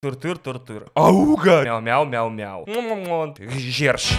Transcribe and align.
Тур-тур-тур-тур. 0.00 0.86
Ауга! 0.94 1.64
Мяу-мяу-мяу-мяу. 1.64 3.34
Жерш. 3.58 4.14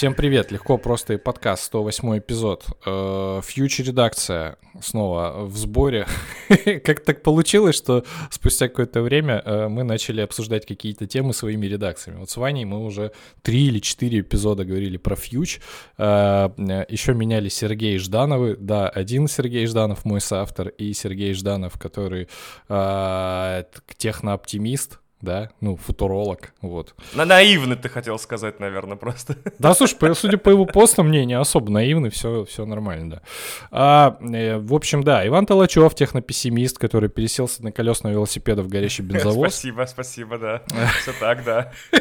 Всем 0.00 0.14
привет, 0.14 0.50
легко, 0.50 0.78
просто 0.78 1.12
и 1.12 1.16
подкаст, 1.18 1.64
108 1.64 2.20
эпизод. 2.20 2.64
Фьючер 2.86 3.84
редакция 3.84 4.56
снова 4.80 5.44
в 5.44 5.54
сборе. 5.58 6.06
как 6.84 7.00
так 7.00 7.22
получилось, 7.22 7.76
что 7.76 8.06
спустя 8.30 8.68
какое-то 8.68 9.02
время 9.02 9.42
э, 9.44 9.68
мы 9.68 9.82
начали 9.82 10.22
обсуждать 10.22 10.64
какие-то 10.64 11.06
темы 11.06 11.34
своими 11.34 11.66
редакциями. 11.66 12.20
Вот 12.20 12.30
с 12.30 12.38
Ваней 12.38 12.64
мы 12.64 12.82
уже 12.82 13.12
три 13.42 13.66
или 13.66 13.78
четыре 13.78 14.20
эпизода 14.20 14.64
говорили 14.64 14.96
про 14.96 15.16
фьюч. 15.16 15.60
Э, 15.98 16.48
Еще 16.88 17.12
меняли 17.12 17.50
Сергей 17.50 17.98
Ждановы. 17.98 18.56
Да, 18.58 18.88
один 18.88 19.28
Сергей 19.28 19.66
Жданов, 19.66 20.06
мой 20.06 20.22
соавтор, 20.22 20.68
и 20.68 20.94
Сергей 20.94 21.34
Жданов, 21.34 21.78
который 21.78 22.28
э, 22.70 23.64
технооптимист, 23.98 24.99
да, 25.20 25.50
ну, 25.60 25.76
футуролог, 25.76 26.52
вот. 26.62 26.94
На 27.14 27.24
наивный 27.24 27.76
ты 27.76 27.88
хотел 27.88 28.18
сказать, 28.18 28.60
наверное, 28.60 28.96
просто. 28.96 29.36
Да, 29.58 29.74
слушай, 29.74 29.96
по, 29.96 30.14
судя 30.14 30.38
по 30.38 30.50
его 30.50 30.64
постам, 30.64 31.10
не, 31.10 31.24
не 31.26 31.34
особо 31.34 31.70
наивный, 31.70 32.10
все, 32.10 32.44
все 32.44 32.64
нормально, 32.64 33.10
да. 33.10 33.22
А, 33.70 34.18
э, 34.20 34.58
в 34.58 34.74
общем, 34.74 35.02
да, 35.02 35.26
Иван 35.26 35.46
Толачев, 35.46 35.94
технопессимист, 35.94 36.78
который 36.78 37.08
переселся 37.08 37.62
на 37.62 37.72
колесного 37.72 38.14
велосипеда 38.14 38.62
в 38.62 38.68
горящий 38.68 39.02
бензовоз. 39.02 39.54
Спасибо, 39.54 39.86
спасибо, 39.86 40.38
да. 40.38 40.62
Все 41.02 41.12
так, 41.18 41.44
да. 41.44 41.72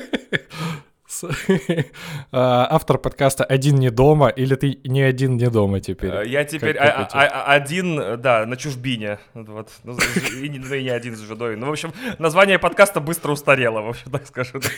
А, 2.32 2.68
автор 2.70 2.98
подкаста 2.98 3.44
«Один 3.44 3.76
не 3.76 3.90
дома» 3.90 4.30
или 4.30 4.56
ты 4.56 4.80
не 4.84 5.02
один 5.02 5.38
не 5.38 5.50
дома 5.50 5.80
теперь? 5.80 6.12
А, 6.12 6.24
я 6.24 6.44
теперь 6.44 6.78
а, 6.78 7.46
один, 7.46 8.22
да, 8.22 8.46
на 8.46 8.56
чужбине. 8.56 9.20
Вот. 9.34 9.70
Ну, 9.84 9.98
и, 10.42 10.50
не, 10.50 10.58
и 10.58 10.84
не 10.84 10.90
один 10.90 11.16
с 11.16 11.20
женой. 11.20 11.56
Ну, 11.56 11.68
в 11.68 11.72
общем, 11.72 11.94
название 12.20 12.60
подкаста 12.60 13.00
быстро 13.00 13.32
устарело, 13.32 13.82
в 13.82 13.90
общем, 13.90 14.12
так 14.12 14.28
скажу. 14.28 14.60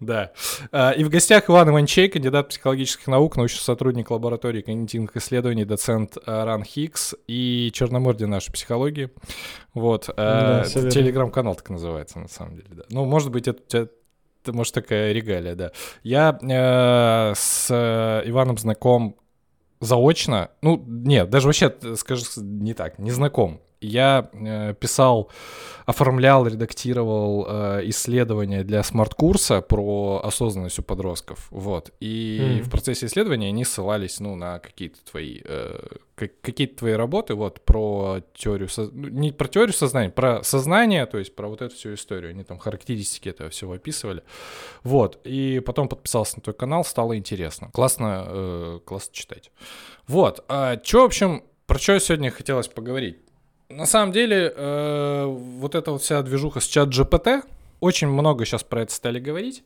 Да. 0.00 0.32
И 0.96 1.04
в 1.04 1.10
гостях 1.10 1.50
Иван 1.50 1.68
Иванчей, 1.68 2.08
кандидат 2.08 2.48
психологических 2.48 3.06
наук, 3.06 3.36
научный 3.36 3.60
сотрудник 3.60 4.10
лаборатории 4.10 4.62
когнитивных 4.62 5.14
исследований, 5.18 5.66
доцент 5.66 6.16
РАНХиГС 6.24 7.14
и 7.26 7.70
Черномырдин 7.74 8.24
нашей 8.24 8.50
психологии. 8.50 9.10
Вот. 9.74 10.08
Да, 10.16 10.64
Телеграм-канал 10.64 11.54
так 11.54 11.68
называется, 11.68 12.18
на 12.18 12.28
самом 12.28 12.56
деле, 12.56 12.68
да. 12.70 12.84
Ну, 12.88 13.04
может 13.04 13.30
быть, 13.30 13.46
это 13.46 13.90
это, 14.42 14.52
может, 14.52 14.74
такая 14.74 15.12
регалия, 15.12 15.54
да. 15.54 15.72
Я 16.02 16.38
э, 16.40 17.34
с 17.36 17.68
э, 17.70 18.28
Иваном 18.28 18.58
знаком 18.58 19.16
заочно. 19.80 20.50
Ну, 20.62 20.82
нет, 20.86 21.30
даже 21.30 21.46
вообще, 21.46 21.74
скажу, 21.96 22.24
не 22.36 22.74
так, 22.74 22.98
не 22.98 23.10
знаком. 23.10 23.60
Я 23.80 24.28
э, 24.32 24.74
писал, 24.74 25.30
оформлял, 25.86 26.46
редактировал 26.46 27.46
э, 27.48 27.80
исследования 27.84 28.62
для 28.62 28.82
smart-курса 28.82 29.62
про 29.62 30.20
осознанность 30.22 30.78
у 30.78 30.82
подростков. 30.82 31.48
Вот. 31.50 31.90
И 31.98 32.40
мм. 32.42 32.62
в 32.62 32.70
процессе 32.70 33.06
исследования 33.06 33.48
они 33.48 33.64
ссылались, 33.64 34.20
ну, 34.20 34.36
на 34.36 34.58
какие-то 34.58 34.98
твои, 35.10 35.40
э, 35.44 35.78
какие-то 36.14 36.80
твои 36.80 36.92
работы, 36.92 37.34
вот, 37.34 37.64
про 37.64 38.20
теорию. 38.34 38.68
Ну, 38.76 39.08
не 39.08 39.32
про 39.32 39.48
теорию 39.48 39.72
сознания, 39.72 40.10
про 40.10 40.42
сознание, 40.44 41.06
то 41.06 41.16
есть 41.16 41.34
про 41.34 41.48
вот 41.48 41.62
эту 41.62 41.74
всю 41.74 41.94
историю. 41.94 42.32
Они 42.32 42.44
там 42.44 42.58
характеристики 42.58 43.30
этого 43.30 43.48
всего 43.48 43.72
описывали. 43.72 44.22
Вот. 44.82 45.20
И 45.24 45.60
потом 45.64 45.88
подписался 45.88 46.36
на 46.36 46.42
твой 46.42 46.54
канал, 46.54 46.84
стало 46.84 47.16
интересно. 47.16 47.70
Классно, 47.72 48.24
э, 48.26 48.80
классно 48.84 49.14
читать. 49.14 49.50
Вот. 50.06 50.44
А 50.48 50.78
что, 50.84 51.00
в 51.00 51.04
общем, 51.04 51.44
про 51.66 51.78
что 51.78 51.98
сегодня 51.98 52.30
хотелось 52.30 52.68
поговорить? 52.68 53.16
На 53.70 53.86
самом 53.86 54.10
деле, 54.10 54.52
э, 54.54 55.24
вот 55.26 55.76
эта 55.76 55.92
вот 55.92 56.02
вся 56.02 56.20
движуха 56.22 56.58
с 56.58 56.64
чат 56.64 56.88
GPT, 56.88 57.42
очень 57.78 58.08
много 58.08 58.44
сейчас 58.44 58.64
про 58.64 58.82
это 58.82 58.92
стали 58.92 59.20
говорить. 59.20 59.62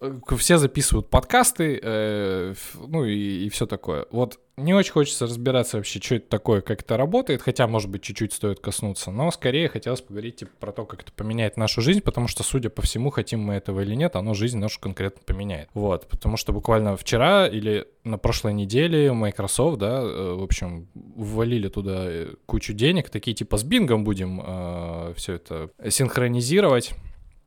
Э, 0.00 0.18
все 0.36 0.58
записывают 0.58 1.10
подкасты, 1.10 1.78
э, 1.82 2.54
ну 2.86 3.04
и, 3.04 3.46
и 3.46 3.48
все 3.48 3.66
такое. 3.66 4.06
Вот 4.10 4.38
не 4.56 4.74
очень 4.74 4.92
хочется 4.92 5.26
разбираться 5.26 5.78
вообще, 5.78 6.00
что 6.00 6.16
это 6.16 6.28
такое, 6.28 6.60
как 6.60 6.82
это 6.82 6.96
работает, 6.96 7.42
хотя, 7.42 7.66
может 7.66 7.88
быть, 7.90 8.02
чуть-чуть 8.02 8.32
стоит 8.32 8.60
коснуться, 8.60 9.10
но 9.10 9.30
скорее 9.30 9.68
хотелось 9.68 10.02
поговорить 10.02 10.36
типа, 10.36 10.52
про 10.60 10.72
то, 10.72 10.84
как 10.84 11.02
это 11.02 11.12
поменяет 11.12 11.56
нашу 11.56 11.80
жизнь, 11.80 12.00
потому 12.00 12.28
что, 12.28 12.42
судя 12.42 12.68
по 12.68 12.82
всему, 12.82 13.10
хотим 13.10 13.40
мы 13.40 13.54
этого 13.54 13.80
или 13.80 13.94
нет, 13.94 14.14
оно 14.14 14.34
жизнь 14.34 14.58
нашу 14.58 14.78
конкретно 14.80 15.22
поменяет. 15.24 15.68
Вот, 15.74 16.06
потому 16.06 16.36
что 16.36 16.52
буквально 16.52 16.96
вчера 16.96 17.46
или 17.48 17.86
на 18.04 18.18
прошлой 18.18 18.52
неделе 18.52 19.12
Microsoft, 19.12 19.78
да, 19.78 20.00
э, 20.02 20.34
в 20.34 20.42
общем, 20.42 20.88
ввалили 20.94 21.68
туда 21.68 22.04
э, 22.04 22.34
кучу 22.46 22.74
денег, 22.74 23.08
такие 23.08 23.34
типа 23.34 23.56
с 23.56 23.64
бингом 23.64 24.04
будем 24.04 24.42
э, 24.44 25.14
все 25.16 25.34
это 25.34 25.70
синхронизировать. 25.88 26.92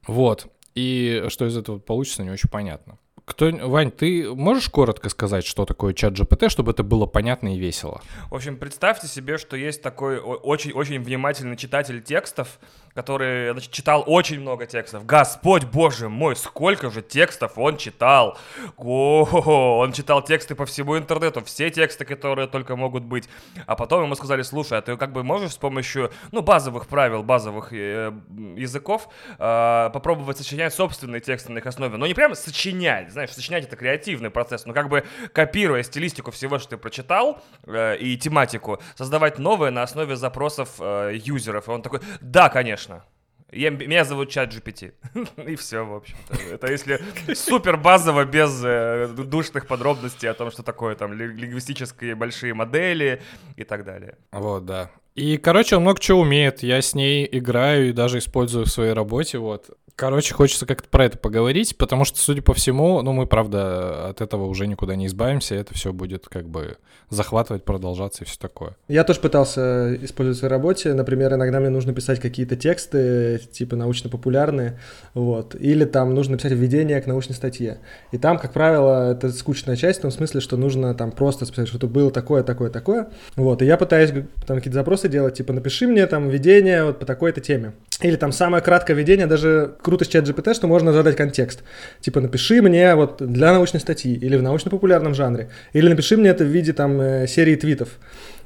Вот. 0.08 0.48
И 0.76 1.26
что 1.30 1.48
из 1.48 1.58
этого 1.58 1.80
получится, 1.80 2.24
не 2.24 2.30
очень 2.30 2.50
понятно. 2.50 2.98
Кто, 3.26 3.50
Вань, 3.50 3.90
ты 3.90 4.32
можешь 4.36 4.70
коротко 4.70 5.10
сказать, 5.10 5.46
что 5.46 5.66
такое 5.66 5.94
чат 5.96 6.14
GPT, 6.14 6.48
чтобы 6.50 6.72
это 6.72 6.84
было 6.84 7.08
понятно 7.08 7.56
и 7.56 7.58
весело? 7.58 8.02
В 8.30 8.36
общем, 8.36 8.56
представьте 8.56 9.08
себе, 9.08 9.40
что 9.40 9.58
есть 9.58 9.82
такой 9.82 10.20
очень-очень 10.20 11.02
внимательный 11.02 11.58
читатель 11.58 12.04
текстов, 12.04 12.60
который 12.96 13.52
значит, 13.52 13.72
читал 13.72 14.04
очень 14.08 14.40
много 14.40 14.66
текстов. 14.66 15.06
Господь 15.06 15.66
боже 15.66 16.08
мой, 16.08 16.36
сколько 16.36 16.90
же 16.90 17.02
текстов 17.02 17.58
он 17.58 17.78
читал! 17.78 18.38
О, 18.78 19.80
он 19.82 19.92
читал 19.92 20.24
тексты 20.24 20.56
по 20.56 20.66
всему 20.66 20.98
интернету, 20.98 21.44
все 21.44 21.70
тексты, 21.70 22.06
которые 22.06 22.48
только 22.48 22.78
могут 22.78 23.04
быть. 23.04 23.28
А 23.68 23.76
потом 23.76 24.04
ему 24.04 24.16
сказали, 24.16 24.44
слушай, 24.44 24.78
а 24.78 24.82
ты 24.82 24.96
как 24.96 25.12
бы 25.12 25.24
можешь 25.24 25.52
с 25.52 25.58
помощью, 25.58 26.12
ну, 26.32 26.42
базовых 26.42 26.88
правил, 26.88 27.22
базовых 27.22 27.74
э, 27.74 28.14
языков 28.56 29.10
э, 29.38 29.90
попробовать 29.94 30.38
сочинять 30.38 30.74
собственные 30.74 31.20
тексты 31.20 31.52
на 31.52 31.58
их 31.58 31.66
основе. 31.66 31.98
Но 31.98 32.08
не 32.08 32.14
прямо 32.14 32.34
сочинять, 32.36 33.12
знаешь, 33.12 33.32
сочинять 33.32 33.66
это 33.66 33.76
креативный 33.76 34.30
процесс, 34.30 34.66
но 34.66 34.74
как 34.74 34.88
бы 34.88 35.04
копируя 35.34 35.84
стилистику 35.84 36.32
всего, 36.32 36.60
что 36.60 36.70
ты 36.72 36.78
прочитал, 36.78 37.42
э, 37.66 37.98
и 37.98 38.18
тематику, 38.18 38.80
создавать 38.96 39.38
новое 39.38 39.72
на 39.72 39.84
основе 39.84 40.16
запросов 40.16 40.76
э, 40.80 41.12
юзеров. 41.22 41.68
И 41.68 41.72
он 41.72 41.82
такой, 41.82 42.00
да, 42.22 42.48
конечно, 42.48 42.85
Конечно. 42.86 43.06
Я, 43.52 43.70
меня 43.70 44.04
зовут 44.04 44.30
чат 44.30 44.54
GPT. 44.54 44.94
И 45.50 45.56
все, 45.56 45.86
в 45.86 45.94
общем-то. 45.94 46.36
Это 46.52 46.72
если 46.72 47.00
супер 47.34 47.78
базово, 47.78 48.26
без 48.26 48.62
э, 48.64 49.08
душных 49.08 49.68
подробностей 49.68 50.30
о 50.30 50.34
том, 50.34 50.52
что 50.52 50.64
такое 50.64 50.96
там 50.96 51.14
лингвистические 51.14 52.16
большие 52.16 52.54
модели 52.54 53.22
и 53.56 53.64
так 53.64 53.86
далее. 53.86 54.18
Вот, 54.32 54.66
да. 54.66 54.92
И, 55.16 55.38
короче, 55.38 55.78
он 55.78 55.84
много 55.84 56.00
чего 56.00 56.22
умеет. 56.22 56.62
Я 56.62 56.82
с 56.82 56.94
ней 56.94 57.28
играю 57.32 57.90
и 57.90 57.94
даже 57.94 58.20
использую 58.20 58.66
в 58.66 58.70
своей 58.70 58.94
работе. 58.94 59.38
Вот. 59.38 59.70
Короче, 59.96 60.34
хочется 60.34 60.66
как-то 60.66 60.90
про 60.90 61.06
это 61.06 61.18
поговорить, 61.18 61.78
потому 61.78 62.04
что, 62.04 62.20
судя 62.20 62.42
по 62.42 62.54
всему, 62.54 63.02
ну, 63.02 63.14
мы, 63.14 63.28
правда, 63.28 64.10
от 64.10 64.20
этого 64.20 64.46
уже 64.46 64.68
никуда 64.68 64.96
не 64.96 65.08
избавимся, 65.08 65.56
это 65.56 65.74
все 65.74 65.94
будет 65.94 66.28
как 66.28 66.50
бы 66.50 66.78
захватывать, 67.10 67.64
продолжаться 67.64 68.24
и 68.24 68.28
все 68.28 68.38
такое. 68.38 68.76
Я 68.90 69.06
тоже 69.06 69.22
пытался 69.22 69.96
использовать 70.04 70.38
в 70.38 70.40
своей 70.40 70.52
работе. 70.52 70.94
Например, 70.94 71.34
иногда 71.34 71.62
мне 71.62 71.70
нужно 71.70 71.94
писать 71.94 72.20
какие-то 72.20 72.58
тексты, 72.58 73.40
типа 73.54 73.78
научно-популярные, 73.78 74.80
вот, 75.14 75.56
или 75.56 75.86
там 75.86 76.14
нужно 76.14 76.36
писать 76.38 76.52
введение 76.52 77.00
к 77.02 77.08
научной 77.08 77.34
статье. 77.34 77.80
И 78.12 78.18
там, 78.18 78.38
как 78.38 78.52
правило, 78.52 79.12
это 79.12 79.32
скучная 79.32 79.78
часть 79.78 80.00
в 80.00 80.02
том 80.02 80.12
смысле, 80.12 80.42
что 80.42 80.58
нужно 80.58 80.94
там 80.94 81.12
просто 81.12 81.46
списать, 81.46 81.70
что-то 81.70 81.88
было 81.88 82.12
такое, 82.12 82.44
такое, 82.44 82.70
такое. 82.70 83.08
Вот, 83.38 83.62
и 83.62 83.66
я 83.66 83.78
пытаюсь 83.78 84.12
там 84.46 84.58
какие-то 84.58 84.80
запросы 84.80 85.05
делать, 85.08 85.36
типа, 85.36 85.54
напиши 85.54 85.88
мне 85.88 86.06
там 86.08 86.30
введение 86.30 86.84
вот 86.84 87.00
по 87.00 87.06
такой-то 87.06 87.42
теме. 87.42 87.74
Или 88.02 88.18
там 88.18 88.32
самое 88.32 88.62
краткое 88.62 88.94
введение, 88.94 89.26
даже 89.26 89.76
круто 89.82 90.04
с 90.04 90.08
чат 90.08 90.28
GPT, 90.28 90.54
что 90.54 90.68
можно 90.68 90.92
задать 90.92 91.16
контекст. 91.16 91.64
Типа 92.02 92.20
напиши 92.20 92.62
мне 92.62 92.94
вот 92.96 93.18
для 93.26 93.54
научной 93.54 93.80
статьи 93.80 94.14
или 94.14 94.36
в 94.36 94.42
научно-популярном 94.42 95.14
жанре. 95.14 95.50
Или 95.74 95.88
напиши 95.88 96.18
мне 96.18 96.30
это 96.30 96.44
в 96.44 96.48
виде 96.48 96.74
там 96.74 97.00
э, 97.00 97.28
серии 97.28 97.56
твитов. 97.56 97.90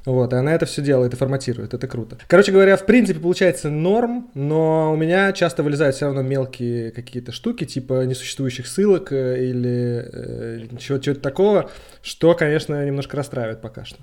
Вот, 0.05 0.31
и 0.33 0.35
она 0.35 0.53
это 0.53 0.65
все 0.65 0.81
делает 0.81 1.13
и 1.13 1.17
форматирует, 1.17 1.73
это 1.73 1.87
круто. 1.87 2.17
Короче 2.27 2.51
говоря, 2.51 2.77
в 2.77 2.85
принципе, 2.85 3.19
получается 3.19 3.69
норм, 3.69 4.29
но 4.33 4.93
у 4.93 4.95
меня 4.95 5.31
часто 5.33 5.61
вылезают 5.61 5.95
все 5.95 6.05
равно 6.05 6.21
мелкие 6.21 6.91
какие-то 6.91 7.31
штуки, 7.31 7.65
типа 7.65 8.05
несуществующих 8.05 8.67
ссылок 8.67 9.11
э, 9.11 9.45
или 9.45 10.05
э, 10.11 10.67
чего-то 10.79 11.15
такого, 11.15 11.69
что, 12.01 12.33
конечно, 12.33 12.85
немножко 12.85 13.17
расстраивает 13.17 13.61
пока 13.61 13.85
что. 13.85 13.99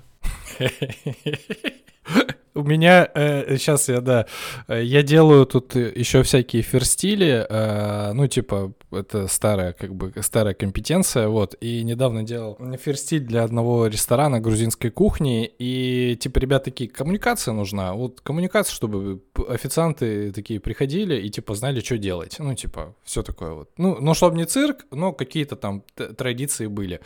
У 2.57 2.63
меня 2.63 3.07
э, 3.13 3.57
сейчас 3.57 3.89
я, 3.89 4.01
да, 4.01 4.25
я 4.67 5.03
делаю 5.03 5.45
тут 5.45 5.75
еще 5.75 6.23
всякие 6.23 6.63
ферстили, 6.63 7.45
э, 7.47 8.11
ну, 8.13 8.27
типа, 8.27 8.73
это 8.91 9.27
старая, 9.27 9.73
как 9.73 9.93
бы, 9.93 10.13
старая 10.21 10.53
компетенция, 10.53 11.27
вот, 11.27 11.55
и 11.59 11.83
недавно 11.83 12.23
делал 12.23 12.57
ферстиль 12.77 13.25
для 13.25 13.43
одного 13.43 13.87
ресторана 13.87 14.39
грузинской 14.39 14.91
кухни, 14.91 15.45
и, 15.59 16.17
типа, 16.19 16.39
ребят 16.39 16.63
такие, 16.63 16.89
коммуникация 16.89 17.53
нужна, 17.53 17.93
вот, 17.93 18.21
коммуникация, 18.21 18.73
чтобы 18.73 19.21
официанты 19.49 20.31
такие 20.31 20.59
приходили 20.59 21.15
и, 21.15 21.29
типа, 21.29 21.55
знали, 21.55 21.81
что 21.81 21.97
делать, 21.97 22.37
ну, 22.39 22.55
типа, 22.55 22.95
все 23.03 23.23
такое 23.23 23.51
вот. 23.51 23.69
Ну, 23.77 23.97
ну, 23.99 24.13
чтобы 24.13 24.37
не 24.37 24.45
цирк, 24.45 24.85
но 24.91 25.13
какие-то 25.13 25.55
там 25.55 25.83
традиции 26.17 26.67
были. 26.67 27.01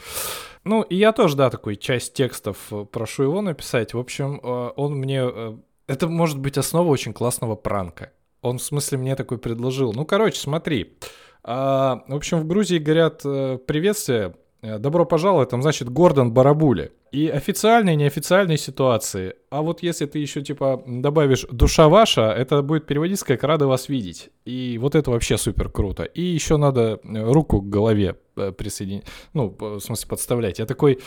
Ну, 0.64 0.84
и 0.84 0.96
я 0.96 1.12
тоже, 1.12 1.36
да, 1.36 1.50
такой 1.50 1.76
часть 1.76 2.14
текстов 2.14 2.58
э, 2.72 2.86
прошу 2.92 3.24
его 3.24 3.42
написать. 3.42 3.94
В 3.94 4.00
общем, 4.00 4.40
э, 4.42 4.72
он 4.76 4.96
мне... 4.96 5.22
Э, 5.24 5.58
это 5.88 6.08
может 6.08 6.38
быть 6.38 6.58
основа 6.58 6.88
очень 6.90 7.14
классного 7.14 7.56
пранка. 7.56 8.12
Он, 8.42 8.60
в 8.60 8.64
смысле, 8.64 9.00
мне 9.00 9.16
такой 9.16 9.38
предложил. 9.40 9.94
Ну, 9.94 10.06
короче, 10.06 10.40
смотри. 10.40 10.98
А, 11.44 12.04
в 12.08 12.16
общем, 12.16 12.40
в 12.40 12.48
Грузии 12.48 12.78
говорят 12.78 13.22
приветствие, 13.24 14.36
добро 14.62 15.06
пожаловать, 15.06 15.50
там, 15.50 15.62
значит, 15.62 15.90
Гордон 15.90 16.32
Барабули. 16.32 16.92
И 17.12 17.28
официальные, 17.28 17.96
и 17.96 17.98
неофициальные 17.98 18.58
ситуации. 18.58 19.34
А 19.50 19.64
вот 19.64 19.84
если 19.84 20.06
ты 20.06 20.20
еще, 20.20 20.42
типа, 20.42 20.82
добавишь 20.86 21.46
«душа 21.52 21.90
ваша», 21.90 22.32
это 22.32 22.62
будет 22.62 22.86
переводиться 22.86 23.26
как 23.26 23.44
«рада 23.44 23.68
вас 23.68 23.90
видеть». 23.90 24.30
И 24.46 24.78
вот 24.80 24.96
это 24.96 25.12
вообще 25.12 25.38
супер 25.38 25.70
круто. 25.70 26.04
И 26.04 26.22
еще 26.22 26.58
надо 26.58 27.00
руку 27.04 27.60
к 27.62 27.70
голове 27.70 28.18
присоединить, 28.36 29.04
ну, 29.34 29.54
в 29.60 29.80
смысле, 29.80 30.08
подставлять. 30.08 30.60
Я 30.60 30.66
такой, 30.66 31.00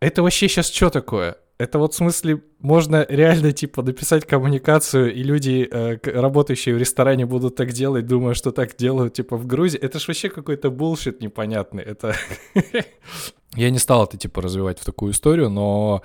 это 0.00 0.22
вообще 0.22 0.48
сейчас 0.48 0.68
что 0.68 0.90
такое? 0.90 1.36
Это 1.58 1.78
вот 1.78 1.94
в 1.94 1.96
смысле 1.96 2.42
можно 2.58 3.06
реально 3.08 3.52
типа 3.52 3.82
написать 3.82 4.26
коммуникацию, 4.26 5.14
и 5.14 5.22
люди, 5.22 5.66
э, 5.70 5.98
работающие 6.04 6.74
в 6.74 6.78
ресторане, 6.78 7.24
будут 7.24 7.56
так 7.56 7.72
делать, 7.72 8.06
думая, 8.06 8.34
что 8.34 8.50
так 8.50 8.76
делают 8.76 9.14
типа 9.14 9.36
в 9.38 9.46
Грузии. 9.46 9.80
Это 9.80 9.98
ж 9.98 10.08
вообще 10.08 10.28
какой-то 10.28 10.70
булшит 10.70 11.22
непонятный. 11.22 11.82
Это... 11.82 12.14
Я 13.54 13.70
не 13.70 13.78
стал 13.78 14.04
это 14.04 14.18
типа 14.18 14.42
развивать 14.42 14.78
в 14.78 14.84
такую 14.84 15.12
историю, 15.12 15.48
но 15.48 16.02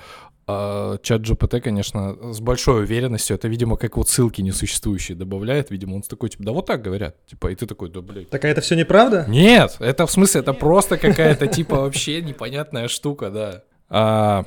э, 0.47 0.97
чат 1.01 1.21
GPT, 1.21 1.59
конечно, 1.59 2.33
с 2.33 2.39
большой 2.39 2.83
уверенностью, 2.83 3.35
это, 3.35 3.49
видимо, 3.49 3.75
как 3.75 3.97
вот 3.97 4.07
ссылки 4.07 4.41
несуществующие 4.41 5.17
добавляет, 5.17 5.69
видимо, 5.69 5.95
он 5.95 6.01
такой, 6.01 6.29
типа, 6.29 6.45
да 6.45 6.51
вот 6.53 6.65
так 6.65 6.81
говорят, 6.81 7.25
типа, 7.25 7.51
и 7.51 7.55
ты 7.55 7.65
такой, 7.65 7.89
да, 7.89 7.99
блядь. 7.99 8.29
Так 8.29 8.45
а 8.45 8.47
это 8.47 8.61
все 8.61 8.75
неправда? 8.75 9.25
Нет, 9.27 9.75
это 9.79 10.05
в 10.05 10.11
смысле, 10.11 10.39
это 10.39 10.53
просто 10.53 10.97
какая-то, 10.97 11.47
типа, 11.47 11.81
вообще 11.81 12.21
непонятная 12.21 12.87
штука, 12.87 13.29
да. 13.29 14.45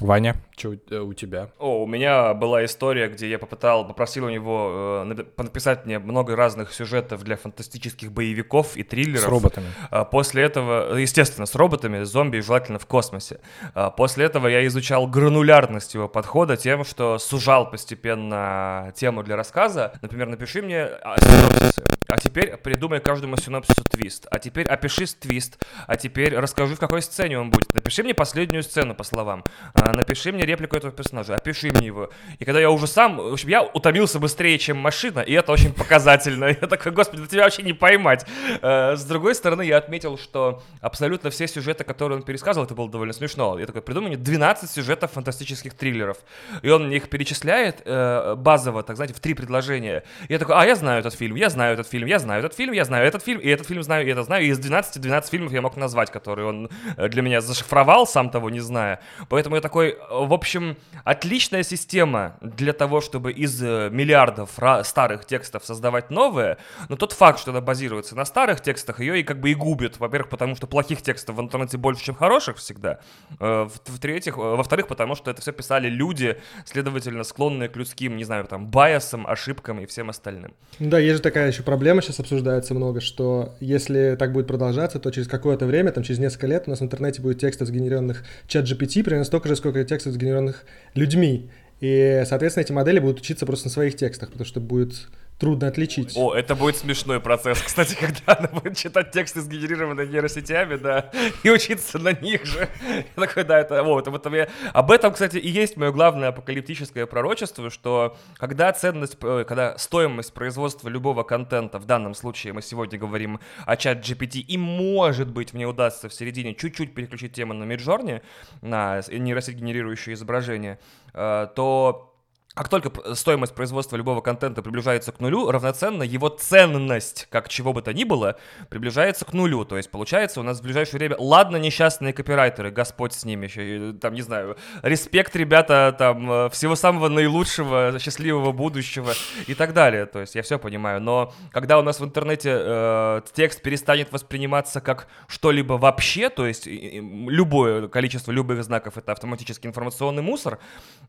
Ваня, 0.00 0.36
что 0.56 0.74
э, 0.90 0.98
у 0.98 1.14
тебя? 1.14 1.48
О, 1.58 1.82
у 1.82 1.86
меня 1.86 2.34
была 2.34 2.64
история, 2.64 3.08
где 3.08 3.30
я 3.30 3.38
попытал, 3.38 3.86
попросил 3.86 4.26
у 4.26 4.28
него 4.28 5.04
э, 5.06 5.24
написать 5.38 5.86
мне 5.86 5.98
много 5.98 6.36
разных 6.36 6.74
сюжетов 6.74 7.22
для 7.24 7.36
фантастических 7.36 8.12
боевиков 8.12 8.76
и 8.76 8.82
триллеров. 8.82 9.24
С 9.24 9.28
роботами. 9.28 9.66
А, 9.90 10.04
после 10.04 10.42
этого, 10.42 10.96
естественно, 10.96 11.46
с 11.46 11.54
роботами, 11.54 12.02
зомби, 12.02 12.40
желательно 12.40 12.78
в 12.78 12.86
космосе. 12.86 13.40
А, 13.74 13.90
после 13.90 14.26
этого 14.26 14.48
я 14.48 14.66
изучал 14.66 15.06
гранулярность 15.06 15.94
его 15.94 16.08
подхода 16.08 16.58
тем, 16.58 16.84
что 16.84 17.18
сужал 17.18 17.70
постепенно 17.70 18.92
тему 18.96 19.22
для 19.22 19.36
рассказа. 19.36 19.94
Например, 20.02 20.28
напиши 20.28 20.60
мне 20.60 20.90
синопсисы. 21.18 21.84
А 22.08 22.18
теперь 22.18 22.56
придумай 22.56 23.00
каждому 23.00 23.36
синопсису 23.36 23.82
твист. 23.84 24.26
А 24.30 24.38
теперь 24.38 24.66
опиши 24.66 25.06
твист. 25.06 25.64
А 25.86 25.96
теперь 25.96 26.36
расскажи, 26.36 26.74
в 26.74 26.78
какой 26.78 27.02
сцене 27.02 27.38
он 27.38 27.50
будет. 27.50 27.74
Напиши 27.74 28.02
мне 28.02 28.14
последнюю 28.14 28.62
сцену 28.62 28.94
по 28.94 29.04
словам. 29.04 29.44
А, 29.74 29.85
напиши 29.92 30.32
мне 30.32 30.44
реплику 30.44 30.76
этого 30.76 30.92
персонажа, 30.92 31.34
опиши 31.34 31.70
мне 31.70 31.86
его. 31.86 32.10
И 32.38 32.44
когда 32.44 32.60
я 32.60 32.70
уже 32.70 32.86
сам, 32.86 33.16
в 33.16 33.32
общем, 33.32 33.48
я 33.48 33.62
утомился 33.62 34.18
быстрее, 34.18 34.58
чем 34.58 34.78
машина, 34.78 35.20
и 35.20 35.32
это 35.32 35.52
очень 35.52 35.72
показательно. 35.72 36.44
Я 36.60 36.66
такой, 36.68 36.92
господи, 36.92 37.22
да 37.22 37.28
тебя 37.28 37.44
вообще 37.44 37.62
не 37.62 37.72
поймать. 37.72 38.26
Э, 38.62 38.96
с 38.96 39.04
другой 39.04 39.34
стороны, 39.34 39.62
я 39.62 39.76
отметил, 39.76 40.18
что 40.18 40.62
абсолютно 40.80 41.30
все 41.30 41.46
сюжеты, 41.46 41.84
которые 41.84 42.18
он 42.18 42.24
пересказывал, 42.24 42.66
это 42.66 42.74
было 42.74 42.88
довольно 42.88 43.12
смешно. 43.12 43.58
Я 43.58 43.66
такой, 43.66 43.82
придумай 43.82 44.08
мне 44.08 44.16
12 44.16 44.70
сюжетов 44.70 45.12
фантастических 45.12 45.74
триллеров. 45.74 46.18
И 46.62 46.70
он 46.70 46.86
мне 46.86 46.96
их 46.96 47.08
перечисляет 47.08 47.82
э, 47.84 48.34
базово, 48.36 48.82
так 48.82 48.96
знаете, 48.96 49.14
в 49.14 49.20
три 49.20 49.34
предложения. 49.34 50.04
Я 50.28 50.38
такой, 50.38 50.56
а, 50.56 50.64
я 50.64 50.74
знаю 50.74 51.00
этот 51.00 51.14
фильм, 51.14 51.36
я 51.36 51.50
знаю 51.50 51.74
этот 51.74 51.88
фильм, 51.88 52.06
я 52.06 52.18
знаю 52.18 52.40
этот 52.40 52.54
фильм, 52.54 52.72
я 52.72 52.84
знаю 52.84 53.06
этот 53.06 53.22
фильм, 53.22 53.40
и 53.40 53.48
этот 53.48 53.66
фильм 53.66 53.82
знаю, 53.82 54.06
и 54.06 54.10
это 54.10 54.22
знаю. 54.22 54.44
И 54.44 54.48
из 54.48 54.58
12 54.58 55.00
12 55.00 55.30
фильмов 55.30 55.52
я 55.52 55.62
мог 55.62 55.76
назвать, 55.76 56.10
которые 56.10 56.48
он 56.48 56.70
э, 56.96 57.08
для 57.08 57.22
меня 57.22 57.40
зашифровал, 57.40 58.06
сам 58.06 58.30
того 58.30 58.50
не 58.50 58.60
зная. 58.60 59.00
Поэтому 59.28 59.56
я 59.56 59.62
такой, 59.62 59.75
в 59.84 60.32
общем, 60.32 60.76
отличная 61.04 61.62
система 61.62 62.36
для 62.40 62.72
того, 62.72 63.00
чтобы 63.00 63.32
из 63.32 63.62
э, 63.62 63.90
миллиардов 63.90 64.58
старых 64.82 65.24
текстов 65.24 65.64
создавать 65.64 66.10
новые, 66.10 66.58
но 66.88 66.96
тот 66.96 67.12
факт, 67.12 67.38
что 67.38 67.50
она 67.50 67.60
базируется 67.60 68.16
на 68.16 68.24
старых 68.24 68.60
текстах, 68.60 69.00
ее 69.00 69.20
и 69.20 69.22
как 69.22 69.40
бы 69.40 69.50
и 69.50 69.54
губит. 69.54 69.98
Во-первых, 69.98 70.30
потому 70.30 70.56
что 70.56 70.66
плохих 70.66 71.02
текстов 71.02 71.36
в 71.36 71.40
интернете 71.40 71.78
больше, 71.78 72.04
чем 72.04 72.14
хороших 72.14 72.56
всегда. 72.56 73.00
Э, 73.38 73.68
в-третьих, 73.86 74.36
э, 74.36 74.40
во-вторых, 74.40 74.88
потому 74.88 75.14
что 75.14 75.30
это 75.30 75.40
все 75.42 75.52
писали 75.52 75.88
люди, 75.88 76.38
следовательно, 76.64 77.24
склонные 77.24 77.68
к 77.68 77.76
людским, 77.76 78.16
не 78.16 78.24
знаю, 78.24 78.44
там, 78.46 78.66
байасам, 78.66 79.26
ошибкам 79.26 79.80
и 79.80 79.86
всем 79.86 80.10
остальным. 80.10 80.54
Да, 80.78 80.98
есть 80.98 81.16
же 81.16 81.22
такая 81.22 81.48
еще 81.48 81.62
проблема, 81.62 82.02
сейчас 82.02 82.20
обсуждается 82.20 82.74
много, 82.74 83.00
что 83.00 83.54
если 83.60 84.16
так 84.18 84.32
будет 84.32 84.46
продолжаться, 84.46 84.98
то 84.98 85.10
через 85.10 85.28
какое-то 85.28 85.66
время, 85.66 85.92
там 85.92 86.02
через 86.02 86.18
несколько 86.18 86.46
лет 86.46 86.64
у 86.66 86.70
нас 86.70 86.80
в 86.80 86.84
интернете 86.84 87.22
будет 87.22 87.38
текстов, 87.38 87.68
сгенеренных 87.68 88.24
чат 88.46 88.64
GPT, 88.64 89.02
примерно 89.02 89.24
столько 89.24 89.48
же, 89.48 89.56
сколько 89.56 89.65
текстов, 89.72 90.12
сгенеренных 90.12 90.64
людьми. 90.94 91.50
И, 91.80 92.22
соответственно, 92.26 92.64
эти 92.64 92.72
модели 92.72 92.98
будут 92.98 93.20
учиться 93.20 93.46
просто 93.46 93.66
на 93.66 93.72
своих 93.72 93.96
текстах, 93.96 94.30
потому 94.30 94.46
что 94.46 94.60
будет 94.60 95.08
трудно 95.38 95.68
отличить. 95.68 96.12
О, 96.16 96.34
это 96.34 96.54
будет 96.54 96.76
смешной 96.76 97.20
процесс, 97.20 97.60
кстати, 97.66 97.94
когда 97.94 98.34
она 98.38 98.48
будет 98.48 98.76
читать 98.76 99.10
тексты, 99.10 99.40
сгенерированные 99.40 100.06
нейросетями, 100.06 100.76
да, 100.76 101.10
и 101.42 101.50
учиться 101.50 101.98
на 101.98 102.12
них 102.12 102.44
же. 102.46 102.68
Я 103.16 103.26
такой, 103.26 103.44
да, 103.44 103.60
это, 103.60 103.82
вот, 103.82 104.08
вот 104.08 104.32
я... 104.32 104.48
Об 104.72 104.90
этом, 104.90 105.12
кстати, 105.12 105.38
и 105.38 105.48
есть 105.48 105.76
мое 105.76 105.92
главное 105.92 106.28
апокалиптическое 106.28 107.06
пророчество, 107.06 107.70
что 107.70 108.16
когда 108.36 108.72
ценность, 108.72 109.16
э, 109.22 109.44
когда 109.46 109.76
стоимость 109.78 110.32
производства 110.32 110.88
любого 110.88 111.22
контента, 111.22 111.78
в 111.78 111.84
данном 111.84 112.14
случае 112.14 112.52
мы 112.52 112.62
сегодня 112.62 112.98
говорим 112.98 113.40
о 113.66 113.76
чат 113.76 113.98
GPT, 113.98 114.40
и 114.40 114.56
может 114.56 115.28
быть 115.28 115.52
мне 115.52 115.66
удастся 115.66 116.08
в 116.08 116.14
середине 116.14 116.54
чуть-чуть 116.54 116.94
переключить 116.94 117.32
тему 117.32 117.52
на 117.52 117.64
Midjourney, 117.64 118.22
на 118.62 119.02
нейросеть 119.08 119.56
генерирующее 119.56 120.14
изображение, 120.14 120.78
э, 121.12 121.48
то 121.54 122.15
как 122.56 122.70
только 122.70 123.14
стоимость 123.14 123.54
производства 123.54 123.96
любого 123.96 124.22
контента 124.22 124.62
приближается 124.62 125.12
к 125.12 125.20
нулю, 125.20 125.50
равноценно 125.50 126.02
его 126.02 126.30
ценность, 126.30 127.28
как 127.30 127.50
чего 127.50 127.74
бы 127.74 127.82
то 127.82 127.92
ни 127.92 128.04
было, 128.04 128.36
приближается 128.70 129.26
к 129.26 129.34
нулю. 129.34 129.66
То 129.66 129.76
есть, 129.76 129.90
получается, 129.90 130.40
у 130.40 130.42
нас 130.42 130.60
в 130.60 130.62
ближайшее 130.62 130.96
время, 130.96 131.16
ладно, 131.18 131.58
несчастные 131.58 132.14
копирайтеры, 132.14 132.70
Господь 132.70 133.12
с 133.12 133.26
ними, 133.26 133.44
еще, 133.44 133.92
там, 134.00 134.14
не 134.14 134.22
знаю, 134.22 134.56
респект, 134.80 135.36
ребята, 135.36 135.94
там, 135.98 136.32
э, 136.32 136.48
всего 136.48 136.76
самого 136.76 137.10
наилучшего, 137.10 137.98
счастливого 137.98 138.52
будущего 138.52 139.12
и 139.46 139.52
так 139.52 139.74
далее. 139.74 140.06
То 140.06 140.20
есть, 140.20 140.34
я 140.34 140.40
все 140.40 140.58
понимаю. 140.58 141.02
Но 141.02 141.34
когда 141.52 141.78
у 141.78 141.82
нас 141.82 142.00
в 142.00 142.04
интернете 142.06 142.56
э, 142.58 143.20
текст 143.34 143.60
перестанет 143.60 144.12
восприниматься 144.12 144.80
как 144.80 145.08
что-либо 145.28 145.74
вообще, 145.74 146.30
то 146.30 146.46
есть, 146.46 146.66
любое 146.66 147.88
количество 147.88 148.32
любых 148.32 148.64
знаков 148.64 148.96
это 148.96 149.12
автоматический 149.12 149.68
информационный 149.68 150.22
мусор, 150.22 150.58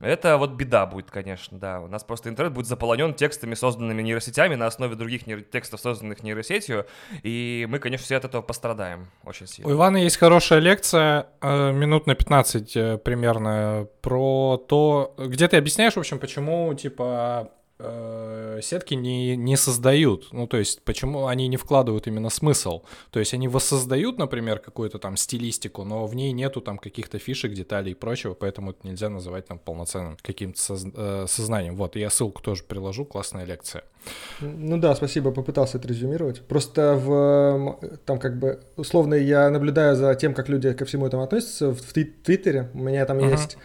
это 0.01 0.38
вот 0.38 0.51
беда 0.51 0.86
будет, 0.86 1.10
конечно 1.10 1.37
конечно, 1.38 1.60
да. 1.60 1.79
У 1.82 1.88
нас 1.88 2.03
просто 2.03 2.29
интернет 2.29 2.53
будет 2.53 2.65
заполонен 2.65 3.13
текстами, 3.13 3.53
созданными 3.53 4.01
нейросетями 4.01 4.56
на 4.56 4.65
основе 4.65 4.96
других 4.96 5.27
нейро- 5.27 5.44
текстов, 5.44 5.79
созданных 5.79 6.24
нейросетью, 6.24 6.86
и 7.24 7.67
мы, 7.70 7.79
конечно, 7.79 8.06
все 8.06 8.17
от 8.17 8.25
этого 8.25 8.41
пострадаем 8.41 9.08
очень 9.24 9.48
сильно. 9.48 9.70
У 9.70 9.74
Ивана 9.74 9.98
есть 9.98 10.17
хорошая 10.17 10.60
лекция, 10.60 11.27
э, 11.41 11.72
минут 11.72 12.08
на 12.08 12.15
15 12.15 12.75
э, 12.75 12.98
примерно, 12.98 13.88
про 14.01 14.58
то, 14.67 15.13
где 15.17 15.48
ты 15.48 15.58
объясняешь, 15.58 15.94
в 15.94 16.00
общем, 16.00 16.20
почему, 16.20 16.74
типа, 16.74 17.51
сетки 17.79 18.96
не, 18.96 19.36
не 19.36 19.55
создают. 19.55 20.29
Ну, 20.31 20.48
то 20.48 20.57
есть, 20.57 20.81
почему 20.81 21.27
они 21.27 21.48
не 21.48 21.57
вкладывают 21.57 22.07
именно 22.07 22.29
смысл. 22.29 22.81
То 23.12 23.19
есть, 23.19 23.34
они 23.34 23.48
воссоздают, 23.48 24.17
например, 24.17 24.60
какую-то 24.60 24.98
там 25.00 25.17
стилистику, 25.17 25.84
но 25.84 26.05
в 26.07 26.15
ней 26.15 26.31
нету 26.31 26.62
там 26.62 26.77
каких-то 26.77 27.19
фишек, 27.19 27.53
деталей 27.53 27.91
и 27.91 27.96
прочего, 27.96 28.34
поэтому 28.34 28.72
это 28.72 28.88
нельзя 28.88 29.10
называть 29.10 29.46
там 29.46 29.60
полноценным 29.60 30.17
каким-то 30.22 30.60
соз, 30.60 30.86
э, 30.93 31.25
сознанием. 31.27 31.75
Вот, 31.75 31.96
я 31.96 32.10
ссылку 32.10 32.41
тоже 32.41 32.63
приложу, 32.63 33.05
классная 33.05 33.46
лекция. 33.46 33.84
Ну 34.39 34.77
да, 34.77 34.96
спасибо, 34.96 35.31
попытался 35.31 35.77
это 35.77 35.88
резюмировать. 35.88 36.41
Просто 36.41 36.96
в 36.96 37.79
там 38.05 38.19
как 38.19 38.39
бы 38.39 38.62
условно 38.75 39.15
я 39.15 39.50
наблюдаю 39.50 39.96
за 39.96 40.15
тем, 40.15 40.34
как 40.34 40.50
люди 40.50 40.74
ко 40.74 40.86
всему 40.86 41.05
этому 41.05 41.24
относятся 41.24 41.72
в, 41.72 41.81
в 41.81 41.93
Твиттере. 41.93 42.69
У 42.74 42.79
меня 42.79 43.05
там 43.05 43.19
uh-huh. 43.19 43.31
есть 43.31 43.57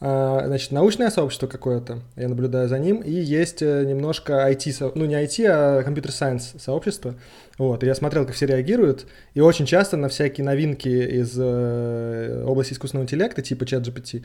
значит, 0.00 0.70
научное 0.70 1.10
сообщество 1.10 1.48
какое-то, 1.48 1.98
я 2.14 2.28
наблюдаю 2.28 2.68
за 2.68 2.78
ним, 2.78 3.00
и 3.00 3.10
есть 3.10 3.62
э, 3.62 3.84
немножко 3.84 4.48
IT, 4.48 4.92
ну 4.94 5.06
не 5.06 5.14
IT, 5.16 5.44
а 5.48 5.82
компьютер-сайенс 5.82 6.54
сообщество. 6.58 7.14
Вот, 7.58 7.82
и 7.82 7.86
я 7.86 7.96
смотрел, 7.96 8.24
как 8.24 8.36
все 8.36 8.46
реагируют, 8.46 9.06
и 9.34 9.40
очень 9.40 9.66
часто 9.66 9.96
на 9.96 10.08
всякие 10.08 10.44
новинки 10.44 10.88
из 10.88 11.34
э, 11.36 12.44
области 12.46 12.74
искусственного 12.74 13.04
интеллекта, 13.04 13.42
типа 13.42 13.64
ChatGPT, 13.64 14.24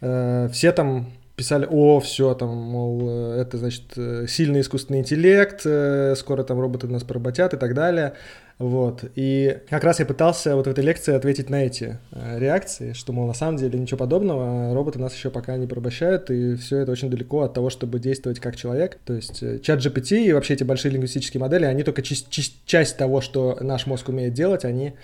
э, 0.00 0.48
все 0.52 0.72
там 0.72 1.12
писали, 1.36 1.66
о, 1.68 2.00
все, 2.00 2.34
там, 2.34 2.50
мол, 2.50 3.08
э, 3.08 3.40
это, 3.40 3.58
значит, 3.58 3.84
э, 3.96 4.26
сильный 4.28 4.60
искусственный 4.60 5.00
интеллект, 5.00 5.62
э, 5.64 6.14
скоро 6.16 6.44
там 6.44 6.60
роботы 6.60 6.86
нас 6.86 7.02
поработят 7.02 7.54
и 7.54 7.56
так 7.56 7.74
далее. 7.74 8.14
Вот. 8.58 9.04
И 9.16 9.58
как 9.68 9.82
раз 9.82 9.98
я 9.98 10.06
пытался 10.06 10.54
вот 10.54 10.68
в 10.68 10.70
этой 10.70 10.84
лекции 10.84 11.12
ответить 11.12 11.50
на 11.50 11.64
эти 11.64 11.98
реакции, 12.12 12.92
что, 12.92 13.12
мол, 13.12 13.26
на 13.26 13.34
самом 13.34 13.56
деле 13.56 13.76
ничего 13.76 13.98
подобного, 13.98 14.72
роботы 14.72 15.00
нас 15.00 15.12
еще 15.12 15.30
пока 15.30 15.56
не 15.56 15.66
порабощают, 15.66 16.30
и 16.30 16.54
все 16.54 16.78
это 16.78 16.92
очень 16.92 17.10
далеко 17.10 17.40
от 17.40 17.52
того, 17.52 17.68
чтобы 17.68 17.98
действовать 17.98 18.38
как 18.38 18.54
человек. 18.54 18.98
То 19.04 19.14
есть 19.14 19.40
чат 19.62 19.80
GPT 19.80 20.26
и 20.26 20.32
вообще 20.32 20.54
эти 20.54 20.62
большие 20.62 20.92
лингвистические 20.92 21.40
модели, 21.40 21.64
они 21.64 21.82
только 21.82 22.02
часть 22.02 22.96
того, 22.96 23.20
что 23.20 23.58
наш 23.60 23.86
мозг 23.86 24.08
умеет 24.08 24.34
делать, 24.34 24.64
они 24.64 24.94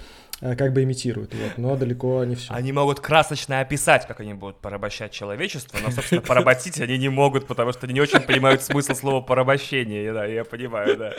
как 0.41 0.73
бы 0.73 0.83
имитируют, 0.83 1.35
вот, 1.35 1.59
но 1.59 1.77
далеко 1.77 2.25
не 2.25 2.35
все. 2.35 2.53
Они 2.53 2.73
могут 2.73 3.01
красочно 3.01 3.61
описать, 3.61 4.07
как 4.07 4.21
они 4.21 4.35
будут 4.35 4.57
порабощать 4.57 5.13
человечество, 5.13 5.79
но, 5.83 5.91
собственно, 5.91 6.23
поработить 6.23 6.81
они 6.81 6.97
не 6.99 7.09
могут, 7.09 7.47
потому 7.47 7.73
что 7.73 7.87
они 7.87 7.95
не 7.95 8.01
очень 8.01 8.21
понимают 8.21 8.63
смысл 8.63 8.95
слова 8.95 9.21
порабощение, 9.21 10.13
да, 10.13 10.25
я 10.25 10.45
понимаю, 10.45 10.97
да. 10.97 11.13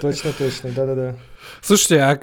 Точно, 0.00 0.32
точно, 0.32 0.70
да-да-да. 0.72 1.16
Слушайте, 1.60 2.00
а 2.00 2.18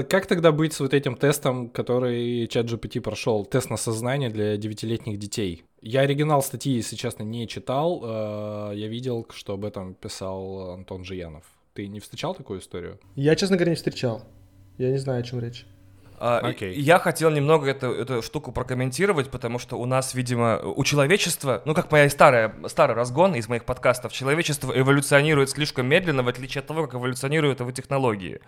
э, 0.00 0.04
как 0.04 0.26
тогда 0.26 0.52
быть 0.52 0.72
с 0.72 0.80
вот 0.80 0.94
этим 0.94 1.16
тестом, 1.16 1.68
который 1.68 2.46
чат 2.46 2.66
GPT 2.66 3.00
прошел, 3.00 3.44
тест 3.44 3.70
на 3.70 3.76
сознание 3.76 4.30
для 4.30 4.56
девятилетних 4.56 5.18
детей? 5.18 5.64
Я 5.82 6.00
оригинал 6.00 6.42
статьи, 6.42 6.72
если 6.74 6.96
честно, 6.96 7.22
не 7.22 7.46
читал, 7.46 8.02
э, 8.02 8.72
я 8.76 8.88
видел, 8.88 9.26
что 9.30 9.54
об 9.54 9.64
этом 9.64 9.94
писал 9.94 10.70
Антон 10.70 11.04
Жиянов. 11.04 11.44
Ты 11.74 11.88
не 11.88 12.00
встречал 12.00 12.34
такую 12.34 12.60
историю? 12.60 12.98
Я, 13.16 13.36
честно 13.36 13.56
говоря, 13.56 13.70
не 13.70 13.76
встречал. 13.76 14.24
Я 14.78 14.90
не 14.90 14.98
знаю, 14.98 15.20
о 15.20 15.22
чем 15.22 15.40
речь. 15.40 15.64
Okay. 16.18 16.70
А, 16.70 16.72
я 16.72 16.98
хотел 16.98 17.30
немного 17.30 17.70
эту, 17.70 17.92
эту 17.92 18.22
штуку 18.22 18.52
прокомментировать, 18.52 19.30
потому 19.30 19.58
что 19.58 19.76
у 19.76 19.84
нас, 19.84 20.14
видимо, 20.14 20.58
у 20.58 20.82
человечества, 20.84 21.62
ну 21.64 21.74
как 21.74 21.90
моя 21.92 22.08
старая, 22.08 22.54
старый 22.66 22.96
разгон 22.96 23.34
из 23.34 23.48
моих 23.48 23.64
подкастов, 23.64 24.12
человечество 24.12 24.72
эволюционирует 24.76 25.50
слишком 25.50 25.86
медленно, 25.86 26.22
в 26.22 26.28
отличие 26.28 26.60
от 26.60 26.66
того, 26.66 26.86
как 26.86 26.94
эволюционируют 26.94 27.60
его 27.60 27.70
технологии. 27.70 28.40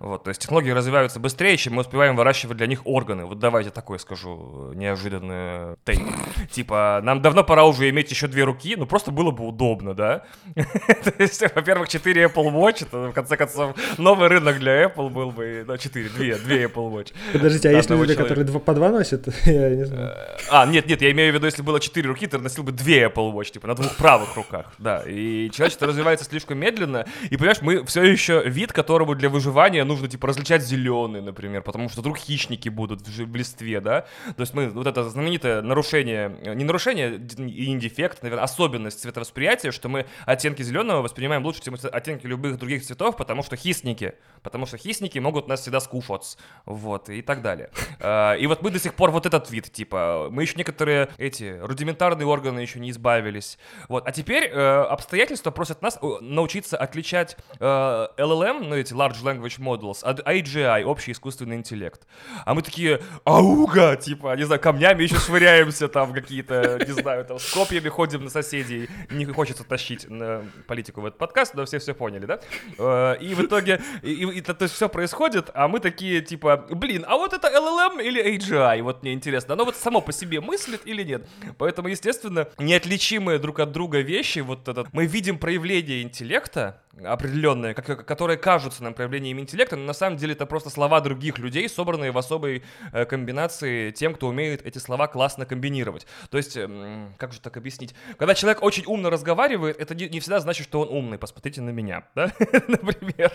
Вот, 0.00 0.24
то 0.24 0.28
есть 0.28 0.42
технологии 0.42 0.70
развиваются 0.70 1.18
быстрее, 1.18 1.56
чем 1.56 1.74
мы 1.74 1.80
успеваем 1.80 2.16
выращивать 2.16 2.58
для 2.58 2.66
них 2.66 2.82
органы. 2.84 3.24
Вот 3.24 3.38
давайте 3.38 3.70
такое 3.70 3.98
скажу, 3.98 4.72
неожиданный 4.74 5.76
тейк. 5.84 6.02
Типа, 6.50 7.00
нам 7.02 7.22
давно 7.22 7.42
пора 7.42 7.64
уже 7.64 7.88
иметь 7.88 8.10
еще 8.10 8.26
две 8.26 8.44
руки, 8.44 8.76
ну 8.76 8.86
просто 8.86 9.10
было 9.10 9.30
бы 9.30 9.46
удобно, 9.46 9.94
да? 9.94 10.24
То 10.54 11.12
есть, 11.18 11.42
во-первых, 11.54 11.88
4 11.88 12.24
Apple 12.24 12.52
Watch, 12.52 12.82
это, 12.86 13.08
в 13.08 13.12
конце 13.12 13.36
концов, 13.36 13.74
новый 13.98 14.28
рынок 14.28 14.58
для 14.58 14.84
Apple 14.84 15.08
был 15.08 15.30
бы, 15.30 15.64
ну, 15.66 15.76
4, 15.76 16.08
2, 16.10 16.18
2 16.18 16.56
Apple 16.56 16.92
Watch. 16.92 17.13
Подождите, 17.32 17.68
а 17.68 17.72
есть 17.72 17.90
люди, 17.90 18.14
которые 18.14 18.44
два, 18.44 18.60
по 18.60 18.74
два 18.74 18.90
носят? 18.90 19.28
Я 19.44 19.70
не 19.70 19.84
знаю. 19.84 20.14
А, 20.50 20.66
нет, 20.66 20.86
нет, 20.86 21.00
я 21.02 21.10
имею 21.12 21.32
в 21.32 21.34
виду, 21.34 21.46
если 21.46 21.62
было 21.62 21.80
четыре 21.80 22.08
руки, 22.08 22.26
ты 22.26 22.38
носил 22.38 22.62
бы 22.62 22.72
две 22.72 23.04
Apple 23.04 23.32
Watch, 23.32 23.52
типа, 23.52 23.66
на 23.68 23.74
двух 23.74 23.96
правых 23.96 24.36
руках, 24.36 24.72
да. 24.78 25.02
И 25.06 25.50
человечество 25.50 25.86
развивается 25.86 26.24
слишком 26.24 26.58
медленно, 26.58 27.06
и, 27.30 27.36
понимаешь, 27.36 27.62
мы 27.62 27.84
все 27.84 28.02
еще 28.02 28.42
вид, 28.44 28.72
которому 28.72 29.14
для 29.14 29.28
выживания 29.28 29.84
нужно, 29.84 30.08
типа, 30.08 30.28
различать 30.28 30.62
зеленый, 30.62 31.22
например, 31.22 31.62
потому 31.62 31.88
что 31.88 32.00
вдруг 32.00 32.18
хищники 32.18 32.68
будут 32.68 33.06
в 33.06 33.36
листве, 33.36 33.80
да. 33.80 34.02
То 34.36 34.40
есть 34.40 34.54
мы, 34.54 34.68
вот 34.68 34.86
это 34.86 35.08
знаменитое 35.08 35.62
нарушение, 35.62 36.36
не 36.54 36.64
нарушение 36.64 37.16
и 37.38 37.72
не 37.72 37.78
дефект, 37.78 38.22
наверное, 38.22 38.44
особенность 38.44 39.00
цветовосприятия, 39.00 39.72
что 39.72 39.88
мы 39.88 40.06
оттенки 40.26 40.62
зеленого 40.62 41.02
воспринимаем 41.02 41.44
лучше, 41.44 41.62
чем 41.62 41.76
оттенки 41.92 42.26
любых 42.26 42.58
других 42.58 42.84
цветов, 42.84 43.16
потому 43.16 43.42
что 43.42 43.56
хищники, 43.56 44.14
потому 44.42 44.66
что 44.66 44.76
хищники 44.76 45.18
могут 45.18 45.48
нас 45.48 45.60
всегда 45.60 45.80
скушать, 45.80 46.36
вот, 46.66 47.03
и 47.08 47.22
так 47.22 47.42
далее. 47.42 47.70
А, 48.00 48.34
и 48.38 48.46
вот 48.46 48.62
мы 48.62 48.70
до 48.70 48.78
сих 48.78 48.94
пор 48.94 49.10
вот 49.10 49.26
этот 49.26 49.50
вид, 49.50 49.70
типа, 49.72 50.28
мы 50.30 50.42
еще 50.42 50.54
некоторые 50.56 51.08
эти 51.18 51.58
рудиментарные 51.60 52.26
органы 52.26 52.60
еще 52.60 52.80
не 52.80 52.90
избавились. 52.90 53.58
Вот, 53.88 54.06
а 54.06 54.12
теперь 54.12 54.44
э, 54.44 54.82
обстоятельства 54.82 55.50
просят 55.50 55.82
нас 55.82 55.98
научиться 56.20 56.76
отличать 56.76 57.36
э, 57.60 57.64
LLM, 57.64 58.66
ну 58.68 58.76
эти 58.76 58.92
Large 58.92 59.22
Language 59.22 59.58
Models, 59.60 60.02
от 60.02 60.20
AGI, 60.20 60.84
общий 60.84 61.12
искусственный 61.12 61.56
интеллект. 61.56 62.06
А 62.44 62.54
мы 62.54 62.62
такие, 62.62 63.00
ауга, 63.24 63.96
типа, 63.96 64.36
не 64.36 64.44
знаю, 64.44 64.60
камнями 64.60 65.02
еще 65.02 65.16
швыряемся 65.16 65.88
там 65.88 66.12
какие-то, 66.12 66.78
не 66.86 66.92
знаю, 66.92 67.24
там 67.24 67.38
с 67.38 67.52
копьями 67.52 67.88
ходим 67.88 68.24
на 68.24 68.30
соседей. 68.30 68.88
Не 69.10 69.26
хочется 69.26 69.64
тащить 69.64 70.08
на 70.08 70.44
политику 70.66 71.00
в 71.00 71.06
этот 71.06 71.18
подкаст, 71.18 71.54
но 71.54 71.64
все 71.64 71.78
все 71.78 71.94
поняли, 71.94 72.26
да? 72.26 72.40
Э, 72.78 73.16
и 73.20 73.34
в 73.34 73.40
итоге, 73.42 73.80
и, 74.02 74.12
и, 74.12 74.38
и, 74.38 74.40
то 74.40 74.56
есть 74.60 74.74
все 74.74 74.88
происходит, 74.88 75.50
а 75.54 75.68
мы 75.68 75.80
такие, 75.80 76.20
типа, 76.20 76.66
блин, 76.70 76.93
а 77.06 77.16
вот 77.16 77.32
это 77.32 77.48
LLM 77.48 78.02
или 78.02 78.36
AGI? 78.36 78.82
Вот 78.82 79.02
мне 79.02 79.12
интересно, 79.12 79.54
оно 79.54 79.64
вот 79.64 79.76
само 79.76 80.00
по 80.00 80.12
себе 80.12 80.40
мыслит 80.40 80.82
или 80.84 81.02
нет? 81.02 81.26
Поэтому, 81.58 81.88
естественно, 81.88 82.48
неотличимые 82.58 83.38
друг 83.38 83.60
от 83.60 83.72
друга 83.72 84.00
вещи, 84.00 84.40
вот 84.40 84.68
этот, 84.68 84.92
мы 84.92 85.06
видим 85.06 85.38
проявление 85.38 86.02
интеллекта, 86.02 86.80
определенные, 87.02 87.74
которые 87.74 88.36
кажутся 88.36 88.82
нам 88.82 88.94
проявлением 88.94 89.40
интеллекта, 89.40 89.76
но 89.76 89.84
на 89.84 89.92
самом 89.92 90.16
деле 90.16 90.34
это 90.34 90.46
просто 90.46 90.70
слова 90.70 91.00
других 91.00 91.38
людей, 91.38 91.68
собранные 91.68 92.12
в 92.12 92.18
особой 92.18 92.62
э, 92.92 93.04
комбинации 93.04 93.90
тем, 93.90 94.14
кто 94.14 94.28
умеет 94.28 94.64
эти 94.64 94.78
слова 94.78 95.06
классно 95.06 95.46
комбинировать. 95.46 96.06
То 96.30 96.36
есть, 96.36 96.56
э, 96.56 97.08
как 97.16 97.32
же 97.32 97.40
так 97.40 97.56
объяснить? 97.56 97.94
Когда 98.18 98.34
человек 98.34 98.62
очень 98.62 98.84
умно 98.86 99.10
разговаривает, 99.10 99.80
это 99.80 99.94
не, 99.94 100.08
не 100.08 100.20
всегда 100.20 100.40
значит, 100.40 100.66
что 100.66 100.80
он 100.82 100.88
умный. 100.88 101.18
Посмотрите 101.18 101.60
на 101.62 101.70
меня, 101.70 102.04
да, 102.14 102.32
например. 102.68 103.32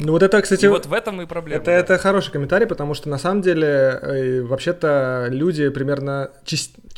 Ну 0.00 0.12
вот 0.12 0.22
это, 0.22 0.40
кстати... 0.42 0.64
И 0.64 0.68
вот 0.68 0.86
в 0.86 0.92
этом 0.92 1.22
и 1.22 1.26
проблема. 1.26 1.62
Это, 1.62 1.66
да. 1.66 1.72
это 1.72 1.98
хороший 1.98 2.32
комментарий, 2.32 2.66
потому 2.66 2.89
что 2.94 3.08
на 3.08 3.18
самом 3.18 3.42
деле, 3.42 3.66
э, 3.66 4.42
вообще-то, 4.42 5.28
люди 5.30 5.68
примерно... 5.68 6.30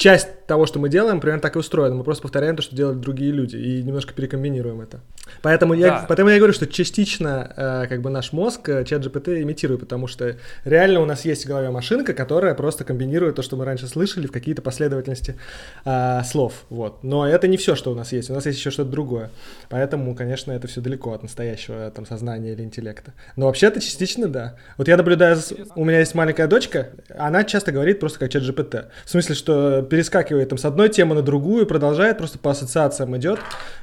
Часть 0.02 0.46
того, 0.48 0.66
что 0.66 0.80
мы 0.80 0.88
делаем, 0.88 1.20
примерно 1.20 1.40
так 1.40 1.54
и 1.54 1.60
устроена. 1.60 1.94
Мы 1.94 2.02
просто 2.02 2.22
повторяем 2.22 2.56
то, 2.56 2.62
что 2.62 2.74
делают 2.74 2.98
другие 2.98 3.30
люди, 3.30 3.54
и 3.54 3.84
немножко 3.84 4.12
перекомбинируем 4.12 4.80
это. 4.80 4.98
Поэтому 5.42 5.74
я 5.74 5.86
да. 5.86 6.04
Поэтому 6.08 6.28
я 6.30 6.38
говорю, 6.38 6.52
что 6.52 6.66
частично 6.66 7.52
э, 7.56 7.86
как 7.88 8.02
бы 8.02 8.10
наш 8.10 8.32
мозг 8.32 8.68
э, 8.68 8.84
чат 8.84 9.06
GPT 9.06 9.42
имитирует, 9.42 9.78
потому 9.78 10.08
что 10.08 10.34
реально 10.64 10.98
у 10.98 11.04
нас 11.04 11.24
есть 11.24 11.44
в 11.44 11.48
голове 11.48 11.70
машинка, 11.70 12.14
которая 12.14 12.54
просто 12.54 12.82
комбинирует 12.82 13.36
то, 13.36 13.42
что 13.42 13.56
мы 13.56 13.64
раньше 13.64 13.86
слышали, 13.86 14.26
в 14.26 14.32
какие-то 14.32 14.60
последовательности 14.60 15.36
э, 15.84 16.24
слов. 16.24 16.64
Вот. 16.68 17.04
Но 17.04 17.24
это 17.24 17.46
не 17.46 17.56
все, 17.56 17.76
что 17.76 17.92
у 17.92 17.94
нас 17.94 18.10
есть. 18.10 18.28
У 18.28 18.34
нас 18.34 18.44
есть 18.44 18.58
еще 18.58 18.72
что-то 18.72 18.90
другое. 18.90 19.30
Поэтому, 19.68 20.16
конечно, 20.16 20.50
это 20.50 20.66
все 20.66 20.80
далеко 20.80 21.12
от 21.12 21.22
настоящего 21.22 21.88
там 21.92 22.06
сознания 22.06 22.54
или 22.54 22.62
интеллекта. 22.62 23.12
Но 23.36 23.46
вообще-то 23.46 23.80
частично 23.80 24.26
да. 24.26 24.56
Вот 24.78 24.88
я 24.88 24.96
наблюдаю, 24.96 25.38
у 25.76 25.84
меня 25.84 26.00
есть 26.00 26.16
маленькая 26.16 26.48
дочка, 26.48 26.88
она 27.16 27.44
часто 27.44 27.70
говорит 27.70 28.00
просто 28.00 28.18
как 28.18 28.32
чат 28.32 28.42
GPT. 28.42 28.86
В 29.04 29.10
смысле, 29.10 29.36
что 29.36 29.86
перескакивает 29.92 30.48
там 30.48 30.56
с 30.56 30.64
одной 30.64 30.88
темы 30.88 31.14
на 31.14 31.20
другую, 31.20 31.66
продолжает, 31.66 32.16
просто 32.16 32.38
по 32.38 32.52
ассоциациям 32.52 33.14
идет. 33.18 33.38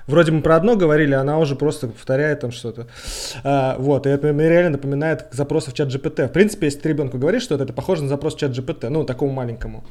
Вроде 0.07 0.31
мы 0.31 0.41
про 0.41 0.55
одно 0.55 0.75
говорили, 0.75 1.13
она 1.13 1.37
уже 1.37 1.55
просто 1.55 1.87
повторяет 1.87 2.39
там 2.39 2.51
что-то. 2.51 2.87
А, 3.43 3.75
вот, 3.77 4.07
и 4.07 4.09
это 4.09 4.33
мне 4.33 4.49
реально 4.49 4.71
напоминает 4.71 5.27
запросы 5.31 5.69
в 5.69 5.75
чат 5.75 5.89
GPT. 5.89 6.27
В 6.27 6.31
принципе, 6.31 6.65
если 6.65 6.79
ты 6.79 6.89
ребенку 6.89 7.19
говоришь 7.19 7.43
что-то, 7.43 7.63
это 7.63 7.73
похоже 7.73 8.01
на 8.01 8.09
запрос 8.09 8.33
в 8.33 8.39
чат 8.39 8.57
GPT, 8.57 8.89
ну, 8.89 9.03
такому 9.03 9.31
маленькому. 9.31 9.83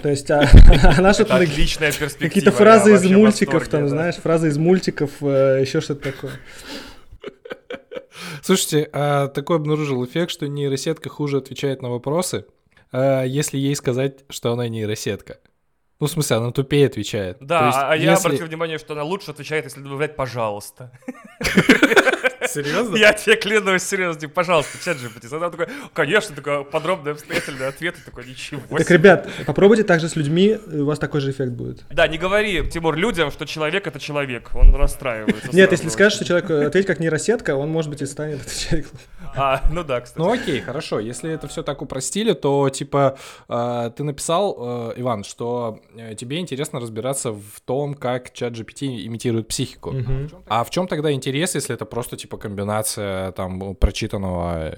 То 0.00 0.08
есть 0.08 0.30
а, 0.30 0.48
она 0.96 1.12
что-то... 1.14 1.34
Отличная 1.34 1.90
перспектива. 1.90 2.28
Какие-то 2.28 2.52
фразы 2.52 2.94
из 2.94 3.04
мультиков, 3.10 3.66
там, 3.66 3.88
знаешь, 3.88 4.14
фразы 4.14 4.50
из 4.50 4.56
мультиков, 4.56 5.10
э, 5.20 5.58
еще 5.62 5.80
что-то 5.80 6.12
такое. 6.12 6.32
Слушайте, 8.40 8.88
а 8.92 9.26
такой 9.26 9.56
обнаружил 9.56 10.04
эффект, 10.04 10.30
что 10.30 10.46
нейросетка 10.46 11.08
хуже 11.08 11.38
отвечает 11.38 11.82
на 11.82 11.90
вопросы, 11.90 12.44
если 12.92 13.58
ей 13.58 13.74
сказать, 13.76 14.24
что 14.28 14.52
она 14.52 14.68
нейросетка. 14.68 15.38
Ну, 16.00 16.06
в 16.06 16.10
смысле, 16.10 16.36
она 16.36 16.50
тупее 16.50 16.86
отвечает. 16.86 17.36
Да, 17.40 17.66
есть, 17.66 17.78
а 17.78 17.94
я 17.94 18.16
обратил 18.16 18.46
внимание, 18.46 18.78
что 18.78 18.94
она 18.94 19.02
лучше 19.02 19.32
отвечает, 19.32 19.66
если 19.66 19.80
добавлять 19.80 20.16
«пожалуйста». 20.16 20.90
Серьезно? 22.48 22.96
Я 22.96 23.12
тебе 23.12 23.36
клянусь, 23.36 23.82
серьезно, 23.82 24.18
типа, 24.18 24.32
пожалуйста, 24.32 24.78
чат 24.82 24.96
GPT. 24.96 25.36
Она 25.36 25.50
такой, 25.50 25.68
конечно, 25.92 26.34
такой 26.34 26.64
подробный, 26.64 27.12
обстоятельный 27.12 27.68
ответ, 27.68 27.96
и 27.98 28.00
такой, 28.02 28.26
ничего 28.26 28.62
Так, 28.78 28.90
ребят, 28.90 29.28
попробуйте 29.46 29.84
также 29.84 30.08
с 30.08 30.16
людьми, 30.16 30.58
у 30.72 30.84
вас 30.84 30.98
такой 30.98 31.20
же 31.20 31.30
эффект 31.32 31.52
будет. 31.52 31.84
Да, 31.90 32.08
не 32.08 32.16
говори, 32.16 32.68
Тимур, 32.70 32.96
людям, 32.96 33.30
что 33.30 33.44
человек— 33.44 33.86
это 33.86 34.00
человек, 34.00 34.50
он 34.54 34.74
расстраивается. 34.74 35.54
Нет, 35.54 35.70
если 35.70 35.90
скажешь, 35.90 36.16
что 36.16 36.24
человек 36.24 36.50
ответит 36.50 36.86
как 36.86 36.98
нейросетка, 36.98 37.56
он, 37.56 37.68
может 37.68 37.90
быть, 37.90 38.00
и 38.00 38.06
станет 38.06 38.40
отвечать. 38.46 38.86
А, 39.36 39.62
ну 39.70 39.84
да, 39.84 40.00
кстати. 40.00 40.18
Ну 40.18 40.32
окей, 40.32 40.60
хорошо, 40.60 41.00
если 41.00 41.30
это 41.32 41.48
все 41.48 41.62
так 41.62 41.82
упростили, 41.82 42.32
то, 42.32 42.68
типа, 42.68 43.16
э, 43.48 43.90
ты 43.96 44.04
написал, 44.04 44.56
э, 44.58 44.92
Иван, 44.96 45.24
что 45.24 45.80
э, 45.96 46.14
тебе 46.14 46.38
интересно 46.38 46.80
разбираться 46.80 47.32
в 47.32 47.60
том, 47.64 47.94
как 47.94 48.32
чат 48.32 48.52
GPT 48.54 49.06
имитирует 49.06 49.48
психику. 49.48 49.94
А 50.46 50.64
в 50.64 50.70
чем 50.70 50.86
тогда 50.86 51.12
интерес, 51.12 51.54
если 51.54 51.74
это 51.74 51.84
просто, 51.84 52.16
типа, 52.16 52.36
комбинация 52.36 53.32
там 53.32 53.74
прочитанного 53.76 54.74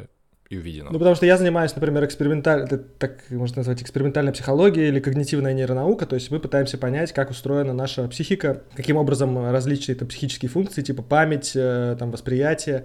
и 0.52 0.58
увиденного. 0.58 0.92
Ну, 0.92 0.98
потому 0.98 1.16
что 1.16 1.24
я 1.24 1.38
занимаюсь, 1.38 1.74
например, 1.74 2.04
экспериментальной, 2.04 2.68
так 2.98 3.24
можно 3.30 3.58
назвать, 3.58 3.82
экспериментальной 3.82 4.32
психологией 4.32 4.88
или 4.88 5.00
когнитивная 5.00 5.54
нейронаука, 5.54 6.04
то 6.04 6.14
есть 6.14 6.30
мы 6.30 6.40
пытаемся 6.40 6.76
понять, 6.76 7.12
как 7.12 7.30
устроена 7.30 7.72
наша 7.72 8.06
психика, 8.08 8.62
каким 8.76 8.98
образом 8.98 9.50
различные 9.50 9.96
там, 9.96 10.08
психические 10.08 10.50
функции, 10.50 10.82
типа 10.82 11.02
память, 11.02 11.52
э, 11.54 11.96
там, 11.98 12.10
восприятие, 12.10 12.84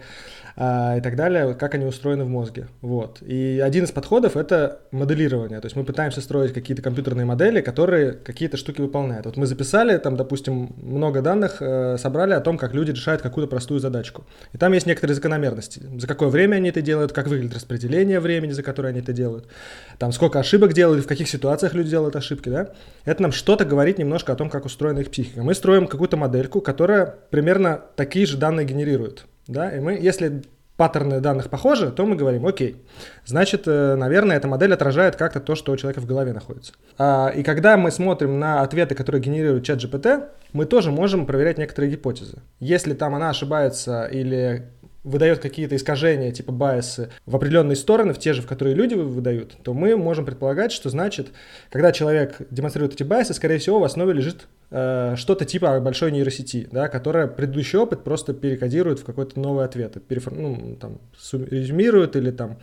а, 0.60 0.98
и 0.98 1.02
так 1.02 1.16
далее, 1.16 1.54
как 1.54 1.76
они 1.76 1.86
устроены 1.86 2.24
в 2.24 2.30
мозге. 2.30 2.68
Вот. 2.82 3.22
И 3.22 3.62
один 3.64 3.84
из 3.84 3.92
подходов— 3.92 4.36
это 4.36 4.80
моделирование. 4.90 5.60
То 5.62 5.68
есть 5.68 5.76
мы 5.76 5.84
пытаемся 5.84 6.20
строить 6.20 6.52
какие-то 6.52 6.82
компьютерные 6.82 7.26
модели, 7.26 7.62
которые 7.62 8.14
какие-то 8.14 8.58
штуки 8.58 8.82
выполняют. 8.82 9.28
Вот 9.28 9.38
мы 9.38 9.46
записали, 9.46 9.96
там, 10.00 10.18
допустим, 10.18 10.74
много 10.82 11.22
данных, 11.22 11.58
э, 11.60 11.98
собрали 12.00 12.34
о 12.34 12.42
том, 12.42 12.58
как 12.58 12.74
люди 12.74 12.90
решают 12.90 13.22
какую-то 13.22 13.48
простую 13.48 13.80
задачку. 13.80 14.26
И 14.52 14.58
там 14.58 14.74
есть 14.74 14.88
некоторые 14.88 15.14
закономерности. 15.14 15.84
За 16.00 16.08
какое 16.08 16.30
время 16.30 16.56
они 16.56 16.70
это 16.70 16.82
делают, 16.82 17.14
как 17.14 17.28
выглядит 17.28 17.57
распределение 17.58 18.20
времени, 18.20 18.52
за 18.52 18.64
которое 18.64 18.90
они 18.90 19.02
это 19.02 19.12
делают. 19.12 19.48
Там 20.00 20.14
сколько 20.14 20.40
ошибок 20.40 20.74
делают, 20.74 21.04
в 21.04 21.08
каких 21.08 21.28
ситуациях 21.28 21.74
люди 21.74 21.90
делают 21.90 22.16
ошибки, 22.16 22.50
да? 22.50 22.70
Это 23.04 23.22
нам 23.22 23.32
что-то 23.34 23.66
говорит 23.66 23.98
немножко 23.98 24.32
о 24.32 24.36
том, 24.36 24.50
как 24.50 24.66
устроена 24.66 25.00
их 25.00 25.12
психика. 25.12 25.44
Мы 25.44 25.54
строим 25.54 25.88
какую-то 25.88 26.16
модельку, 26.16 26.62
которая 26.62 27.16
примерно 27.30 27.82
такие 27.96 28.26
же 28.26 28.38
данные 28.38 28.66
генерирует 28.66 29.26
да, 29.48 29.72
и 29.72 29.80
мы, 29.80 29.94
если 29.94 30.42
паттерны 30.76 31.20
данных 31.22 31.50
похожи, 31.50 31.90
то 31.90 32.06
мы 32.06 32.16
говорим, 32.16 32.46
окей, 32.46 32.86
значит, 33.26 33.64
э, 33.66 33.96
наверное, 33.96 34.38
эта 34.38 34.48
модель 34.48 34.74
отражает 34.74 35.16
как-то 35.16 35.40
то, 35.40 35.56
что 35.56 35.72
у 35.72 35.78
человека 35.78 36.02
в 36.02 36.06
голове 36.06 36.34
находится. 36.34 36.74
А, 37.00 37.30
и 37.30 37.42
когда 37.42 37.78
мы 37.78 37.90
смотрим 37.90 38.40
на 38.40 38.62
ответы, 38.62 38.94
которые 38.94 39.20
генерирует 39.20 39.66
чат 39.66 39.84
GPT, 39.84 40.26
мы 40.54 40.66
тоже 40.66 40.92
можем 40.92 41.26
проверять 41.26 41.58
некоторые 41.58 41.92
гипотезы. 41.92 42.44
Если 42.60 42.94
там 42.94 43.16
она 43.16 43.32
ошибается 43.32 44.06
или 44.06 44.68
выдает 45.08 45.40
какие-то 45.40 45.76
искажения, 45.76 46.32
типа 46.32 46.52
байсы, 46.52 47.10
в 47.26 47.36
определенные 47.36 47.76
стороны, 47.76 48.14
в 48.14 48.20
те 48.20 48.34
же, 48.34 48.42
в 48.42 48.48
которые 48.48 48.76
люди 48.76 48.94
выдают, 48.94 49.58
то 49.64 49.74
мы 49.74 49.96
можем 49.96 50.26
предполагать, 50.26 50.72
что 50.72 50.90
значит, 50.90 51.30
когда 51.72 51.92
человек 51.92 52.38
демонстрирует 52.52 52.94
эти 52.94 53.04
байсы, 53.04 53.34
скорее 53.34 53.58
всего, 53.58 53.80
в 53.80 53.84
основе 53.84 54.14
лежит 54.14 54.48
э, 54.70 55.16
что-то 55.16 55.46
типа 55.46 55.80
большой 55.80 56.12
нейросети, 56.12 56.68
да, 56.72 56.90
которая 56.90 57.28
предыдущий 57.28 57.80
опыт 57.80 58.04
просто 58.04 58.34
перекодирует 58.34 59.00
в 59.00 59.06
какой-то 59.06 59.40
новый 59.40 59.66
ответ, 59.66 59.98
перефор... 60.08 60.34
ну, 60.34 60.78
там, 60.80 61.00
резюмирует 61.32 62.16
или 62.16 62.32
там 62.32 62.58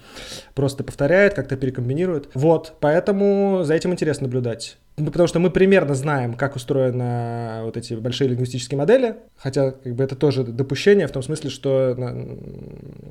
просто 0.54 0.84
повторяет, 0.84 1.34
как-то 1.34 1.56
перекомбинирует. 1.56 2.28
Вот, 2.34 2.74
поэтому 2.80 3.62
за 3.64 3.74
этим 3.74 3.92
интересно 3.92 4.26
наблюдать. 4.26 4.76
Ну, 4.96 5.10
потому 5.10 5.26
что 5.26 5.40
мы 5.40 5.50
примерно 5.50 5.94
знаем, 5.94 6.34
как 6.34 6.54
устроены 6.54 7.64
вот 7.64 7.76
эти 7.76 7.94
большие 7.94 8.28
лингвистические 8.28 8.78
модели, 8.78 9.16
хотя 9.36 9.72
как 9.72 9.92
бы 9.94 10.04
это 10.04 10.14
тоже 10.14 10.44
допущение 10.44 11.08
в 11.08 11.10
том 11.10 11.22
смысле, 11.22 11.50
что 11.50 11.96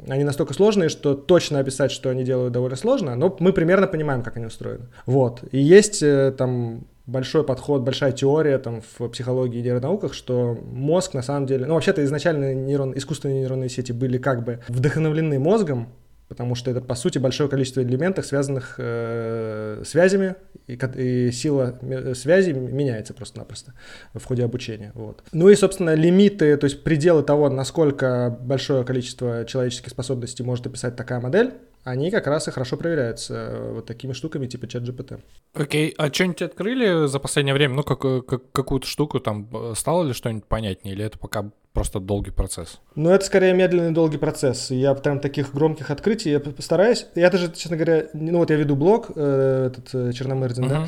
они 0.07 0.23
настолько 0.23 0.53
сложные, 0.53 0.87
что 0.87 1.13
точно 1.13 1.59
описать, 1.59 1.91
что 1.91 2.09
они 2.09 2.23
делают, 2.23 2.53
довольно 2.53 2.77
сложно, 2.77 3.15
но 3.15 3.35
мы 3.39 3.51
примерно 3.51 3.87
понимаем, 3.87 4.23
как 4.23 4.37
они 4.37 4.45
устроены. 4.45 4.85
Вот. 5.05 5.43
И 5.51 5.59
есть 5.59 6.01
э, 6.01 6.33
там 6.37 6.85
большой 7.05 7.43
подход, 7.43 7.81
большая 7.81 8.13
теория 8.13 8.59
там 8.59 8.81
в 8.97 9.09
психологии 9.09 9.59
и 9.59 9.61
нейронауках, 9.61 10.13
что 10.13 10.57
мозг 10.71 11.13
на 11.13 11.21
самом 11.21 11.45
деле, 11.47 11.65
ну 11.65 11.73
вообще-то 11.73 12.03
изначально 12.05 12.53
нейрон, 12.53 12.97
искусственные 12.97 13.41
нейронные 13.41 13.69
сети 13.69 13.91
были 13.91 14.17
как 14.17 14.45
бы 14.45 14.59
вдохновлены 14.69 15.37
мозгом, 15.37 15.89
потому 16.33 16.55
что 16.55 16.71
это, 16.71 16.81
по 16.81 16.95
сути, 16.95 17.19
большое 17.19 17.47
количество 17.47 17.81
элементов, 17.83 18.25
связанных 18.25 18.73
э, 18.79 19.83
связями, 19.85 20.33
и, 20.65 20.73
и 20.97 21.31
сила 21.31 21.77
связи 22.15 22.53
меняется 22.53 23.13
просто-напросто 23.13 23.75
в 24.15 24.25
ходе 24.25 24.43
обучения. 24.43 24.91
Вот. 24.95 25.21
Ну 25.31 25.47
и, 25.49 25.55
собственно, 25.55 25.93
лимиты, 25.93 26.57
то 26.57 26.63
есть 26.65 26.83
пределы 26.83 27.21
того, 27.21 27.49
насколько 27.49 28.35
большое 28.41 28.83
количество 28.83 29.45
человеческих 29.45 29.91
способностей 29.91 30.41
может 30.41 30.65
описать 30.65 30.95
такая 30.95 31.19
модель, 31.19 31.53
они 31.83 32.09
как 32.09 32.25
раз 32.25 32.47
и 32.47 32.51
хорошо 32.51 32.77
проверяются 32.77 33.33
э, 33.35 33.71
вот 33.73 33.85
такими 33.85 34.13
штуками 34.13 34.47
типа 34.47 34.67
чат 34.67 34.81
GPT. 34.81 35.21
Окей, 35.53 35.91
okay. 35.91 35.93
а 35.99 36.11
что-нибудь 36.11 36.41
открыли 36.41 37.05
за 37.05 37.19
последнее 37.19 37.53
время? 37.53 37.75
Ну, 37.75 37.83
как, 37.83 38.03
э, 38.05 38.23
как, 38.23 38.51
какую-то 38.51 38.87
штуку 38.87 39.19
там, 39.19 39.47
э, 39.53 39.73
стало 39.75 40.03
ли 40.03 40.13
что-нибудь 40.13 40.45
понятнее, 40.45 40.95
или 40.95 41.05
это 41.05 41.19
пока 41.19 41.51
просто 41.73 41.99
долгий 41.99 42.31
процесс? 42.31 42.79
Ну, 42.95 43.09
это 43.09 43.25
скорее 43.25 43.53
медленный 43.53 43.91
долгий 43.91 44.17
процесс. 44.17 44.69
Я 44.71 44.93
прям 44.93 45.19
таких 45.19 45.53
громких 45.53 45.89
открытий 45.89 46.29
я 46.29 46.39
постараюсь. 46.39 47.07
Я 47.15 47.29
даже, 47.29 47.51
честно 47.51 47.75
говоря, 47.75 48.05
ну 48.13 48.37
вот 48.37 48.49
я 48.49 48.55
веду 48.55 48.75
блог, 48.75 49.11
э, 49.15 49.69
этот 49.71 49.93
э, 49.93 50.13
Черномырдин, 50.13 50.65
uh-huh. 50.65 50.69
да, 50.69 50.87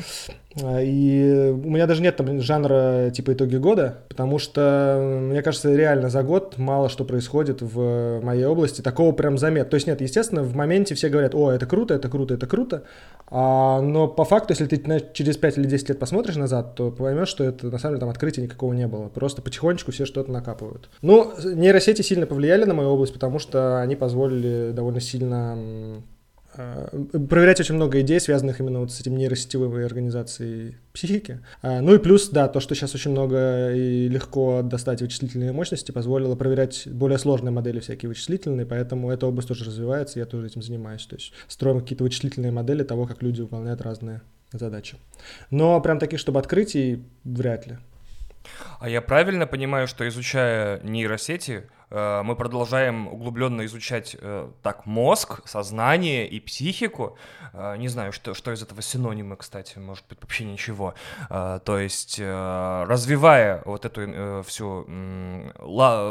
а, 0.62 0.80
и 0.80 1.50
у 1.50 1.70
меня 1.70 1.86
даже 1.86 2.02
нет 2.02 2.16
там 2.16 2.40
жанра 2.40 3.10
типа 3.10 3.34
итоги 3.34 3.56
года, 3.56 3.98
потому 4.08 4.38
что, 4.38 5.20
мне 5.22 5.42
кажется, 5.42 5.74
реально 5.74 6.08
за 6.08 6.22
год 6.22 6.56
мало 6.56 6.88
что 6.88 7.04
происходит 7.04 7.60
в 7.60 8.20
моей 8.22 8.46
области, 8.46 8.80
такого 8.80 9.12
прям 9.12 9.36
замет. 9.36 9.68
То 9.68 9.74
есть 9.74 9.86
нет, 9.86 10.00
естественно, 10.00 10.42
в 10.42 10.54
моменте 10.54 10.94
все 10.94 11.08
говорят, 11.08 11.34
о, 11.34 11.50
это 11.50 11.66
круто, 11.66 11.94
это 11.94 12.08
круто, 12.08 12.34
это 12.34 12.46
круто, 12.46 12.84
а, 13.28 13.80
но 13.80 14.08
по 14.08 14.24
факту, 14.24 14.52
если 14.52 14.66
ты 14.66 15.10
через 15.12 15.36
5 15.36 15.58
или 15.58 15.66
10 15.66 15.90
лет 15.90 15.98
посмотришь 15.98 16.36
назад, 16.36 16.74
то 16.74 16.90
поймешь, 16.90 17.28
что 17.28 17.44
это 17.44 17.66
на 17.66 17.78
самом 17.78 17.94
деле 17.94 18.00
там 18.00 18.08
открытия 18.08 18.42
никакого 18.42 18.72
не 18.72 18.86
было. 18.86 19.08
Просто 19.08 19.42
потихонечку 19.42 19.90
все 19.90 20.06
что-то 20.06 20.30
накапывают. 20.30 20.75
Ну, 21.02 21.32
нейросети 21.42 22.02
сильно 22.02 22.26
повлияли 22.26 22.64
на 22.64 22.74
мою 22.74 22.90
область, 22.90 23.12
потому 23.12 23.38
что 23.38 23.80
они 23.80 23.96
позволили 23.96 24.72
довольно 24.72 25.00
сильно 25.00 26.02
Э, 26.56 26.88
проверять 27.28 27.60
очень 27.60 27.74
много 27.74 28.00
идей, 28.00 28.18
связанных 28.20 28.60
именно 28.60 28.80
вот 28.80 28.92
с 28.92 29.00
этим 29.00 29.16
нейросетевой 29.16 29.84
организацией 29.84 30.76
психики. 30.92 31.40
А, 31.62 31.80
ну 31.80 31.94
и 31.94 31.98
плюс, 31.98 32.28
да, 32.28 32.48
то, 32.48 32.60
что 32.60 32.74
сейчас 32.74 32.94
очень 32.94 33.10
много 33.10 33.74
и 33.74 34.08
легко 34.08 34.62
достать 34.62 35.02
вычислительные 35.02 35.52
мощности, 35.52 35.92
позволило 35.92 36.34
проверять 36.34 36.88
более 36.88 37.18
сложные 37.18 37.52
модели 37.52 37.80
всякие 37.80 38.08
вычислительные, 38.08 38.66
поэтому 38.66 39.10
эта 39.10 39.26
область 39.26 39.48
тоже 39.48 39.64
развивается, 39.64 40.18
я 40.18 40.26
тоже 40.26 40.46
этим 40.46 40.62
занимаюсь. 40.62 41.04
То 41.06 41.16
есть 41.16 41.32
строим 41.48 41.80
какие-то 41.80 42.04
вычислительные 42.04 42.52
модели 42.52 42.82
того, 42.82 43.06
как 43.06 43.22
люди 43.22 43.42
выполняют 43.42 43.82
разные 43.82 44.22
задачи. 44.52 44.96
Но 45.50 45.80
прям 45.80 45.98
таких, 45.98 46.18
чтобы 46.18 46.40
открытий, 46.40 47.02
вряд 47.24 47.66
ли. 47.66 47.78
А 48.80 48.88
я 48.88 49.00
правильно 49.00 49.46
понимаю, 49.46 49.88
что 49.88 50.06
изучая 50.08 50.80
нейросети, 50.82 51.68
Э, 51.90 52.22
мы 52.24 52.34
продолжаем 52.34 53.08
углубленно 53.08 53.64
изучать 53.66 54.16
э, 54.20 54.48
так 54.62 54.86
мозг, 54.86 55.46
сознание 55.46 56.28
и 56.28 56.40
психику. 56.40 57.16
Э, 57.52 57.76
не 57.76 57.88
знаю, 57.88 58.12
что, 58.12 58.34
что 58.34 58.52
из 58.52 58.62
этого 58.62 58.82
синонимы, 58.82 59.36
кстати, 59.36 59.78
может 59.78 60.04
быть 60.08 60.18
вообще 60.20 60.44
ничего. 60.44 60.94
То 61.28 61.78
есть 61.78 62.20
развивая 62.20 63.62
вот 63.64 63.84
эту 63.84 64.42
всю 64.46 64.86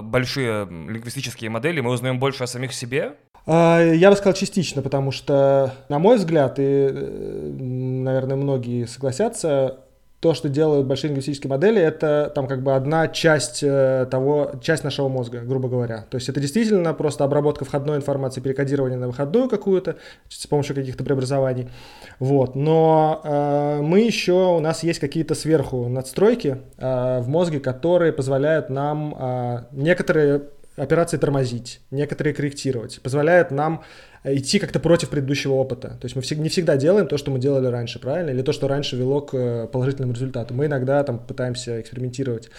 большие 0.04 0.65
лингвистические 0.65 1.50
модели, 1.50 1.82
мы 1.82 1.91
узнаем 1.91 2.19
больше 2.19 2.43
о 2.43 2.48
самих 2.48 2.74
себе, 2.74 3.13
я 3.48 4.10
бы 4.10 4.15
сказал 4.15 4.34
частично, 4.34 4.82
потому 4.82 5.12
что, 5.12 5.76
на 5.88 6.00
мой 6.00 6.17
взгляд, 6.17 6.56
и, 6.58 6.89
наверное, 6.91 8.36
многие 8.36 8.86
согласятся, 8.86 9.85
то, 10.25 10.33
что 10.33 10.49
делают 10.49 10.88
большие 10.88 11.09
лингвистические 11.09 11.51
модели, 11.51 11.79
это 11.79 12.31
там 12.33 12.47
как 12.47 12.63
бы 12.63 12.73
одна 12.73 13.07
часть 13.07 13.61
э, 13.61 14.07
того, 14.09 14.53
часть 14.59 14.83
нашего 14.83 15.07
мозга, 15.07 15.41
грубо 15.41 15.69
говоря. 15.69 16.07
То 16.09 16.15
есть 16.15 16.29
это 16.29 16.39
действительно 16.39 16.95
просто 16.95 17.23
обработка 17.23 17.63
входной 17.63 17.97
информации, 17.97 18.41
перекодирование 18.41 18.97
на 18.97 19.05
выходную 19.05 19.47
какую-то 19.47 19.97
с 20.27 20.47
помощью 20.47 20.73
каких-то 20.75 21.03
преобразований. 21.03 21.69
Вот. 22.17 22.55
Но 22.55 23.21
э, 23.23 23.81
мы 23.83 23.99
еще, 23.99 24.55
у 24.55 24.59
нас 24.61 24.81
есть 24.81 24.99
какие-то 24.99 25.35
сверху 25.35 25.88
надстройки 25.89 26.57
э, 26.79 27.19
в 27.19 27.27
мозге, 27.27 27.59
которые 27.59 28.11
позволяют 28.11 28.71
нам 28.71 29.15
э, 29.15 29.63
некоторые 29.73 30.41
операции 30.75 31.17
тормозить, 31.17 31.81
некоторые 31.91 32.33
корректировать, 32.33 32.99
позволяют 32.99 33.51
нам 33.51 33.83
идти 34.25 34.59
как-то 34.59 34.79
против 34.79 35.09
предыдущего 35.09 35.53
опыта. 35.53 35.97
То 36.01 36.05
есть 36.05 36.15
мы 36.15 36.23
не 36.43 36.49
всегда 36.49 36.77
делаем 36.77 37.07
то, 37.07 37.17
что 37.17 37.31
мы 37.31 37.39
делали 37.39 37.67
раньше, 37.67 37.99
правильно? 37.99 38.31
Или 38.31 38.41
то, 38.41 38.51
что 38.51 38.67
раньше 38.67 38.95
вело 38.95 39.21
к 39.21 39.33
э, 39.35 39.67
положительному 39.67 40.13
результату. 40.13 40.53
Мы 40.53 40.65
иногда 40.65 41.03
там 41.03 41.19
пытаемся 41.19 41.81
экспериментировать 41.81 42.49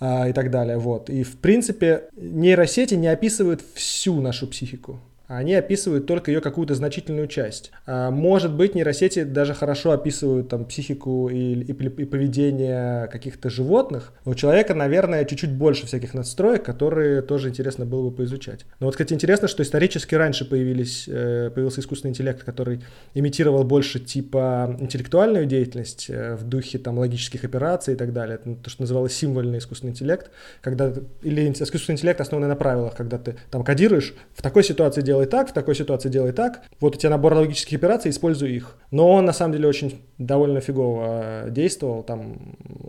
uh-huh. 0.00 0.30
и 0.30 0.32
так 0.32 0.50
далее. 0.50 0.78
Вот. 0.78 1.10
И 1.10 1.22
в 1.22 1.38
принципе 1.38 2.04
нейросети 2.16 2.94
не 2.94 3.08
описывают 3.08 3.62
всю 3.74 4.20
нашу 4.20 4.46
психику 4.46 5.00
они 5.30 5.54
описывают 5.54 6.06
только 6.06 6.32
ее 6.32 6.40
какую-то 6.40 6.74
значительную 6.74 7.28
часть. 7.28 7.70
А, 7.86 8.10
может 8.10 8.52
быть, 8.52 8.74
нейросети 8.74 9.22
даже 9.22 9.54
хорошо 9.54 9.92
описывают 9.92 10.48
там 10.48 10.64
психику 10.64 11.28
и, 11.28 11.52
и, 11.54 11.70
и 11.70 12.04
поведение 12.04 13.06
каких-то 13.06 13.48
животных. 13.48 14.12
У 14.24 14.34
человека, 14.34 14.74
наверное, 14.74 15.24
чуть-чуть 15.24 15.52
больше 15.52 15.86
всяких 15.86 16.14
надстроек, 16.14 16.64
которые 16.64 17.22
тоже 17.22 17.48
интересно 17.48 17.86
было 17.86 18.10
бы 18.10 18.16
поизучать. 18.16 18.66
Но 18.80 18.86
вот, 18.86 18.96
кстати, 18.96 19.12
интересно, 19.12 19.46
что 19.46 19.62
исторически 19.62 20.16
раньше 20.16 20.44
появились, 20.44 21.04
э, 21.06 21.50
появился 21.54 21.80
искусственный 21.80 22.10
интеллект, 22.10 22.42
который 22.42 22.82
имитировал 23.14 23.62
больше 23.62 24.00
типа 24.00 24.76
интеллектуальную 24.80 25.46
деятельность 25.46 26.06
э, 26.08 26.34
в 26.34 26.42
духе 26.42 26.78
там 26.78 26.98
логических 26.98 27.44
операций 27.44 27.94
и 27.94 27.96
так 27.96 28.12
далее. 28.12 28.40
Это 28.42 28.56
то, 28.56 28.68
что 28.68 28.82
называлось 28.82 29.12
символьный 29.12 29.58
искусственный 29.58 29.92
интеллект, 29.92 30.28
когда 30.60 30.92
или 31.22 31.48
искусственный 31.52 31.94
интеллект 31.94 32.20
основанный 32.20 32.48
на 32.48 32.56
правилах, 32.56 32.96
когда 32.96 33.16
ты 33.18 33.36
там 33.52 33.62
кодируешь, 33.62 34.12
в 34.34 34.42
такой 34.42 34.64
ситуации 34.64 35.02
делай 35.20 35.26
так, 35.26 35.50
в 35.50 35.52
такой 35.52 35.74
ситуации 35.74 36.08
делай 36.08 36.32
так, 36.32 36.62
вот 36.80 36.96
у 36.96 36.98
тебя 36.98 37.10
набор 37.10 37.34
логических 37.34 37.78
операций, 37.78 38.10
используй 38.10 38.52
их. 38.52 38.76
Но 38.90 39.10
он 39.10 39.24
на 39.24 39.32
самом 39.32 39.52
деле 39.52 39.68
очень 39.68 40.00
довольно 40.20 40.60
фигово 40.60 41.46
действовал, 41.48 42.02
там 42.02 42.36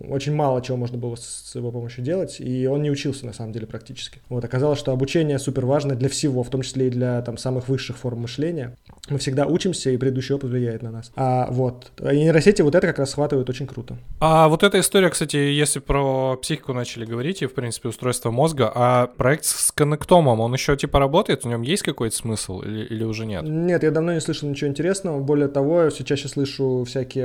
очень 0.10 0.36
мало 0.36 0.62
чего 0.62 0.78
можно 0.78 0.98
было 0.98 1.16
с 1.16 1.56
его 1.56 1.72
помощью 1.72 2.04
делать, 2.04 2.40
и 2.40 2.68
он 2.68 2.84
не 2.84 2.92
учился 2.92 3.26
на 3.26 3.34
самом 3.34 3.54
деле 3.54 3.66
практически. 3.66 4.20
Вот, 4.30 4.44
оказалось, 4.44 4.78
что 4.78 4.92
обучение 4.92 5.40
супер 5.40 5.66
важно 5.66 5.96
для 5.96 6.10
всего, 6.10 6.44
в 6.44 6.50
том 6.50 6.62
числе 6.62 6.88
и 6.88 6.90
для 6.90 7.22
там 7.22 7.38
самых 7.38 7.70
высших 7.70 7.98
форм 7.98 8.20
мышления. 8.20 8.76
Мы 9.10 9.18
всегда 9.18 9.46
учимся, 9.46 9.90
и 9.90 9.98
предыдущий 9.98 10.36
опыт 10.36 10.50
влияет 10.50 10.84
на 10.84 10.92
нас. 10.92 11.12
А 11.16 11.48
вот, 11.50 11.92
и 12.00 12.18
нейросети 12.18 12.62
вот 12.62 12.76
это 12.76 12.86
как 12.88 13.00
раз 13.00 13.12
схватывают 13.12 13.50
очень 13.50 13.66
круто. 13.66 13.98
А 14.20 14.50
вот 14.50 14.64
эта 14.64 14.80
история, 14.80 15.10
кстати, 15.10 15.38
если 15.38 15.80
про 15.80 16.36
психику 16.36 16.74
начали 16.74 17.06
говорить, 17.06 17.42
и, 17.42 17.46
в 17.46 17.54
принципе, 17.54 17.90
устройство 17.90 18.32
мозга, 18.32 18.70
а 18.74 19.08
проект 19.08 19.46
с 19.46 19.72
коннектомом, 19.72 20.42
он 20.42 20.54
еще 20.54 20.76
типа 20.76 21.00
работает? 21.00 21.46
В 21.46 21.48
нем 21.48 21.62
есть 21.62 21.84
какой-то 21.84 22.16
смысл 22.16 22.62
или, 22.62 22.84
или 22.86 23.04
уже 23.06 23.26
нет? 23.26 23.44
Нет, 23.44 23.84
я 23.84 23.92
давно 23.92 24.14
не 24.14 24.20
слышал 24.20 24.50
ничего 24.50 24.70
интересного. 24.70 25.20
Более 25.20 25.48
того, 25.48 25.84
я 25.84 25.90
все 25.90 26.04
чаще 26.04 26.28
слышу 26.28 26.84
всякие 26.86 27.21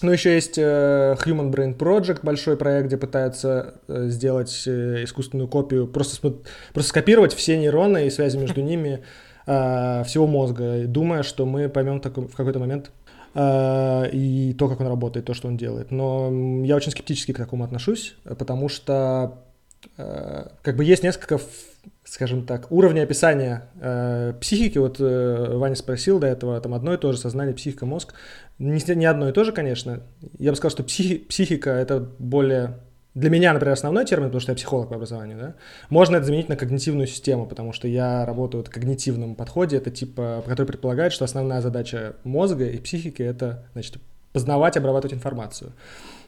ну, 0.00 0.12
еще 0.12 0.34
есть 0.34 0.58
э, 0.58 1.16
Human 1.24 1.50
Brain 1.50 1.76
Project, 1.76 2.20
большой 2.22 2.56
проект, 2.56 2.86
где 2.86 2.96
пытаются 2.96 3.80
э, 3.88 4.08
сделать 4.08 4.62
э, 4.66 5.02
искусственную 5.02 5.48
копию, 5.48 5.88
просто, 5.88 6.34
просто 6.72 6.88
скопировать 6.90 7.34
все 7.34 7.58
нейроны 7.58 8.06
и 8.06 8.10
связи 8.10 8.36
между 8.36 8.60
ними 8.62 9.04
всего 9.46 10.26
мозга, 10.26 10.86
думая, 10.86 11.22
что 11.22 11.46
мы 11.46 11.70
поймем 11.70 12.02
в 12.02 12.36
какой-то 12.36 12.58
момент 12.58 12.90
и 13.34 14.54
то, 14.58 14.68
как 14.68 14.80
он 14.80 14.88
работает, 14.88 15.24
то, 15.24 15.32
что 15.32 15.48
он 15.48 15.56
делает. 15.56 15.90
Но 15.90 16.30
я 16.64 16.76
очень 16.76 16.92
скептически 16.92 17.32
к 17.32 17.38
такому 17.38 17.64
отношусь, 17.64 18.14
потому 18.24 18.68
что 18.68 19.38
как 19.96 20.76
бы 20.76 20.84
есть 20.84 21.02
несколько 21.02 21.40
скажем 22.18 22.46
так, 22.46 22.72
уровня 22.72 23.02
описания 23.02 23.70
э, 23.80 24.34
психики, 24.40 24.76
вот 24.78 24.96
э, 24.98 25.56
Ваня 25.56 25.76
спросил 25.76 26.18
до 26.18 26.26
этого, 26.26 26.60
там 26.60 26.74
одно 26.74 26.94
и 26.94 26.96
то 26.96 27.12
же 27.12 27.18
сознание, 27.18 27.54
психика, 27.54 27.86
мозг, 27.86 28.12
не, 28.58 28.82
не 28.96 29.06
одно 29.06 29.28
и 29.28 29.32
то 29.32 29.44
же, 29.44 29.52
конечно. 29.52 30.00
Я 30.36 30.50
бы 30.50 30.56
сказал, 30.56 30.72
что 30.72 30.82
психи, 30.82 31.18
психика 31.18 31.70
это 31.70 32.00
более 32.18 32.80
для 33.14 33.30
меня, 33.30 33.52
например, 33.52 33.74
основной 33.74 34.04
термин, 34.04 34.26
потому 34.26 34.40
что 34.40 34.50
я 34.50 34.56
психолог 34.56 34.88
по 34.88 34.96
образованию, 34.96 35.38
да, 35.38 35.54
можно 35.90 36.16
это 36.16 36.26
заменить 36.26 36.48
на 36.48 36.56
когнитивную 36.56 37.06
систему, 37.06 37.46
потому 37.46 37.72
что 37.72 37.86
я 37.86 38.26
работаю 38.26 38.64
в 38.64 38.68
когнитивном 38.68 39.36
подходе, 39.36 39.76
это 39.76 39.92
типа, 39.92 40.42
который 40.44 40.66
предполагает, 40.66 41.12
что 41.12 41.24
основная 41.24 41.60
задача 41.60 42.16
мозга 42.24 42.68
и 42.68 42.78
психики 42.78 43.22
это, 43.22 43.68
значит, 43.74 43.98
познавать, 44.32 44.76
обрабатывать 44.76 45.14
информацию 45.14 45.72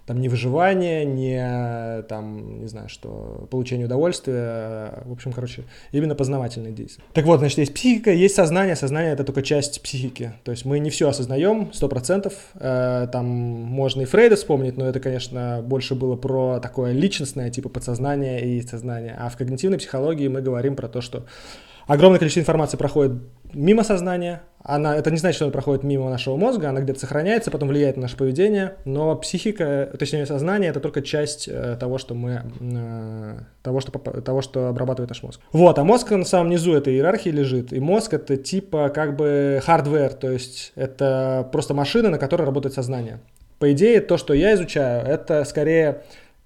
там 0.06 0.20
не 0.20 0.28
выживание, 0.28 1.04
не 1.04 2.02
там, 2.02 2.60
не 2.60 2.66
знаю, 2.66 2.88
что, 2.88 3.46
получение 3.50 3.86
удовольствия, 3.86 5.02
в 5.04 5.12
общем, 5.12 5.32
короче, 5.32 5.64
именно 5.92 6.14
познавательные 6.14 6.72
действия. 6.72 7.04
Так 7.12 7.24
вот, 7.26 7.40
значит, 7.40 7.58
есть 7.58 7.74
психика, 7.74 8.10
есть 8.10 8.34
сознание, 8.34 8.76
сознание 8.76 9.12
это 9.12 9.24
только 9.24 9.42
часть 9.42 9.82
психики, 9.82 10.32
то 10.44 10.50
есть 10.50 10.64
мы 10.64 10.78
не 10.78 10.90
все 10.90 11.08
осознаем, 11.08 11.72
сто 11.72 11.88
процентов, 11.88 12.34
э, 12.54 13.08
там 13.12 13.26
можно 13.26 14.02
и 14.02 14.04
Фрейда 14.04 14.36
вспомнить, 14.36 14.76
но 14.76 14.86
это, 14.86 15.00
конечно, 15.00 15.62
больше 15.64 15.94
было 15.94 16.16
про 16.16 16.60
такое 16.60 16.92
личностное, 16.92 17.50
типа 17.50 17.68
подсознание 17.68 18.44
и 18.46 18.62
сознание, 18.62 19.16
а 19.18 19.28
в 19.28 19.36
когнитивной 19.36 19.78
психологии 19.78 20.28
мы 20.28 20.42
говорим 20.42 20.76
про 20.76 20.88
то, 20.88 21.00
что 21.00 21.26
огромное 21.86 22.18
количество 22.18 22.40
информации 22.40 22.76
проходит 22.76 23.12
мимо 23.52 23.82
сознания, 23.84 24.42
она, 24.62 24.94
это 24.96 25.10
не 25.10 25.16
значит, 25.16 25.36
что 25.36 25.46
она 25.46 25.52
проходит 25.52 25.84
мимо 25.84 26.10
нашего 26.10 26.36
мозга, 26.36 26.68
она 26.68 26.80
где-то 26.80 27.00
сохраняется, 27.00 27.50
потом 27.50 27.68
влияет 27.68 27.96
на 27.96 28.02
наше 28.02 28.16
поведение, 28.16 28.74
но 28.84 29.16
психика, 29.16 29.90
точнее 29.98 30.26
сознание, 30.26 30.70
это 30.70 30.80
только 30.80 31.00
часть 31.02 31.48
э, 31.48 31.76
того, 31.80 31.98
что 31.98 32.14
мы, 32.14 32.42
э, 32.60 33.38
того, 33.62 33.80
что, 33.80 33.92
того, 33.92 34.42
что 34.42 34.68
обрабатывает 34.68 35.08
наш 35.08 35.22
мозг. 35.22 35.40
Вот, 35.52 35.78
а 35.78 35.84
мозг 35.84 36.10
на 36.10 36.24
самом 36.24 36.50
низу 36.50 36.74
этой 36.74 36.94
иерархии 36.94 37.30
лежит, 37.30 37.72
и 37.72 37.80
мозг 37.80 38.12
это 38.12 38.36
типа 38.36 38.90
как 38.90 39.16
бы 39.16 39.62
hardware, 39.66 40.14
то 40.14 40.30
есть 40.30 40.72
это 40.74 41.48
просто 41.52 41.72
машина, 41.72 42.10
на 42.10 42.18
которой 42.18 42.42
работает 42.42 42.74
сознание. 42.74 43.20
По 43.58 43.72
идее, 43.72 44.00
то, 44.00 44.16
что 44.16 44.34
я 44.34 44.54
изучаю, 44.54 45.06
это 45.06 45.44
скорее 45.44 46.02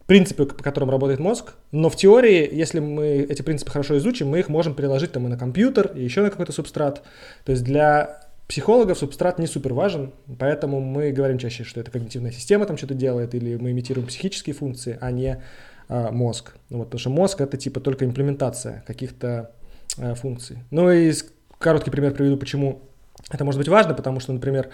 принципы, 0.07 0.47
по 0.47 0.63
которым 0.63 0.91
работает 0.91 1.21
мозг, 1.21 1.55
но 1.73 1.89
в 1.89 1.97
теории, 1.97 2.49
если 2.53 2.81
мы 2.81 3.27
эти 3.29 3.43
принципы 3.43 3.71
хорошо 3.71 3.97
изучим, 3.99 4.29
мы 4.29 4.41
их 4.41 4.49
можем 4.49 4.75
переложить 4.75 5.13
там 5.13 5.27
и 5.27 5.31
на 5.31 5.39
компьютер, 5.39 5.93
и 5.95 6.03
еще 6.05 6.23
на 6.23 6.31
какой-то 6.31 6.53
субстрат. 6.53 7.03
То 7.45 7.53
есть 7.53 7.65
для 7.65 8.21
психологов 8.47 8.99
субстрат 8.99 9.39
не 9.39 9.47
супер 9.47 9.73
важен, 9.73 10.13
поэтому 10.39 10.81
мы 10.81 11.11
говорим 11.13 11.39
чаще, 11.39 11.65
что 11.65 11.81
это 11.81 11.91
когнитивная 11.91 12.33
система 12.33 12.67
там 12.67 12.77
что-то 12.77 12.95
делает, 12.95 13.35
или 13.35 13.57
мы 13.57 13.71
имитируем 13.71 14.07
психические 14.07 14.55
функции, 14.55 14.99
а 15.01 15.11
не 15.11 15.43
а, 15.89 16.11
мозг. 16.11 16.55
Ну, 16.69 16.79
вот, 16.79 16.85
потому 16.85 16.99
что 16.99 17.11
мозг 17.11 17.41
это 17.41 17.57
типа 17.57 17.81
только 17.81 18.05
имплементация 18.05 18.85
каких-то 18.87 19.53
а, 19.99 20.15
функций. 20.15 20.59
Ну 20.71 20.91
и 20.91 21.13
короткий 21.59 21.91
пример 21.91 22.13
приведу, 22.13 22.37
почему 22.37 22.83
это 23.31 23.45
может 23.45 23.59
быть 23.59 23.69
важно, 23.69 23.95
потому 23.95 24.21
что, 24.21 24.33
например, 24.33 24.71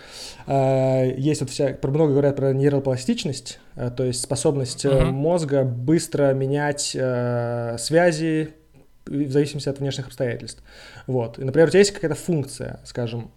э, 0.47 1.15
есть 1.17 1.41
вот 1.41 1.51
вся, 1.51 1.77
много 1.83 2.13
говорят 2.13 2.37
про 2.37 2.53
нейропластичность, 2.53 3.61
э, 3.77 3.91
то 3.91 4.05
есть 4.05 4.23
способность 4.23 4.85
uh-huh. 4.85 5.11
мозга 5.11 5.65
быстро 5.65 6.33
менять 6.33 6.97
связи 7.81 8.55
в 9.07 9.31
зависимости 9.31 9.69
от 9.69 9.79
внешних 9.79 10.07
обстоятельств. 10.07 10.63
Вот. 11.07 11.39
И, 11.39 11.45
например, 11.45 11.69
у 11.69 11.71
тебя 11.71 11.81
есть 11.81 11.93
какая-то 11.93 12.15
функция, 12.15 12.81
скажем, 12.85 13.31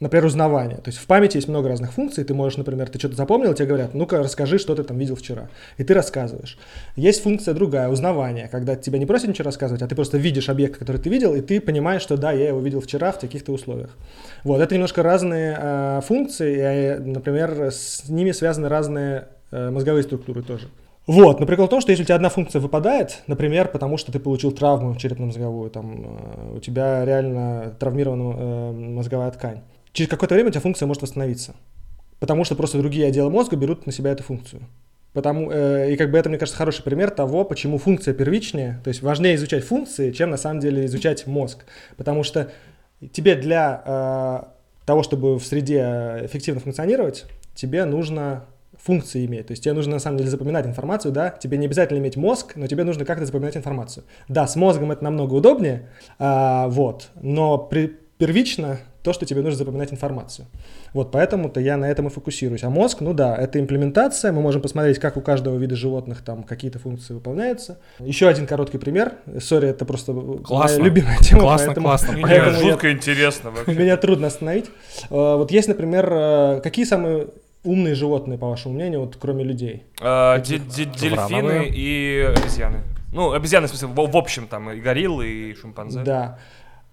например, 0.00 0.26
узнавание. 0.26 0.76
То 0.76 0.88
есть 0.88 0.98
в 0.98 1.06
памяти 1.06 1.36
есть 1.36 1.48
много 1.48 1.68
разных 1.68 1.92
функций. 1.92 2.24
Ты 2.24 2.34
можешь, 2.34 2.58
например, 2.58 2.88
ты 2.88 2.98
что-то 2.98 3.16
запомнил, 3.16 3.54
тебе 3.54 3.66
говорят, 3.66 3.94
ну-ка 3.94 4.18
расскажи, 4.18 4.58
что 4.58 4.74
ты 4.74 4.82
там 4.82 4.98
видел 4.98 5.16
вчера. 5.16 5.48
И 5.78 5.84
ты 5.84 5.94
рассказываешь. 5.94 6.58
Есть 6.96 7.22
функция 7.22 7.54
другая, 7.54 7.88
узнавание, 7.88 8.48
когда 8.48 8.76
тебя 8.76 8.98
не 8.98 9.06
просят 9.06 9.28
ничего 9.28 9.46
рассказывать, 9.46 9.82
а 9.82 9.88
ты 9.88 9.94
просто 9.94 10.18
видишь 10.18 10.48
объект, 10.48 10.78
который 10.78 11.00
ты 11.00 11.08
видел, 11.08 11.34
и 11.34 11.40
ты 11.40 11.60
понимаешь, 11.60 12.02
что 12.02 12.16
да, 12.16 12.32
я 12.32 12.48
его 12.48 12.60
видел 12.60 12.80
вчера 12.80 13.12
в 13.12 13.18
таких-то 13.18 13.52
условиях. 13.52 13.96
Вот, 14.44 14.60
это 14.60 14.74
немножко 14.74 15.02
разные 15.02 15.56
э, 15.58 16.00
функции, 16.04 16.96
и, 16.96 16.98
например, 16.98 17.70
с 17.70 18.08
ними 18.08 18.32
связаны 18.32 18.68
разные 18.68 19.28
э, 19.50 19.70
мозговые 19.70 20.02
структуры 20.02 20.42
тоже. 20.42 20.68
Вот, 21.06 21.38
но 21.38 21.46
прикол 21.46 21.66
в 21.66 21.70
том, 21.70 21.80
что 21.80 21.92
если 21.92 22.02
у 22.02 22.06
тебя 22.06 22.16
одна 22.16 22.30
функция 22.30 22.60
выпадает, 22.60 23.22
например, 23.28 23.68
потому 23.68 23.96
что 23.96 24.10
ты 24.10 24.18
получил 24.18 24.50
травму 24.50 24.96
черепно-мозговую, 24.96 25.70
там, 25.70 26.04
э, 26.04 26.56
у 26.56 26.58
тебя 26.58 27.04
реально 27.04 27.74
травмирована 27.78 28.34
э, 28.36 28.72
мозговая 28.72 29.30
ткань, 29.30 29.60
через 29.96 30.10
какое-то 30.10 30.34
время 30.34 30.50
у 30.50 30.52
тебя 30.52 30.60
функция 30.60 30.86
может 30.86 31.02
восстановиться. 31.02 31.54
Потому 32.20 32.44
что 32.44 32.54
просто 32.54 32.78
другие 32.78 33.06
отделы 33.06 33.30
мозга 33.30 33.56
берут 33.56 33.86
на 33.86 33.92
себя 33.92 34.12
эту 34.12 34.22
функцию. 34.22 34.62
Потому, 35.14 35.50
э, 35.50 35.92
и 35.92 35.96
как 35.96 36.10
бы 36.10 36.18
это, 36.18 36.28
мне 36.28 36.38
кажется, 36.38 36.58
хороший 36.58 36.82
пример 36.82 37.10
того, 37.10 37.44
почему 37.44 37.78
функция 37.78 38.12
первичнее, 38.12 38.80
то 38.84 38.88
есть 38.88 39.00
важнее 39.00 39.36
изучать 39.36 39.64
функции, 39.64 40.12
чем 40.12 40.28
на 40.28 40.36
самом 40.36 40.60
деле 40.60 40.84
изучать 40.84 41.26
мозг. 41.26 41.64
Потому 41.96 42.22
что 42.22 42.50
тебе 43.12 43.34
для 43.34 43.82
э, 43.86 44.84
того, 44.84 45.02
чтобы 45.02 45.38
в 45.38 45.44
среде 45.44 45.80
эффективно 46.24 46.60
функционировать, 46.60 47.24
тебе 47.54 47.86
нужно 47.86 48.44
функции 48.74 49.24
иметь. 49.24 49.46
То 49.46 49.52
есть 49.52 49.64
тебе 49.64 49.72
нужно 49.72 49.94
на 49.94 49.98
самом 49.98 50.18
деле 50.18 50.28
запоминать 50.28 50.66
информацию, 50.66 51.12
да, 51.12 51.30
тебе 51.30 51.56
не 51.56 51.64
обязательно 51.64 51.98
иметь 51.98 52.16
мозг, 52.16 52.52
но 52.54 52.66
тебе 52.66 52.84
нужно 52.84 53.06
как-то 53.06 53.24
запоминать 53.24 53.56
информацию. 53.56 54.04
Да, 54.28 54.46
с 54.46 54.54
мозгом 54.56 54.92
это 54.92 55.02
намного 55.02 55.34
удобнее, 55.34 55.88
а, 56.18 56.68
вот, 56.68 57.08
но 57.22 57.56
при, 57.56 57.96
первично 58.18 58.80
то, 59.06 59.12
что 59.12 59.24
тебе 59.24 59.40
нужно 59.40 59.56
запоминать 59.56 59.92
информацию. 59.92 60.48
Вот 60.92 61.12
поэтому-то 61.12 61.60
я 61.60 61.76
на 61.76 61.84
этом 61.84 62.08
и 62.08 62.10
фокусируюсь. 62.10 62.64
А 62.64 62.70
мозг, 62.70 63.02
ну 63.02 63.14
да, 63.14 63.36
это 63.36 63.60
имплементация. 63.60 64.32
Мы 64.32 64.42
можем 64.42 64.60
посмотреть, 64.60 64.98
как 64.98 65.16
у 65.16 65.20
каждого 65.20 65.56
вида 65.56 65.76
животных 65.76 66.22
там 66.24 66.42
какие-то 66.42 66.80
функции 66.80 67.14
выполняются. 67.14 67.78
Еще 68.00 68.26
один 68.26 68.48
короткий 68.48 68.78
пример. 68.78 69.12
Сори, 69.38 69.68
это 69.68 69.84
просто 69.84 70.12
классно. 70.12 70.78
моя 70.78 70.90
любимая 70.90 71.18
тема. 71.18 71.42
Классно, 71.42 71.66
поэтому, 71.68 71.86
классно. 71.86 72.18
Поэтому 72.20 72.58
жутко 72.58 72.88
я, 72.88 72.94
интересно 72.94 73.52
вообще. 73.52 73.74
Меня 73.78 73.96
трудно 73.96 74.26
остановить. 74.26 74.66
А, 75.08 75.36
вот 75.36 75.52
есть, 75.52 75.68
например, 75.68 76.08
а, 76.10 76.60
какие 76.60 76.84
самые 76.84 77.28
умные 77.62 77.94
животные, 77.94 78.38
по 78.38 78.48
вашему 78.48 78.74
мнению, 78.74 79.02
вот 79.02 79.16
кроме 79.20 79.44
людей? 79.44 79.84
А, 80.00 80.40
дельфины 80.40 81.68
и 81.68 82.34
обезьяны. 82.36 82.82
Ну, 83.12 83.30
обезьяны, 83.30 83.68
в 83.68 83.70
смысле, 83.70 83.86
в 83.86 84.16
общем, 84.16 84.48
там, 84.48 84.68
и 84.72 84.80
гориллы, 84.80 85.28
и 85.28 85.54
шимпанзе. 85.54 86.02
Да. 86.02 86.40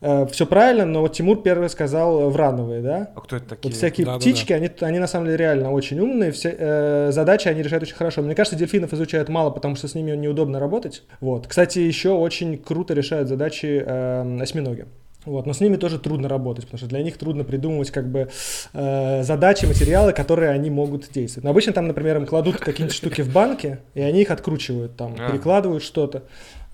Э, 0.04 0.28
все 0.30 0.46
правильно, 0.46 0.86
но 0.86 1.00
вот 1.00 1.14
Тимур 1.14 1.42
первый 1.42 1.70
сказал 1.70 2.30
врановые, 2.30 2.82
да? 2.82 3.12
А 3.16 3.22
кто 3.22 3.38
это 3.38 3.46
такие? 3.50 3.72
Вот 3.72 3.78
всякие 3.78 4.06
да, 4.06 4.18
птички, 4.18 4.50
да, 4.50 4.60
да. 4.60 4.66
Они, 4.66 4.72
они 4.82 5.00
на 5.00 5.08
самом 5.08 5.28
деле 5.28 5.38
реально 5.38 5.72
очень 5.72 5.98
умные, 6.00 6.32
все 6.34 6.54
э, 6.58 7.12
задачи 7.12 7.48
они 7.48 7.64
решают 7.64 7.84
очень 7.84 7.96
хорошо. 7.96 8.22
Мне 8.22 8.36
кажется, 8.36 8.58
дельфинов 8.58 8.94
изучают 8.94 9.30
мало, 9.30 9.50
потому 9.50 9.76
что 9.76 9.88
с 9.88 9.96
ними 9.96 10.12
неудобно 10.12 10.60
работать. 10.60 11.04
Вот. 11.22 11.48
Кстати, 11.48 11.80
еще 11.80 12.10
очень 12.10 12.58
круто 12.58 12.94
решают 12.94 13.30
задачи 13.30 13.82
э, 13.86 14.42
осьминоги. 14.42 14.88
Вот, 15.26 15.46
но 15.46 15.54
с 15.54 15.62
ними 15.62 15.78
тоже 15.78 16.00
трудно 16.00 16.28
работать, 16.28 16.66
потому 16.66 16.80
что 16.80 16.88
для 16.88 17.02
них 17.02 17.18
трудно 17.18 17.46
придумывать 17.46 17.92
как 17.92 18.10
бы 18.10 18.30
э, 18.74 19.24
задачи, 19.24 19.66
материалы, 19.66 20.12
которые 20.12 20.52
они 20.52 20.70
могут 20.70 21.10
действовать. 21.12 21.46
Но 21.46 21.52
обычно 21.52 21.72
там, 21.72 21.88
например, 21.88 22.18
им 22.18 22.26
кладут 22.26 22.58
какие-нибудь 22.58 22.96
штуки 22.96 23.22
в 23.22 23.32
банке, 23.32 23.80
и 23.94 24.02
они 24.02 24.24
их 24.24 24.32
откручивают, 24.32 24.98
там, 24.98 25.16
а. 25.18 25.30
перекладывают 25.32 25.82
что-то. 25.82 26.24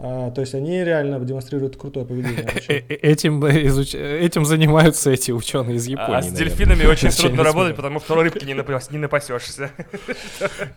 А, 0.01 0.31
то 0.31 0.39
есть 0.39 0.55
они 0.55 0.81
реально 0.81 1.19
демонстрируют 1.19 1.75
крутое 1.75 2.05
поведение. 2.05 2.47
Этим, 2.87 3.45
изуч... 3.45 3.93
Этим 3.95 4.45
занимаются 4.45 5.11
эти 5.11 5.31
ученые 5.31 5.75
из 5.75 5.87
Японии. 5.87 6.15
А 6.15 6.21
с 6.21 6.31
дельфинами 6.31 6.85
очень 6.89 7.09
трудно 7.09 7.43
работать, 7.43 7.75
потому 7.75 7.99
что 7.99 8.15
рыбки 8.15 8.45
не, 8.45 8.53
напас... 8.53 8.91
не 8.91 8.97
напасешься. 8.97 9.71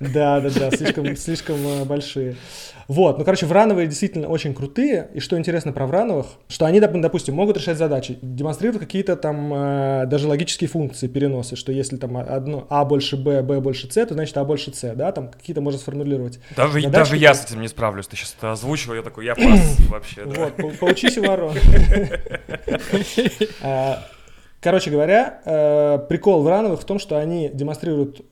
Да, 0.00 0.40
да, 0.40 0.50
да, 0.50 0.70
слишком, 0.70 1.16
слишком 1.16 1.56
большие. 1.85 2.37
Вот, 2.88 3.18
ну, 3.18 3.24
короче, 3.24 3.46
врановые 3.46 3.87
действительно 3.87 4.28
очень 4.28 4.54
крутые, 4.54 5.08
и 5.14 5.20
что 5.20 5.38
интересно 5.38 5.72
про 5.72 5.87
врановых, 5.87 6.26
что 6.48 6.66
они, 6.66 6.80
допустим, 6.80 7.35
могут 7.35 7.56
решать 7.56 7.78
задачи, 7.78 8.18
демонстрируют 8.22 8.80
какие-то 8.80 9.16
там 9.16 9.52
э, 9.54 10.06
даже 10.06 10.28
логические 10.28 10.68
функции 10.68 11.06
переносы, 11.06 11.56
что 11.56 11.72
если 11.72 11.96
там 11.96 12.16
одно 12.16 12.66
А 12.68 12.85
больше 12.85 13.16
Б, 13.16 13.42
Б 13.42 13.61
больше 13.61 13.90
С, 13.90 13.94
то 13.94 14.14
значит 14.14 14.37
А 14.37 14.44
больше 14.44 14.74
С, 14.74 14.94
да, 14.94 15.12
там 15.12 15.28
какие-то 15.28 15.61
можно 15.61 15.78
сформулировать. 15.78 16.40
Даже, 16.56 16.80
задачи, 16.80 16.92
даже 16.92 17.16
я 17.16 17.35
с 17.35 17.44
этим 17.44 17.61
не 17.61 17.68
справлюсь, 17.68 18.08
ты 18.08 18.16
сейчас 18.16 18.35
это 18.37 18.52
озвучивал, 18.52 18.96
я 18.96 19.02
такой, 19.12 19.27
я 19.27 19.35
пас 19.35 19.77
вообще. 19.88 20.25
Вот, 20.25 20.79
поучись 20.79 21.18
у 21.18 21.22
ворон. 21.22 21.55
А, 23.62 24.05
короче 24.61 24.90
говоря, 24.90 25.40
э, 25.44 25.98
прикол 26.09 26.42
врановых 26.42 26.81
в 26.81 26.85
том, 26.85 26.98
что 26.98 27.18
они 27.18 27.51
демонстрируют 27.53 28.22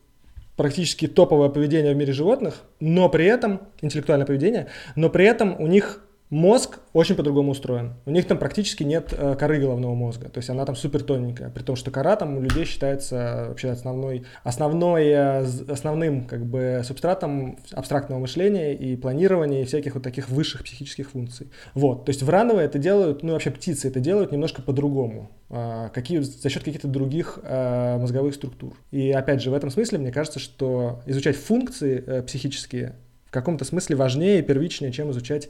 практически 0.57 1.07
топовое 1.07 1.49
поведение 1.49 1.95
в 1.95 1.97
мире 1.97 2.13
животных, 2.13 2.63
но 2.81 3.09
при 3.09 3.27
этом, 3.27 3.61
интеллектуальное 3.81 4.27
поведение, 4.27 4.69
но 4.97 5.11
при 5.11 5.27
этом 5.27 5.61
у 5.61 5.67
них 5.67 6.03
Мозг 6.31 6.79
очень 6.93 7.17
по-другому 7.17 7.51
устроен. 7.51 7.95
У 8.07 8.11
них 8.11 8.25
там 8.27 8.39
практически 8.39 8.85
нет 8.85 9.13
э, 9.17 9.35
коры 9.35 9.59
головного 9.59 9.95
мозга. 9.95 10.29
То 10.29 10.39
есть 10.39 10.49
она 10.49 10.65
там 10.65 10.77
супер 10.77 11.03
тоненькая. 11.03 11.51
При 11.51 11.65
том, 11.65 11.75
что 11.75 11.91
кора 11.91 12.15
там 12.15 12.37
у 12.37 12.41
людей 12.41 12.65
считается 12.65 13.47
вообще 13.49 13.71
основной, 13.71 14.25
основной, 14.45 15.09
э, 15.09 15.45
основным 15.69 16.27
как 16.27 16.47
бы 16.47 16.83
субстратом 16.85 17.59
абстрактного 17.73 18.21
мышления 18.21 18.75
и 18.75 18.95
планирования 18.95 19.63
и 19.63 19.65
всяких 19.65 19.95
вот 19.95 20.05
таких 20.05 20.29
высших 20.29 20.63
психических 20.63 21.11
функций. 21.11 21.51
Вот. 21.75 22.05
То 22.05 22.11
есть 22.11 22.23
врановые 22.23 22.67
это 22.67 22.79
делают, 22.79 23.25
ну 23.25 23.33
вообще 23.33 23.51
птицы 23.51 23.89
это 23.89 23.99
делают 23.99 24.31
немножко 24.31 24.63
по-другому. 24.63 25.31
Э, 25.51 25.89
какие, 25.93 26.21
за 26.21 26.49
счет 26.49 26.63
каких-то 26.63 26.87
других 26.87 27.41
э, 27.43 27.99
мозговых 27.99 28.37
структур. 28.37 28.75
И 28.93 29.11
опять 29.11 29.43
же, 29.43 29.51
в 29.51 29.55
этом 29.55 29.71
смысле 29.71 29.99
мне 29.99 30.13
кажется, 30.13 30.39
что 30.39 31.03
изучать 31.07 31.37
функции 31.37 32.05
э, 32.07 32.23
психические 32.23 32.95
в 33.31 33.33
каком-то 33.33 33.65
смысле 33.65 33.95
важнее 33.95 34.41
и 34.41 34.43
первичнее, 34.43 34.91
чем 34.91 35.13
изучать 35.13 35.49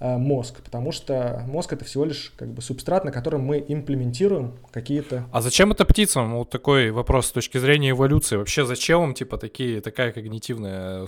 э, 0.00 0.18
мозг, 0.18 0.60
потому 0.62 0.92
что 0.92 1.42
мозг 1.46 1.72
это 1.72 1.82
всего 1.82 2.04
лишь 2.04 2.34
как 2.36 2.48
бы 2.48 2.60
субстрат, 2.60 3.06
на 3.06 3.10
котором 3.10 3.40
мы 3.40 3.64
имплементируем 3.66 4.58
какие-то. 4.70 5.24
А 5.32 5.40
зачем 5.40 5.72
это 5.72 5.86
птицам? 5.86 6.36
Вот 6.36 6.50
такой 6.50 6.90
вопрос 6.90 7.28
с 7.28 7.32
точки 7.32 7.56
зрения 7.56 7.92
эволюции. 7.92 8.36
Вообще 8.36 8.66
зачем 8.66 9.02
им 9.04 9.14
типа 9.14 9.38
такие 9.38 9.80
такая 9.80 10.12
когнитивная 10.12 11.06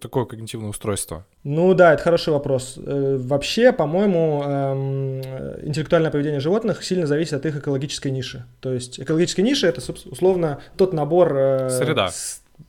такое 0.00 0.24
когнитивное 0.24 0.70
устройство? 0.70 1.26
Ну 1.44 1.74
да, 1.74 1.92
это 1.92 2.02
хороший 2.02 2.32
вопрос. 2.32 2.78
Э, 2.78 3.18
вообще, 3.20 3.70
по-моему, 3.70 4.44
эм, 4.46 5.20
интеллектуальное 5.68 6.10
поведение 6.10 6.40
животных 6.40 6.82
сильно 6.82 7.06
зависит 7.06 7.34
от 7.34 7.44
их 7.44 7.54
экологической 7.54 8.08
ниши. 8.08 8.46
То 8.60 8.72
есть 8.72 8.98
экологическая 8.98 9.42
ниша 9.42 9.66
это 9.66 9.82
условно 9.92 10.60
тот 10.78 10.94
набор 10.94 11.36
э, 11.36 11.68
среда 11.68 12.10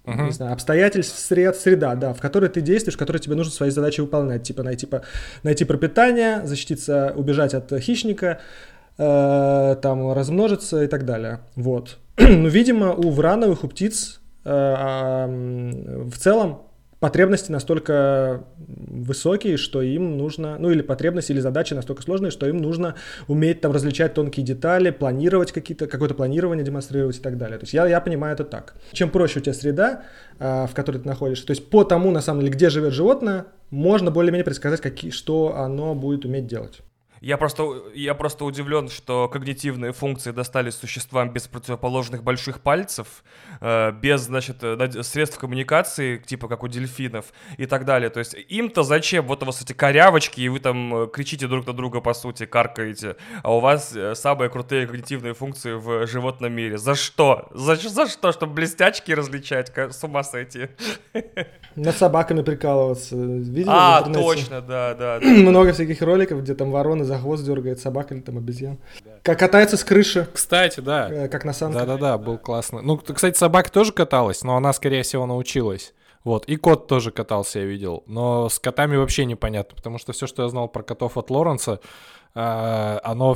угу. 0.05 0.23
не 0.23 0.31
знаю, 0.31 0.53
обстоятельств, 0.53 1.17
сред, 1.17 1.55
среда, 1.55 1.95
да, 1.95 2.13
в 2.13 2.19
которой 2.19 2.49
ты 2.49 2.61
действуешь, 2.61 2.95
в 2.95 2.99
которой 2.99 3.19
тебе 3.19 3.35
нужно 3.35 3.51
свои 3.51 3.69
задачи 3.69 4.01
выполнять, 4.01 4.43
типа 4.43 4.63
найти, 4.63 4.85
по, 4.85 5.03
найти 5.43 5.65
пропитание, 5.65 6.45
защититься, 6.45 7.13
убежать 7.15 7.53
от 7.53 7.71
хищника, 7.79 8.39
э, 8.97 9.75
там 9.81 10.11
размножиться 10.13 10.83
и 10.83 10.87
так 10.87 11.05
далее. 11.05 11.39
Вот. 11.55 11.97
ну, 12.17 12.47
видимо, 12.47 12.93
у 12.93 13.11
врановых, 13.11 13.63
у 13.63 13.67
птиц 13.67 14.19
э, 14.45 14.49
э, 14.49 16.03
в 16.09 16.17
целом 16.17 16.66
потребности 16.99 17.51
настолько 17.51 18.43
высокие, 18.57 19.57
что 19.57 19.81
им 19.81 20.17
нужно, 20.17 20.57
ну 20.57 20.71
или 20.71 20.81
потребности 20.81 21.31
или 21.31 21.39
задачи 21.39 21.73
настолько 21.73 22.01
сложные, 22.01 22.31
что 22.31 22.47
им 22.47 22.57
нужно 22.57 22.95
уметь 23.27 23.61
там 23.61 23.71
различать 23.71 24.13
тонкие 24.13 24.45
детали, 24.45 24.89
планировать 24.89 25.51
какие-то, 25.51 25.87
какое-то 25.87 26.15
планирование 26.15 26.65
демонстрировать 26.65 27.17
и 27.17 27.21
так 27.21 27.37
далее. 27.37 27.59
То 27.59 27.63
есть 27.63 27.73
я, 27.73 27.87
я 27.87 28.01
понимаю 28.01 28.33
это 28.33 28.43
так. 28.43 28.75
Чем 28.91 29.09
проще 29.09 29.39
у 29.39 29.41
тебя 29.41 29.53
среда, 29.53 30.03
а, 30.39 30.67
в 30.67 30.73
которой 30.73 30.97
ты 30.97 31.07
находишься, 31.07 31.45
то 31.45 31.51
есть 31.51 31.69
по 31.69 31.83
тому, 31.83 32.11
на 32.11 32.21
самом 32.21 32.41
деле, 32.41 32.53
где 32.53 32.69
живет 32.69 32.93
животное, 32.93 33.45
можно 33.69 34.11
более-менее 34.11 34.45
предсказать, 34.45 34.81
какие, 34.81 35.11
что 35.11 35.55
оно 35.57 35.93
будет 35.93 36.25
уметь 36.25 36.47
делать. 36.47 36.81
Я 37.21 37.37
просто, 37.37 37.83
я 37.93 38.13
просто 38.13 38.45
удивлен, 38.45 38.89
что 38.89 39.27
когнитивные 39.27 39.91
функции 39.91 40.31
достались 40.31 40.75
существам 40.75 41.31
без 41.31 41.47
противоположных 41.47 42.23
больших 42.23 42.61
пальцев, 42.61 43.23
э, 43.61 43.91
без, 43.91 44.21
значит, 44.21 44.57
э, 44.61 45.03
средств 45.03 45.39
коммуникации, 45.39 46.17
типа 46.17 46.47
как 46.47 46.63
у 46.63 46.67
дельфинов 46.67 47.25
и 47.57 47.65
так 47.65 47.85
далее. 47.85 48.09
То 48.09 48.19
есть 48.19 48.35
им-то 48.49 48.83
зачем? 48.83 49.25
Вот 49.25 49.43
у 49.43 49.45
вас 49.45 49.61
эти 49.61 49.73
корявочки, 49.73 50.41
и 50.41 50.49
вы 50.49 50.59
там 50.59 50.95
э, 50.95 51.07
кричите 51.07 51.47
друг 51.47 51.65
на 51.65 51.73
друга, 51.73 52.01
по 52.01 52.13
сути, 52.13 52.45
каркаете, 52.45 53.15
а 53.43 53.55
у 53.55 53.59
вас 53.59 53.95
самые 54.13 54.49
крутые 54.49 54.85
когнитивные 54.85 55.33
функции 55.33 55.73
в 55.73 56.05
животном 56.07 56.53
мире. 56.53 56.77
За 56.77 56.95
что? 56.95 57.47
За, 57.51 57.75
за 57.75 58.07
что? 58.07 58.31
Чтобы 58.31 58.53
блестячки 58.53 59.11
различать? 59.11 59.71
С 59.75 60.03
ума 60.03 60.23
сойти. 60.23 60.67
Над 61.75 61.95
собаками 61.95 62.41
прикалываться. 62.41 63.15
Видели 63.15 63.65
а, 63.69 64.01
точно, 64.01 64.61
да, 64.61 64.93
да. 64.93 65.19
Много 65.21 65.73
всяких 65.73 66.01
роликов, 66.01 66.41
где 66.41 66.55
там 66.55 66.71
вороны 66.71 67.05
за 67.07 67.17
хвост 67.17 67.43
дергает 67.43 67.79
собака 67.79 68.13
или 68.13 68.21
там 68.21 68.37
обезьян. 68.37 68.77
Как 69.23 69.39
катается 69.39 69.77
с 69.77 69.83
крыши. 69.83 70.27
Кстати, 70.33 70.79
да. 70.79 71.09
Э, 71.09 71.27
как 71.27 71.45
на 71.45 71.53
санках. 71.53 71.85
Да-да-да, 71.85 72.17
был 72.17 72.37
классно. 72.37 72.81
Ну, 72.81 72.97
кстати, 72.97 73.37
собака 73.37 73.71
тоже 73.71 73.91
каталась, 73.91 74.43
но 74.43 74.55
она, 74.55 74.73
скорее 74.73 75.03
всего, 75.03 75.25
научилась. 75.25 75.93
Вот, 76.23 76.45
и 76.45 76.57
кот 76.57 76.87
тоже 76.87 77.11
катался, 77.11 77.59
я 77.59 77.65
видел. 77.65 78.03
Но 78.05 78.49
с 78.49 78.59
котами 78.59 78.97
вообще 78.97 79.23
непонятно, 79.23 79.75
потому 79.75 79.97
что 79.97 80.11
все, 80.11 80.27
что 80.27 80.43
я 80.43 80.49
знал 80.49 80.67
про 80.67 80.83
котов 80.83 81.17
от 81.17 81.29
Лоренса, 81.29 81.79
а, 82.39 82.99
оно 83.03 83.35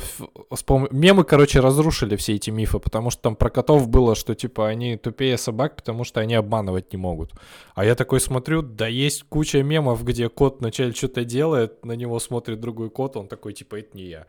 вспом... 0.52 0.86
мемы, 0.92 1.24
короче, 1.24 1.58
разрушили 1.58 2.14
все 2.14 2.36
эти 2.36 2.50
мифы, 2.50 2.78
потому 2.78 3.10
что 3.10 3.22
там 3.22 3.34
про 3.34 3.50
котов 3.50 3.88
было, 3.88 4.14
что 4.14 4.36
типа 4.36 4.68
они 4.68 4.96
тупее 4.96 5.36
собак, 5.38 5.74
потому 5.74 6.04
что 6.04 6.20
они 6.20 6.36
обманывать 6.36 6.92
не 6.92 6.98
могут. 6.98 7.32
А 7.74 7.84
я 7.84 7.96
такой 7.96 8.20
смотрю, 8.20 8.62
да 8.62 8.86
есть 8.86 9.24
куча 9.28 9.60
мемов, 9.64 10.04
где 10.04 10.28
кот 10.28 10.60
вначале 10.60 10.92
что-то 10.92 11.24
делает, 11.24 11.84
на 11.84 11.96
него 11.96 12.20
смотрит 12.20 12.60
другой 12.60 12.90
кот, 12.90 13.16
он 13.16 13.26
такой 13.26 13.54
типа 13.54 13.80
это 13.80 13.96
не 13.96 14.04
я. 14.04 14.26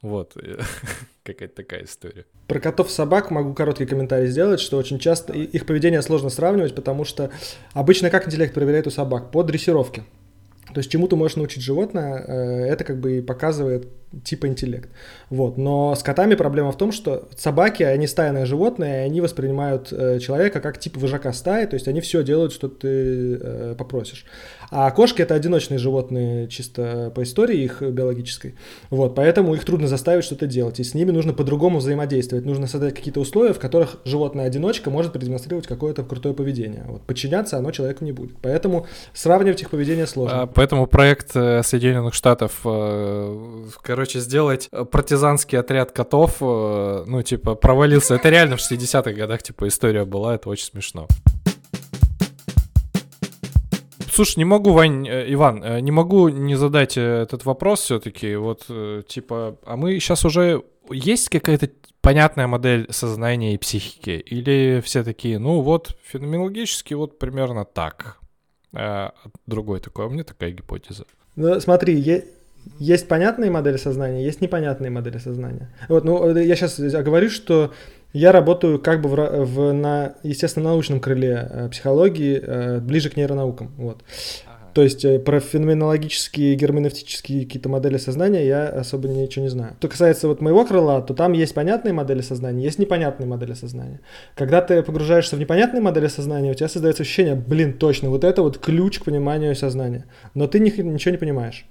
Вот 0.00 0.38
какая-то 1.22 1.56
такая 1.56 1.84
история. 1.84 2.24
Про 2.46 2.60
котов 2.60 2.90
собак 2.90 3.30
могу 3.30 3.52
короткий 3.52 3.84
комментарий 3.84 4.28
сделать, 4.28 4.60
что 4.60 4.78
очень 4.78 4.98
часто 4.98 5.34
их 5.34 5.66
поведение 5.66 6.00
сложно 6.00 6.30
сравнивать, 6.30 6.74
потому 6.74 7.04
что 7.04 7.30
обычно 7.74 8.08
как 8.08 8.26
интеллект 8.26 8.54
проверяет 8.54 8.86
у 8.86 8.90
собак? 8.90 9.30
По 9.30 9.42
дрессировке. 9.42 10.04
То 10.74 10.80
есть 10.80 10.90
чему 10.90 11.08
ты 11.08 11.16
можешь 11.16 11.36
научить 11.36 11.62
животное, 11.62 12.24
э, 12.26 12.66
это 12.66 12.84
как 12.84 12.98
бы 12.98 13.18
и 13.18 13.22
показывает 13.22 13.88
типа 14.22 14.46
интеллект. 14.46 14.90
Вот. 15.30 15.56
Но 15.56 15.94
с 15.94 16.02
котами 16.02 16.34
проблема 16.34 16.72
в 16.72 16.76
том, 16.76 16.92
что 16.92 17.28
собаки, 17.36 17.82
они 17.82 18.06
стайные 18.06 18.44
животные, 18.44 19.02
и 19.02 19.06
они 19.06 19.20
воспринимают 19.20 19.92
э, 19.92 20.18
человека 20.18 20.60
как 20.60 20.78
типа 20.78 21.00
вожака 21.00 21.32
стаи, 21.32 21.66
то 21.66 21.74
есть 21.74 21.88
они 21.88 22.00
все 22.00 22.22
делают, 22.22 22.52
что 22.52 22.68
ты 22.68 23.38
э, 23.40 23.74
попросишь. 23.78 24.26
А 24.70 24.90
кошки 24.90 25.22
это 25.22 25.34
одиночные 25.34 25.78
животные 25.78 26.48
чисто 26.48 27.12
по 27.14 27.22
истории 27.22 27.62
их 27.62 27.82
биологической. 27.82 28.54
Вот, 28.90 29.14
поэтому 29.14 29.54
их 29.54 29.64
трудно 29.64 29.86
заставить 29.86 30.24
что-то 30.24 30.46
делать. 30.46 30.80
И 30.80 30.84
с 30.84 30.94
ними 30.94 31.10
нужно 31.10 31.32
по-другому 31.32 31.78
взаимодействовать. 31.78 32.44
Нужно 32.44 32.66
создать 32.66 32.94
какие-то 32.94 33.20
условия, 33.20 33.52
в 33.52 33.58
которых 33.58 33.96
животное-одиночка 34.04 34.90
может 34.90 35.12
продемонстрировать 35.12 35.66
какое-то 35.66 36.02
крутое 36.02 36.34
поведение. 36.34 36.84
Вот. 36.86 37.02
Подчиняться 37.02 37.58
оно 37.58 37.70
человеку 37.70 38.04
не 38.04 38.12
будет. 38.12 38.36
Поэтому 38.42 38.86
сравнивать 39.12 39.62
их 39.62 39.70
поведение 39.70 40.06
сложно. 40.06 40.42
А, 40.42 40.46
поэтому 40.46 40.86
проект 40.86 41.34
э, 41.34 41.62
Соединенных 41.62 42.14
Штатов, 42.14 42.60
э, 42.64 43.64
короче, 43.82 44.20
сделать 44.20 44.68
партизанский 44.90 45.58
отряд 45.58 45.92
котов, 45.92 46.36
э, 46.40 47.04
ну, 47.06 47.22
типа, 47.22 47.54
провалился. 47.54 48.14
Это 48.14 48.28
реально 48.28 48.56
в 48.56 48.60
60-х 48.60 49.12
годах, 49.12 49.42
типа, 49.42 49.68
история 49.68 50.04
была, 50.04 50.34
это 50.34 50.48
очень 50.48 50.66
смешно. 50.66 51.08
Слушай, 54.14 54.38
не 54.38 54.44
могу, 54.44 54.72
Вань, 54.72 55.08
э, 55.08 55.32
Иван, 55.32 55.64
э, 55.64 55.80
не 55.80 55.90
могу 55.90 56.28
не 56.28 56.54
задать 56.54 56.96
э, 56.96 57.22
этот 57.22 57.44
вопрос 57.44 57.80
все-таки. 57.80 58.36
Вот, 58.36 58.66
типа, 59.08 59.56
а 59.66 59.76
мы 59.76 59.98
сейчас 59.98 60.24
уже... 60.24 60.62
Есть 60.90 61.30
какая-то 61.30 61.70
понятная 62.00 62.46
модель 62.46 62.86
сознания 62.90 63.54
и 63.54 63.58
психики? 63.58 64.10
Или 64.10 64.80
все 64.84 65.02
такие, 65.02 65.40
ну 65.40 65.62
вот, 65.62 65.96
феноменологически 66.04 66.94
вот 66.94 67.18
примерно 67.18 67.64
так? 67.64 68.18
А 68.72 69.14
другой 69.46 69.80
такой, 69.80 70.06
а 70.06 70.08
мне 70.08 70.22
такая 70.22 70.52
гипотеза. 70.52 71.06
Ну, 71.34 71.58
смотри, 71.58 71.98
е- 71.98 72.26
есть 72.78 73.08
понятные 73.08 73.50
модели 73.50 73.78
сознания, 73.78 74.24
есть 74.24 74.40
непонятные 74.40 74.90
модели 74.90 75.18
сознания. 75.18 75.74
Вот, 75.88 76.04
ну, 76.04 76.36
я 76.36 76.54
сейчас 76.54 76.78
говорю, 76.78 77.30
что 77.30 77.72
я 78.14 78.32
работаю 78.32 78.78
как 78.78 79.02
бы 79.02 79.08
в, 79.08 79.44
в, 79.44 79.72
на 79.72 80.14
естественно 80.22 80.70
научном 80.70 81.00
крыле 81.00 81.48
э, 81.50 81.68
психологии, 81.68 82.40
э, 82.40 82.80
ближе 82.80 83.10
к 83.10 83.16
нейронаукам. 83.16 83.72
Вот. 83.76 84.02
То 84.72 84.82
есть 84.82 85.04
э, 85.04 85.18
про 85.18 85.40
феноменологические, 85.40 86.54
герменевтические 86.54 87.44
какие-то 87.44 87.68
модели 87.68 87.96
сознания 87.96 88.46
я 88.46 88.68
особо 88.68 89.08
ничего 89.08 89.44
не 89.44 89.48
знаю. 89.48 89.74
Что 89.78 89.88
касается 89.88 90.28
вот 90.28 90.40
моего 90.40 90.64
крыла, 90.64 91.02
то 91.02 91.12
там 91.12 91.32
есть 91.32 91.54
понятные 91.54 91.92
модели 91.92 92.20
сознания, 92.20 92.62
есть 92.62 92.78
непонятные 92.78 93.26
модели 93.26 93.54
сознания. 93.54 94.00
Когда 94.36 94.60
ты 94.60 94.82
погружаешься 94.82 95.34
в 95.34 95.40
непонятные 95.40 95.80
модели 95.80 96.08
сознания, 96.08 96.50
у 96.50 96.54
тебя 96.54 96.68
создается 96.68 97.02
ощущение, 97.02 97.34
блин, 97.34 97.72
точно, 97.72 98.10
вот 98.10 98.22
это 98.22 98.42
вот 98.42 98.58
ключ 98.58 99.00
к 99.00 99.04
пониманию 99.04 99.56
сознания. 99.56 100.06
Но 100.34 100.46
ты 100.46 100.60
ничего 100.60 101.10
не 101.10 101.18
понимаешь. 101.18 101.66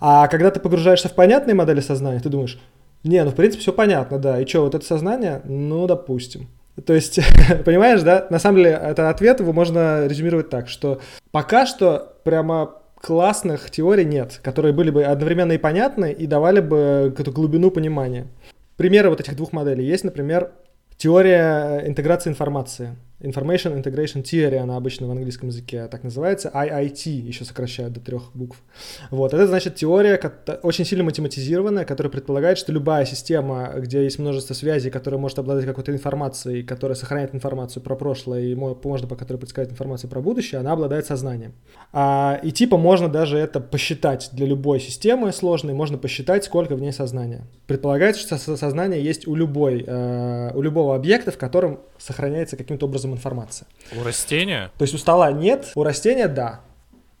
А 0.00 0.28
когда 0.28 0.50
ты 0.50 0.60
погружаешься 0.60 1.08
в 1.08 1.14
понятные 1.14 1.54
модели 1.54 1.80
сознания, 1.80 2.20
ты 2.20 2.28
думаешь, 2.28 2.58
не, 3.04 3.22
ну 3.24 3.30
в 3.30 3.34
принципе 3.34 3.62
все 3.62 3.72
понятно, 3.72 4.18
да. 4.18 4.40
И 4.40 4.46
что, 4.46 4.62
вот 4.62 4.74
это 4.74 4.84
сознание? 4.84 5.40
Ну, 5.44 5.86
допустим. 5.86 6.48
То 6.84 6.94
есть, 6.94 7.18
понимаешь, 7.64 8.02
да? 8.02 8.26
На 8.30 8.38
самом 8.38 8.58
деле, 8.58 8.70
это 8.70 9.10
ответ 9.10 9.40
его 9.40 9.52
можно 9.52 10.06
резюмировать 10.06 10.50
так, 10.50 10.68
что 10.68 11.00
пока 11.30 11.66
что 11.66 12.16
прямо 12.24 12.74
классных 13.00 13.70
теорий 13.70 14.04
нет, 14.04 14.40
которые 14.42 14.72
были 14.72 14.90
бы 14.90 15.04
одновременно 15.04 15.52
и 15.52 15.58
понятны, 15.58 16.12
и 16.12 16.26
давали 16.26 16.60
бы 16.60 17.08
какую-то 17.10 17.30
глубину 17.30 17.70
понимания. 17.70 18.26
Примеры 18.76 19.10
вот 19.10 19.20
этих 19.20 19.36
двух 19.36 19.52
моделей 19.52 19.84
есть, 19.84 20.04
например, 20.04 20.52
теория 20.96 21.82
интеграции 21.86 22.30
информации– 22.30 22.96
Information 23.20 23.82
Integration 23.82 24.22
Theory, 24.22 24.56
она 24.58 24.76
обычно 24.76 25.08
в 25.08 25.10
английском 25.10 25.48
языке 25.48 25.88
так 25.88 26.04
называется, 26.04 26.50
IIT, 26.54 27.08
еще 27.08 27.44
сокращают 27.44 27.92
до 27.92 28.00
трех 28.00 28.30
букв. 28.34 28.62
Вот, 29.10 29.34
это 29.34 29.46
значит 29.48 29.74
теория 29.74 30.20
очень 30.62 30.84
сильно 30.84 31.02
математизированная, 31.02 31.84
которая 31.84 32.12
предполагает, 32.12 32.58
что 32.58 32.72
любая 32.72 33.04
система, 33.06 33.72
где 33.76 34.04
есть 34.04 34.20
множество 34.20 34.54
связей, 34.54 34.90
которая 34.90 35.20
может 35.20 35.38
обладать 35.40 35.64
какой-то 35.64 35.90
информацией, 35.90 36.62
которая 36.62 36.94
сохраняет 36.94 37.34
информацию 37.34 37.82
про 37.82 37.96
прошлое 37.96 38.42
и 38.42 38.54
можно 38.54 39.08
по 39.08 39.16
которой 39.16 39.38
предсказать 39.38 39.72
информацию 39.72 40.08
про 40.08 40.20
будущее, 40.20 40.60
она 40.60 40.72
обладает 40.72 41.06
сознанием. 41.06 41.54
А, 41.92 42.38
и 42.42 42.52
типа 42.52 42.76
можно 42.76 43.08
даже 43.08 43.36
это 43.36 43.58
посчитать 43.58 44.28
для 44.32 44.46
любой 44.46 44.78
системы 44.78 45.32
сложной, 45.32 45.74
можно 45.74 45.98
посчитать, 45.98 46.44
сколько 46.44 46.76
в 46.76 46.80
ней 46.80 46.92
сознания. 46.92 47.46
Предполагается, 47.66 48.22
что 48.22 48.56
сознание 48.56 49.02
есть 49.02 49.26
у 49.26 49.34
любой, 49.34 49.84
э, 49.86 50.52
у 50.54 50.62
любого 50.62 50.94
объекта, 50.94 51.32
в 51.32 51.38
котором 51.38 51.80
сохраняется 51.98 52.56
каким-то 52.56 52.86
образом 52.86 53.07
информация. 53.12 53.68
У 53.96 54.02
растения? 54.02 54.70
То 54.78 54.82
есть 54.82 54.94
у 54.94 54.98
стола 54.98 55.32
нет, 55.32 55.72
у 55.74 55.82
растения 55.82 56.28
да. 56.28 56.60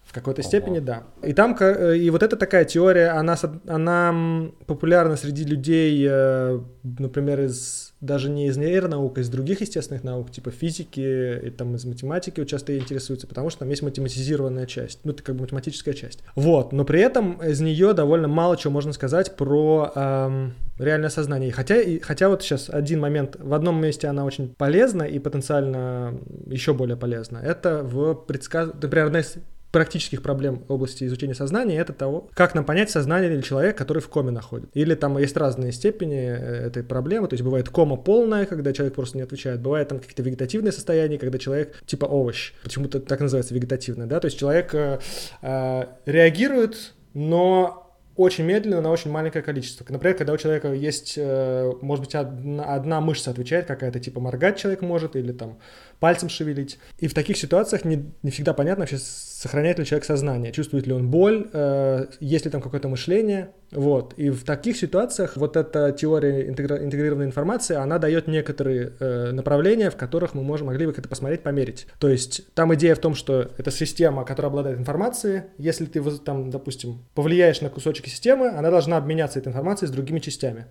В 0.04 0.12
какой-то 0.14 0.40
Ого. 0.40 0.48
степени 0.48 0.78
да. 0.78 1.02
И 1.22 1.34
там, 1.34 1.54
э, 1.60 1.98
и 1.98 2.08
вот 2.08 2.22
эта 2.22 2.36
такая 2.36 2.64
теория, 2.64 3.08
она, 3.10 3.36
она 3.66 4.50
популярна 4.66 5.16
среди 5.16 5.44
людей, 5.44 6.06
э, 6.08 6.60
например, 6.82 7.40
из 7.42 7.87
даже 8.00 8.30
не 8.30 8.46
из 8.46 8.56
нейронаук, 8.56 9.18
а 9.18 9.20
из 9.20 9.28
других 9.28 9.60
естественных 9.60 10.04
наук, 10.04 10.30
типа 10.30 10.50
физики 10.50 11.46
и 11.46 11.50
там 11.50 11.74
из 11.74 11.84
математики 11.84 12.44
часто 12.44 12.78
интересуются, 12.78 13.26
потому 13.26 13.50
что 13.50 13.60
там 13.60 13.70
есть 13.70 13.82
математизированная 13.82 14.66
часть, 14.66 15.00
ну, 15.04 15.12
это 15.12 15.22
как 15.22 15.34
бы 15.34 15.42
математическая 15.42 15.94
часть. 15.94 16.22
Вот, 16.34 16.72
но 16.72 16.84
при 16.84 17.00
этом 17.00 17.42
из 17.42 17.60
нее 17.60 17.92
довольно 17.94 18.28
мало 18.28 18.56
чего 18.56 18.72
можно 18.72 18.92
сказать 18.92 19.36
про 19.36 19.92
эм, 19.94 20.54
реальное 20.78 21.10
сознание. 21.10 21.50
Хотя, 21.50 21.80
и, 21.80 21.98
хотя 21.98 22.28
вот 22.28 22.42
сейчас 22.42 22.70
один 22.70 23.00
момент, 23.00 23.36
в 23.38 23.52
одном 23.52 23.80
месте 23.80 24.06
она 24.06 24.24
очень 24.24 24.54
полезна 24.56 25.02
и 25.02 25.18
потенциально 25.18 26.14
еще 26.46 26.74
более 26.74 26.96
полезна. 26.96 27.38
Это 27.38 27.82
в 27.82 28.14
предсказ... 28.14 28.70
Например, 28.80 29.06
одна 29.06 29.20
из 29.20 29.36
практических 29.70 30.22
проблем 30.22 30.64
в 30.66 30.72
области 30.72 31.04
изучения 31.04 31.34
сознания 31.34 31.78
это 31.78 31.92
того, 31.92 32.28
как 32.34 32.54
нам 32.54 32.64
понять 32.64 32.90
сознание 32.90 33.32
или 33.32 33.42
человек, 33.42 33.76
который 33.76 34.00
в 34.00 34.08
коме 34.08 34.30
находит. 34.30 34.70
Или 34.74 34.94
там 34.94 35.18
есть 35.18 35.36
разные 35.36 35.72
степени 35.72 36.18
э, 36.18 36.66
этой 36.66 36.82
проблемы, 36.82 37.28
то 37.28 37.34
есть 37.34 37.44
бывает 37.44 37.68
кома 37.68 37.96
полная, 37.96 38.46
когда 38.46 38.72
человек 38.72 38.94
просто 38.94 39.18
не 39.18 39.22
отвечает, 39.22 39.60
бывает 39.60 39.88
там 39.88 39.98
какие-то 39.98 40.22
вегетативные 40.22 40.72
состояния, 40.72 41.18
когда 41.18 41.38
человек 41.38 41.82
типа 41.86 42.06
овощ, 42.06 42.52
почему-то 42.62 43.00
так 43.00 43.20
называется 43.20 43.54
вегетативное, 43.54 44.06
да, 44.06 44.20
то 44.20 44.26
есть 44.26 44.38
человек 44.38 44.74
э, 44.74 45.00
э, 45.42 45.84
реагирует, 46.06 46.94
но 47.14 47.88
очень 48.18 48.44
медленно 48.44 48.80
на 48.80 48.90
очень 48.90 49.12
маленькое 49.12 49.44
количество. 49.44 49.86
Например, 49.88 50.16
когда 50.16 50.32
у 50.32 50.36
человека 50.36 50.72
есть, 50.72 51.14
э, 51.16 51.72
может 51.80 52.04
быть, 52.04 52.16
одна, 52.16 52.64
одна 52.64 53.00
мышца 53.00 53.30
отвечает 53.30 53.66
какая-то, 53.66 54.00
типа 54.00 54.18
моргать 54.18 54.58
человек 54.58 54.82
может 54.82 55.14
или 55.14 55.30
там 55.30 55.58
пальцем 56.00 56.28
шевелить. 56.28 56.78
И 56.98 57.08
в 57.08 57.14
таких 57.14 57.36
ситуациях 57.36 57.84
не, 57.84 58.12
не 58.22 58.30
всегда 58.30 58.52
понятно 58.52 58.82
вообще, 58.82 58.98
сохраняет 58.98 59.78
ли 59.78 59.84
человек 59.84 60.04
сознание, 60.04 60.52
чувствует 60.52 60.86
ли 60.86 60.92
он 60.92 61.10
боль, 61.10 61.48
э, 61.52 62.06
есть 62.20 62.44
ли 62.44 62.50
там 62.50 62.60
какое-то 62.60 62.88
мышление. 62.88 63.50
Вот. 63.70 64.14
И 64.16 64.30
в 64.30 64.44
таких 64.44 64.76
ситуациях 64.76 65.36
вот 65.36 65.56
эта 65.56 65.92
теория 65.92 66.48
интегра- 66.48 66.82
интегрированной 66.82 67.26
информации, 67.26 67.76
она 67.76 67.98
дает 67.98 68.26
некоторые 68.26 68.92
э, 68.98 69.30
направления, 69.32 69.90
в 69.90 69.96
которых 69.96 70.34
мы 70.34 70.42
можем, 70.42 70.68
могли 70.68 70.86
бы 70.86 70.92
это 70.92 71.08
посмотреть, 71.08 71.42
померить. 71.42 71.86
То 71.98 72.08
есть 72.08 72.52
там 72.54 72.74
идея 72.74 72.94
в 72.94 72.98
том, 72.98 73.14
что 73.14 73.50
это 73.58 73.70
система, 73.70 74.24
которая 74.24 74.50
обладает 74.50 74.78
информацией. 74.78 75.42
Если 75.58 75.86
ты, 75.86 76.02
там, 76.18 76.50
допустим, 76.50 77.04
повлияешь 77.14 77.60
на 77.60 77.70
кусочек 77.70 78.06
системы, 78.06 78.48
она 78.48 78.70
должна 78.70 78.96
обменяться 78.96 79.38
этой 79.38 79.48
информацией 79.48 79.88
с 79.88 79.92
другими 79.92 80.18
частями. 80.18 80.66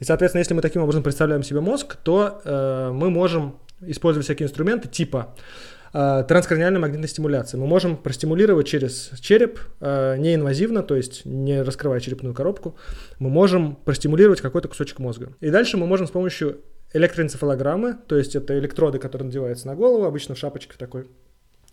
И, 0.00 0.04
соответственно, 0.04 0.40
если 0.40 0.54
мы 0.54 0.62
таким 0.62 0.82
образом 0.82 1.02
представляем 1.02 1.42
себе 1.42 1.60
мозг, 1.60 1.96
то 1.96 2.40
э, 2.44 2.90
мы 2.92 3.08
можем 3.08 3.56
использовать 3.82 4.24
всякие 4.24 4.46
инструменты 4.46 4.88
типа 4.88 5.34
э, 5.92 6.24
транскраниальной 6.26 6.80
магнитной 6.80 7.08
стимуляции. 7.08 7.56
Мы 7.56 7.66
можем 7.66 7.96
простимулировать 7.96 8.66
через 8.66 9.10
череп 9.20 9.60
э, 9.80 10.16
неинвазивно, 10.18 10.82
то 10.82 10.96
есть 10.96 11.24
не 11.24 11.62
раскрывая 11.62 12.00
черепную 12.00 12.34
коробку, 12.34 12.76
мы 13.18 13.30
можем 13.30 13.76
простимулировать 13.76 14.40
какой-то 14.40 14.68
кусочек 14.68 14.98
мозга. 14.98 15.32
И 15.40 15.50
дальше 15.50 15.76
мы 15.76 15.86
можем 15.86 16.06
с 16.06 16.10
помощью 16.10 16.60
электроэнцефалограммы, 16.92 17.96
то 18.06 18.16
есть 18.16 18.36
это 18.36 18.58
электроды, 18.58 18.98
которые 18.98 19.26
надеваются 19.26 19.66
на 19.66 19.74
голову, 19.74 20.04
обычно 20.04 20.34
в 20.34 20.38
шапочке 20.38 20.74
такой, 20.76 21.06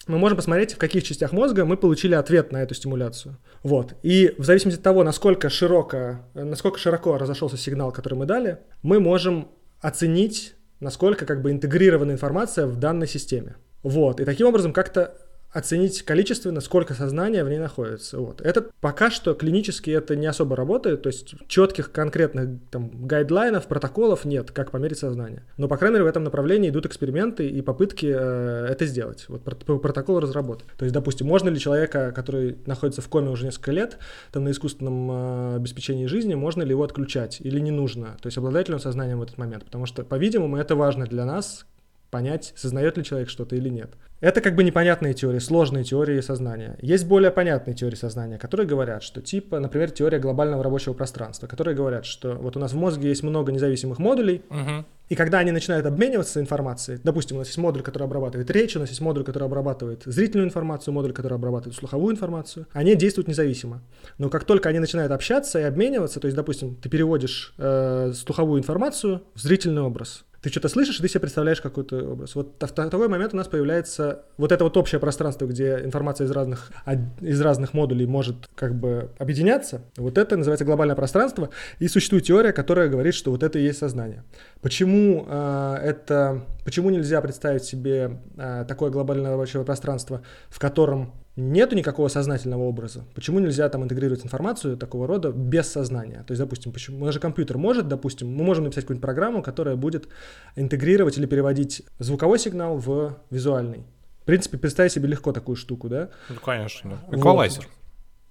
мы 0.07 0.17
можем 0.17 0.37
посмотреть, 0.37 0.73
в 0.73 0.77
каких 0.77 1.03
частях 1.03 1.33
мозга 1.33 1.65
мы 1.65 1.77
получили 1.77 2.15
ответ 2.15 2.51
на 2.51 2.63
эту 2.63 2.73
стимуляцию. 2.73 3.37
Вот. 3.63 3.93
И 4.01 4.33
в 4.37 4.43
зависимости 4.43 4.79
от 4.79 4.83
того, 4.83 5.03
насколько 5.03 5.49
широко, 5.49 6.21
насколько 6.33 6.79
широко 6.79 7.17
разошелся 7.17 7.57
сигнал, 7.57 7.91
который 7.91 8.15
мы 8.15 8.25
дали, 8.25 8.59
мы 8.81 8.99
можем 8.99 9.49
оценить 9.81 10.55
насколько 10.79 11.25
как 11.25 11.41
бы 11.41 11.51
интегрирована 11.51 12.11
информация 12.11 12.65
в 12.65 12.77
данной 12.77 13.07
системе. 13.07 13.55
Вот, 13.83 14.19
и 14.19 14.25
таким 14.25 14.47
образом 14.47 14.73
как-то 14.73 15.15
оценить 15.51 16.03
количественно, 16.03 16.61
сколько 16.61 16.93
сознания 16.93 17.43
в 17.43 17.49
ней 17.49 17.57
находится. 17.57 18.19
Вот. 18.19 18.41
Это 18.41 18.67
пока 18.81 19.09
что 19.09 19.33
клинически 19.33 19.89
это 19.89 20.15
не 20.15 20.27
особо 20.27 20.55
работает, 20.55 21.01
то 21.01 21.07
есть 21.07 21.35
четких 21.47 21.91
конкретных 21.91 22.59
там 22.69 23.07
гайдлайнов, 23.07 23.67
протоколов 23.67 24.25
нет, 24.25 24.51
как 24.51 24.71
померить 24.71 24.99
сознание. 24.99 25.43
Но, 25.57 25.67
по 25.67 25.77
крайней 25.77 25.95
мере, 25.95 26.03
в 26.05 26.07
этом 26.07 26.23
направлении 26.23 26.69
идут 26.69 26.85
эксперименты 26.85 27.49
и 27.49 27.61
попытки 27.61 28.05
э, 28.05 28.67
это 28.69 28.85
сделать, 28.85 29.25
вот 29.27 29.43
протокол 29.43 30.19
разработать. 30.19 30.67
То 30.77 30.85
есть, 30.85 30.93
допустим, 30.93 31.27
можно 31.27 31.49
ли 31.49 31.59
человека, 31.59 32.11
который 32.11 32.57
находится 32.65 33.01
в 33.01 33.09
коме 33.09 33.29
уже 33.29 33.45
несколько 33.45 33.71
лет, 33.71 33.97
там 34.31 34.43
на 34.43 34.51
искусственном 34.51 35.11
э, 35.11 35.55
обеспечении 35.55 36.05
жизни, 36.05 36.35
можно 36.35 36.61
ли 36.61 36.69
его 36.69 36.83
отключать 36.83 37.41
или 37.41 37.59
не 37.59 37.71
нужно? 37.71 38.17
То 38.21 38.27
есть, 38.27 38.37
обладает 38.37 38.67
ли 38.67 38.75
он 38.75 38.79
сознанием 38.79 39.19
в 39.19 39.23
этот 39.23 39.37
момент? 39.37 39.65
Потому 39.65 39.87
что, 39.87 40.03
по-видимому, 40.03 40.57
это 40.57 40.75
важно 40.75 41.05
для 41.05 41.25
нас, 41.25 41.65
понять, 42.09 42.53
сознает 42.55 42.97
ли 42.97 43.03
человек 43.03 43.29
что-то 43.29 43.55
или 43.55 43.69
нет. 43.69 43.91
Это 44.21 44.41
как 44.41 44.55
бы 44.55 44.65
непонятные 44.65 45.13
теории, 45.13 45.39
сложные 45.39 45.85
теории 45.85 46.19
сознания. 46.19 46.77
Есть 46.81 47.07
более 47.07 47.31
понятные 47.31 47.73
теории 47.73 47.95
сознания, 47.95 48.37
которые 48.37 48.67
говорят, 48.67 49.01
что 49.01 49.21
типа, 49.21 49.59
например, 49.59 49.91
теория 49.91 50.19
глобального 50.19 50.61
рабочего 50.61 50.93
пространства, 50.93 51.47
которые 51.47 51.73
говорят, 51.73 52.05
что 52.05 52.33
вот 52.33 52.57
у 52.57 52.59
нас 52.59 52.73
в 52.73 52.75
мозге 52.75 53.07
есть 53.09 53.23
много 53.23 53.53
независимых 53.53 53.97
модулей, 53.97 54.41
угу. 54.49 54.85
и 55.07 55.15
когда 55.15 55.39
они 55.39 55.51
начинают 55.51 55.85
обмениваться 55.85 56.41
информацией, 56.41 56.99
допустим, 57.01 57.37
у 57.37 57.39
нас 57.39 57.47
есть 57.47 57.57
модуль, 57.57 57.81
который 57.81 58.03
обрабатывает 58.03 58.51
речь, 58.51 58.75
у 58.75 58.79
нас 58.79 58.89
есть 58.89 58.99
модуль, 58.99 59.23
который 59.23 59.45
обрабатывает 59.45 60.03
зрительную 60.03 60.47
информацию, 60.47 60.93
модуль, 60.93 61.13
который 61.13 61.35
обрабатывает 61.35 61.77
слуховую 61.77 62.13
информацию, 62.13 62.67
они 62.73 62.95
действуют 62.95 63.29
независимо. 63.29 63.81
Но 64.17 64.29
как 64.29 64.43
только 64.43 64.67
они 64.67 64.79
начинают 64.79 65.13
общаться 65.13 65.59
и 65.59 65.63
обмениваться, 65.63 66.19
то 66.19 66.25
есть, 66.25 66.35
допустим, 66.35 66.75
ты 66.75 66.89
переводишь 66.89 67.53
э, 67.57 68.11
слуховую 68.13 68.59
информацию 68.59 69.23
в 69.33 69.39
зрительный 69.39 69.81
образ, 69.81 70.25
ты 70.41 70.49
что-то 70.49 70.69
слышишь, 70.69 70.99
и 70.99 71.01
ты 71.01 71.09
себе 71.09 71.21
представляешь 71.21 71.61
какой-то 71.61 72.11
образ. 72.11 72.35
Вот 72.35 72.61
в 72.61 72.67
такой 72.67 73.07
момент 73.07 73.33
у 73.33 73.37
нас 73.37 73.47
появляется 73.47 74.23
вот 74.37 74.51
это 74.51 74.63
вот 74.63 74.77
общее 74.77 74.99
пространство, 74.99 75.45
где 75.45 75.81
информация 75.83 76.25
из 76.25 76.31
разных, 76.31 76.71
из 77.19 77.41
разных 77.41 77.73
модулей 77.73 78.05
может 78.05 78.47
как 78.55 78.75
бы 78.75 79.11
объединяться. 79.17 79.81
Вот 79.97 80.17
это 80.17 80.37
называется 80.37 80.65
глобальное 80.65 80.95
пространство. 80.95 81.49
И 81.79 81.87
существует 81.87 82.23
теория, 82.25 82.53
которая 82.53 82.87
говорит, 82.87 83.13
что 83.13 83.31
вот 83.31 83.43
это 83.43 83.59
и 83.59 83.63
есть 83.63 83.79
сознание. 83.79 84.23
Почему 84.61 85.25
э, 85.27 85.77
это, 85.83 86.45
почему 86.63 86.89
нельзя 86.89 87.21
представить 87.21 87.63
себе 87.63 88.21
э, 88.37 88.65
такое 88.67 88.91
глобальное 88.91 89.31
рабочее 89.31 89.63
пространство, 89.65 90.21
в 90.49 90.59
котором 90.59 91.13
нету 91.39 91.75
никакого 91.75 92.07
сознательного 92.07 92.63
образа. 92.63 93.05
Почему 93.15 93.39
нельзя 93.39 93.67
там 93.69 93.83
интегрировать 93.83 94.25
информацию 94.25 94.77
такого 94.77 95.07
рода 95.07 95.31
без 95.31 95.67
сознания? 95.67 96.23
То 96.27 96.31
есть, 96.31 96.41
допустим, 96.41 96.71
почему, 96.71 97.05
у 97.05 97.11
же 97.11 97.19
компьютер 97.19 97.57
может, 97.57 97.87
допустим, 97.87 98.33
мы 98.33 98.43
можем 98.43 98.65
написать 98.65 98.83
какую-нибудь 98.83 99.01
программу, 99.01 99.41
которая 99.41 99.75
будет 99.75 100.07
интегрировать 100.55 101.17
или 101.17 101.25
переводить 101.25 101.83
звуковой 101.99 102.39
сигнал 102.39 102.77
в 102.77 103.17
визуальный. 103.29 103.83
В 104.21 104.25
принципе, 104.25 104.57
представить 104.57 104.91
себе 104.91 105.07
легко 105.07 105.31
такую 105.31 105.55
штуку, 105.55 105.89
да? 105.89 106.09
Ну, 106.29 106.35
конечно. 106.35 106.99
Эквалайзер. 107.11 107.63
Вот. 107.63 107.71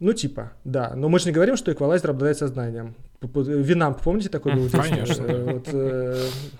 Ну, 0.01 0.13
типа, 0.13 0.53
да. 0.65 0.93
Но 0.95 1.09
мы 1.09 1.19
же 1.19 1.27
не 1.27 1.33
говорим, 1.33 1.57
что 1.57 1.73
эквалайзер 1.73 2.11
обладает 2.11 2.39
сознанием. 2.39 2.95
Винам, 3.21 3.95
помните, 3.95 4.29
такой 4.29 4.55
был? 4.55 4.69
Конечно. 4.73 5.27
Вот, 5.27 5.69
э, 5.73 6.17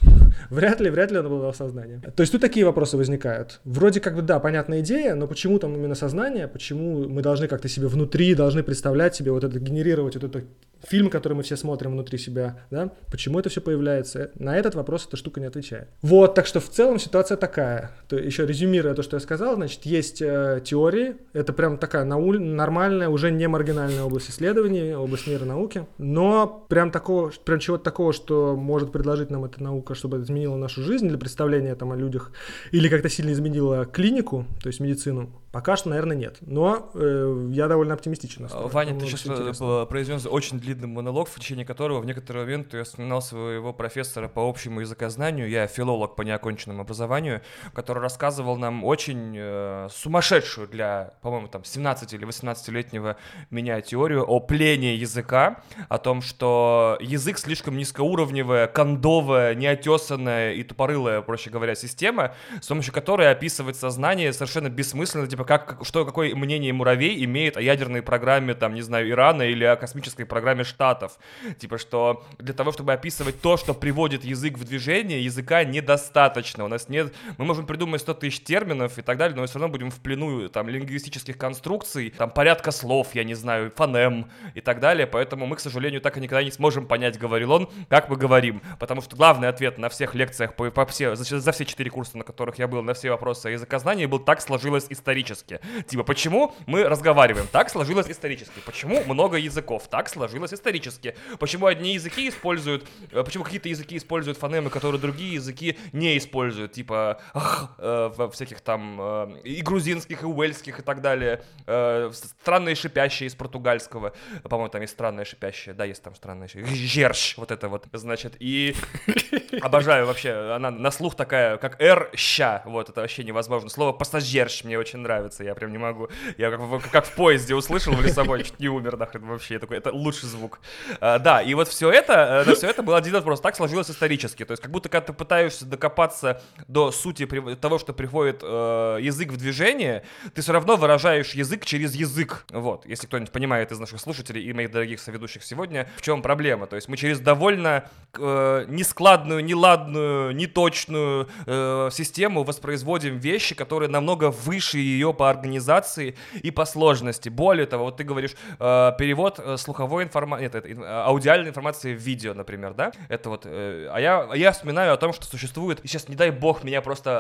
вряд 0.51 0.81
ли, 0.81 0.91
вряд 0.91 1.13
ли 1.13 1.19
он 1.19 1.27
обладал 1.27 1.55
сознанием. 1.55 2.01
То 2.01 2.21
есть 2.21 2.33
тут 2.33 2.41
такие 2.41 2.67
вопросы 2.67 2.97
возникают. 2.97 3.61
Вроде 3.65 4.01
как 4.01 4.17
бы, 4.17 4.23
да, 4.23 4.41
понятная 4.41 4.81
идея, 4.81 5.15
но 5.15 5.27
почему 5.29 5.59
там 5.59 5.75
именно 5.75 5.95
сознание, 5.95 6.49
почему 6.49 7.09
мы 7.09 7.23
должны 7.23 7.47
как-то 7.47 7.69
себе 7.69 7.87
внутри, 7.87 8.35
должны 8.35 8.63
представлять 8.63 9.15
себе 9.15 9.31
вот 9.31 9.45
это, 9.45 9.59
генерировать 9.61 10.17
вот 10.17 10.25
это 10.25 10.45
фильм, 10.87 11.11
который 11.11 11.35
мы 11.35 11.43
все 11.43 11.57
смотрим 11.57 11.93
внутри 11.93 12.19
себя, 12.19 12.61
да, 12.71 12.91
почему 13.11 13.39
это 13.39 13.49
все 13.49 13.61
появляется, 13.61 14.31
на 14.37 14.57
этот 14.57 14.75
вопрос 14.75 15.07
эта 15.07 15.17
штука 15.17 15.41
не 15.41 15.47
отвечает. 15.47 15.89
Вот, 16.03 16.35
так 16.35 16.47
что 16.47 16.61
в 16.61 16.69
целом 16.69 16.99
ситуация 16.99 17.37
такая. 17.37 17.91
То, 18.09 18.17
еще 18.17 18.47
резюмируя 18.47 18.95
то, 18.95 19.03
что 19.03 19.17
я 19.17 19.21
сказал, 19.21 19.57
значит, 19.57 19.85
есть 19.87 20.23
э, 20.23 20.61
теории, 20.65 21.17
это 21.33 21.53
прям 21.53 21.79
такая 21.79 22.05
науль, 22.05 22.41
нормальная, 22.41 23.09
уже 23.09 23.31
не 23.31 23.49
маргинальная 23.49 24.03
область 24.03 24.31
исследований, 24.31 24.95
область 24.95 25.27
нейронауки, 25.27 25.87
но 25.99 26.47
прям 26.49 26.91
такого, 26.91 27.31
прям 27.45 27.59
чего-то 27.59 27.85
такого, 27.85 28.13
что 28.13 28.57
может 28.57 28.93
предложить 28.93 29.31
нам 29.31 29.45
эта 29.45 29.63
наука, 29.63 29.95
чтобы 29.95 30.17
это 30.17 30.27
изменило 30.27 30.57
нашу 30.57 30.83
жизнь 30.83 31.09
для 31.09 31.19
представления 31.19 31.75
там 31.75 31.93
о 31.93 31.97
людях, 31.97 32.33
или 32.73 32.89
как-то 32.89 33.09
сильно 33.09 33.33
изменило 33.33 33.85
клинику, 33.85 34.47
то 34.63 34.69
есть 34.69 34.81
медицину, 34.81 35.31
Пока 35.51 35.79
что, 35.79 35.89
наверное, 35.89 36.17
нет. 36.17 36.37
Но 36.43 36.91
э, 36.95 37.49
я 37.51 37.69
довольно 37.69 37.95
оптимистичен. 37.95 38.43
Настроен. 38.43 38.69
Ваня, 38.69 39.01
ты 39.01 39.07
сейчас 39.07 39.59
э, 39.61 39.87
произнес 39.89 40.27
очень 40.27 40.61
длинный 40.61 40.89
монолог, 40.89 41.29
в 41.29 41.35
течение 41.41 41.65
которого 41.65 42.01
в 42.01 42.07
некоторый 42.07 42.45
момент 42.45 42.75
я 42.75 42.85
вспоминал 42.85 43.23
своего 43.23 43.73
профессора 43.73 44.29
по 44.29 44.47
общему 44.47 44.81
языкознанию, 44.81 45.49
я 45.49 45.67
филолог 45.67 46.17
по 46.17 46.23
неоконченному 46.23 46.83
образованию, 46.83 47.41
который 47.73 48.03
рассказывал 48.03 48.59
нам 48.59 48.85
очень 48.85 49.35
э, 49.39 49.89
сумасшедшую 49.91 50.69
для, 50.69 51.15
по-моему, 51.23 51.49
там 51.49 51.65
17 51.65 52.13
или 52.13 52.27
18-летнего 52.27 53.17
меня 53.51 53.81
теорию 53.81 54.27
о 54.27 54.41
плении 54.41 54.97
языка, 54.97 55.63
о 55.89 55.97
том, 55.97 56.21
что 56.21 56.38
язык 56.47 57.39
слишком 57.39 57.77
низкоуровневая, 57.77 58.67
кондовая, 58.67 59.55
неотесанная 59.55 60.53
и 60.53 60.63
тупорылая, 60.63 61.21
проще 61.23 61.51
говоря, 61.51 61.75
система, 61.75 62.35
с 62.61 62.67
помощью 62.67 62.93
которой 62.93 63.31
описывать 63.31 63.77
сознание 63.77 64.33
совершенно 64.33 64.69
бессмысленно, 64.69 65.27
типа, 65.27 65.45
как, 65.45 65.79
что, 65.83 66.05
какое 66.05 66.35
мнение 66.35 66.73
муравей 66.73 67.25
имеет 67.25 67.57
о 67.57 67.61
ядерной 67.61 68.03
программе, 68.03 68.55
там, 68.55 68.75
не 68.75 68.83
знаю, 68.83 69.11
Ирана 69.11 69.43
или 69.43 69.65
о 69.65 69.77
космической 69.77 70.25
программе 70.25 70.65
Штатов. 70.65 71.19
Типа, 71.59 71.79
что 71.79 72.25
для 72.39 72.55
того, 72.55 72.73
чтобы 72.73 72.93
описывать 72.93 73.41
то, 73.41 73.57
что 73.57 73.75
приводит 73.75 74.25
язык 74.25 74.59
в 74.59 74.65
движение, 74.65 75.25
языка 75.25 75.65
недостаточно. 75.65 76.65
У 76.65 76.69
нас 76.69 76.89
нет... 76.89 77.13
Мы 77.37 77.45
можем 77.45 77.67
придумать 77.67 78.01
100 78.01 78.15
тысяч 78.15 78.41
терминов 78.41 78.99
и 78.99 79.03
так 79.03 79.19
далее, 79.19 79.35
но 79.35 79.43
мы 79.43 79.49
все 79.49 79.59
равно 79.59 79.73
будем 79.73 79.91
в 79.91 80.01
плену, 80.01 80.49
там, 80.49 80.69
лингвистических 80.69 81.37
конструкций, 81.37 82.11
там, 82.11 82.31
порядка 82.31 82.71
слов, 82.71 83.09
я 83.15 83.25
не 83.25 83.35
знаю, 83.35 83.73
фонем 83.75 84.31
и 84.55 84.61
так 84.61 84.81
далее, 84.81 85.07
поэтому 85.07 85.47
мы, 85.47 85.57
к 85.57 85.61
сожалению, 85.61 86.01
так 86.01 86.17
и 86.17 86.21
никогда 86.29 86.45
не 86.45 86.51
сможем 86.51 86.87
понять, 86.87 87.19
говорил 87.19 87.53
он, 87.53 87.69
как 87.89 88.09
мы 88.09 88.17
говорим. 88.17 88.63
Потому 88.79 89.01
что 89.01 89.17
главный 89.17 89.49
ответ 89.49 89.79
на 89.79 89.89
всех 89.89 90.15
лекциях 90.15 90.55
по, 90.55 90.71
по 90.71 90.87
все, 90.87 91.17
за, 91.17 91.41
за 91.41 91.53
все 91.53 91.65
четыре 91.65 91.91
курса, 91.91 92.19
на 92.19 92.25
которых 92.25 92.59
я 92.59 92.69
был, 92.69 92.83
на 92.83 92.95
все 92.95 93.11
вопросы 93.11 93.47
о 93.47 93.51
языкознании, 93.51 94.07
был 94.07 94.19
так 94.19 94.41
сложилось 94.41 94.87
исторически. 94.91 95.61
Типа, 95.87 96.05
почему 96.05 96.55
мы 96.67 96.85
разговариваем? 96.85 97.47
Так 97.51 97.71
сложилось 97.71 98.09
исторически. 98.09 98.61
Почему 98.65 99.03
много 99.05 99.39
языков? 99.39 99.89
Так 99.89 100.09
сложилось 100.09 100.53
исторически. 100.53 101.17
Почему 101.39 101.67
одни 101.67 101.95
языки 101.95 102.29
используют, 102.29 102.87
э, 103.11 103.25
почему 103.25 103.45
какие-то 103.45 103.69
языки 103.69 103.97
используют 103.97 104.39
фонемы, 104.39 104.71
которые 104.71 105.01
другие 105.01 105.35
языки 105.35 105.79
не 105.93 106.19
используют? 106.19 106.73
Типа, 106.73 107.21
ах, 107.33 107.75
э, 107.79 108.11
во 108.15 108.31
всяких 108.31 108.61
там 108.61 108.99
э, 109.01 109.41
и 109.45 109.63
грузинских, 109.63 110.23
и 110.23 110.27
уэльских, 110.27 110.81
и 110.81 110.83
так 110.83 111.01
далее. 111.01 111.43
Э, 111.67 112.11
странные 112.13 112.75
шипящие 112.75 113.29
из 113.29 113.35
португальского. 113.35 114.13
По-моему, 114.43 114.69
там 114.69 114.83
есть 114.83 114.93
странное 114.93 115.25
шипящее. 115.25 115.75
Да, 115.75 115.85
есть 115.85 116.03
там 116.03 116.15
странное 116.19 116.49
шипящее. 116.49 116.87
Жерщ, 116.87 117.37
вот 117.37 117.51
это 117.51 117.69
вот, 117.69 117.87
значит. 117.93 118.37
И 118.41 118.75
обожаю 119.63 120.07
вообще. 120.07 120.53
Она 120.55 120.71
на 120.71 120.91
слух 120.91 121.15
такая, 121.15 121.57
как 121.57 121.81
р 121.81 122.11
ща. 122.15 122.63
Вот, 122.67 122.91
это 122.91 123.01
вообще 123.01 123.25
невозможно. 123.25 123.71
Слово 123.71 123.93
пассажирш 123.93 124.65
мне 124.65 124.79
очень 124.79 124.99
нравится 124.99 125.45
я 125.45 125.55
прям 125.55 125.73
не 125.73 125.79
могу. 125.79 126.09
Я 126.37 126.51
как, 126.51 126.61
в, 126.61 126.81
как 126.91 127.07
в 127.07 127.13
поезде 127.15 127.55
услышал 127.55 127.95
в 127.95 128.03
Лиссабоне, 128.03 128.45
чуть 128.45 128.61
не 128.61 128.69
умер 128.69 128.97
нахрен 128.97 129.27
вообще. 129.27 129.55
Я 129.55 129.61
такой, 129.61 129.79
это 129.79 129.93
лучший 129.93 130.29
звук. 130.29 130.61
А, 131.01 131.19
да, 131.19 131.43
и 131.43 131.55
вот 131.55 131.69
все 131.69 131.91
это, 131.91 132.45
на 132.47 132.55
все 132.55 132.69
это 132.69 132.83
был 132.83 132.95
один 132.95 133.15
вопрос. 133.15 133.41
Так 133.41 133.57
сложилось 133.57 133.91
исторически. 133.91 134.45
То 134.45 134.53
есть 134.53 134.63
как 134.63 134.71
будто 134.71 134.89
когда 134.89 135.07
ты 135.07 135.13
пытаешься 135.13 135.65
докопаться 135.65 136.43
до 136.67 136.91
сути 136.91 137.27
того, 137.57 137.79
что 137.79 137.93
приходит 137.93 138.41
э, 138.43 138.99
язык 139.01 139.33
в 139.33 139.37
движение, 139.37 140.05
ты 140.35 140.43
все 140.43 140.53
равно 140.53 140.77
выражаешь 140.77 141.33
язык 141.33 141.65
через 141.65 141.95
язык. 141.95 142.45
Вот, 142.51 142.87
если 142.87 143.07
кто-нибудь 143.07 143.33
понимает 143.33 143.73
из 143.73 143.79
наших 143.79 144.01
слушателей 144.01 144.43
и 144.43 144.53
моих 144.53 144.71
дорогих 144.71 145.01
соведущих 145.01 145.45
сегодня, 145.45 145.89
в 145.97 146.03
чем 146.09 146.23
проблема. 146.23 146.67
То 146.67 146.77
есть 146.77 146.89
мы 146.89 146.97
через 146.97 147.21
довольно 147.21 147.85
э, 148.17 148.65
нескладную, 148.69 149.45
неладную, 149.45 150.35
неточную 150.35 151.29
э, 151.45 151.91
систему 151.93 152.45
воспроизводим 152.45 153.19
вещи, 153.19 153.55
которые 153.55 153.91
намного 153.91 154.31
выше 154.31 154.79
ее 154.79 155.13
по 155.13 155.29
организации 155.29 156.15
и 156.43 156.51
по 156.51 156.65
сложности. 156.65 157.29
Более 157.29 157.67
того, 157.67 157.85
вот 157.85 157.99
ты 157.99 158.05
говоришь, 158.05 158.35
э, 158.59 158.93
перевод 158.99 159.39
э, 159.39 159.59
слуховой 159.59 160.05
информации, 160.05 160.45
нет, 160.45 160.55
это, 160.55 161.05
аудиальной 161.05 161.51
информации 161.51 161.95
в 161.95 161.99
видео, 161.99 162.33
например, 162.33 162.73
да? 162.73 162.93
Это 163.11 163.29
вот, 163.29 163.43
э, 163.45 163.91
а 163.93 164.01
я, 164.01 164.31
я 164.35 164.53
вспоминаю 164.53 164.95
о 164.95 164.97
том, 164.97 165.13
что 165.13 165.27
существует, 165.27 165.81
сейчас, 165.85 166.09
не 166.09 166.17
дай 166.17 166.31
бог, 166.31 166.65
меня 166.65 166.81
просто 166.81 167.11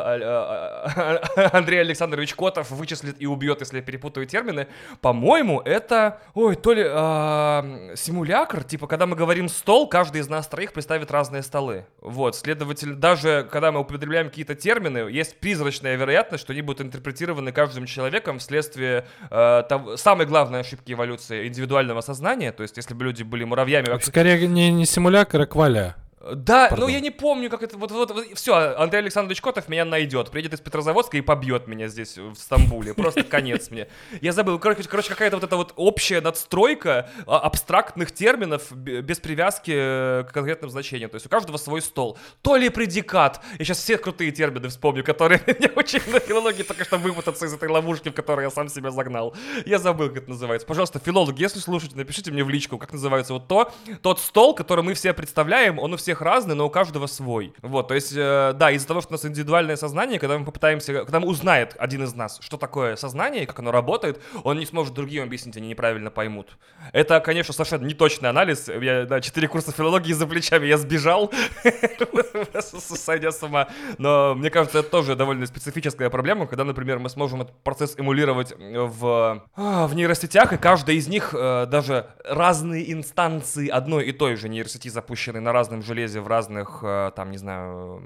э, 0.97 1.37
э, 1.37 1.49
Андрей 1.53 1.83
Александрович 1.83 2.35
Котов 2.35 2.71
вычислит 2.71 3.17
и 3.21 3.27
убьет, 3.27 3.61
если 3.61 3.77
я 3.77 3.83
перепутаю 3.83 4.25
термины. 4.25 4.67
По-моему, 5.03 5.61
это, 5.61 6.23
ой, 6.33 6.57
то 6.57 6.73
ли 6.73 6.85
э, 6.87 7.95
симулякр, 7.97 8.65
типа, 8.65 8.78
когда 8.87 9.07
мы 9.07 9.17
говорим 9.17 9.49
стол, 9.49 9.89
каждый 9.89 10.21
из 10.21 10.29
нас 10.29 10.47
троих 10.47 10.73
представит 10.73 11.11
разные 11.11 11.43
столы. 11.43 11.87
Вот, 12.01 12.37
следовательно, 12.37 12.97
даже 12.97 13.49
когда 13.51 13.73
мы 13.73 13.81
употребляем 13.81 14.29
какие-то 14.29 14.55
термины, 14.55 14.99
есть 15.11 15.39
призрачная 15.39 15.97
вероятность, 15.97 16.45
что 16.45 16.53
они 16.53 16.63
будут 16.63 16.83
интерпретированы 16.83 17.53
каждым 17.53 17.87
человеком 17.87 18.39
вследствие 18.39 19.07
э, 19.31 19.63
того, 19.69 19.97
самой 19.97 20.27
главной 20.27 20.61
ошибки 20.61 20.93
эволюции 20.93 21.47
индивидуального 21.49 22.01
сознания. 22.01 22.53
То 22.53 22.63
есть, 22.63 22.77
если 22.77 22.95
бы 22.95 23.05
люди 23.05 23.23
были 23.23 23.45
муравьями... 23.45 23.99
Скорее 24.01 24.47
не, 24.47 24.71
не 24.71 24.87
симулятор, 24.87 25.43
а 25.43 25.47
кваля. 25.47 25.97
Да, 26.21 26.69
Пардон. 26.69 26.87
ну 26.87 26.93
я 26.93 27.01
не 27.01 27.11
помню, 27.11 27.49
как 27.49 27.63
это. 27.63 27.79
Вот, 27.79 27.93
вот, 27.93 28.11
вот 28.11 28.27
все, 28.35 28.75
Андрей 28.77 29.01
Александрович 29.03 29.41
Котов 29.41 29.69
меня 29.69 29.85
найдет, 29.85 30.31
приедет 30.31 30.55
из 30.55 30.61
Петрозаводска 30.61 31.17
и 31.17 31.21
побьет 31.21 31.69
меня 31.69 31.89
здесь 31.89 32.17
в 32.19 32.35
Стамбуле. 32.35 32.93
Просто 32.95 33.23
конец 33.23 33.71
мне. 33.71 33.89
Я 34.21 34.33
забыл. 34.33 34.59
Короче, 34.59 34.83
короче 34.89 35.11
какая-то 35.11 35.37
вот 35.37 35.45
эта 35.45 35.57
вот 35.57 35.73
общая 35.77 36.21
надстройка 36.21 37.11
а, 37.27 37.39
абстрактных 37.39 38.13
терминов 38.13 38.73
без 38.73 39.21
привязки 39.21 39.71
к 39.73 40.31
конкретным 40.33 40.71
значениям. 40.71 41.11
То 41.11 41.17
есть 41.17 41.27
у 41.27 41.29
каждого 41.29 41.57
свой 41.57 41.83
стол. 41.83 42.19
То 42.43 42.57
ли 42.57 42.69
предикат. 42.69 43.41
Я 43.59 43.65
сейчас 43.65 43.79
все 43.79 43.97
крутые 43.97 44.33
термины 44.33 44.69
вспомню, 44.69 45.05
которые 45.05 45.41
меня 45.47 45.71
учили 45.77 46.11
на 46.11 46.19
филологии, 46.19 46.65
только 46.65 46.85
что 46.85 46.99
выпутаться 46.99 47.47
из 47.47 47.55
этой 47.55 47.69
ловушки, 47.69 48.09
в 48.09 48.13
которой 48.13 48.43
я 48.43 48.51
сам 48.51 48.69
себя 48.69 48.91
загнал. 48.91 49.37
Я 49.67 49.79
забыл, 49.79 50.09
как 50.09 50.19
это 50.19 50.31
называется. 50.31 50.67
Пожалуйста, 50.67 50.99
филологи, 50.99 51.43
если 51.43 51.61
слушаете, 51.61 51.97
напишите 51.97 52.33
мне 52.33 52.43
в 52.43 52.51
личку, 52.51 52.77
как 52.77 52.93
называется 52.93 53.35
вот 53.35 53.47
то, 53.47 53.73
тот 54.03 54.21
стол, 54.21 54.55
который 54.55 54.83
мы 54.83 54.95
все 54.95 55.13
представляем, 55.13 55.79
он 55.79 55.95
у 55.95 55.97
всех 55.97 56.08
всех 56.09 56.23
разный, 56.23 56.55
но 56.55 56.67
у 56.67 56.71
каждого 56.71 57.07
свой. 57.07 57.53
Вот, 57.61 57.89
то 57.89 57.95
есть, 57.95 58.15
э, 58.17 58.55
да, 58.55 58.71
из-за 58.71 58.89
того, 58.89 59.03
что 59.03 59.11
у 59.11 59.13
нас 59.13 59.27
индивидуальное 59.27 59.77
сознание, 59.77 60.19
когда 60.19 60.39
мы 60.39 60.47
попытаемся, 60.47 61.05
когда 61.05 61.19
узнает 61.19 61.77
один 61.79 62.03
из 62.05 62.15
нас, 62.15 62.39
что 62.41 62.57
такое 62.57 62.97
сознание 62.97 63.45
как 63.47 63.59
оно 63.59 63.73
работает, 63.73 64.19
он 64.43 64.59
не 64.59 64.65
сможет 64.65 64.95
другим 64.95 65.25
объяснить, 65.25 65.59
они 65.59 65.69
неправильно 65.69 66.11
поймут. 66.11 66.57
Это, 66.95 67.21
конечно, 67.21 67.53
совершенно 67.53 67.85
неточный 67.85 68.31
анализ. 68.31 68.69
Я, 68.69 69.05
да, 69.05 69.21
четыре 69.21 69.49
курса 69.49 69.71
филологии 69.71 70.15
за 70.15 70.27
плечами, 70.27 70.67
я 70.67 70.79
сбежал, 70.79 71.31
сойдя 72.63 73.31
с 73.31 73.43
ума. 73.43 73.69
Но 73.99 74.35
мне 74.35 74.49
кажется, 74.49 74.79
это 74.79 74.89
тоже 74.89 75.15
довольно 75.15 75.45
специфическая 75.45 76.09
проблема, 76.09 76.47
когда, 76.47 76.65
например, 76.65 77.01
мы 77.01 77.11
сможем 77.11 77.43
этот 77.43 77.63
процесс 77.63 77.99
эмулировать 77.99 78.55
в, 78.59 79.45
а, 79.57 79.87
в 79.87 79.95
нейросетях, 79.95 80.55
и 80.55 80.57
каждая 80.57 80.97
из 80.97 81.07
них, 81.07 81.35
э, 81.37 81.67
даже 81.67 82.07
разные 82.25 82.91
инстанции 82.95 83.69
одной 83.69 84.07
и 84.07 84.13
той 84.13 84.37
же 84.37 84.49
нейросети, 84.49 84.89
запущенной 84.89 85.41
на 85.41 85.53
разном 85.53 85.83
железе, 85.83 85.98
железе 85.99 86.21
в 86.21 86.29
разных, 86.29 86.81
э, 86.83 87.11
там, 87.17 87.31
не 87.31 87.39
знаю, 87.39 88.03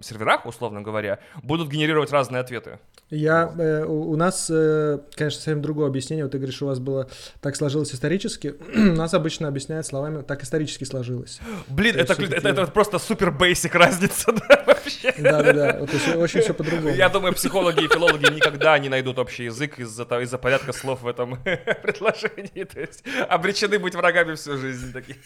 серверах, 0.00 0.46
условно 0.46 0.82
говоря, 0.82 1.18
будут 1.42 1.68
генерировать 1.68 2.10
разные 2.10 2.40
ответы. 2.40 2.78
Я, 3.10 3.52
э, 3.56 3.84
у 3.84 4.16
нас, 4.16 4.48
э, 4.50 4.98
конечно, 5.14 5.40
совсем 5.40 5.62
другое 5.62 5.86
объяснение. 5.86 6.24
Вот 6.24 6.32
ты 6.32 6.38
говоришь, 6.38 6.60
у 6.62 6.66
вас 6.66 6.78
было 6.78 7.08
так 7.40 7.56
сложилось 7.56 7.94
исторически. 7.94 8.54
у 8.74 8.78
нас 8.96 9.14
обычно 9.14 9.48
объясняют 9.48 9.86
словами 9.86 10.22
так 10.22 10.42
исторически 10.42 10.84
сложилось. 10.84 11.40
Блин, 11.68 11.96
это, 11.96 12.14
это, 12.14 12.34
это, 12.34 12.48
это 12.48 12.66
просто 12.66 12.98
супер 12.98 13.30
бейсик 13.30 13.74
разница, 13.74 14.32
да, 14.48 14.64
вообще. 14.66 15.14
Да-да-да, 15.18 15.78
вот, 15.80 15.90
очень 16.16 16.40
все 16.40 16.54
по-другому. 16.54 16.94
Я 16.94 17.08
думаю, 17.08 17.34
психологи 17.34 17.84
и 17.84 17.88
филологи 17.88 18.32
никогда 18.34 18.78
не 18.78 18.88
найдут 18.88 19.18
общий 19.18 19.44
язык 19.44 19.78
из-за 19.78 20.02
из 20.20 20.30
порядка 20.30 20.72
слов 20.72 21.02
в 21.02 21.06
этом 21.06 21.38
предложении. 21.82 22.64
То 22.64 22.80
есть 22.80 23.04
обречены 23.28 23.78
быть 23.78 23.94
врагами 23.94 24.34
всю 24.34 24.56
жизнь 24.56 24.92
такие. 24.92 25.18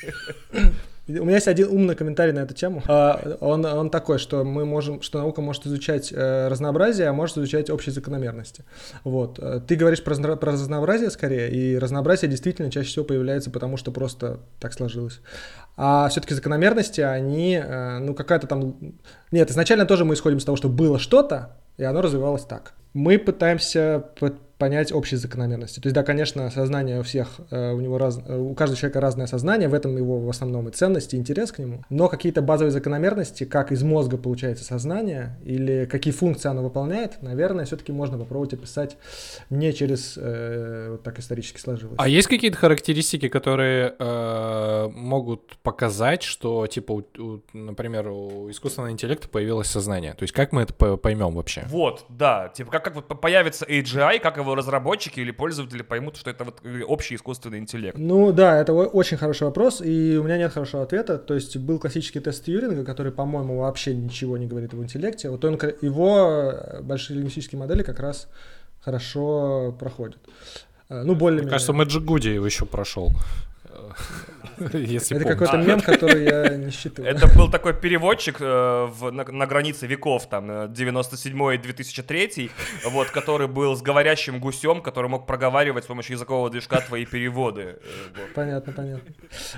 У 1.18 1.24
меня 1.24 1.36
есть 1.36 1.48
один 1.48 1.68
умный 1.68 1.94
комментарий 1.94 2.32
на 2.32 2.40
эту 2.40 2.54
тему. 2.54 2.82
А, 2.88 3.36
он, 3.40 3.64
он 3.64 3.90
такой, 3.90 4.18
что 4.18 4.44
мы 4.44 4.64
можем, 4.64 5.02
что 5.02 5.18
наука 5.18 5.40
может 5.40 5.66
изучать 5.66 6.12
э, 6.12 6.48
разнообразие, 6.48 7.08
а 7.08 7.12
может 7.12 7.38
изучать 7.38 7.70
общие 7.70 7.92
закономерности. 7.92 8.64
Вот. 9.04 9.38
Э, 9.38 9.60
ты 9.66 9.76
говоришь 9.76 10.02
про, 10.02 10.14
про 10.14 10.52
разнообразие 10.52 11.10
скорее, 11.10 11.50
и 11.50 11.78
разнообразие 11.78 12.30
действительно 12.30 12.70
чаще 12.70 12.88
всего 12.88 13.04
появляется 13.04 13.50
потому, 13.50 13.76
что 13.76 13.90
просто 13.92 14.40
так 14.58 14.72
сложилось. 14.72 15.20
А 15.76 16.08
все-таки 16.08 16.34
закономерности, 16.34 17.00
они, 17.00 17.54
э, 17.54 17.98
ну, 17.98 18.14
какая-то 18.14 18.46
там... 18.46 18.76
Нет, 19.30 19.50
изначально 19.50 19.86
тоже 19.86 20.04
мы 20.04 20.14
исходим 20.14 20.38
из 20.38 20.44
того, 20.44 20.56
что 20.56 20.68
было 20.68 20.98
что-то, 20.98 21.56
и 21.78 21.84
оно 21.84 22.02
развивалось 22.02 22.44
так. 22.44 22.74
Мы 22.92 23.18
пытаемся 23.18 24.04
понять 24.60 24.92
общие 24.92 25.18
закономерности. 25.18 25.80
То 25.80 25.86
есть, 25.86 25.94
да, 25.94 26.02
конечно, 26.02 26.50
сознание 26.50 27.00
у 27.00 27.02
всех, 27.02 27.40
э, 27.50 27.72
у 27.72 27.80
него 27.80 27.96
раз, 27.96 28.20
э, 28.26 28.36
у 28.36 28.54
каждого 28.54 28.78
человека 28.78 29.00
разное 29.00 29.26
сознание, 29.26 29.68
в 29.68 29.74
этом 29.74 29.96
его 29.96 30.20
в 30.20 30.28
основном 30.28 30.68
и 30.68 30.70
ценность, 30.70 31.14
и 31.14 31.16
интерес 31.16 31.50
к 31.50 31.58
нему. 31.58 31.82
Но 31.88 32.08
какие-то 32.08 32.42
базовые 32.42 32.70
закономерности, 32.70 33.44
как 33.44 33.72
из 33.72 33.82
мозга 33.82 34.18
получается 34.18 34.64
сознание, 34.64 35.38
или 35.44 35.86
какие 35.86 36.12
функции 36.12 36.50
оно 36.50 36.62
выполняет, 36.62 37.22
наверное, 37.22 37.64
все-таки 37.64 37.90
можно 37.90 38.18
попробовать 38.18 38.52
описать 38.52 38.98
не 39.48 39.72
через 39.72 40.18
э, 40.20 40.88
вот 40.90 41.02
так 41.02 41.18
исторически 41.18 41.58
сложилось. 41.58 41.96
А 41.98 42.06
есть 42.06 42.28
какие-то 42.28 42.58
характеристики, 42.58 43.28
которые 43.28 43.94
э, 43.98 44.88
могут 44.94 45.56
показать, 45.62 46.22
что, 46.22 46.66
типа, 46.66 46.92
у, 46.92 47.02
у, 47.18 47.40
например, 47.54 48.08
у 48.08 48.50
искусственного 48.50 48.92
интеллекта 48.92 49.26
появилось 49.26 49.68
сознание? 49.68 50.12
То 50.12 50.24
есть, 50.24 50.34
как 50.34 50.52
мы 50.52 50.62
это 50.62 50.74
поймем 50.74 51.34
вообще? 51.34 51.64
Вот, 51.68 52.04
да. 52.10 52.48
Типа, 52.48 52.70
как, 52.70 52.84
как 52.84 52.94
вот 52.96 53.20
появится 53.20 53.64
AGI, 53.64 54.20
как 54.20 54.36
его 54.36 54.49
его 54.50 54.56
разработчики 54.56 55.20
или 55.20 55.30
пользователи 55.30 55.82
поймут, 55.82 56.16
что 56.16 56.30
это 56.30 56.44
вот 56.44 56.60
э, 56.64 56.82
общий 56.82 57.14
искусственный 57.14 57.58
интеллект? 57.58 57.96
Ну 57.98 58.32
да, 58.32 58.60
это 58.60 58.72
очень 58.72 59.16
хороший 59.16 59.44
вопрос, 59.44 59.80
и 59.80 60.16
у 60.18 60.22
меня 60.22 60.36
нет 60.38 60.52
хорошего 60.52 60.82
ответа. 60.82 61.18
То 61.18 61.34
есть 61.34 61.56
был 61.56 61.78
классический 61.78 62.20
тест 62.20 62.44
Тьюринга, 62.44 62.84
который, 62.84 63.12
по-моему, 63.12 63.58
вообще 63.60 63.94
ничего 63.94 64.36
не 64.36 64.46
говорит 64.46 64.74
об 64.74 64.80
интеллекте. 64.80 65.30
Вот 65.30 65.44
он, 65.44 65.54
его 65.80 66.52
э, 66.52 66.82
большие 66.82 67.16
лингвистические 67.16 67.58
модели 67.58 67.82
как 67.82 68.00
раз 68.00 68.28
хорошо 68.80 69.74
проходят. 69.78 70.18
Э, 70.88 71.02
ну, 71.02 71.14
более 71.14 71.42
Мне 71.42 71.50
кажется, 71.50 71.72
Мэджик 71.72 72.02
Гуди 72.02 72.28
его 72.28 72.46
еще 72.46 72.66
прошел. 72.66 73.10
Если 74.72 75.16
это 75.16 75.28
какой-то 75.28 75.56
мем, 75.56 75.80
который 75.80 76.24
я 76.24 76.56
не 76.56 76.70
считаю. 76.70 77.08
Это 77.08 77.26
был 77.36 77.50
такой 77.50 77.74
переводчик 77.74 78.36
э, 78.40 78.44
в, 78.44 79.10
на, 79.10 79.24
на 79.24 79.46
границе 79.46 79.86
веков, 79.86 80.28
там, 80.28 80.50
97-2003, 80.50 82.46
э, 82.46 82.88
вот, 82.90 83.10
который 83.10 83.48
был 83.48 83.76
с 83.76 83.82
говорящим 83.82 84.40
гусем, 84.40 84.82
который 84.82 85.08
мог 85.08 85.26
проговаривать 85.26 85.84
с 85.84 85.86
помощью 85.86 86.16
языкового 86.16 86.50
движка 86.50 86.80
твои 86.80 87.06
переводы. 87.06 87.62
Э, 87.62 87.76
вот. 88.16 88.34
Понятно, 88.34 88.72
понятно. 88.72 89.14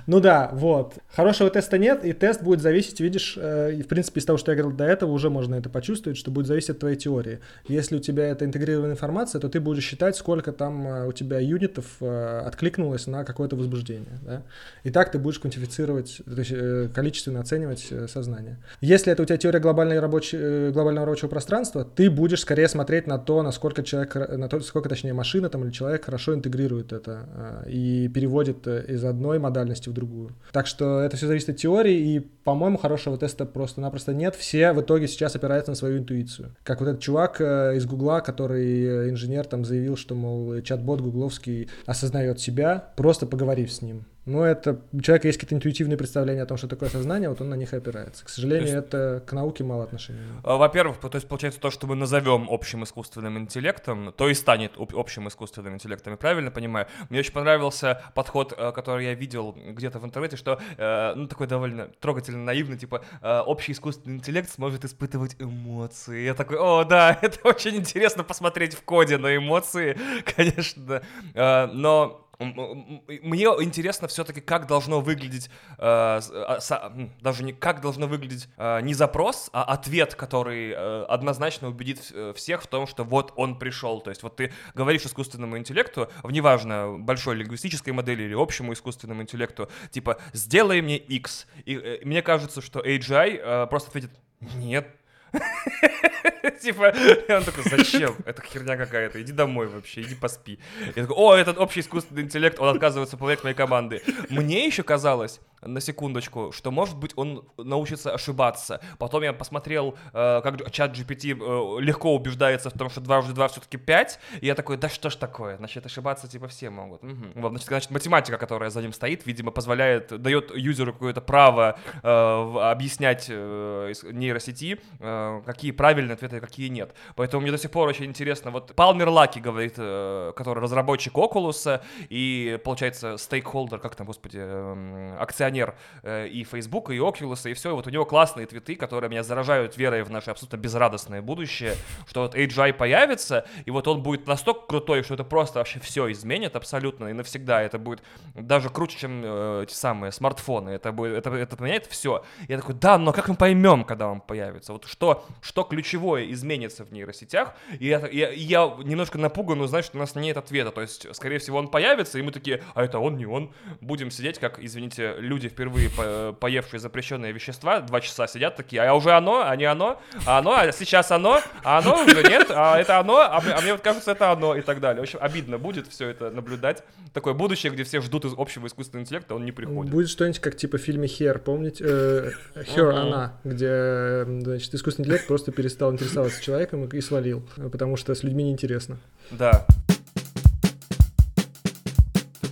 Ну 0.07 0.21
да, 0.21 0.51
вот. 0.53 0.95
Хорошего 1.15 1.51
теста 1.51 1.79
нет, 1.79 2.05
и 2.05 2.13
тест 2.13 2.43
будет 2.43 2.61
зависеть, 2.61 3.01
видишь, 3.01 3.35
э, 3.37 3.83
в 3.83 3.89
принципе, 3.89 4.21
из 4.21 4.25
того, 4.25 4.39
что 4.39 4.53
я 4.53 4.59
говорил 4.59 4.77
до 4.77 4.85
этого, 4.85 5.13
уже 5.13 5.31
можно 5.31 5.55
это 5.55 5.69
почувствовать, 5.69 6.19
что 6.19 6.31
будет 6.31 6.47
зависеть 6.47 6.71
от 6.71 6.79
твоей 6.79 6.97
теории. 6.97 7.41
Если 7.69 7.97
у 7.97 8.01
тебя 8.01 8.27
это 8.27 8.45
интегрированная 8.45 8.95
информация, 8.95 9.41
то 9.41 9.49
ты 9.49 9.61
будешь 9.61 9.85
считать, 9.85 10.17
сколько 10.17 10.53
там 10.53 10.87
э, 10.87 11.07
у 11.09 11.13
тебя 11.13 11.39
юнитов 11.39 11.87
э, 12.01 12.43
откликнулось 12.47 13.07
на 13.07 13.25
какое-то 13.25 13.57
возбуждение. 13.57 14.19
Да? 14.23 14.43
И 14.85 14.91
так 14.91 15.13
ты 15.13 15.19
будешь 15.19 15.39
квантифицировать, 15.39 16.23
то 16.25 16.39
есть 16.39 16.53
э, 16.53 16.89
количественно 16.93 17.41
оценивать 17.41 17.87
э, 17.91 18.09
сознание. 18.09 18.59
Если 18.81 19.13
это 19.13 19.23
у 19.23 19.27
тебя 19.27 19.37
теория 19.37 19.61
глобальной 19.61 20.01
рабочей, 20.01 20.37
э, 20.41 20.71
глобального 20.73 21.07
рабочего 21.07 21.29
пространства, 21.29 21.85
ты 21.85 22.11
будешь 22.11 22.41
скорее 22.41 22.69
смотреть 22.69 23.07
на 23.07 23.19
то, 23.19 23.43
насколько 23.43 23.83
человек, 23.83 24.15
на 24.15 24.49
то, 24.49 24.61
сколько, 24.61 24.89
точнее, 24.89 25.13
машина 25.13 25.49
там 25.49 25.65
или 25.65 25.71
человек 25.71 26.05
хорошо 26.05 26.35
интегрирует 26.35 26.93
это 26.93 27.65
и 27.67 28.09
переводит 28.09 28.67
из 28.67 29.05
одной 29.05 29.39
модальности 29.39 29.89
в 29.89 29.93
другую. 29.93 30.33
Так 30.53 30.67
что 30.67 31.01
это 31.01 31.17
все 31.17 31.27
зависит 31.27 31.51
от 31.51 31.57
теории, 31.57 31.97
и, 31.97 32.21
по-моему, 32.21 32.79
хорошего 32.79 33.17
теста 33.17 33.45
просто-напросто 33.45 34.13
нет. 34.13 34.35
Все 34.35 34.73
в 34.73 34.81
итоге 34.81 35.07
сейчас 35.07 35.37
опираются 35.37 35.71
на 35.71 35.77
свою 35.77 35.99
интуицию. 35.99 36.55
Как 36.65 36.81
вот 36.81 36.89
этот 36.89 37.01
чувак 37.01 37.41
из 37.41 37.87
Гугла, 37.87 38.21
который 38.21 39.11
инженер 39.11 39.47
там 39.47 39.65
заявил, 39.65 39.97
что, 39.97 40.15
мол, 40.15 40.61
чат-бот 40.63 41.01
гугловский 41.01 41.69
осознает 41.87 42.41
себя, 42.41 42.93
просто 42.97 43.27
поговорив 43.27 43.73
с 43.73 43.83
ним. 43.83 44.05
Но 44.25 44.47
это 44.47 44.81
у 44.93 45.01
человека 45.01 45.27
есть 45.27 45.39
какие-то 45.39 45.57
интуитивные 45.57 45.97
представления 45.97 46.43
о 46.43 46.47
том, 46.47 46.57
что 46.57 46.69
такое 46.69 46.89
сознание, 46.89 47.29
вот 47.29 47.41
он 47.41 47.49
на 47.49 47.55
них 47.55 47.73
и 47.73 47.77
опирается. 47.77 48.25
К 48.25 48.29
сожалению, 48.29 48.69
есть, 48.69 48.75
это 48.75 49.23
к 49.27 49.33
науке 49.33 49.65
мало 49.65 49.85
отношения. 49.85 50.21
А, 50.45 50.57
во-первых, 50.57 50.99
то 50.99 51.11
есть 51.15 51.27
получается 51.27 51.61
то, 51.61 51.71
что 51.71 51.89
мы 51.89 51.97
назовем 51.97 52.47
общим 52.49 52.85
искусственным 52.85 53.37
интеллектом, 53.39 54.13
то 54.17 54.29
и 54.29 54.35
станет 54.35 54.75
общим 54.77 55.27
искусственным 55.27 55.75
интеллектом. 55.75 56.13
Я 56.13 56.17
правильно 56.17 56.53
понимаю? 56.53 56.87
Мне 57.11 57.19
очень 57.19 57.33
понравился 57.33 58.01
подход, 58.15 58.55
э, 58.57 58.71
который 58.73 59.07
я 59.07 59.15
видел 59.15 59.57
где-то 59.57 59.99
в 59.99 60.05
интернете, 60.05 60.37
что 60.37 60.61
э, 60.77 61.15
ну 61.17 61.27
такой 61.27 61.49
довольно 61.49 61.89
трогательно 62.01 62.45
наивный, 62.45 62.79
типа 62.79 63.05
э, 63.21 63.41
общий 63.41 63.73
искусственный 63.73 64.17
интеллект 64.17 64.49
сможет 64.51 64.85
испытывать 64.85 65.35
эмоции. 65.41 66.23
Я 66.23 66.35
такой, 66.35 66.59
о 66.59 66.85
да, 66.85 67.19
это 67.23 67.41
очень 67.43 67.75
интересно 67.75 68.23
посмотреть 68.23 68.75
в 68.75 68.83
коде 68.83 69.19
на 69.19 69.37
эмоции, 69.37 69.99
конечно, 70.37 71.03
но 71.35 72.22
мне 72.39 73.45
интересно 73.45 74.09
все-таки, 74.09 74.41
как 74.41 74.67
должно 74.67 75.01
выглядеть, 75.01 75.51
э, 75.79 76.21
э, 76.31 77.09
даже 77.21 77.45
не 77.45 77.53
как 77.53 77.81
должно 77.81 78.07
выглядеть 78.07 78.49
э, 78.57 78.81
не 78.83 78.95
запрос, 78.95 79.51
а 79.53 79.65
ответ, 79.65 80.15
который 80.15 80.75
однозначно 81.07 81.69
убедит 81.69 82.13
всех 82.35 82.63
в 82.63 82.67
том, 82.67 82.87
что 82.87 83.05
вот 83.05 83.33
он 83.37 83.59
пришел. 83.59 84.01
То 84.01 84.11
есть 84.11 84.23
вот 84.23 84.37
ты 84.37 84.53
говоришь 84.75 85.03
искусственному 85.03 85.59
интеллекту, 85.59 86.11
в 86.23 86.31
неважно, 86.31 86.97
большой 86.99 87.37
лингвистической 87.37 87.93
модели 87.93 88.25
или 88.25 88.35
общему 88.35 88.73
искусственному 88.73 89.23
интеллекту, 89.23 89.69
типа, 89.91 90.19
сделай 90.33 90.81
мне 90.81 90.97
X. 90.97 91.47
И 91.65 91.77
э, 91.77 92.01
мне 92.05 92.23
кажется, 92.23 92.61
что 92.61 92.81
AGI 92.81 93.67
просто 93.69 93.91
ответит, 93.91 94.11
нет, 94.41 94.89
Типа, 96.61 96.93
он 97.29 97.45
такой, 97.45 97.65
зачем? 97.65 98.17
Это 98.25 98.43
херня 98.43 98.77
какая-то, 98.77 99.21
иди 99.23 99.33
домой 99.33 99.67
вообще, 99.67 100.03
иди 100.03 100.15
поспи. 100.15 100.59
Я 100.95 101.03
такой, 101.03 101.17
о, 101.17 101.35
этот 101.35 101.59
общий 101.59 101.81
искусственный 101.81 102.23
интеллект, 102.23 102.59
он 102.61 102.69
отказывается 102.69 103.17
выполнять 103.17 103.43
моей 103.43 103.57
команды. 103.57 104.03
Мне 104.29 104.67
еще 104.67 104.83
казалось, 104.83 105.41
на 105.63 105.81
секундочку, 105.81 106.53
что, 106.53 106.71
может 106.71 106.97
быть, 106.97 107.13
он 107.17 107.45
научится 107.57 108.13
ошибаться. 108.13 108.81
Потом 108.99 109.23
я 109.23 109.33
посмотрел, 109.33 109.97
э, 110.13 110.41
как 110.43 110.71
чат 110.71 110.97
GPT 110.97 111.33
э, 111.33 111.81
легко 111.81 112.15
убеждается 112.15 112.71
в 112.71 112.73
том, 112.73 112.91
что 112.91 113.01
2 113.01 113.23
плюс 113.23 113.33
2 113.33 113.49
все-таки 113.49 113.77
5, 113.77 114.19
и 114.41 114.47
я 114.47 114.55
такой, 114.55 114.77
да 114.77 114.89
что 114.89 115.11
ж 115.11 115.17
такое, 115.17 115.57
значит, 115.57 115.87
ошибаться 115.87 116.29
типа 116.29 116.49
все 116.49 116.71
могут. 116.71 117.03
Угу. 117.03 117.27
Вот, 117.37 117.51
значит, 117.51 117.69
значит, 117.69 117.91
математика, 117.91 118.39
которая 118.39 118.71
за 118.71 118.83
ним 118.83 118.93
стоит, 118.93 119.27
видимо, 119.27 119.51
позволяет, 119.51 120.21
дает 120.21 120.55
юзеру 120.55 120.93
какое-то 120.93 121.21
право 121.21 121.79
э, 122.03 122.09
объяснять 122.09 123.27
э, 123.29 123.93
нейросети, 124.05 124.81
э, 125.01 125.43
какие 125.47 125.71
правильные 125.71 126.15
ответы, 126.15 126.37
а 126.37 126.41
какие 126.41 126.69
нет. 126.69 126.95
Поэтому 127.15 127.43
мне 127.43 127.51
до 127.51 127.59
сих 127.59 127.71
пор 127.71 127.89
очень 127.89 128.07
интересно, 128.07 128.51
вот 128.51 128.75
Палмер 128.75 129.09
Лаки 129.09 129.39
говорит, 129.39 129.75
э, 129.77 130.33
который 130.37 130.61
разработчик 130.61 131.15
Oculus, 131.15 131.81
и, 132.09 132.59
получается, 132.65 133.17
стейкхолдер, 133.17 133.79
как 133.79 133.95
там, 133.95 134.07
господи, 134.07 134.39
э, 134.41 135.17
акционер 135.19 135.52
акционер 135.53 135.75
э, 136.03 136.29
и 136.29 136.45
Facebook, 136.45 136.91
и 136.91 136.99
Oculus, 136.99 137.51
и 137.51 137.55
все. 137.55 137.71
И 137.71 137.73
вот 137.73 137.87
у 137.87 137.91
него 137.91 138.05
классные 138.05 138.47
твиты, 138.47 138.75
которые 138.75 139.11
меня 139.11 139.23
заражают 139.23 139.77
верой 139.77 140.03
в 140.03 140.11
наше 140.11 140.31
абсолютно 140.31 140.57
безрадостное 140.57 141.23
будущее, 141.23 141.75
что 142.09 142.23
вот 142.23 142.35
AGI 142.35 142.73
появится, 142.73 143.45
и 143.67 143.71
вот 143.71 143.89
он 143.89 144.03
будет 144.03 144.27
настолько 144.27 144.67
крутой, 144.67 145.03
что 145.03 145.15
это 145.15 145.25
просто 145.25 145.59
вообще 145.59 145.81
все 145.81 146.11
изменит 146.13 146.57
абсолютно 146.57 147.09
и 147.09 147.13
навсегда. 147.13 147.63
Это 147.63 147.79
будет 147.79 148.03
даже 148.35 148.69
круче, 148.69 148.99
чем 148.99 149.23
э, 149.25 149.65
эти 149.65 149.75
самые 149.75 150.13
смартфоны. 150.13 150.71
Это 150.71 150.93
будет, 150.93 151.15
это, 151.15 151.31
это 151.35 151.57
поменяет 151.57 151.87
все. 151.87 152.25
Я 152.49 152.59
такой, 152.59 152.75
да, 152.75 152.99
но 152.99 153.13
как 153.13 153.29
мы 153.29 153.37
поймем, 153.37 153.85
когда 153.85 154.09
он 154.09 154.21
появится? 154.21 154.73
Вот 154.73 154.87
что, 154.87 155.25
что 155.41 155.65
ключевое 155.65 156.31
изменится 156.33 156.85
в 156.85 156.93
нейросетях? 156.93 157.55
И 157.79 157.87
я, 157.87 158.07
я, 158.09 158.31
я 158.31 158.77
немножко 158.85 159.19
напуган, 159.19 159.59
но 159.59 159.67
что 159.67 159.97
у 159.97 159.99
нас 159.99 160.15
нет 160.15 160.37
ответа. 160.37 160.71
То 160.71 160.81
есть, 160.81 161.15
скорее 161.15 161.39
всего, 161.39 161.59
он 161.59 161.69
появится, 161.69 162.19
и 162.19 162.23
мы 162.23 162.31
такие, 162.33 162.63
а 162.75 162.85
это 162.85 162.99
он, 162.99 163.17
не 163.17 163.27
он. 163.27 163.53
Будем 163.81 164.11
сидеть, 164.11 164.39
как, 164.39 164.59
извините, 164.63 165.17
люди 165.19 165.42
люди, 165.43 165.49
впервые 165.49 165.91
по 165.91 166.33
поевшие 166.39 166.81
запрещенные 166.81 167.33
вещества, 167.33 167.81
два 167.81 168.01
часа 168.01 168.27
сидят 168.27 168.57
такие, 168.57 168.83
а 168.83 168.95
уже 168.95 169.13
оно, 169.13 169.43
а 169.45 169.55
не 169.57 169.65
оно, 169.65 170.01
а 170.27 170.39
оно, 170.39 170.55
а 170.55 170.73
сейчас 170.73 171.11
оно, 171.11 171.41
а 171.65 171.79
оно 171.79 172.05
уже 172.05 172.23
нет, 172.23 172.47
а 172.51 172.79
это 172.79 172.99
оно, 172.99 173.21
а 173.21 173.41
мне, 173.41 173.53
а 173.53 173.61
мне 173.61 173.73
вот 173.73 173.83
кажется, 173.83 174.13
это 174.13 174.31
оно 174.31 174.57
и 174.57 174.63
так 174.63 174.81
далее. 174.81 175.01
В 175.01 175.03
общем, 175.03 175.19
обидно 175.21 175.59
будет 175.59 175.87
все 175.89 176.09
это 176.09 176.31
наблюдать. 176.31 176.83
Такое 177.13 177.35
будущее, 177.35 177.73
где 177.73 177.85
все 177.85 178.01
ждут 178.01 178.25
из 178.25 178.33
общего 178.37 178.67
искусственного 178.67 179.05
интеллекта, 179.05 179.35
он 179.35 179.45
не 179.45 179.53
приходит. 179.53 179.93
Будет 179.93 180.09
что-нибудь 180.09 180.41
как 180.41 180.57
типа 180.57 180.79
в 180.79 180.81
фильме 180.81 181.09
Хер, 181.09 181.39
помните? 181.39 181.85
Э, 181.87 182.31
Her, 182.55 182.93
она, 182.93 183.39
где, 183.45 184.25
значит, 184.25 184.75
искусственный 184.75 185.07
интеллект 185.07 185.27
просто 185.27 185.53
перестал 185.53 185.93
интересоваться 185.93 186.43
человеком 186.43 186.85
и 186.85 187.01
свалил, 187.01 187.43
потому 187.71 187.97
что 187.97 188.15
с 188.15 188.23
людьми 188.23 188.45
неинтересно. 188.45 188.99
Да 189.31 189.67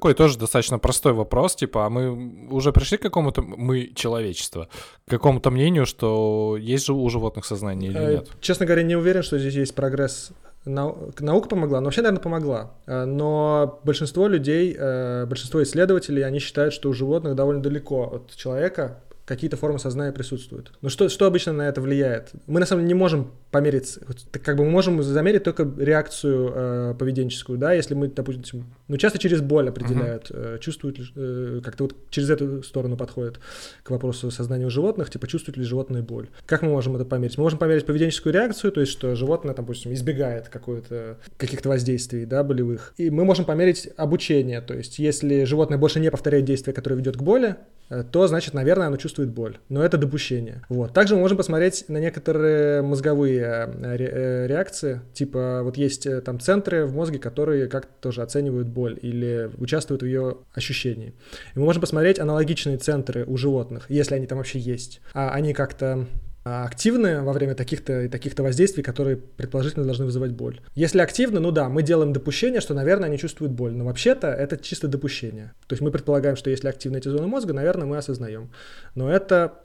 такой 0.00 0.14
тоже 0.14 0.38
достаточно 0.38 0.78
простой 0.78 1.12
вопрос, 1.12 1.54
типа, 1.54 1.84
а 1.84 1.90
мы 1.90 2.48
уже 2.50 2.72
пришли 2.72 2.96
к 2.96 3.02
какому-то, 3.02 3.42
мы, 3.42 3.92
человечество, 3.94 4.68
к 5.06 5.10
какому-то 5.10 5.50
мнению, 5.50 5.84
что 5.84 6.56
есть 6.58 6.86
же 6.86 6.94
у 6.94 7.08
животных 7.10 7.44
сознание 7.44 7.90
или 7.90 8.00
э, 8.00 8.12
нет? 8.14 8.28
Честно 8.40 8.64
говоря, 8.64 8.82
не 8.82 8.96
уверен, 8.96 9.22
что 9.22 9.38
здесь 9.38 9.54
есть 9.54 9.74
прогресс 9.74 10.30
нау... 10.64 11.12
наука 11.20 11.50
помогла, 11.50 11.80
но 11.80 11.84
вообще, 11.84 12.00
наверное, 12.00 12.22
помогла. 12.22 12.70
Э, 12.86 13.04
но 13.04 13.78
большинство 13.84 14.26
людей, 14.26 14.74
э, 14.74 15.26
большинство 15.26 15.62
исследователей, 15.62 16.24
они 16.24 16.38
считают, 16.38 16.72
что 16.72 16.88
у 16.88 16.94
животных 16.94 17.34
довольно 17.34 17.62
далеко 17.62 18.04
от 18.04 18.34
человека 18.36 19.02
какие-то 19.30 19.56
формы 19.56 19.78
сознания 19.78 20.10
присутствуют. 20.10 20.72
Но 20.82 20.88
что, 20.88 21.08
что 21.08 21.24
обычно 21.24 21.52
на 21.52 21.68
это 21.68 21.80
влияет? 21.80 22.32
Мы 22.48 22.58
на 22.58 22.66
самом 22.66 22.82
деле 22.82 22.94
не 22.94 22.98
можем 22.98 23.30
померить, 23.52 23.96
как 24.42 24.56
бы 24.56 24.64
мы 24.64 24.70
можем 24.70 25.00
замерить 25.04 25.44
только 25.44 25.70
реакцию 25.78 26.52
э, 26.52 26.94
поведенческую, 26.98 27.56
да, 27.56 27.72
если 27.72 27.94
мы, 27.94 28.08
допустим, 28.08 28.64
ну 28.88 28.96
часто 28.96 29.20
через 29.20 29.40
боль 29.40 29.68
определяют, 29.68 30.32
uh-huh. 30.32 30.56
э, 30.56 30.58
чувствуют 30.58 30.98
ли, 30.98 31.04
э, 31.14 31.60
как-то 31.62 31.84
вот 31.84 31.94
через 32.10 32.28
эту 32.28 32.64
сторону 32.64 32.96
подходит 32.96 33.38
к 33.84 33.90
вопросу 33.90 34.32
сознания 34.32 34.66
у 34.66 34.70
животных, 34.70 35.10
типа 35.10 35.28
чувствуют 35.28 35.56
ли 35.58 35.62
животные 35.62 36.02
боль. 36.02 36.26
Как 36.44 36.62
мы 36.62 36.70
можем 36.70 36.96
это 36.96 37.04
померить? 37.04 37.38
Мы 37.38 37.44
можем 37.44 37.60
померить 37.60 37.86
поведенческую 37.86 38.32
реакцию, 38.32 38.72
то 38.72 38.80
есть 38.80 38.90
что 38.90 39.14
животное, 39.14 39.54
там, 39.54 39.64
допустим, 39.64 39.92
избегает 39.92 40.48
какой-то, 40.48 41.18
каких-то 41.36 41.68
воздействий, 41.68 42.24
да, 42.24 42.42
болевых. 42.42 42.94
И 42.96 43.10
мы 43.10 43.24
можем 43.24 43.44
померить 43.44 43.90
обучение, 43.96 44.60
то 44.60 44.74
есть 44.74 44.98
если 44.98 45.44
животное 45.44 45.78
больше 45.78 46.00
не 46.00 46.10
повторяет 46.10 46.46
действия, 46.46 46.72
которое 46.72 46.96
ведет 46.96 47.16
к 47.16 47.22
боли, 47.22 47.56
Э, 47.90 48.04
то, 48.04 48.26
значит, 48.28 48.54
наверное, 48.54 48.86
оно 48.86 48.96
чувствует 48.96 49.19
боль. 49.28 49.58
Но 49.68 49.84
это 49.84 49.98
допущение. 49.98 50.62
Вот. 50.68 50.94
Также 50.94 51.14
мы 51.14 51.20
можем 51.20 51.36
посмотреть 51.36 51.84
на 51.88 51.98
некоторые 51.98 52.82
мозговые 52.82 53.68
э, 53.82 53.96
э, 53.98 54.46
реакции. 54.46 55.02
Типа 55.12 55.60
вот 55.62 55.76
есть 55.76 56.08
там 56.24 56.40
центры 56.40 56.86
в 56.86 56.94
мозге, 56.94 57.18
которые 57.18 57.68
как-то 57.68 57.92
тоже 58.00 58.22
оценивают 58.22 58.68
боль 58.68 58.98
или 59.00 59.50
участвуют 59.58 60.02
в 60.02 60.06
ее 60.06 60.38
ощущении. 60.54 61.14
И 61.54 61.58
мы 61.58 61.64
можем 61.64 61.80
посмотреть 61.80 62.18
аналогичные 62.18 62.78
центры 62.78 63.24
у 63.26 63.36
животных, 63.36 63.86
если 63.88 64.14
они 64.14 64.26
там 64.26 64.38
вообще 64.38 64.58
есть. 64.58 65.00
А 65.12 65.30
они 65.30 65.52
как-то 65.52 66.06
активны 66.44 67.22
во 67.22 67.32
время 67.32 67.54
таких-то 67.54 68.08
таких-то 68.08 68.42
воздействий, 68.42 68.82
которые 68.82 69.16
предположительно 69.16 69.84
должны 69.84 70.06
вызывать 70.06 70.32
боль. 70.32 70.60
Если 70.74 71.00
активны, 71.00 71.40
ну 71.40 71.50
да, 71.50 71.68
мы 71.68 71.82
делаем 71.82 72.12
допущение, 72.12 72.60
что, 72.60 72.74
наверное, 72.74 73.08
они 73.08 73.18
чувствуют 73.18 73.52
боль, 73.52 73.72
но 73.72 73.84
вообще-то 73.84 74.28
это 74.28 74.56
чисто 74.56 74.88
допущение. 74.88 75.52
То 75.66 75.74
есть 75.74 75.82
мы 75.82 75.90
предполагаем, 75.90 76.36
что 76.36 76.50
если 76.50 76.68
активны 76.68 76.96
эти 76.96 77.08
зоны 77.08 77.26
мозга, 77.26 77.52
наверное, 77.52 77.86
мы 77.86 77.96
осознаем. 77.98 78.50
Но 78.94 79.10
это 79.10 79.60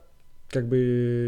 как 0.50 0.68
бы, 0.68 0.76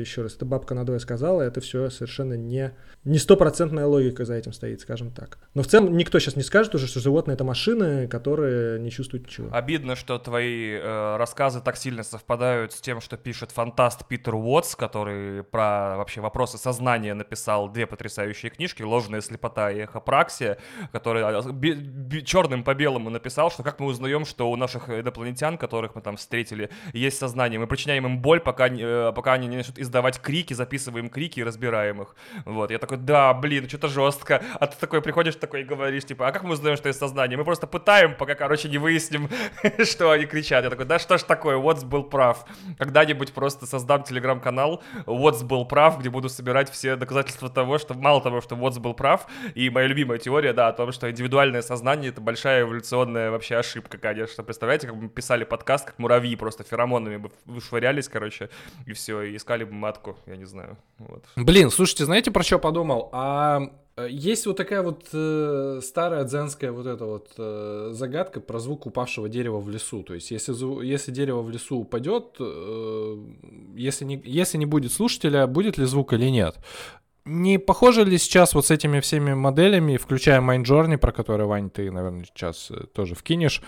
еще 0.01 0.23
раз, 0.23 0.37
это 0.37 0.45
бабка 0.45 0.75
надвое 0.75 0.99
сказала, 0.99 1.43
это 1.43 1.61
все 1.61 1.91
совершенно 1.91 2.35
не 2.35 2.73
не 3.05 3.19
стопроцентная 3.19 3.87
логика 3.87 4.25
за 4.25 4.35
этим 4.35 4.53
стоит, 4.53 4.81
скажем 4.81 5.11
так. 5.11 5.39
Но 5.55 5.63
в 5.63 5.67
целом 5.67 5.97
никто 5.97 6.19
сейчас 6.19 6.37
не 6.37 6.43
скажет 6.43 6.75
уже, 6.75 6.87
что 6.87 7.01
животные 7.01 7.35
это 7.35 7.45
машины, 7.45 8.07
которые 8.07 8.79
не 8.81 8.91
чувствуют 8.91 9.27
ничего. 9.27 9.49
Обидно, 9.51 9.97
что 9.97 10.19
твои 10.19 10.73
э, 10.73 11.17
рассказы 11.17 11.61
так 11.61 11.77
сильно 11.77 12.03
совпадают 12.03 12.73
с 12.73 12.81
тем, 12.81 13.01
что 13.01 13.17
пишет 13.17 13.51
фантаст 13.51 14.07
Питер 14.07 14.35
Уотс, 14.35 14.77
который 14.77 15.43
про 15.43 15.97
вообще 15.97 16.21
вопросы 16.21 16.59
сознания 16.59 17.15
написал 17.15 17.71
две 17.71 17.87
потрясающие 17.87 18.51
книжки 18.51 18.83
«Ложная 18.83 19.21
слепота» 19.21 19.71
и 19.71 19.79
«Эхопраксия», 19.79 20.59
который 20.93 21.23
э, 21.23 22.21
черным 22.23 22.63
по 22.65 22.75
белому 22.75 23.11
написал, 23.11 23.51
что 23.51 23.63
как 23.63 23.81
мы 23.81 23.87
узнаем, 23.87 24.27
что 24.27 24.51
у 24.51 24.57
наших 24.57 24.91
инопланетян, 24.91 25.57
которых 25.57 25.95
мы 25.95 26.03
там 26.03 26.17
встретили, 26.17 26.69
есть 26.93 27.19
сознание. 27.19 27.59
Мы 27.59 27.69
причиняем 27.69 28.07
им 28.07 28.21
боль, 28.21 28.41
пока, 28.41 28.69
э, 28.69 29.08
пока 29.13 29.35
они 29.35 29.47
не 29.47 29.57
начнут 29.57 29.79
издавать 29.79 30.21
крики, 30.21 30.55
записываем 30.55 31.09
крики 31.09 31.41
и 31.41 31.45
разбираем 31.45 32.03
их. 32.03 32.15
Вот, 32.45 32.71
я 32.71 32.79
такой, 32.79 32.99
да, 32.99 33.33
блин, 33.35 33.69
что-то 33.69 33.89
жестко. 33.89 34.43
А 34.61 34.67
ты 34.67 34.77
такой 34.79 35.03
приходишь 35.03 35.37
такой 35.37 35.63
и 35.63 35.65
говоришь, 35.65 36.05
типа, 36.05 36.29
а 36.29 36.33
как 36.33 36.45
мы 36.45 36.53
узнаем, 36.53 36.77
что 36.77 36.89
есть 36.89 36.99
сознание? 36.99 37.37
Мы 37.37 37.45
просто 37.45 37.67
пытаем, 37.67 38.15
пока, 38.15 38.35
короче, 38.35 38.69
не 38.69 38.79
выясним, 38.79 39.29
что 39.85 40.11
они 40.11 40.27
кричат. 40.27 40.65
Я 40.65 40.71
такой, 40.71 40.87
да 40.87 40.99
что 40.99 41.19
ж 41.19 41.23
такое, 41.23 41.57
What's 41.57 41.85
был 41.85 42.05
прав. 42.05 42.45
Когда-нибудь 42.79 43.33
просто 43.33 43.67
создам 43.67 44.03
телеграм-канал 44.03 44.83
What's 45.07 45.45
был 45.45 45.65
прав, 45.65 45.99
где 45.99 46.11
буду 46.11 46.29
собирать 46.29 46.71
все 46.71 46.97
доказательства 46.97 47.49
того, 47.49 47.79
что 47.79 47.95
мало 47.95 48.23
того, 48.23 48.41
что 48.41 48.57
What's 48.57 48.79
был 48.79 48.95
прав, 48.95 49.27
и 49.55 49.71
моя 49.71 49.87
любимая 49.87 50.19
теория, 50.19 50.53
да, 50.53 50.69
о 50.69 50.73
том, 50.73 50.93
что 50.93 51.11
индивидуальное 51.11 51.63
сознание— 51.63 52.11
это 52.11 52.21
большая 52.21 52.63
эволюционная 52.63 53.31
вообще 53.31 53.57
ошибка, 53.57 53.99
конечно. 53.99 54.43
Представляете, 54.45 54.87
как 54.87 54.97
мы 54.97 55.09
писали 55.09 55.45
подкаст, 55.45 55.87
как 55.87 55.99
муравьи 55.99 56.37
просто 56.37 56.65
феромонами 56.65 57.17
бы 57.17 57.31
вышвырялись, 57.45 58.09
короче, 58.09 58.51
и 58.87 58.95
все, 58.99 59.23
и 59.23 59.37
искали 59.37 59.65
бы 59.65 59.73
матку, 59.73 60.17
я 60.27 60.37
не 60.37 60.45
знаю. 60.45 60.77
Вот. 60.99 61.25
Блин, 61.37 61.71
слушайте, 61.71 62.05
знаете, 62.05 62.31
про 62.31 62.43
что 62.43 62.59
подумал? 62.59 63.09
а 63.13 63.71
э, 63.97 64.09
есть 64.11 64.47
вот 64.47 64.57
такая 64.57 64.83
вот 64.83 65.07
э, 65.13 65.81
старая 65.83 66.25
дзенская 66.25 66.73
вот 66.73 66.87
эта 66.87 67.05
вот 67.05 67.31
э, 67.39 67.91
загадка 67.93 68.41
про 68.41 68.59
звук 68.59 68.87
упавшего 68.87 69.29
дерева 69.29 69.59
в 69.61 69.71
лесу. 69.71 70.03
То 70.03 70.15
есть, 70.15 70.31
если, 70.31 70.53
если 70.85 71.13
дерево 71.13 71.43
в 71.43 71.51
лесу 71.51 71.79
упадет, 71.79 72.37
э, 72.41 73.17
если, 73.77 74.05
не, 74.05 74.21
если 74.25 74.59
не 74.59 74.67
будет 74.67 74.93
слушателя, 74.93 75.47
будет 75.47 75.79
ли 75.79 75.85
звук 75.85 76.13
или 76.13 76.29
нет. 76.29 76.57
Не 77.29 77.59
похоже 77.59 78.05
ли 78.05 78.17
сейчас 78.17 78.55
вот 78.55 78.65
с 78.65 78.71
этими 78.71 79.01
всеми 79.01 79.35
моделями, 79.35 79.99
включая 79.99 80.41
Mind 80.41 80.97
про 80.97 81.13
который, 81.13 81.47
Вань, 81.47 81.69
ты, 81.69 81.91
наверное, 81.91 82.25
сейчас 82.25 82.71
э, 82.71 82.87
тоже 82.95 83.15
вкинешь, 83.15 83.63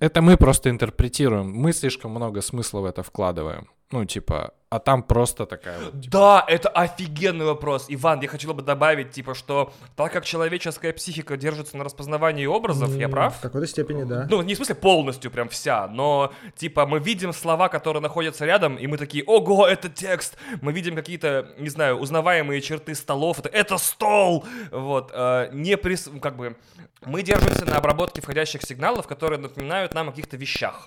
это 0.00 0.22
мы 0.22 0.38
просто 0.38 0.70
интерпретируем. 0.70 1.52
Мы 1.52 1.74
слишком 1.74 2.12
много 2.12 2.40
смысла 2.40 2.80
в 2.80 2.86
это 2.86 3.02
вкладываем. 3.02 3.68
Ну, 3.92 4.06
типа, 4.06 4.54
а 4.70 4.78
там 4.78 5.02
просто 5.02 5.44
такая 5.44 5.78
вот... 5.78 6.00
Типа... 6.00 6.10
Да, 6.10 6.44
это 6.48 6.70
офигенный 6.70 7.44
вопрос. 7.44 7.84
Иван, 7.88 8.22
я 8.22 8.28
хотел 8.28 8.54
бы 8.54 8.62
добавить, 8.62 9.10
типа, 9.10 9.34
что 9.34 9.70
так 9.96 10.10
как 10.12 10.24
человеческая 10.24 10.94
психика 10.94 11.36
держится 11.36 11.76
на 11.76 11.84
распознавании 11.84 12.46
образов, 12.46 12.88
mm, 12.88 12.98
я 12.98 13.08
прав? 13.10 13.36
В 13.36 13.40
какой-то 13.42 13.66
степени, 13.66 14.04
да. 14.04 14.26
Ну, 14.30 14.40
не 14.40 14.54
в 14.54 14.56
смысле 14.56 14.76
полностью 14.76 15.30
прям 15.30 15.50
вся, 15.50 15.88
но, 15.88 16.32
типа, 16.56 16.86
мы 16.86 17.00
видим 17.00 17.34
слова, 17.34 17.68
которые 17.68 18.02
находятся 18.02 18.46
рядом, 18.46 18.76
и 18.76 18.86
мы 18.86 18.96
такие, 18.96 19.22
ого, 19.24 19.68
это 19.68 19.90
текст! 19.90 20.38
Мы 20.62 20.72
видим 20.72 20.96
какие-то, 20.96 21.50
не 21.58 21.68
знаю, 21.68 21.98
узнаваемые 21.98 22.62
черты 22.62 22.94
столов, 22.94 23.40
это, 23.40 23.50
это 23.50 23.76
стол! 23.76 24.46
Вот, 24.70 25.10
э, 25.12 25.50
не 25.52 25.76
прис... 25.76 26.08
как 26.22 26.36
бы... 26.36 26.56
Мы 27.04 27.22
держимся 27.22 27.66
на 27.66 27.76
обработке 27.76 28.22
входящих 28.22 28.62
сигналов, 28.62 29.06
которые 29.06 29.38
напоминают 29.38 29.92
нам 29.92 30.08
о 30.08 30.10
каких-то 30.12 30.38
вещах. 30.38 30.84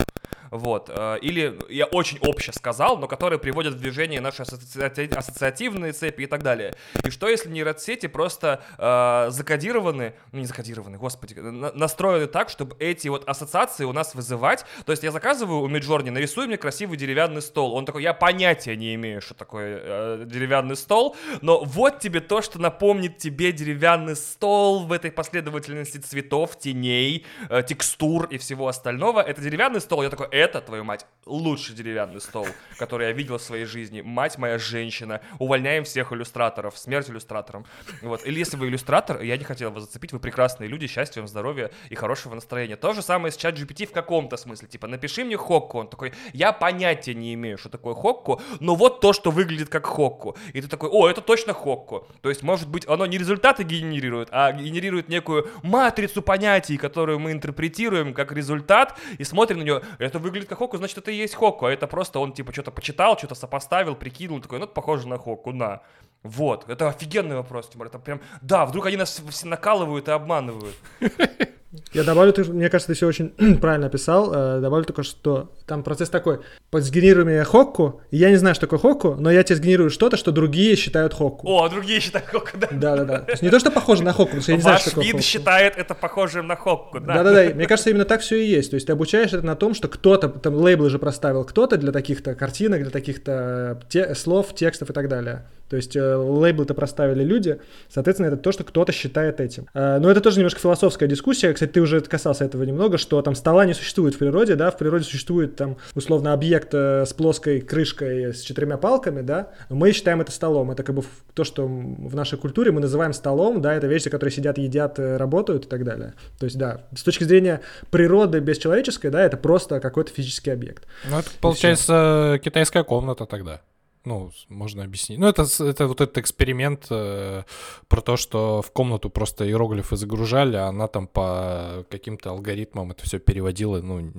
Вот. 0.57 0.89
Э, 0.93 1.17
или 1.21 1.59
я 1.69 1.85
очень 1.85 2.17
обще 2.21 2.51
сказал, 2.53 2.97
но 2.97 3.07
которые 3.07 3.39
приводят 3.39 3.73
в 3.73 3.79
движение 3.79 4.21
наши 4.21 4.43
ассоциати... 4.43 5.09
ассоциативные 5.15 5.93
цепи 5.93 6.23
и 6.23 6.27
так 6.27 6.43
далее. 6.43 6.73
И 7.03 7.09
что 7.09 7.27
если 7.27 7.49
нейросети 7.49 8.07
просто 8.07 8.61
э, 8.77 9.31
закодированы, 9.31 10.13
ну 10.31 10.39
не 10.39 10.45
закодированы, 10.45 10.97
господи, 10.97 11.35
на 11.35 11.71
настроены 11.73 12.27
так, 12.27 12.49
чтобы 12.49 12.75
эти 12.79 13.07
вот 13.07 13.27
ассоциации 13.27 13.85
у 13.85 13.93
нас 13.93 14.15
вызывать. 14.15 14.65
То 14.85 14.91
есть 14.91 15.03
я 15.03 15.11
заказываю 15.11 15.61
у 15.61 15.67
Миджорни, 15.67 16.09
нарисуй 16.09 16.47
мне 16.47 16.57
красивый 16.57 16.97
деревянный 16.97 17.41
стол. 17.41 17.73
Он 17.73 17.85
такой, 17.85 18.03
я 18.03 18.13
понятия 18.13 18.75
не 18.75 18.95
имею, 18.95 19.21
что 19.21 19.33
такое 19.33 19.79
э, 19.81 20.23
деревянный 20.25 20.75
стол, 20.75 21.15
но 21.41 21.63
вот 21.63 21.99
тебе 21.99 22.21
то, 22.21 22.41
что 22.41 22.59
напомнит 22.59 23.17
тебе 23.17 23.51
деревянный 23.51 24.15
стол 24.15 24.85
в 24.85 24.91
этой 24.91 25.11
последовательности 25.11 25.97
цветов, 25.97 26.57
теней, 26.57 27.25
э, 27.49 27.63
текстур 27.63 28.25
и 28.25 28.37
всего 28.37 28.67
остального. 28.67 29.21
Это 29.21 29.41
деревянный 29.41 29.81
стол. 29.81 30.03
Я 30.03 30.09
такой, 30.09 30.27
это, 30.45 30.61
твою 30.61 30.83
мать, 30.83 31.05
лучший 31.25 31.75
деревянный 31.75 32.21
стол, 32.21 32.47
который 32.77 33.07
я 33.07 33.13
видел 33.13 33.37
в 33.37 33.41
своей 33.41 33.65
жизни. 33.65 34.01
Мать 34.01 34.37
моя 34.37 34.59
женщина. 34.59 35.21
Увольняем 35.39 35.83
всех 35.83 36.13
иллюстраторов. 36.13 36.77
Смерть 36.77 37.09
иллюстраторам. 37.09 37.65
Вот. 38.01 38.25
Или 38.25 38.39
если 38.39 38.57
вы 38.57 38.67
иллюстратор, 38.67 39.21
я 39.21 39.37
не 39.37 39.43
хотел 39.43 39.71
вас 39.71 39.83
зацепить, 39.83 40.13
вы 40.13 40.19
прекрасные 40.19 40.69
люди, 40.69 40.87
счастья 40.87 41.21
вам, 41.21 41.27
здоровья 41.27 41.71
и 41.89 41.95
хорошего 41.95 42.35
настроения. 42.35 42.75
То 42.75 42.93
же 42.93 43.01
самое 43.01 43.31
с 43.31 43.37
чат 43.37 43.57
GPT 43.57 43.87
в 43.87 43.91
каком-то 43.91 44.37
смысле. 44.37 44.67
Типа, 44.67 44.87
напиши 44.87 45.23
мне 45.23 45.37
Хокку. 45.37 45.79
Он 45.79 45.87
такой, 45.87 46.13
я 46.33 46.53
понятия 46.53 47.15
не 47.15 47.33
имею, 47.33 47.57
что 47.57 47.69
такое 47.69 47.95
Хокку, 47.95 48.41
но 48.59 48.75
вот 48.75 49.01
то, 49.01 49.13
что 49.13 49.31
выглядит 49.31 49.69
как 49.69 49.87
Хокку. 49.87 50.37
И 50.53 50.61
ты 50.61 50.67
такой, 50.67 50.89
о, 50.89 51.09
это 51.09 51.21
точно 51.21 51.53
Хокку. 51.53 52.07
То 52.21 52.29
есть, 52.29 52.43
может 52.43 52.69
быть, 52.69 52.87
оно 52.87 53.05
не 53.05 53.17
результаты 53.17 53.63
генерирует, 53.63 54.29
а 54.31 54.51
генерирует 54.51 55.09
некую 55.09 55.49
матрицу 55.63 56.21
понятий, 56.21 56.77
которую 56.77 57.19
мы 57.19 57.31
интерпретируем 57.31 58.13
как 58.13 58.31
результат 58.31 58.97
и 59.17 59.23
смотрим 59.23 59.59
на 59.59 59.63
нее. 59.63 59.81
Это 59.97 60.19
выглядит 60.25 60.49
как 60.49 60.57
Хоку, 60.57 60.77
значит, 60.77 60.97
это 60.97 61.11
и 61.11 61.15
есть 61.15 61.35
Хоку, 61.35 61.65
а 61.65 61.71
это 61.71 61.87
просто 61.87 62.19
он, 62.19 62.33
типа, 62.33 62.51
что-то 62.51 62.71
почитал, 62.71 63.17
что-то 63.17 63.35
сопоставил, 63.35 63.95
прикинул, 63.95 64.41
такой, 64.41 64.59
ну, 64.59 64.65
это 64.65 64.73
похоже 64.73 65.07
на 65.07 65.17
Хоку, 65.17 65.53
на. 65.53 65.81
Вот, 66.23 66.69
это 66.69 66.89
офигенный 66.89 67.35
вопрос, 67.35 67.69
Тимур, 67.69 67.87
это 67.87 67.99
прям, 67.99 68.19
да, 68.41 68.65
вдруг 68.65 68.87
они 68.87 68.97
нас 68.97 69.21
накалывают 69.43 70.07
и 70.07 70.11
обманывают. 70.11 70.75
Я 71.93 72.03
добавлю, 72.03 72.33
ты, 72.33 72.43
мне 72.43 72.69
кажется, 72.69 72.87
ты 72.87 72.93
все 72.93 73.07
очень 73.07 73.29
правильно 73.61 73.87
описал. 73.87 74.31
Э, 74.33 74.61
добавлю 74.61 74.85
только, 74.85 75.03
что 75.03 75.51
там 75.65 75.83
процесс 75.83 76.09
такой. 76.09 76.39
Подсгенируй 76.71 77.25
мне 77.25 77.43
хокку, 77.43 78.01
я 78.11 78.29
не 78.29 78.35
знаю, 78.35 78.55
что 78.55 78.67
такое 78.67 78.79
хокку, 78.79 79.15
но 79.15 79.31
я 79.31 79.43
тебе 79.43 79.57
сгенерирую 79.57 79.89
что-то, 79.89 80.17
что 80.17 80.31
другие 80.31 80.75
считают 80.75 81.13
хокку. 81.13 81.47
О, 81.47 81.69
другие 81.69 81.99
считают 81.99 82.27
хокку, 82.27 82.57
да. 82.57 82.67
Да-да-да. 82.71 83.19
То 83.19 83.31
есть 83.31 83.43
не 83.43 83.49
то, 83.49 83.59
что 83.59 83.71
похоже 83.71 84.03
на 84.03 84.11
хокку, 84.11 84.37
потому 84.37 84.41
что 84.41 84.51
я 84.51 84.57
не 84.57 84.61
знаю, 84.61 84.79
что 84.79 84.89
такое 84.89 85.05
вид 85.05 85.23
считает 85.23 85.77
это 85.77 85.95
похожим 85.95 86.47
на 86.47 86.55
хокку, 86.55 86.99
да. 86.99 87.15
Да-да-да. 87.15 87.53
Мне 87.53 87.67
кажется, 87.67 87.89
именно 87.89 88.05
так 88.05 88.21
все 88.21 88.35
и 88.41 88.45
есть. 88.45 88.71
То 88.71 88.75
есть 88.75 88.87
ты 88.87 88.93
обучаешь 88.93 89.33
это 89.33 89.45
на 89.45 89.55
том, 89.55 89.73
что 89.73 89.87
кто-то, 89.87 90.29
там 90.29 90.55
лейблы 90.55 90.89
же 90.89 90.99
проставил 90.99 91.43
кто-то 91.43 91.77
для 91.77 91.91
таких-то 91.91 92.35
картинок, 92.35 92.81
для 92.81 92.91
таких-то 92.91 93.79
те, 93.89 94.15
слов, 94.15 94.53
текстов 94.55 94.89
и 94.89 94.93
так 94.93 95.07
далее. 95.07 95.45
То 95.69 95.77
есть 95.77 95.95
э, 95.95 96.15
лейблы-то 96.15 96.75
проставили 96.75 97.23
люди, 97.23 97.59
соответственно, 97.89 98.27
это 98.27 98.37
то, 98.37 98.51
что 98.51 98.63
кто-то 98.63 98.91
считает 98.91 99.39
этим. 99.39 99.67
Э, 99.73 99.97
но 99.99 100.11
это 100.11 100.21
тоже 100.21 100.37
немножко 100.37 100.59
философская 100.59 101.09
дискуссия. 101.09 101.53
Кстати, 101.53 101.64
кстати, 101.65 101.73
ты 101.73 101.81
уже 101.81 102.01
касался 102.01 102.45
этого 102.45 102.63
немного, 102.63 102.97
что 102.97 103.21
там 103.21 103.35
стола 103.35 103.65
не 103.65 103.73
существует 103.73 104.15
в 104.15 104.17
природе, 104.17 104.55
да, 104.55 104.71
в 104.71 104.77
природе 104.77 105.03
существует 105.03 105.55
там 105.55 105.77
условно 105.95 106.33
объект 106.33 106.73
э, 106.73 107.05
с 107.05 107.13
плоской 107.13 107.61
крышкой 107.61 108.33
с 108.33 108.41
четырьмя 108.41 108.77
палками, 108.77 109.21
да, 109.21 109.49
мы 109.69 109.91
считаем 109.91 110.21
это 110.21 110.31
столом, 110.31 110.71
это 110.71 110.83
как 110.83 110.95
бы 110.95 111.03
то, 111.33 111.43
что 111.43 111.65
в 111.65 112.15
нашей 112.15 112.37
культуре 112.37 112.71
мы 112.71 112.81
называем 112.81 113.13
столом, 113.13 113.61
да, 113.61 113.73
это 113.73 113.87
вещи, 113.87 114.09
которые 114.09 114.33
сидят, 114.33 114.57
едят, 114.57 114.99
э, 114.99 115.17
работают 115.17 115.65
и 115.65 115.67
так 115.67 115.83
далее. 115.83 116.13
То 116.39 116.45
есть, 116.45 116.57
да, 116.57 116.81
с 116.95 117.03
точки 117.03 117.23
зрения 117.23 117.61
природы 117.89 118.39
бесчеловеческой, 118.39 119.09
да, 119.09 119.21
это 119.21 119.37
просто 119.37 119.79
какой-то 119.79 120.11
физический 120.11 120.51
объект. 120.51 120.85
Ну, 121.09 121.19
это 121.19 121.29
получается 121.41 122.39
китайская 122.43 122.83
комната 122.83 123.25
тогда 123.25 123.61
ну, 124.05 124.31
можно 124.49 124.83
объяснить. 124.83 125.19
Ну, 125.19 125.27
это, 125.27 125.45
это 125.59 125.87
вот 125.87 126.01
этот 126.01 126.17
эксперимент 126.17 126.87
э, 126.89 127.43
про 127.87 128.01
то, 128.01 128.17
что 128.17 128.61
в 128.61 128.71
комнату 128.71 129.09
просто 129.09 129.45
иероглифы 129.45 129.95
загружали, 129.95 130.55
а 130.55 130.67
она 130.67 130.87
там 130.87 131.07
по 131.07 131.85
каким-то 131.89 132.31
алгоритмам 132.31 132.91
это 132.91 133.03
все 133.03 133.19
переводила, 133.19 133.81
ну, 133.81 134.11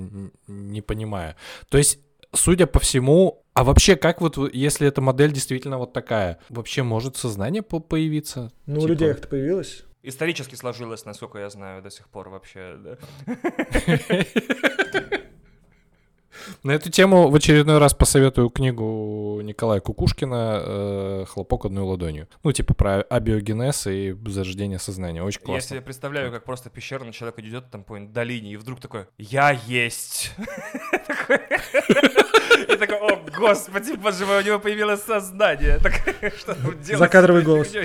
не 0.47 0.83
понимая. 0.83 1.37
То 1.69 1.79
есть, 1.79 2.01
судя 2.33 2.67
по 2.67 2.81
всему, 2.81 3.45
а 3.55 3.65
вообще, 3.65 3.97
как 3.97 4.21
вот, 4.21 4.37
если 4.53 4.87
эта 4.87 5.01
модель 5.01 5.33
действительно 5.33 5.79
вот 5.79 5.93
такая, 5.93 6.39
вообще 6.49 6.83
может 6.83 7.17
сознание 7.17 7.63
по 7.63 7.81
появиться? 7.81 8.53
Ну, 8.67 8.75
типа... 8.75 8.85
у 8.85 8.89
людей 8.89 9.09
это 9.09 9.29
появилось. 9.29 9.85
Исторически 10.03 10.55
сложилось, 10.55 11.05
насколько 11.05 11.39
я 11.39 11.51
знаю, 11.51 11.83
до 11.83 11.91
сих 11.91 12.09
пор 12.09 12.29
вообще, 12.29 12.77
да. 12.77 12.97
На 16.63 16.73
эту 16.73 16.91
тему 16.91 17.29
в 17.29 17.35
очередной 17.35 17.79
раз 17.79 17.95
посоветую 17.95 18.51
книгу 18.51 19.41
Николая 19.43 19.81
Кукушкина 19.81 20.63
э, 20.65 21.25
«Хлопок 21.29 21.67
одной 21.67 21.85
ладонью». 21.85 22.29
Ну, 22.43 22.53
типа 22.53 22.75
про 22.75 23.03
абиогенез 23.03 23.87
и 23.87 24.17
зарождение 24.27 24.79
сознания. 24.79 25.23
Очень 25.23 25.41
классно. 25.41 25.55
Я 25.57 25.61
себе 25.61 25.81
представляю, 25.81 26.31
как 26.33 26.45
просто 26.45 26.71
пещерный 26.71 27.13
человек 27.13 27.39
идет 27.39 27.71
там 27.71 27.85
по 27.85 27.99
долине, 27.99 28.53
и 28.53 28.57
вдруг 28.57 28.81
такой 28.81 29.07
«Я 29.19 29.51
есть!» 29.51 30.33
И 32.69 32.77
такой, 32.77 32.97
о, 32.97 33.21
господи, 33.39 33.93
боже 33.97 34.27
мой, 34.27 34.39
у 34.39 34.43
него 34.45 34.59
появилось 34.59 35.03
сознание. 35.03 35.79
Так, 35.87 35.93
что 36.37 36.55
там 36.55 36.83
делать? 36.83 36.99
Закадровый 36.99 37.43
голос. 37.43 37.73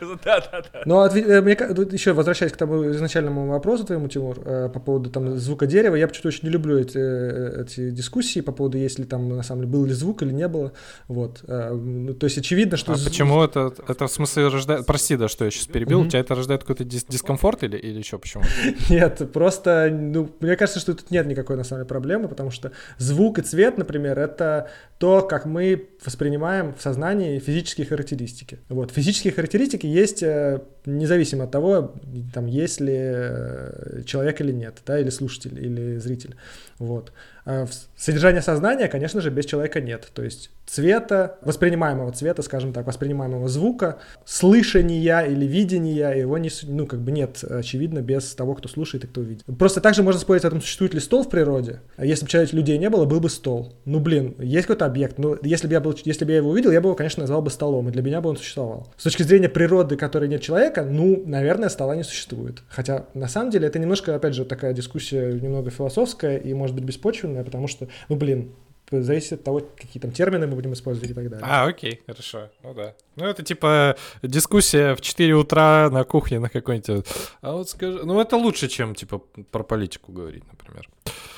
Да, 0.00 0.40
да, 0.40 0.62
да. 0.72 0.82
Ну, 0.84 1.00
а 1.00 1.08
э, 1.08 1.90
еще 1.90 2.12
возвращаясь 2.12 2.52
к 2.52 2.56
тому 2.56 2.90
изначальному 2.90 3.46
вопросу 3.46 3.84
твоему, 3.84 4.08
Тимур, 4.08 4.38
э, 4.44 4.68
по 4.68 4.78
поводу 4.78 5.10
там 5.10 5.38
звука 5.38 5.66
дерева, 5.66 5.94
я 5.94 6.06
почему-то 6.06 6.28
очень 6.28 6.44
не 6.44 6.50
люблю 6.50 6.78
эти, 6.78 6.98
эти 7.36 7.90
дискуссии 7.90 8.40
по 8.40 8.52
поводу, 8.52 8.78
есть 8.78 8.98
ли 8.98 9.04
там, 9.04 9.28
на 9.28 9.42
самом 9.42 9.62
деле, 9.62 9.72
был 9.72 9.84
ли 9.84 9.92
звук 9.92 10.22
или 10.22 10.32
не 10.32 10.48
было. 10.48 10.72
Вот. 11.08 11.44
Ну, 11.46 12.14
то 12.14 12.24
есть 12.24 12.38
очевидно, 12.38 12.76
что... 12.76 12.92
А 12.92 12.96
звук... 12.96 13.10
почему 13.10 13.42
это, 13.42 13.72
это 13.88 14.06
в 14.06 14.12
смысле 14.12 14.48
рождает... 14.48 14.86
Прости, 14.86 15.16
да, 15.16 15.28
что 15.28 15.44
я 15.44 15.50
сейчас 15.50 15.66
перебил, 15.66 16.00
у 16.00 16.06
тебя 16.06 16.20
это 16.20 16.34
рождает 16.34 16.62
какой-то 16.62 16.84
дис 16.84 17.04
дискомфорт 17.04 17.62
или, 17.62 17.76
или 17.76 17.98
еще 17.98 18.18
почему? 18.18 18.44
Нет, 18.88 19.30
просто, 19.32 19.88
ну, 19.92 20.30
мне 20.40 20.56
кажется, 20.56 20.80
что 20.80 20.94
тут 20.94 21.10
нет 21.10 21.26
никакой, 21.26 21.56
на 21.56 21.64
самом 21.64 21.80
деле, 21.80 21.88
проблемы, 21.88 22.28
потому 22.28 22.50
что 22.50 22.72
звук 22.98 23.38
и 23.38 23.42
цвет, 23.42 23.78
например, 23.78 24.18
это 24.18 24.70
то, 24.98 25.22
как 25.22 25.46
мы 25.46 25.88
воспринимаем 26.04 26.74
в 26.74 26.80
сознании 26.80 27.38
физические 27.38 27.86
характеристики. 27.86 28.58
Вот. 28.68 28.90
Физические 28.90 29.32
характеристики 29.32 29.86
есть 29.86 30.22
э, 30.22 30.62
независимо 30.86 31.44
от 31.44 31.50
того, 31.50 31.94
там, 32.32 32.46
есть 32.46 32.80
ли 32.80 32.96
э, 32.96 34.02
человек 34.06 34.40
или 34.40 34.52
нет, 34.52 34.78
да, 34.86 34.98
или 34.98 35.10
слушатель, 35.10 35.58
или 35.58 35.98
зритель. 35.98 36.36
Вот. 36.78 37.12
А 37.46 37.66
содержание 37.96 38.42
сознания, 38.42 38.88
конечно 38.88 39.20
же, 39.20 39.30
без 39.30 39.46
человека 39.46 39.80
нет. 39.80 40.08
То 40.12 40.22
есть 40.22 40.50
цвета, 40.66 41.38
воспринимаемого 41.42 42.10
цвета, 42.12 42.42
скажем 42.42 42.72
так, 42.72 42.86
воспринимаемого 42.86 43.48
звука, 43.48 43.98
слышания 44.24 45.20
или 45.20 45.46
видения, 45.46 46.10
его 46.10 46.38
не, 46.38 46.50
ну, 46.64 46.86
как 46.86 47.00
бы 47.00 47.12
нет, 47.12 47.44
очевидно, 47.48 48.02
без 48.02 48.34
того, 48.34 48.54
кто 48.56 48.68
слушает 48.68 49.04
и 49.04 49.06
кто 49.06 49.20
видит. 49.20 49.44
Просто 49.58 49.80
также 49.80 50.02
можно 50.02 50.20
спорить 50.20 50.44
о 50.44 50.50
том, 50.50 50.60
существует 50.60 50.92
ли 50.94 51.00
стол 51.00 51.22
в 51.22 51.30
природе. 51.30 51.80
Если 51.98 52.24
бы 52.24 52.30
человек 52.30 52.52
людей 52.52 52.78
не 52.78 52.90
было, 52.90 53.04
был 53.04 53.20
бы 53.20 53.30
стол. 53.30 53.74
Ну, 53.84 54.00
блин, 54.00 54.34
есть 54.38 54.66
какой-то 54.66 54.86
объект. 54.86 55.18
Ну, 55.18 55.38
если 55.42 55.68
бы 55.68 55.72
я, 55.72 55.80
был, 55.80 55.96
если 56.04 56.24
бы 56.24 56.32
я 56.32 56.38
его 56.38 56.50
увидел, 56.50 56.72
я 56.72 56.80
бы 56.80 56.88
его, 56.88 56.96
конечно, 56.96 57.20
назвал 57.20 57.42
бы 57.42 57.50
столом, 57.50 57.88
и 57.88 57.92
для 57.92 58.02
меня 58.02 58.20
бы 58.20 58.28
он 58.28 58.36
существовал. 58.36 58.92
С 58.96 59.04
точки 59.04 59.22
зрения 59.22 59.48
природы, 59.48 59.96
которой 59.96 60.28
нет 60.28 60.42
человека, 60.42 60.84
ну, 60.84 61.22
наверное, 61.24 61.68
стола 61.68 61.94
не 61.94 62.02
существует. 62.02 62.64
Хотя, 62.68 63.06
на 63.14 63.28
самом 63.28 63.50
деле, 63.52 63.68
это 63.68 63.78
немножко, 63.78 64.16
опять 64.16 64.34
же, 64.34 64.44
такая 64.44 64.72
дискуссия 64.72 65.32
немного 65.32 65.70
философская 65.70 66.38
и, 66.38 66.52
может 66.54 66.74
быть, 66.74 66.84
беспочвенная, 66.84 67.35
потому 67.44 67.68
что, 67.68 67.88
ну, 68.08 68.16
блин, 68.16 68.52
зависит 68.90 69.32
от 69.32 69.44
того, 69.44 69.62
какие 69.76 70.00
там 70.00 70.12
термины 70.12 70.46
мы 70.46 70.54
будем 70.54 70.72
использовать 70.72 71.10
и 71.10 71.14
так 71.14 71.28
далее. 71.28 71.46
А, 71.48 71.66
окей, 71.66 72.00
хорошо, 72.06 72.50
ну 72.62 72.74
да. 72.74 72.94
Ну 73.16 73.24
это 73.24 73.42
типа 73.42 73.96
дискуссия 74.22 74.94
в 74.94 75.00
4 75.00 75.34
утра 75.34 75.90
на 75.90 76.04
кухне 76.04 76.38
на 76.38 76.48
какой-нибудь... 76.48 77.06
А 77.40 77.52
вот 77.52 77.68
скажи... 77.68 78.04
Ну 78.04 78.20
это 78.20 78.36
лучше, 78.36 78.68
чем 78.68 78.94
типа 78.94 79.18
про 79.50 79.64
политику 79.64 80.12
говорить, 80.12 80.44
например. 80.50 80.88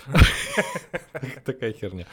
Такая 1.44 1.72
херня. 1.72 2.07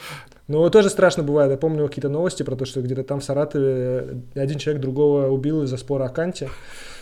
Ну, 0.47 0.69
тоже 0.69 0.89
страшно 0.89 1.23
бывает. 1.23 1.51
Я 1.51 1.57
помню 1.57 1.87
какие-то 1.87 2.09
новости 2.09 2.43
про 2.43 2.55
то, 2.55 2.65
что 2.65 2.81
где-то 2.81 3.03
там 3.03 3.19
в 3.19 3.23
Саратове 3.23 4.21
один 4.35 4.57
человек 4.57 4.81
другого 4.81 5.27
убил 5.27 5.63
из-за 5.63 5.77
спора 5.77 6.05
о 6.05 6.09
Канте. 6.09 6.49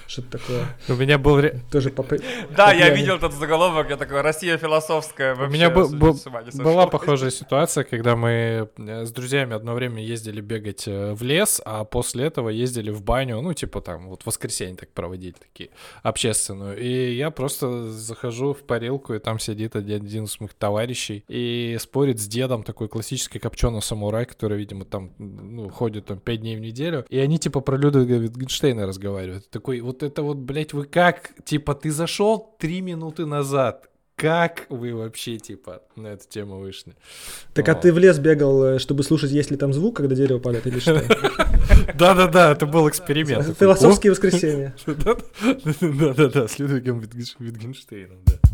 Что-то 0.07 0.37
такое. 0.37 0.65
У 0.89 0.93
меня 0.93 1.17
был... 1.17 1.41
Тоже 1.71 1.89
по... 1.89 2.05
Да, 2.55 2.73
я 2.73 2.89
видел 2.89 3.15
этот 3.15 3.33
заголовок, 3.33 3.89
я 3.89 3.97
такой, 3.97 4.21
Россия 4.21 4.57
философская. 4.57 5.35
У 5.35 5.49
меня 5.49 5.69
была 5.69 6.87
похожая 6.87 7.31
ситуация, 7.31 7.83
когда 7.83 8.15
мы 8.15 8.69
э, 8.77 9.05
с 9.05 9.11
друзьями 9.11 9.55
одно 9.55 9.73
время 9.73 10.03
ездили 10.03 10.41
бегать 10.41 10.87
э, 10.87 11.13
в 11.13 11.23
лес, 11.23 11.61
а 11.65 11.83
после 11.83 12.25
этого 12.25 12.49
ездили 12.49 12.91
в 12.91 13.01
баню, 13.01 13.41
ну, 13.41 13.53
типа 13.53 13.81
там, 13.81 14.09
вот 14.09 14.25
воскресенье 14.25 14.75
так 14.75 14.89
проводить 14.89 15.37
такие, 15.39 15.69
общественную. 16.03 16.79
И 16.79 17.15
я 17.15 17.31
просто 17.31 17.89
захожу 17.89 18.53
в 18.53 18.63
парилку, 18.63 19.13
и 19.13 19.19
там 19.19 19.39
сидит 19.39 19.75
один 19.75 20.25
из 20.25 20.39
моих 20.39 20.53
товарищей 20.53 21.23
и 21.27 21.77
спорит 21.79 22.19
с 22.19 22.27
дедом, 22.27 22.63
такой 22.63 22.87
классический 22.87 23.39
копченый 23.39 23.81
самурай, 23.81 24.25
который, 24.25 24.57
видимо, 24.57 24.85
там, 24.85 25.11
ну, 25.17 25.69
ходит 25.69 26.05
там 26.05 26.19
пять 26.19 26.41
дней 26.41 26.55
в 26.55 26.59
неделю. 26.59 27.05
И 27.09 27.17
они, 27.17 27.39
типа, 27.39 27.61
про 27.61 27.77
Людвига 27.77 28.15
Витгенштейна 28.17 28.85
разговаривают. 28.85 29.49
Такой, 29.49 29.79
вот 29.81 30.02
это 30.03 30.23
вот, 30.23 30.37
блядь, 30.37 30.73
вы 30.73 30.85
как? 30.85 31.31
Типа, 31.45 31.73
ты 31.75 31.91
зашел 31.91 32.55
три 32.59 32.81
минуты 32.81 33.25
назад. 33.25 33.89
Как 34.15 34.67
вы 34.69 34.93
вообще, 34.93 35.37
типа, 35.37 35.81
на 35.95 36.07
эту 36.07 36.27
тему 36.29 36.59
вышли? 36.59 36.95
Так 37.53 37.67
а 37.67 37.75
ты 37.75 37.91
в 37.91 37.97
лес 37.97 38.19
бегал, 38.19 38.63
э, 38.63 38.79
чтобы 38.79 39.03
слушать, 39.03 39.31
есть 39.31 39.49
ли 39.49 39.57
там 39.57 39.73
звук, 39.73 39.97
когда 39.97 40.15
дерево 40.15 40.39
падает, 40.39 40.67
или 40.67 40.79
что? 40.79 41.01
Да-да-да, 41.95 42.51
это 42.51 42.67
был 42.67 42.87
эксперимент. 42.87 43.57
Философские 43.57 44.11
воскресенья. 44.11 44.75
Да-да-да, 44.85 46.47
с 46.47 46.59
Людвигом 46.59 46.99
Витгенштейном, 46.99 48.19
да. 48.25 48.52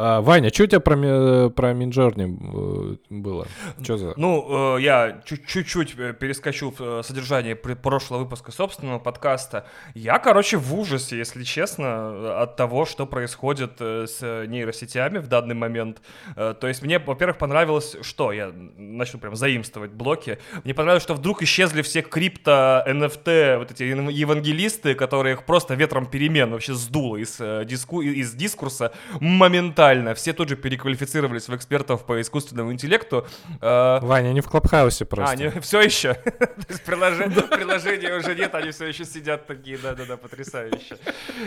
А, 0.00 0.20
Ваня, 0.20 0.50
что 0.50 0.62
у 0.62 0.66
тебя 0.68 0.78
про, 0.78 1.50
про 1.50 1.72
Минджорни 1.72 2.26
э, 2.30 2.96
было? 3.10 3.48
Что 3.82 3.96
за? 3.96 4.14
Ну, 4.16 4.76
э, 4.76 4.80
я 4.82 5.22
чуть-чуть 5.24 5.98
э, 5.98 6.12
перескочу 6.12 6.72
в 6.78 7.02
содержание 7.02 7.56
прошлого 7.56 8.20
выпуска 8.20 8.52
собственного 8.52 9.00
подкаста. 9.00 9.66
Я, 9.94 10.20
короче, 10.20 10.56
в 10.56 10.72
ужасе, 10.72 11.18
если 11.18 11.42
честно, 11.42 12.40
от 12.40 12.54
того, 12.54 12.86
что 12.86 13.06
происходит 13.06 13.80
с 13.80 14.20
нейросетями 14.46 15.18
в 15.18 15.26
данный 15.26 15.56
момент. 15.56 16.00
То 16.36 16.68
есть 16.68 16.82
мне, 16.82 17.00
во-первых, 17.00 17.38
понравилось, 17.38 17.96
что 18.02 18.30
я 18.30 18.52
начну 18.76 19.18
прям 19.18 19.34
заимствовать 19.34 19.90
блоки. 19.90 20.38
Мне 20.62 20.74
понравилось, 20.74 21.02
что 21.02 21.14
вдруг 21.14 21.42
исчезли 21.42 21.82
все 21.82 22.02
крипто, 22.02 22.84
NFT, 22.86 23.58
вот 23.58 23.72
эти 23.72 23.82
евангелисты, 23.82 24.94
которые 24.94 25.34
их 25.34 25.44
просто 25.44 25.74
ветром 25.74 26.06
перемен 26.06 26.52
вообще 26.52 26.74
сдуло 26.74 27.16
из, 27.16 27.40
диску, 27.66 28.00
из 28.00 28.32
дискурса 28.34 28.92
моментально 29.20 29.87
моментально. 29.88 30.14
Все 30.14 30.32
тут 30.32 30.48
же 30.48 30.56
переквалифицировались 30.56 31.48
в 31.48 31.56
экспертов 31.56 32.04
по 32.04 32.20
искусственному 32.20 32.72
интеллекту. 32.72 33.26
А, 33.60 34.00
Ваня, 34.00 34.30
они 34.30 34.40
в 34.40 34.48
Клабхаусе 34.48 35.04
просто. 35.04 35.32
А, 35.32 35.36
не, 35.36 35.60
все 35.60 35.80
еще? 35.80 36.14
То 36.14 36.66
есть 36.68 36.84
приложения 36.84 38.16
уже 38.16 38.34
нет, 38.34 38.54
они 38.54 38.70
все 38.70 38.86
еще 38.86 39.04
сидят 39.04 39.46
такие, 39.46 39.78
да-да-да, 39.78 40.16
потрясающе. 40.16 40.98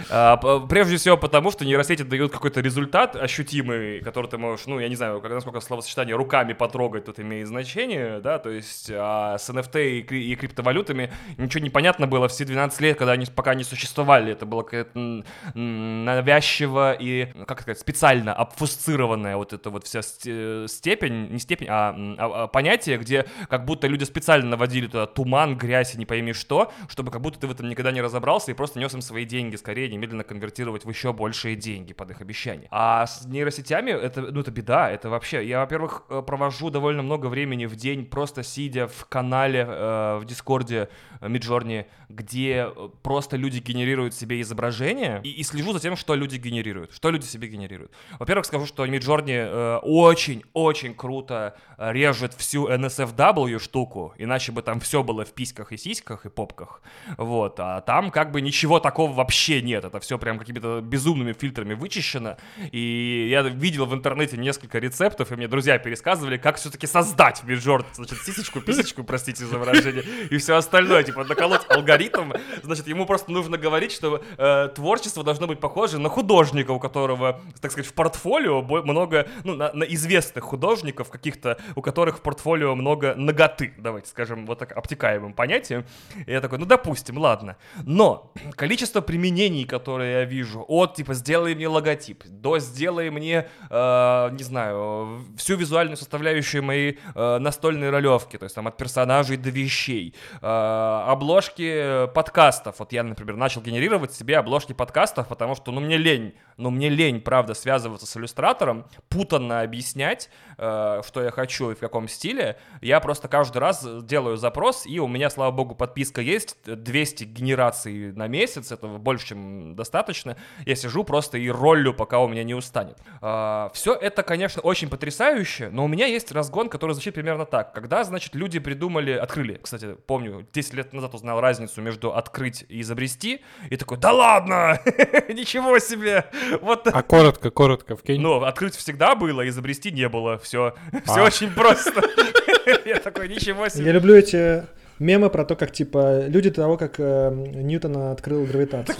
А, 0.09 0.37
прежде 0.67 0.97
всего 0.97 1.17
потому, 1.17 1.51
что 1.51 1.65
нейросети 1.65 2.03
дают 2.03 2.31
какой-то 2.31 2.61
результат 2.61 3.15
ощутимый, 3.15 4.01
который 4.01 4.27
ты 4.27 4.37
можешь, 4.37 4.65
ну, 4.67 4.79
я 4.79 4.89
не 4.89 4.95
знаю, 4.95 5.21
насколько 5.21 5.59
словосочетание 5.59 6.15
руками 6.15 6.53
потрогать 6.53 7.05
тут 7.05 7.19
имеет 7.19 7.47
значение, 7.47 8.19
да, 8.19 8.39
то 8.39 8.49
есть 8.49 8.91
а 8.93 9.37
с 9.37 9.49
NFT 9.49 10.01
и, 10.01 10.35
криптовалютами 10.35 11.11
ничего 11.37 11.63
не 11.63 11.69
понятно 11.69 12.07
было 12.07 12.27
все 12.27 12.45
12 12.45 12.81
лет, 12.81 12.97
когда 12.97 13.13
они 13.13 13.25
пока 13.25 13.53
не 13.53 13.63
существовали. 13.63 14.31
Это 14.31 14.45
было 14.45 14.63
какое-то 14.63 15.23
навязчиво 15.53 16.93
и, 16.93 17.27
как 17.45 17.61
сказать, 17.61 17.79
специально 17.79 18.30
сильно 18.31 18.33
обфусцированная 18.33 19.37
вот 19.37 19.53
эта 19.53 19.69
вот 19.69 19.85
вся 19.85 20.01
степень, 20.01 21.31
не 21.31 21.39
степень, 21.39 21.67
а, 21.69 21.95
а, 22.17 22.43
а 22.43 22.47
понятие, 22.47 22.97
где 22.97 23.25
как 23.49 23.65
будто 23.65 23.87
люди 23.87 24.03
специально 24.05 24.49
наводили 24.49 24.87
туда 24.87 25.05
туман, 25.05 25.57
грязь 25.57 25.95
и 25.95 25.97
не 25.97 26.05
пойми 26.05 26.33
что, 26.33 26.71
чтобы 26.87 27.11
как 27.11 27.21
будто 27.21 27.39
ты 27.39 27.47
в 27.47 27.51
этом 27.51 27.69
никогда 27.69 27.91
не 27.91 28.01
разобрался 28.01 28.51
и 28.51 28.53
просто 28.53 28.79
нес 28.79 28.93
им 28.93 29.01
свои 29.01 29.25
деньги 29.25 29.57
скорее 29.57 29.89
немедленно 29.89 30.23
конвертировать 30.23 30.85
в 30.85 30.89
еще 30.89 31.13
большие 31.13 31.55
деньги 31.55 31.93
под 31.93 32.11
их 32.11 32.21
обещание. 32.21 32.67
А 32.71 33.05
с 33.05 33.25
нейросетями 33.25 33.91
это, 33.91 34.21
ну, 34.21 34.41
это 34.41 34.51
беда, 34.51 34.89
это 34.89 35.09
вообще, 35.09 35.45
я, 35.45 35.59
во-первых, 35.59 36.03
э, 36.09 36.21
провожу 36.25 36.69
довольно 36.69 37.03
много 37.03 37.27
времени 37.27 37.67
в 37.67 37.75
день 37.75 38.05
просто 38.05 38.43
сидя 38.43 38.87
в 38.87 39.05
канале 39.09 39.65
э, 39.67 40.17
в 40.21 40.25
Дискорде 40.25 40.89
Миджорни, 41.21 41.85
где 42.09 42.67
э, 42.75 42.89
просто 43.03 43.37
люди 43.37 43.59
генерируют 43.59 44.13
себе 44.13 44.41
изображения 44.41 45.21
и, 45.23 45.29
и 45.29 45.43
слежу 45.43 45.73
за 45.73 45.79
тем, 45.79 45.95
что 45.95 46.15
люди 46.15 46.37
генерируют, 46.37 46.93
что 46.93 47.11
люди 47.11 47.25
себе 47.25 47.47
генерируют. 47.47 47.91
Во-первых, 48.21 48.45
скажу, 48.45 48.67
что 48.67 48.85
Миджорни 48.85 49.33
э, 49.33 49.77
очень-очень 49.81 50.93
круто 50.93 51.55
режет 51.89 52.35
всю 52.35 52.67
NSFW 52.67 53.57
штуку, 53.57 54.13
иначе 54.19 54.51
бы 54.51 54.61
там 54.61 54.79
все 54.79 55.01
было 55.01 55.25
в 55.25 55.33
письках 55.33 55.71
и 55.71 55.77
сиськах 55.77 56.27
и 56.27 56.29
попках, 56.29 56.83
вот, 57.17 57.59
а 57.59 57.81
там 57.81 58.11
как 58.11 58.31
бы 58.31 58.41
ничего 58.41 58.79
такого 58.79 59.11
вообще 59.11 59.63
нет, 59.63 59.83
это 59.83 59.99
все 59.99 60.19
прям 60.19 60.37
какими-то 60.37 60.81
безумными 60.81 61.33
фильтрами 61.33 61.73
вычищено, 61.73 62.37
и 62.71 63.27
я 63.31 63.41
видел 63.41 63.87
в 63.87 63.95
интернете 63.95 64.37
несколько 64.37 64.77
рецептов, 64.77 65.31
и 65.31 65.35
мне 65.35 65.47
друзья 65.47 65.79
пересказывали, 65.79 66.37
как 66.37 66.57
все-таки 66.57 66.85
создать 66.85 67.43
Миджорни, 67.43 67.87
значит, 67.93 68.19
сисечку, 68.19 68.61
писечку, 68.61 69.03
простите 69.03 69.43
за 69.45 69.57
выражение, 69.57 70.03
и 70.29 70.37
все 70.37 70.57
остальное, 70.57 71.01
типа 71.01 71.23
наколоть 71.23 71.65
алгоритм, 71.67 72.33
значит, 72.61 72.87
ему 72.87 73.07
просто 73.07 73.31
нужно 73.31 73.57
говорить, 73.57 73.91
что 73.91 74.23
э, 74.37 74.69
творчество 74.75 75.23
должно 75.23 75.47
быть 75.47 75.59
похоже 75.59 75.97
на 75.97 76.09
художника, 76.09 76.69
у 76.69 76.79
которого, 76.79 77.41
так 77.59 77.71
сказать, 77.71 77.89
в 77.89 77.95
портфолио 78.01 78.63
много, 78.63 79.27
ну, 79.43 79.55
на, 79.55 79.71
на 79.73 79.83
известных 79.83 80.43
художников 80.43 81.11
каких-то, 81.11 81.59
у 81.75 81.83
которых 81.83 82.17
в 82.17 82.21
портфолио 82.21 82.73
много 82.73 83.13
ноготы, 83.13 83.75
давайте 83.77 84.09
скажем, 84.09 84.47
вот 84.47 84.57
так 84.57 84.75
обтекаемым 84.75 85.33
понятием. 85.33 85.85
И 86.25 86.31
я 86.31 86.41
такой, 86.41 86.57
ну, 86.57 86.65
допустим, 86.65 87.19
ладно. 87.19 87.57
Но 87.83 88.33
количество 88.55 89.01
применений, 89.01 89.65
которые 89.65 90.13
я 90.13 90.25
вижу, 90.25 90.65
от, 90.67 90.95
типа, 90.95 91.13
сделай 91.13 91.53
мне 91.53 91.67
логотип, 91.67 92.23
до 92.25 92.57
сделай 92.57 93.11
мне, 93.11 93.47
э, 93.69 94.29
не 94.31 94.43
знаю, 94.43 95.21
всю 95.37 95.55
визуальную 95.55 95.97
составляющую 95.97 96.63
моей 96.63 96.97
э, 97.13 97.37
настольной 97.37 97.91
ролевки, 97.91 98.37
то 98.37 98.45
есть 98.45 98.55
там 98.55 98.65
от 98.65 98.77
персонажей 98.77 99.37
до 99.37 99.51
вещей, 99.51 100.15
э, 100.41 101.03
обложки 101.07 102.07
подкастов. 102.15 102.79
Вот 102.79 102.93
я, 102.93 103.03
например, 103.03 103.35
начал 103.35 103.61
генерировать 103.61 104.11
себе 104.11 104.39
обложки 104.39 104.73
подкастов, 104.73 105.27
потому 105.27 105.53
что, 105.53 105.71
ну, 105.71 105.81
мне 105.81 105.97
лень, 105.97 106.33
ну, 106.57 106.71
мне 106.71 106.89
лень, 106.89 107.21
правда, 107.21 107.53
связываться 107.91 108.05
с 108.05 108.17
иллюстратором, 108.17 108.85
путанно 109.09 109.61
объяснять, 109.61 110.29
э, 110.57 111.01
что 111.05 111.23
я 111.23 111.31
хочу 111.31 111.71
и 111.71 111.75
в 111.75 111.79
каком 111.79 112.07
стиле. 112.07 112.57
Я 112.81 112.99
просто 112.99 113.27
каждый 113.27 113.57
раз 113.57 113.85
делаю 114.03 114.37
запрос, 114.37 114.85
и 114.85 114.99
у 114.99 115.07
меня, 115.07 115.29
слава 115.29 115.51
богу, 115.51 115.75
подписка 115.75 116.21
есть, 116.21 116.57
200 116.65 117.23
генераций 117.25 118.11
на 118.13 118.27
месяц, 118.27 118.71
этого 118.71 118.97
больше, 118.97 119.27
чем 119.27 119.75
достаточно. 119.75 120.37
Я 120.65 120.75
сижу 120.75 121.03
просто 121.03 121.37
и 121.37 121.49
роллю, 121.49 121.93
пока 121.93 122.19
у 122.19 122.27
меня 122.27 122.43
не 122.43 122.53
устанет. 122.53 122.97
Э, 123.21 123.69
все 123.73 123.93
это, 123.93 124.23
конечно, 124.23 124.61
очень 124.61 124.89
потрясающе, 124.89 125.69
но 125.71 125.85
у 125.85 125.87
меня 125.87 126.05
есть 126.05 126.31
разгон, 126.31 126.69
который 126.69 126.93
звучит 126.93 127.15
примерно 127.15 127.45
так. 127.45 127.73
Когда, 127.73 128.03
значит, 128.03 128.35
люди 128.35 128.59
придумали, 128.59 129.11
открыли, 129.11 129.59
кстати, 129.61 129.95
помню, 130.07 130.47
10 130.53 130.73
лет 130.73 130.93
назад 130.93 131.13
узнал 131.13 131.41
разницу 131.41 131.81
между 131.81 132.13
открыть 132.13 132.65
и 132.69 132.81
изобрести, 132.81 133.41
и 133.69 133.77
такой, 133.77 133.97
да 133.97 134.11
ладно, 134.11 134.79
ничего 135.29 135.79
себе, 135.79 136.25
вот. 136.61 136.87
А 136.87 137.03
коротко, 137.03 137.51
коротко 137.51 137.80
вкинь. 137.87 138.21
Ну, 138.21 138.43
открыть 138.43 138.75
всегда 138.75 139.15
было, 139.15 139.47
изобрести 139.47 139.91
не 139.91 140.07
было, 140.09 140.37
все, 140.37 140.75
все 141.05 141.21
а. 141.21 141.23
очень 141.23 141.51
просто. 141.51 142.01
Я 142.85 142.99
такой, 142.99 143.29
ничего 143.29 143.69
себе. 143.69 143.85
Я 143.85 143.91
люблю 143.93 144.15
эти 144.15 144.65
мемы 145.01 145.29
про 145.29 145.43
то, 145.43 145.55
как, 145.55 145.71
типа, 145.71 146.27
люди 146.27 146.51
того, 146.51 146.77
как 146.77 146.99
э, 146.99 147.31
Ньютон 147.31 147.97
открыл 147.97 148.45
гравитацию. 148.45 148.95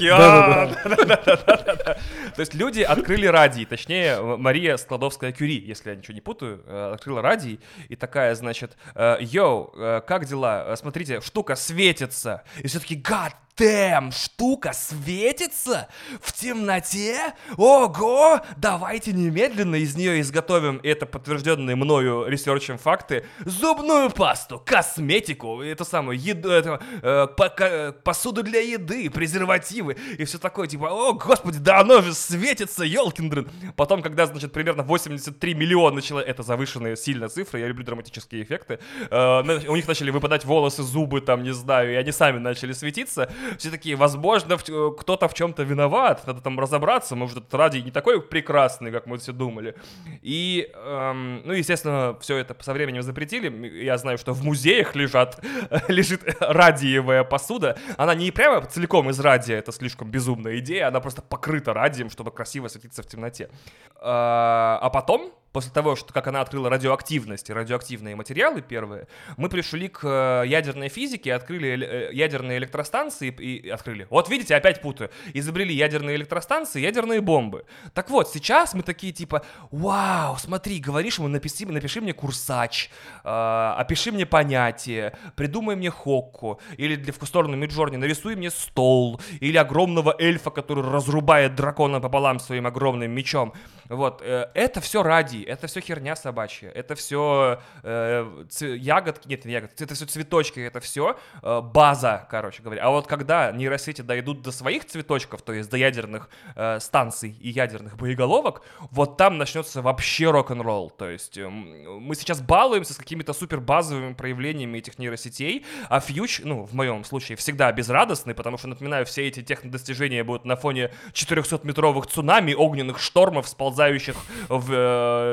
То 2.35 2.39
есть 2.39 2.53
люди 2.53 2.81
открыли 2.81 3.27
радий, 3.27 3.65
точнее, 3.65 4.19
Мария 4.37 4.77
Складовская-Кюри, 4.77 5.59
если 5.59 5.91
я 5.91 5.95
ничего 5.95 6.15
не 6.15 6.21
путаю, 6.21 6.61
э, 6.65 6.93
открыла 6.95 7.21
радий, 7.21 7.59
и 7.87 7.95
такая, 7.95 8.33
значит, 8.35 8.77
э, 8.95 9.17
йоу, 9.19 9.73
э, 9.77 10.01
как 10.05 10.25
дела? 10.25 10.75
Смотрите, 10.75 11.21
штука 11.21 11.55
светится. 11.55 12.43
И 12.59 12.67
все 12.67 12.79
таки 12.79 12.95
гад, 12.95 13.35
Дэм, 13.57 14.11
штука 14.11 14.73
светится 14.73 15.87
в 16.19 16.33
темноте? 16.33 17.35
Ого! 17.57 18.41
Давайте 18.57 19.13
немедленно 19.13 19.75
из 19.75 19.95
нее 19.95 20.19
изготовим, 20.21 20.79
это 20.81 21.05
подтвержденные 21.05 21.75
мною 21.75 22.25
ресерчем 22.27 22.79
факты, 22.79 23.23
зубную 23.45 24.09
пасту, 24.09 24.59
косметику, 24.65 25.61
это 25.61 25.83
самое, 25.83 26.19
еду, 26.19 26.49
это, 26.49 26.81
э, 27.03 27.27
по, 27.27 27.93
посуду 28.03 28.41
для 28.41 28.61
еды, 28.61 29.09
презервативы 29.11 29.95
и 30.17 30.25
все 30.25 30.39
такое, 30.39 30.67
типа, 30.67 30.85
о, 30.85 31.13
господи, 31.13 31.59
да 31.59 31.81
оно 31.81 32.01
же 32.01 32.15
светится, 32.15 32.83
елкин 32.83 33.47
Потом, 33.75 34.01
когда, 34.01 34.25
значит, 34.25 34.51
примерно 34.51 34.81
83 34.81 35.53
миллиона 35.53 36.01
человек, 36.01 36.29
это 36.29 36.41
завышенные 36.41 36.97
сильно 36.97 37.29
цифры, 37.29 37.59
я 37.59 37.67
люблю 37.67 37.83
драматические 37.83 38.41
эффекты, 38.41 38.79
э, 39.09 39.67
у 39.67 39.75
них 39.75 39.87
начали 39.87 40.09
выпадать 40.09 40.45
волосы, 40.45 40.81
зубы, 40.81 41.21
там, 41.21 41.43
не 41.43 41.53
знаю, 41.53 41.93
и 41.93 41.95
они 41.95 42.11
сами 42.11 42.39
начали 42.39 42.73
светиться, 42.73 43.31
все 43.57 43.69
такие, 43.69 43.95
возможно, 43.95 44.53
э, 44.53 44.91
кто-то 44.97 45.27
в 45.27 45.33
чем-то 45.33 45.63
виноват, 45.63 46.25
надо 46.27 46.41
там 46.41 46.59
разобраться, 46.59 47.15
может, 47.15 47.37
этот 47.37 47.53
радий 47.53 47.81
не 47.81 47.91
такой 47.91 48.21
прекрасный, 48.21 48.91
как 48.91 49.05
мы 49.07 49.17
все 49.17 49.31
думали. 49.31 49.75
И, 50.21 50.69
эм, 50.73 51.41
ну, 51.45 51.53
естественно, 51.53 52.17
все 52.19 52.37
это 52.37 52.55
со 52.61 52.73
временем 52.73 53.01
запретили. 53.01 53.83
Я 53.83 53.97
знаю, 53.97 54.17
что 54.17 54.33
в 54.33 54.43
музеях 54.43 54.95
лежат, 54.95 55.43
лежит 55.87 56.21
радиевая 56.39 57.23
посуда. 57.23 57.77
Она 57.97 58.15
не 58.15 58.31
прямо 58.31 58.65
целиком 58.65 59.09
из 59.09 59.19
радия, 59.19 59.55
это 59.55 59.71
слишком 59.71 60.09
безумная 60.09 60.57
идея, 60.59 60.87
она 60.87 60.99
просто 60.99 61.21
покрыта 61.21 61.73
радием, 61.73 62.09
чтобы 62.09 62.31
красиво 62.31 62.67
светиться 62.67 63.03
в 63.03 63.07
темноте. 63.07 63.49
А, 63.95 64.79
а 64.81 64.89
потом 64.89 65.31
после 65.51 65.71
того, 65.71 65.95
что 65.95 66.13
как 66.13 66.27
она 66.27 66.41
открыла 66.41 66.69
радиоактивность 66.69 67.49
и 67.49 67.53
радиоактивные 67.53 68.15
материалы 68.15 68.61
первые, 68.61 69.07
мы 69.37 69.49
пришли 69.49 69.87
к 69.87 70.01
э, 70.03 70.47
ядерной 70.47 70.89
физике, 70.89 71.33
открыли 71.33 71.85
э, 71.85 72.13
ядерные 72.13 72.57
электростанции 72.57 73.29
и 73.29 73.69
открыли. 73.69 74.07
Вот 74.09 74.29
видите, 74.29 74.55
опять 74.55 74.81
путаю. 74.81 75.09
Изобрели 75.33 75.73
ядерные 75.73 76.15
электростанции, 76.15 76.81
ядерные 76.81 77.21
бомбы. 77.21 77.65
Так 77.93 78.09
вот, 78.09 78.29
сейчас 78.29 78.73
мы 78.73 78.83
такие 78.83 79.13
типа, 79.13 79.43
вау, 79.71 80.37
смотри, 80.37 80.79
говоришь 80.79 81.17
ему, 81.17 81.27
напиши, 81.27 81.65
напиши 81.65 82.01
мне 82.01 82.13
курсач, 82.13 82.89
э, 83.23 83.73
опиши 83.77 84.11
мне 84.11 84.25
понятие, 84.25 85.17
придумай 85.35 85.75
мне 85.75 85.89
хокку, 85.89 86.59
или 86.77 86.95
для 86.95 87.13
в 87.13 87.17
Миджорни 87.55 87.97
нарисуй 87.97 88.35
мне 88.35 88.49
стол, 88.49 89.21
или 89.39 89.57
огромного 89.57 90.15
эльфа, 90.19 90.49
который 90.49 90.83
разрубает 90.83 91.55
дракона 91.55 91.99
пополам 91.99 92.39
своим 92.39 92.67
огромным 92.67 93.11
мечом. 93.11 93.53
Вот, 93.89 94.21
э, 94.21 94.49
это 94.53 94.79
все 94.79 95.03
ради, 95.03 95.40
это 95.43 95.67
все 95.67 95.81
херня 95.81 96.15
собачья, 96.15 96.69
это 96.69 96.95
все 96.95 97.61
э, 97.83 98.45
ц- 98.49 98.75
ягодки, 98.75 99.27
нет, 99.27 99.45
не 99.45 99.53
ягодки, 99.53 99.83
это 99.83 99.93
все 99.93 100.05
цветочки, 100.05 100.59
это 100.59 100.79
все 100.79 101.19
э, 101.41 101.61
база, 101.61 102.27
короче 102.31 102.63
говоря. 102.63 102.83
А 102.83 102.89
вот 102.89 103.07
когда 103.07 103.51
нейросети 103.51 104.01
дойдут 104.01 104.41
до 104.41 104.51
своих 104.51 104.85
цветочков, 104.85 105.41
то 105.41 105.53
есть 105.53 105.69
до 105.69 105.77
ядерных 105.77 106.29
э, 106.55 106.79
станций 106.79 107.35
и 107.39 107.49
ядерных 107.49 107.97
боеголовок, 107.97 108.63
вот 108.91 109.17
там 109.17 109.37
начнется 109.37 109.81
вообще 109.81 110.31
рок-н-ролл. 110.31 110.89
То 110.89 111.09
есть 111.09 111.37
э, 111.37 111.47
мы 111.47 112.15
сейчас 112.15 112.41
балуемся 112.41 112.93
с 112.93 112.97
какими-то 112.97 113.33
супер 113.33 113.59
базовыми 113.59 114.13
проявлениями 114.13 114.77
этих 114.77 114.97
нейросетей, 114.97 115.65
а 115.89 115.99
фьюч, 115.99 116.41
ну, 116.43 116.63
в 116.63 116.73
моем 116.73 117.03
случае, 117.03 117.35
всегда 117.35 117.71
безрадостный, 117.71 118.33
потому 118.33 118.57
что, 118.57 118.67
напоминаю, 118.67 119.05
все 119.05 119.27
эти 119.27 119.43
технодостижения 119.43 120.23
будут 120.23 120.45
на 120.45 120.55
фоне 120.55 120.91
400-метровых 121.13 122.07
цунами, 122.07 122.53
огненных 122.53 122.99
штормов, 122.99 123.47
сползать 123.47 123.81
исчезающих 123.81 124.15
в, 124.49 124.71
э, 124.71 125.30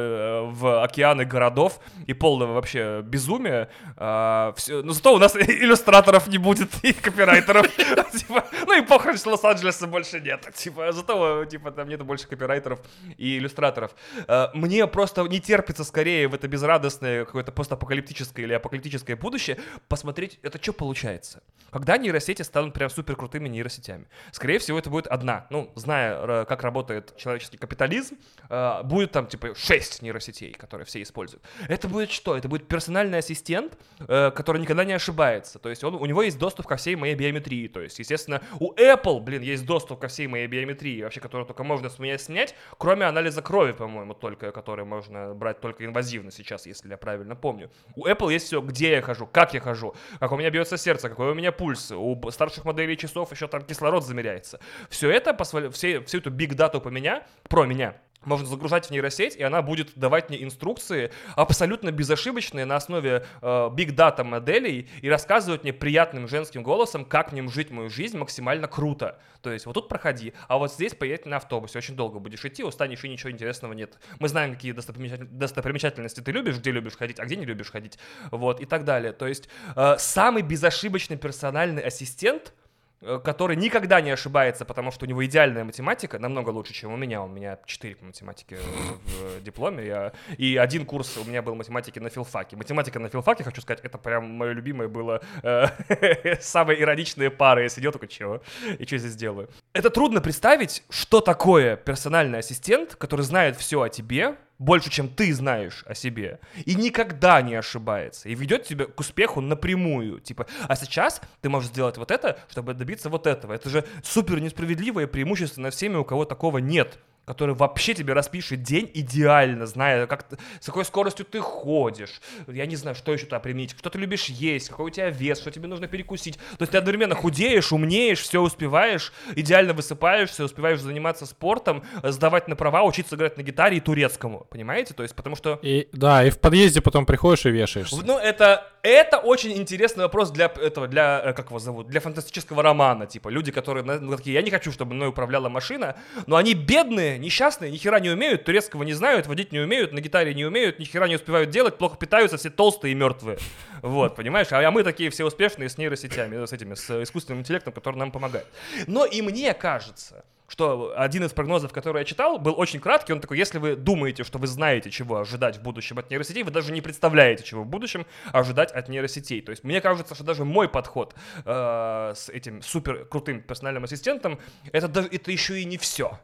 в 0.50 0.82
океаны 0.82 1.24
городов 1.24 1.80
и 2.06 2.14
полного 2.14 2.52
вообще 2.52 3.02
безумия. 3.02 3.68
А, 3.96 4.52
все, 4.56 4.82
но 4.82 4.92
зато 4.92 5.14
у 5.14 5.18
нас 5.18 5.36
иллюстраторов 5.36 6.28
не 6.28 6.38
будет 6.38 6.70
и 6.82 6.92
копирайтеров. 6.92 7.66
Типа, 8.12 8.44
ну 8.66 8.78
и 8.78 8.84
похрен, 8.84 9.16
что 9.16 9.30
Лос-Анджелеса 9.30 9.86
больше 9.86 10.20
нет. 10.20 10.48
Типа, 10.54 10.92
зато 10.92 11.44
типа 11.44 11.70
там 11.70 11.88
нету 11.88 12.04
больше 12.04 12.26
копирайтеров 12.26 12.80
и 13.16 13.38
иллюстраторов. 13.38 13.92
А, 14.26 14.50
мне 14.54 14.86
просто 14.86 15.22
не 15.22 15.40
терпится 15.40 15.84
скорее 15.84 16.28
в 16.28 16.34
это 16.34 16.48
безрадостное 16.48 17.24
какое-то 17.24 17.52
постапокалиптическое 17.52 18.46
или 18.46 18.54
апокалиптическое 18.54 19.16
будущее 19.16 19.58
посмотреть, 19.88 20.38
это 20.42 20.62
что 20.62 20.72
получается. 20.72 21.42
Когда 21.70 21.98
нейросети 21.98 22.42
станут 22.42 22.74
прям 22.74 22.90
супер 22.90 23.16
крутыми 23.16 23.48
нейросетями. 23.48 24.06
Скорее 24.32 24.58
всего, 24.58 24.78
это 24.78 24.90
будет 24.90 25.06
одна. 25.06 25.46
Ну, 25.50 25.70
зная, 25.74 26.44
как 26.44 26.62
работает 26.62 27.16
человеческий 27.16 27.58
капитализм, 27.58 28.16
Э, 28.48 28.82
будет 28.82 29.12
там, 29.12 29.26
типа, 29.26 29.54
6 29.54 29.87
6 29.88 30.02
нейросетей, 30.02 30.52
которые 30.52 30.86
все 30.86 31.02
используют. 31.02 31.42
Это 31.68 31.88
будет 31.88 32.10
что? 32.10 32.36
Это 32.36 32.48
будет 32.48 32.68
персональный 32.68 33.18
ассистент, 33.18 33.78
э, 34.00 34.30
который 34.30 34.60
никогда 34.60 34.84
не 34.84 34.92
ошибается. 34.92 35.58
То 35.58 35.68
есть 35.68 35.82
он, 35.84 35.94
у 35.94 36.04
него 36.06 36.22
есть 36.22 36.38
доступ 36.38 36.66
ко 36.66 36.76
всей 36.76 36.96
моей 36.96 37.14
биометрии. 37.14 37.68
То 37.68 37.80
есть, 37.80 37.98
естественно, 37.98 38.42
у 38.60 38.72
Apple, 38.74 39.20
блин, 39.20 39.42
есть 39.42 39.66
доступ 39.66 40.00
ко 40.00 40.08
всей 40.08 40.26
моей 40.26 40.46
биометрии, 40.46 41.02
вообще, 41.02 41.20
которую 41.20 41.46
только 41.46 41.64
можно 41.64 41.88
с 41.88 41.98
меня 41.98 42.18
снять, 42.18 42.54
кроме 42.78 43.06
анализа 43.06 43.42
крови, 43.42 43.72
по-моему, 43.72 44.14
только, 44.14 44.52
который 44.52 44.84
можно 44.84 45.34
брать 45.34 45.60
только 45.60 45.84
инвазивно 45.84 46.30
сейчас, 46.30 46.66
если 46.66 46.90
я 46.90 46.96
правильно 46.96 47.34
помню. 47.36 47.70
У 47.94 48.06
Apple 48.06 48.32
есть 48.32 48.46
все, 48.46 48.60
где 48.60 48.92
я 48.92 49.02
хожу, 49.02 49.26
как 49.26 49.54
я 49.54 49.60
хожу, 49.60 49.94
как 50.20 50.32
у 50.32 50.36
меня 50.36 50.50
бьется 50.50 50.76
сердце, 50.76 51.08
какой 51.08 51.30
у 51.30 51.34
меня 51.34 51.52
пульс. 51.52 51.90
У 51.92 52.30
старших 52.30 52.64
моделей 52.64 52.96
часов 52.96 53.32
еще 53.32 53.48
там 53.48 53.62
кислород 53.62 54.04
замеряется. 54.04 54.60
Все 54.90 55.10
это, 55.10 55.36
все, 55.70 56.00
всю 56.00 56.18
эту 56.18 56.30
биг 56.30 56.54
дату 56.54 56.80
по 56.80 56.88
меня, 56.88 57.26
про 57.48 57.64
меня, 57.64 57.96
можно 58.24 58.46
загружать 58.46 58.86
в 58.86 58.90
нейросеть, 58.90 59.36
и 59.36 59.42
она 59.42 59.62
будет 59.62 59.90
давать 59.96 60.28
мне 60.28 60.42
инструкции 60.42 61.10
абсолютно 61.36 61.92
безошибочные 61.92 62.64
на 62.64 62.76
основе 62.76 63.24
биг 63.72 63.90
э, 63.90 63.92
дата 63.92 64.24
моделей 64.24 64.88
и 65.00 65.08
рассказывать 65.08 65.62
мне 65.62 65.72
приятным 65.72 66.28
женским 66.28 66.62
голосом, 66.62 67.04
как 67.04 67.32
мне 67.32 67.46
жить 67.48 67.70
мою 67.70 67.88
жизнь 67.90 68.18
максимально 68.18 68.68
круто. 68.68 69.18
То 69.42 69.52
есть 69.52 69.66
вот 69.66 69.74
тут 69.74 69.88
проходи, 69.88 70.34
а 70.48 70.58
вот 70.58 70.72
здесь 70.72 70.94
поедь 70.94 71.26
на 71.26 71.36
автобусе. 71.36 71.78
Очень 71.78 71.96
долго 71.96 72.18
будешь 72.18 72.44
идти, 72.44 72.64
устанешь 72.64 73.04
и 73.04 73.08
ничего 73.08 73.30
интересного 73.30 73.72
нет. 73.72 73.98
Мы 74.18 74.28
знаем, 74.28 74.54
какие 74.54 74.72
достопримечательности 74.72 76.20
ты 76.20 76.32
любишь, 76.32 76.58
где 76.58 76.72
любишь 76.72 76.96
ходить, 76.96 77.20
а 77.20 77.24
где 77.24 77.36
не 77.36 77.46
любишь 77.46 77.70
ходить. 77.70 77.98
Вот, 78.30 78.60
и 78.60 78.66
так 78.66 78.84
далее. 78.84 79.12
То 79.12 79.26
есть 79.26 79.48
э, 79.76 79.96
самый 79.98 80.42
безошибочный 80.42 81.16
персональный 81.16 81.82
ассистент— 81.82 82.52
который 83.00 83.56
никогда 83.56 84.00
не 84.00 84.10
ошибается, 84.10 84.64
потому 84.64 84.90
что 84.90 85.04
у 85.04 85.08
него 85.08 85.24
идеальная 85.24 85.64
математика, 85.64 86.18
намного 86.18 86.50
лучше, 86.50 86.72
чем 86.72 86.92
у 86.92 86.96
меня. 86.96 87.22
У 87.22 87.28
меня 87.28 87.58
4 87.64 87.96
по 87.96 88.04
математике 88.06 88.58
в 88.58 89.42
дипломе, 89.42 89.86
я... 89.86 90.12
и 90.36 90.56
один 90.56 90.84
курс 90.84 91.16
у 91.16 91.24
меня 91.24 91.42
был 91.42 91.54
математики 91.54 91.98
на 91.98 92.10
филфаке. 92.10 92.56
Математика 92.56 92.98
на 92.98 93.08
филфаке, 93.08 93.44
хочу 93.44 93.60
сказать, 93.60 93.84
это 93.84 93.98
прям 93.98 94.30
мое 94.30 94.52
любимое 94.52 94.88
было, 94.88 95.22
э, 95.42 96.36
самые 96.40 96.80
ироничные 96.80 97.30
пары. 97.30 97.62
Я 97.62 97.68
сидел 97.68 97.92
только, 97.92 98.08
чего? 98.08 98.42
И 98.78 98.84
что 98.84 98.98
здесь 98.98 99.14
делаю? 99.14 99.48
Это 99.72 99.90
трудно 99.90 100.20
представить, 100.20 100.82
что 100.90 101.20
такое 101.20 101.76
персональный 101.76 102.40
ассистент, 102.40 102.96
который 102.96 103.22
знает 103.22 103.56
все 103.56 103.82
о 103.82 103.88
тебе, 103.88 104.36
больше, 104.58 104.90
чем 104.90 105.08
ты 105.08 105.32
знаешь 105.32 105.84
о 105.86 105.94
себе, 105.94 106.40
и 106.64 106.74
никогда 106.74 107.40
не 107.42 107.54
ошибается, 107.54 108.28
и 108.28 108.34
ведет 108.34 108.64
тебя 108.64 108.86
к 108.86 108.98
успеху 109.00 109.40
напрямую. 109.40 110.20
Типа, 110.20 110.46
а 110.66 110.76
сейчас 110.76 111.20
ты 111.40 111.48
можешь 111.48 111.70
сделать 111.70 111.96
вот 111.96 112.10
это, 112.10 112.38
чтобы 112.50 112.74
добиться 112.74 113.08
вот 113.08 113.26
этого. 113.26 113.52
Это 113.52 113.70
же 113.70 113.84
супер 114.02 114.40
несправедливое 114.40 115.06
преимущество 115.06 115.60
над 115.60 115.74
всеми, 115.74 115.96
у 115.96 116.04
кого 116.04 116.24
такого 116.24 116.58
нет 116.58 116.98
который 117.28 117.54
вообще 117.54 117.92
тебе 117.92 118.14
распишет 118.14 118.62
день 118.62 118.90
идеально, 118.94 119.66
зная, 119.66 120.06
как, 120.06 120.24
с 120.60 120.64
какой 120.64 120.86
скоростью 120.86 121.26
ты 121.26 121.40
ходишь. 121.40 122.22
Я 122.46 122.64
не 122.64 122.74
знаю, 122.74 122.94
что 122.94 123.12
еще 123.12 123.26
туда 123.26 123.38
применить. 123.38 123.76
Что 123.78 123.90
ты 123.90 123.98
любишь 123.98 124.30
есть, 124.30 124.70
какой 124.70 124.86
у 124.86 124.90
тебя 124.90 125.10
вес, 125.10 125.38
что 125.38 125.50
тебе 125.50 125.68
нужно 125.68 125.88
перекусить. 125.88 126.38
То 126.56 126.62
есть 126.62 126.72
ты 126.72 126.78
одновременно 126.78 127.14
худеешь, 127.14 127.70
умнеешь, 127.70 128.20
все 128.20 128.40
успеваешь, 128.40 129.12
идеально 129.36 129.74
высыпаешься, 129.74 130.42
успеваешь 130.42 130.80
заниматься 130.80 131.26
спортом, 131.26 131.84
сдавать 132.02 132.48
на 132.48 132.56
права, 132.56 132.82
учиться 132.82 133.14
играть 133.14 133.36
на 133.36 133.42
гитаре 133.42 133.76
и 133.76 133.80
турецкому. 133.80 134.46
Понимаете? 134.48 134.94
То 134.94 135.02
есть 135.02 135.14
потому 135.14 135.36
что... 135.36 135.58
И, 135.60 135.90
да, 135.92 136.24
и 136.24 136.30
в 136.30 136.38
подъезде 136.38 136.80
потом 136.80 137.04
приходишь 137.04 137.44
и 137.44 137.50
вешаешься. 137.50 138.02
Ну, 138.06 138.18
это, 138.18 138.72
это 138.82 139.18
очень 139.18 139.52
интересный 139.52 140.04
вопрос 140.04 140.30
для 140.30 140.46
этого, 140.46 140.88
для, 140.88 141.20
э, 141.22 141.32
как 141.34 141.48
его 141.48 141.58
зовут, 141.58 141.88
для 141.88 142.00
фантастического 142.00 142.62
романа. 142.62 143.06
Типа, 143.06 143.28
люди, 143.28 143.52
которые, 143.52 143.84
ну, 143.84 144.16
такие, 144.16 144.32
я 144.32 144.40
не 144.40 144.50
хочу, 144.50 144.72
чтобы 144.72 144.94
мной 144.94 145.08
управляла 145.08 145.50
машина, 145.50 145.96
но 146.26 146.36
они 146.36 146.54
бедные, 146.54 147.17
несчастные, 147.18 147.70
ни 147.70 147.76
хера 147.76 148.00
не 148.00 148.10
умеют, 148.10 148.44
турецкого 148.44 148.82
не 148.82 148.94
знают, 148.94 149.26
водить 149.26 149.52
не 149.52 149.58
умеют, 149.58 149.92
на 149.92 150.00
гитаре 150.00 150.34
не 150.34 150.44
умеют, 150.44 150.78
ни 150.78 150.84
хера 150.84 151.08
не 151.08 151.16
успевают 151.16 151.50
делать, 151.50 151.78
плохо 151.78 151.96
питаются, 151.96 152.36
все 152.36 152.50
толстые 152.50 152.92
и 152.92 152.94
мертвые. 152.94 153.38
Вот, 153.82 154.16
понимаешь? 154.16 154.48
А 154.50 154.70
мы 154.70 154.82
такие 154.82 155.10
все 155.10 155.24
успешные 155.24 155.68
с 155.68 155.78
нейросетями, 155.78 156.44
с 156.44 156.52
этими, 156.52 156.74
с 156.74 157.02
искусственным 157.02 157.40
интеллектом, 157.40 157.72
который 157.72 157.96
нам 157.96 158.10
помогает. 158.10 158.46
Но 158.86 159.04
и 159.04 159.22
мне 159.22 159.54
кажется, 159.54 160.24
что 160.48 160.94
один 160.96 161.24
из 161.24 161.32
прогнозов, 161.32 161.72
который 161.72 161.98
я 161.98 162.04
читал, 162.04 162.38
был 162.38 162.54
очень 162.56 162.80
краткий. 162.80 163.12
Он 163.12 163.20
такой, 163.20 163.36
если 163.36 163.58
вы 163.58 163.76
думаете, 163.76 164.24
что 164.24 164.38
вы 164.38 164.46
знаете, 164.46 164.90
чего 164.90 165.18
ожидать 165.18 165.58
в 165.58 165.62
будущем 165.62 165.98
от 165.98 166.10
нейросетей, 166.10 166.42
вы 166.42 166.50
даже 166.50 166.72
не 166.72 166.80
представляете, 166.80 167.44
чего 167.44 167.62
в 167.62 167.66
будущем 167.66 168.06
ожидать 168.32 168.72
от 168.72 168.88
нейросетей. 168.88 169.42
То 169.42 169.50
есть 169.50 169.62
мне 169.62 169.80
кажется, 169.80 170.14
что 170.14 170.24
даже 170.24 170.44
мой 170.44 170.68
подход 170.68 171.14
э, 171.44 172.12
с 172.16 172.30
этим 172.30 172.62
супер 172.62 173.04
крутым 173.04 173.42
персональным 173.42 173.84
ассистентом, 173.84 174.38
это, 174.72 175.06
это 175.10 175.30
еще 175.30 175.60
и 175.60 175.64
не 175.66 175.76
все. 175.76 176.18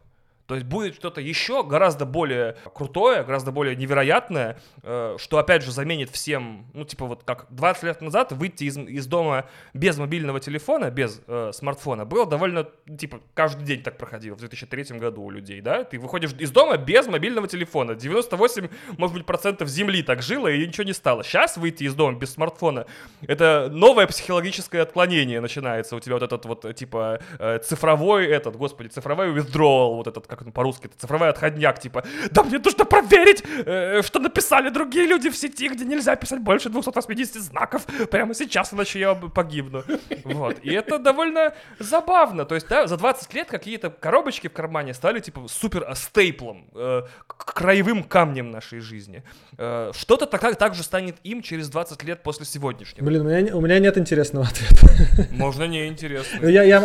То 0.46 0.54
есть 0.54 0.66
будет 0.66 0.94
что-то 0.94 1.20
еще 1.20 1.62
гораздо 1.62 2.04
более 2.04 2.56
крутое, 2.74 3.24
гораздо 3.24 3.50
более 3.50 3.76
невероятное, 3.76 4.58
э, 4.82 5.16
что 5.18 5.38
опять 5.38 5.62
же 5.62 5.72
заменит 5.72 6.10
всем, 6.10 6.66
ну 6.74 6.84
типа 6.84 7.06
вот 7.06 7.22
как 7.24 7.46
20 7.50 7.82
лет 7.84 8.00
назад 8.02 8.32
выйти 8.32 8.64
из, 8.64 8.76
из 8.76 9.06
дома 9.06 9.46
без 9.72 9.96
мобильного 9.96 10.40
телефона, 10.40 10.90
без 10.90 11.22
э, 11.26 11.50
смартфона, 11.54 12.04
было 12.04 12.26
довольно, 12.26 12.68
типа 12.98 13.20
каждый 13.32 13.64
день 13.64 13.82
так 13.82 13.96
проходило 13.96 14.34
в 14.34 14.40
2003 14.40 14.98
году 14.98 15.22
у 15.22 15.30
людей, 15.30 15.62
да? 15.62 15.84
Ты 15.84 15.98
выходишь 15.98 16.32
из 16.38 16.50
дома 16.50 16.76
без 16.76 17.06
мобильного 17.06 17.48
телефона. 17.48 17.94
98, 17.94 18.68
может 18.98 19.16
быть, 19.16 19.24
процентов 19.24 19.68
земли 19.68 20.02
так 20.02 20.22
жило 20.22 20.48
и 20.48 20.66
ничего 20.66 20.84
не 20.84 20.92
стало. 20.92 21.24
Сейчас 21.24 21.56
выйти 21.56 21.84
из 21.84 21.94
дома 21.94 22.18
без 22.18 22.34
смартфона, 22.34 22.84
это 23.26 23.70
новое 23.72 24.06
психологическое 24.06 24.82
отклонение 24.82 25.40
начинается. 25.40 25.96
У 25.96 26.00
тебя 26.00 26.16
вот 26.16 26.22
этот 26.22 26.44
вот 26.44 26.74
типа 26.74 27.20
э, 27.38 27.58
цифровой 27.60 28.26
этот, 28.26 28.56
господи, 28.56 28.88
цифровой 28.88 29.32
withdrawal, 29.34 29.94
вот 29.94 30.06
этот 30.06 30.26
как 30.36 30.46
он 30.46 30.52
по-русски, 30.52 30.86
это 30.86 30.98
цифровой 30.98 31.28
отходняк, 31.28 31.78
типа, 31.78 32.04
да 32.30 32.42
мне 32.42 32.58
нужно 32.58 32.84
проверить, 32.84 33.42
э, 33.66 34.02
что 34.02 34.18
написали 34.18 34.70
другие 34.70 35.06
люди 35.06 35.30
в 35.30 35.36
сети, 35.36 35.68
где 35.68 35.84
нельзя 35.84 36.16
писать 36.16 36.40
больше 36.40 36.68
280 36.68 37.42
знаков 37.42 37.86
прямо 38.10 38.34
сейчас, 38.34 38.72
иначе 38.72 39.00
я 39.00 39.14
погибну. 39.14 39.82
Вот, 40.24 40.58
и 40.62 40.72
это 40.72 40.98
довольно 40.98 41.54
забавно, 41.78 42.44
то 42.44 42.54
есть, 42.54 42.68
да, 42.68 42.86
за 42.86 42.96
20 42.96 43.34
лет 43.34 43.48
какие-то 43.48 43.90
коробочки 43.90 44.48
в 44.48 44.52
кармане 44.52 44.94
стали, 44.94 45.20
типа, 45.20 45.46
супер 45.48 45.86
стейплом, 45.94 46.68
э, 46.74 47.02
краевым 47.26 48.02
камнем 48.04 48.50
нашей 48.50 48.80
жизни. 48.80 49.22
Э, 49.58 49.92
что-то 49.94 50.26
так, 50.26 50.56
так 50.56 50.74
же 50.74 50.82
станет 50.82 51.16
им 51.24 51.42
через 51.42 51.68
20 51.68 52.02
лет 52.04 52.22
после 52.22 52.46
сегодняшнего. 52.46 53.04
Блин, 53.04 53.22
у 53.22 53.24
меня, 53.24 53.56
у 53.56 53.60
меня 53.60 53.78
нет 53.78 53.98
интересного 53.98 54.46
ответа. 54.46 55.28
Можно 55.32 55.64
не 55.64 55.86
интересно. 55.86 56.38
Ну, 56.42 56.48
я, 56.48 56.62
я, 56.62 56.80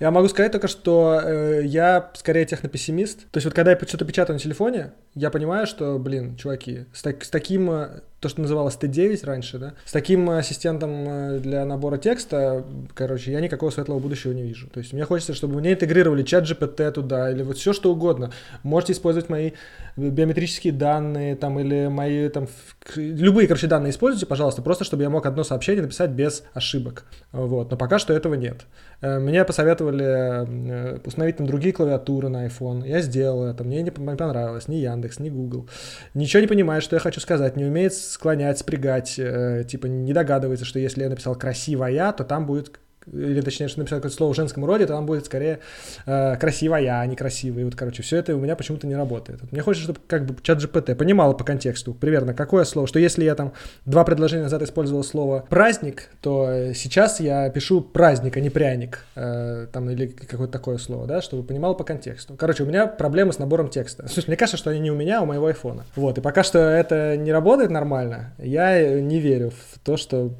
я 0.00 0.10
могу 0.10 0.28
сказать 0.28 0.52
только, 0.52 0.68
что 0.68 1.20
э, 1.22 1.62
я 1.64 2.10
скорее 2.14 2.44
технопессимист. 2.44 3.30
То 3.30 3.38
есть 3.38 3.44
вот 3.44 3.54
когда 3.54 3.72
я 3.72 3.78
что-то 3.78 4.04
печатаю 4.04 4.34
на 4.34 4.40
телефоне, 4.40 4.92
я 5.14 5.30
понимаю, 5.30 5.66
что, 5.66 5.98
блин, 5.98 6.36
чуваки, 6.36 6.86
с, 6.92 7.02
так, 7.02 7.24
с 7.24 7.30
таким, 7.30 7.70
э, 7.70 8.00
то, 8.22 8.28
что 8.28 8.40
называлось 8.40 8.78
T9 8.80 9.26
раньше, 9.26 9.58
да, 9.58 9.74
с 9.84 9.90
таким 9.90 10.30
ассистентом 10.30 10.90
э, 11.08 11.38
для 11.40 11.64
набора 11.64 11.98
текста, 11.98 12.64
короче, 12.94 13.32
я 13.32 13.40
никакого 13.40 13.70
светлого 13.70 13.98
будущего 13.98 14.32
не 14.32 14.44
вижу. 14.44 14.68
То 14.68 14.78
есть 14.78 14.92
мне 14.92 15.04
хочется, 15.04 15.34
чтобы 15.34 15.58
мне 15.58 15.72
интегрировали 15.72 16.22
чат 16.22 16.44
GPT 16.44 16.92
туда, 16.92 17.32
или 17.32 17.42
вот 17.42 17.58
все 17.58 17.72
что 17.72 17.90
угодно. 17.92 18.30
Можете 18.62 18.92
использовать 18.92 19.28
мои 19.28 19.50
биометрические 19.96 20.72
данные, 20.72 21.34
там, 21.34 21.58
или 21.58 21.88
мои, 21.88 22.28
там, 22.28 22.46
любые, 22.94 23.48
короче, 23.48 23.66
данные 23.66 23.90
используйте, 23.90 24.26
пожалуйста, 24.26 24.62
просто 24.62 24.84
чтобы 24.84 25.02
я 25.02 25.10
мог 25.10 25.26
одно 25.26 25.42
сообщение 25.42 25.82
написать 25.82 26.10
без 26.10 26.44
ошибок. 26.54 27.04
Вот, 27.32 27.72
но 27.72 27.76
пока 27.76 27.98
что 27.98 28.12
этого 28.12 28.34
нет. 28.34 28.66
Э, 29.00 29.18
мне 29.18 29.44
посоветовали 29.44 30.04
э, 30.04 30.98
установить 31.04 31.38
там 31.38 31.46
другие 31.48 31.74
клавиатуры 31.74 32.28
на 32.28 32.46
iPhone. 32.46 32.86
Я 32.86 33.00
сделал 33.00 33.44
это, 33.44 33.64
мне 33.64 33.82
не 33.82 33.90
понравилось, 33.90 34.68
ни 34.68 34.76
Яндекс, 34.76 35.18
ни 35.18 35.28
Google. 35.28 35.68
Ничего 36.14 36.40
не 36.40 36.46
понимает, 36.46 36.84
что 36.84 36.94
я 36.94 37.00
хочу 37.00 37.20
сказать, 37.20 37.56
не 37.56 37.64
умеет 37.64 37.92
склонять, 38.12 38.58
спрягать, 38.58 39.18
э, 39.18 39.64
типа 39.66 39.86
не 39.86 40.12
догадывается, 40.12 40.66
что 40.66 40.78
если 40.78 41.02
я 41.02 41.08
написал 41.08 41.34
красивая, 41.34 42.12
то 42.12 42.24
там 42.24 42.46
будет 42.46 42.78
или 43.10 43.40
точнее, 43.40 43.68
что 43.68 43.80
написать 43.80 43.98
какое-то 43.98 44.16
слово 44.16 44.32
в 44.32 44.36
женском 44.36 44.64
роде, 44.64 44.86
то 44.86 44.94
там 44.94 45.06
будет 45.06 45.26
скорее 45.26 45.60
э, 46.06 46.36
красивая, 46.36 47.00
а 47.00 47.06
не 47.06 47.16
красивая. 47.16 47.64
Вот, 47.64 47.74
короче, 47.74 48.02
все 48.02 48.18
это 48.18 48.36
у 48.36 48.40
меня 48.40 48.56
почему-то 48.56 48.86
не 48.86 48.96
работает. 48.96 49.40
Мне 49.50 49.62
хочется, 49.62 49.84
чтобы 49.84 50.00
как 50.06 50.26
бы 50.26 50.36
чат 50.42 50.62
GPT 50.62 50.94
понимал 50.94 51.36
по 51.36 51.44
контексту 51.44 51.94
примерно, 51.94 52.34
какое 52.34 52.64
слово, 52.64 52.86
что 52.86 52.98
если 52.98 53.24
я 53.24 53.34
там 53.34 53.52
два 53.84 54.04
предложения 54.04 54.44
назад 54.44 54.62
использовал 54.62 55.04
слово 55.04 55.44
праздник, 55.48 56.10
то 56.20 56.72
сейчас 56.74 57.20
я 57.20 57.48
пишу 57.50 57.80
праздник, 57.80 58.36
а 58.36 58.40
не 58.40 58.50
пряник, 58.50 59.04
э, 59.14 59.66
там, 59.72 59.90
или 59.90 60.06
какое-то 60.06 60.52
такое 60.52 60.78
слово, 60.78 61.06
да, 61.06 61.22
чтобы 61.22 61.42
понимал 61.42 61.76
по 61.76 61.84
контексту. 61.84 62.34
Короче, 62.34 62.64
у 62.64 62.66
меня 62.66 62.86
проблемы 62.86 63.32
с 63.32 63.38
набором 63.38 63.68
текста. 63.68 64.06
Слушай, 64.08 64.28
мне 64.28 64.36
кажется, 64.36 64.56
что 64.56 64.70
они 64.70 64.80
не 64.80 64.90
у 64.90 64.96
меня, 64.96 65.20
а 65.20 65.22
у 65.22 65.26
моего 65.26 65.46
айфона. 65.46 65.84
Вот, 65.96 66.18
и 66.18 66.20
пока 66.20 66.42
что 66.42 66.58
это 66.58 67.16
не 67.16 67.32
работает 67.32 67.70
нормально, 67.70 68.34
я 68.38 69.00
не 69.00 69.20
верю 69.20 69.50
в 69.50 69.78
то, 69.80 69.96
что 69.96 70.32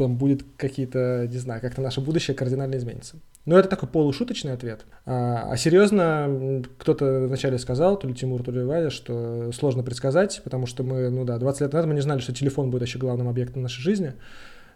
там 0.00 0.16
будет 0.16 0.44
какие-то, 0.56 1.28
не 1.30 1.38
знаю, 1.38 1.60
как-то 1.60 1.82
наше 1.82 2.00
будущее 2.00 2.34
кардинально 2.34 2.76
изменится. 2.76 3.16
Но 3.44 3.58
это 3.58 3.68
такой 3.68 3.88
полушуточный 3.88 4.52
ответ. 4.52 4.84
А, 5.06 5.50
а 5.50 5.56
серьезно, 5.56 6.62
кто-то 6.78 7.26
вначале 7.26 7.58
сказал, 7.58 7.98
то 7.98 8.08
ли 8.08 8.14
Тимур, 8.14 8.42
то 8.42 8.50
ли 8.50 8.62
Валя, 8.62 8.90
что 8.90 9.50
сложно 9.52 9.82
предсказать, 9.82 10.40
потому 10.42 10.66
что 10.66 10.82
мы, 10.82 11.10
ну 11.10 11.24
да, 11.24 11.38
20 11.38 11.60
лет 11.60 11.72
назад 11.72 11.88
мы 11.88 11.94
не 11.94 12.00
знали, 12.00 12.20
что 12.20 12.34
телефон 12.34 12.70
будет 12.70 12.82
еще 12.82 12.98
главным 12.98 13.28
объектом 13.28 13.62
нашей 13.62 13.82
жизни. 13.82 14.14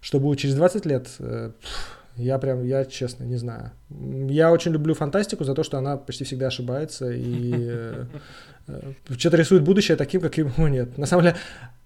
Что 0.00 0.20
будет 0.20 0.38
через 0.38 0.54
20 0.54 0.86
лет, 0.86 1.08
э, 1.18 1.52
Я 2.16 2.38
прям, 2.38 2.64
я 2.64 2.84
честно 2.84 3.24
не 3.24 3.36
знаю. 3.36 3.72
Я 4.28 4.52
очень 4.52 4.72
люблю 4.72 4.94
фантастику 4.94 5.44
за 5.44 5.54
то, 5.54 5.64
что 5.64 5.78
она 5.78 5.96
почти 5.96 6.24
всегда 6.24 6.46
ошибается 6.46 7.10
и 7.10 7.52
э, 7.56 8.04
что-то 9.18 9.36
рисует 9.36 9.62
будущее 9.62 9.96
таким, 9.96 10.20
каким 10.20 10.48
его 10.48 10.68
нет. 10.68 10.96
На 10.98 11.06
самом 11.06 11.24
деле, 11.24 11.36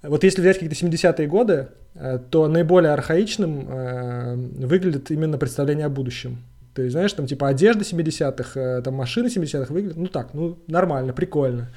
вот 0.03 0.25
если 0.25 0.41
взять 0.41 0.59
какие-то 0.59 0.77
70-е 0.77 1.27
годы, 1.27 1.69
э, 1.95 2.19
то 2.31 2.49
наиболее 2.49 2.93
архаичным 2.93 4.67
выглядит 4.67 5.11
именно 5.11 5.39
представление 5.39 5.87
о 5.87 5.91
будущем. 5.91 6.39
То 6.75 6.83
есть, 6.83 6.93
знаешь, 6.93 7.13
там 7.13 7.27
типа 7.27 7.49
одежда 7.49 7.83
70-х, 7.83 8.83
там 8.83 8.95
машины 8.95 9.27
70-х 9.27 9.73
выглядят, 9.73 9.97
ну 9.97 10.07
так, 10.07 10.33
ну 10.35 10.59
нормально, 10.69 11.13
прикольно. 11.13 11.69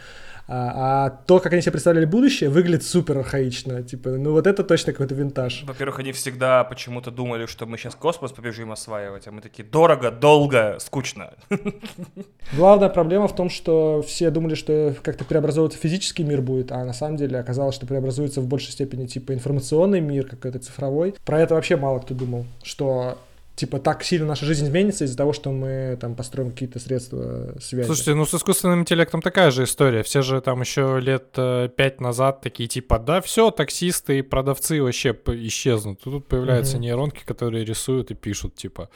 А, 0.53 1.05
а 1.05 1.09
то, 1.09 1.39
как 1.39 1.53
они 1.53 1.61
себе 1.61 1.71
представляли 1.71 2.03
будущее, 2.03 2.49
выглядит 2.49 2.83
супер 2.83 3.17
архаично. 3.19 3.83
Типа, 3.83 4.09
ну 4.09 4.33
вот 4.33 4.47
это 4.47 4.65
точно 4.65 4.91
какой-то 4.91 5.15
винтаж. 5.15 5.63
Во-первых, 5.63 5.99
они 5.99 6.11
всегда 6.11 6.65
почему-то 6.65 7.09
думали, 7.09 7.45
что 7.45 7.65
мы 7.65 7.77
сейчас 7.77 7.95
космос 7.95 8.33
побежим 8.33 8.69
осваивать, 8.69 9.27
а 9.27 9.31
мы 9.31 9.39
такие 9.39 9.63
дорого, 9.63 10.11
долго, 10.11 10.75
скучно. 10.81 11.35
Главная 12.53 12.89
проблема 12.89 13.29
в 13.29 13.35
том, 13.35 13.49
что 13.49 14.03
все 14.05 14.29
думали, 14.29 14.55
что 14.55 14.93
как-то 15.01 15.23
преобразовываться 15.23 15.79
физический 15.79 16.25
мир 16.25 16.41
будет, 16.41 16.73
а 16.73 16.83
на 16.83 16.93
самом 16.93 17.15
деле 17.15 17.39
оказалось, 17.39 17.75
что 17.75 17.87
преобразуется 17.87 18.41
в 18.41 18.47
большей 18.47 18.73
степени 18.73 19.05
типа 19.05 19.33
информационный 19.33 20.01
мир, 20.01 20.27
какой-то 20.27 20.59
цифровой. 20.59 21.15
Про 21.23 21.39
это 21.39 21.55
вообще 21.55 21.77
мало 21.77 21.99
кто 21.99 22.13
думал, 22.13 22.45
что 22.61 23.17
типа 23.55 23.79
так 23.79 24.03
сильно 24.03 24.27
наша 24.27 24.45
жизнь 24.45 24.65
изменится 24.65 25.05
из-за 25.05 25.17
того, 25.17 25.33
что 25.33 25.51
мы 25.51 25.97
там 25.99 26.15
построим 26.15 26.51
какие-то 26.51 26.79
средства 26.79 27.55
связи. 27.59 27.85
Слушайте, 27.85 28.15
ну 28.15 28.25
с 28.25 28.33
искусственным 28.33 28.81
интеллектом 28.81 29.21
такая 29.21 29.51
же 29.51 29.63
история. 29.63 30.03
Все 30.03 30.21
же 30.21 30.41
там 30.41 30.61
еще 30.61 30.99
лет 30.99 31.33
э, 31.37 31.69
пять 31.75 32.01
назад 32.01 32.41
такие 32.41 32.67
типа, 32.67 32.99
да, 32.99 33.21
все, 33.21 33.51
таксисты 33.51 34.19
и 34.19 34.21
продавцы 34.21 34.81
вообще 34.81 35.17
исчезнут. 35.27 36.01
Тут 36.01 36.27
появляются 36.27 36.77
mm-hmm. 36.77 36.81
нейронки, 36.81 37.23
которые 37.25 37.65
рисуют 37.65 38.11
и 38.11 38.15
пишут, 38.15 38.55
типа, 38.55 38.89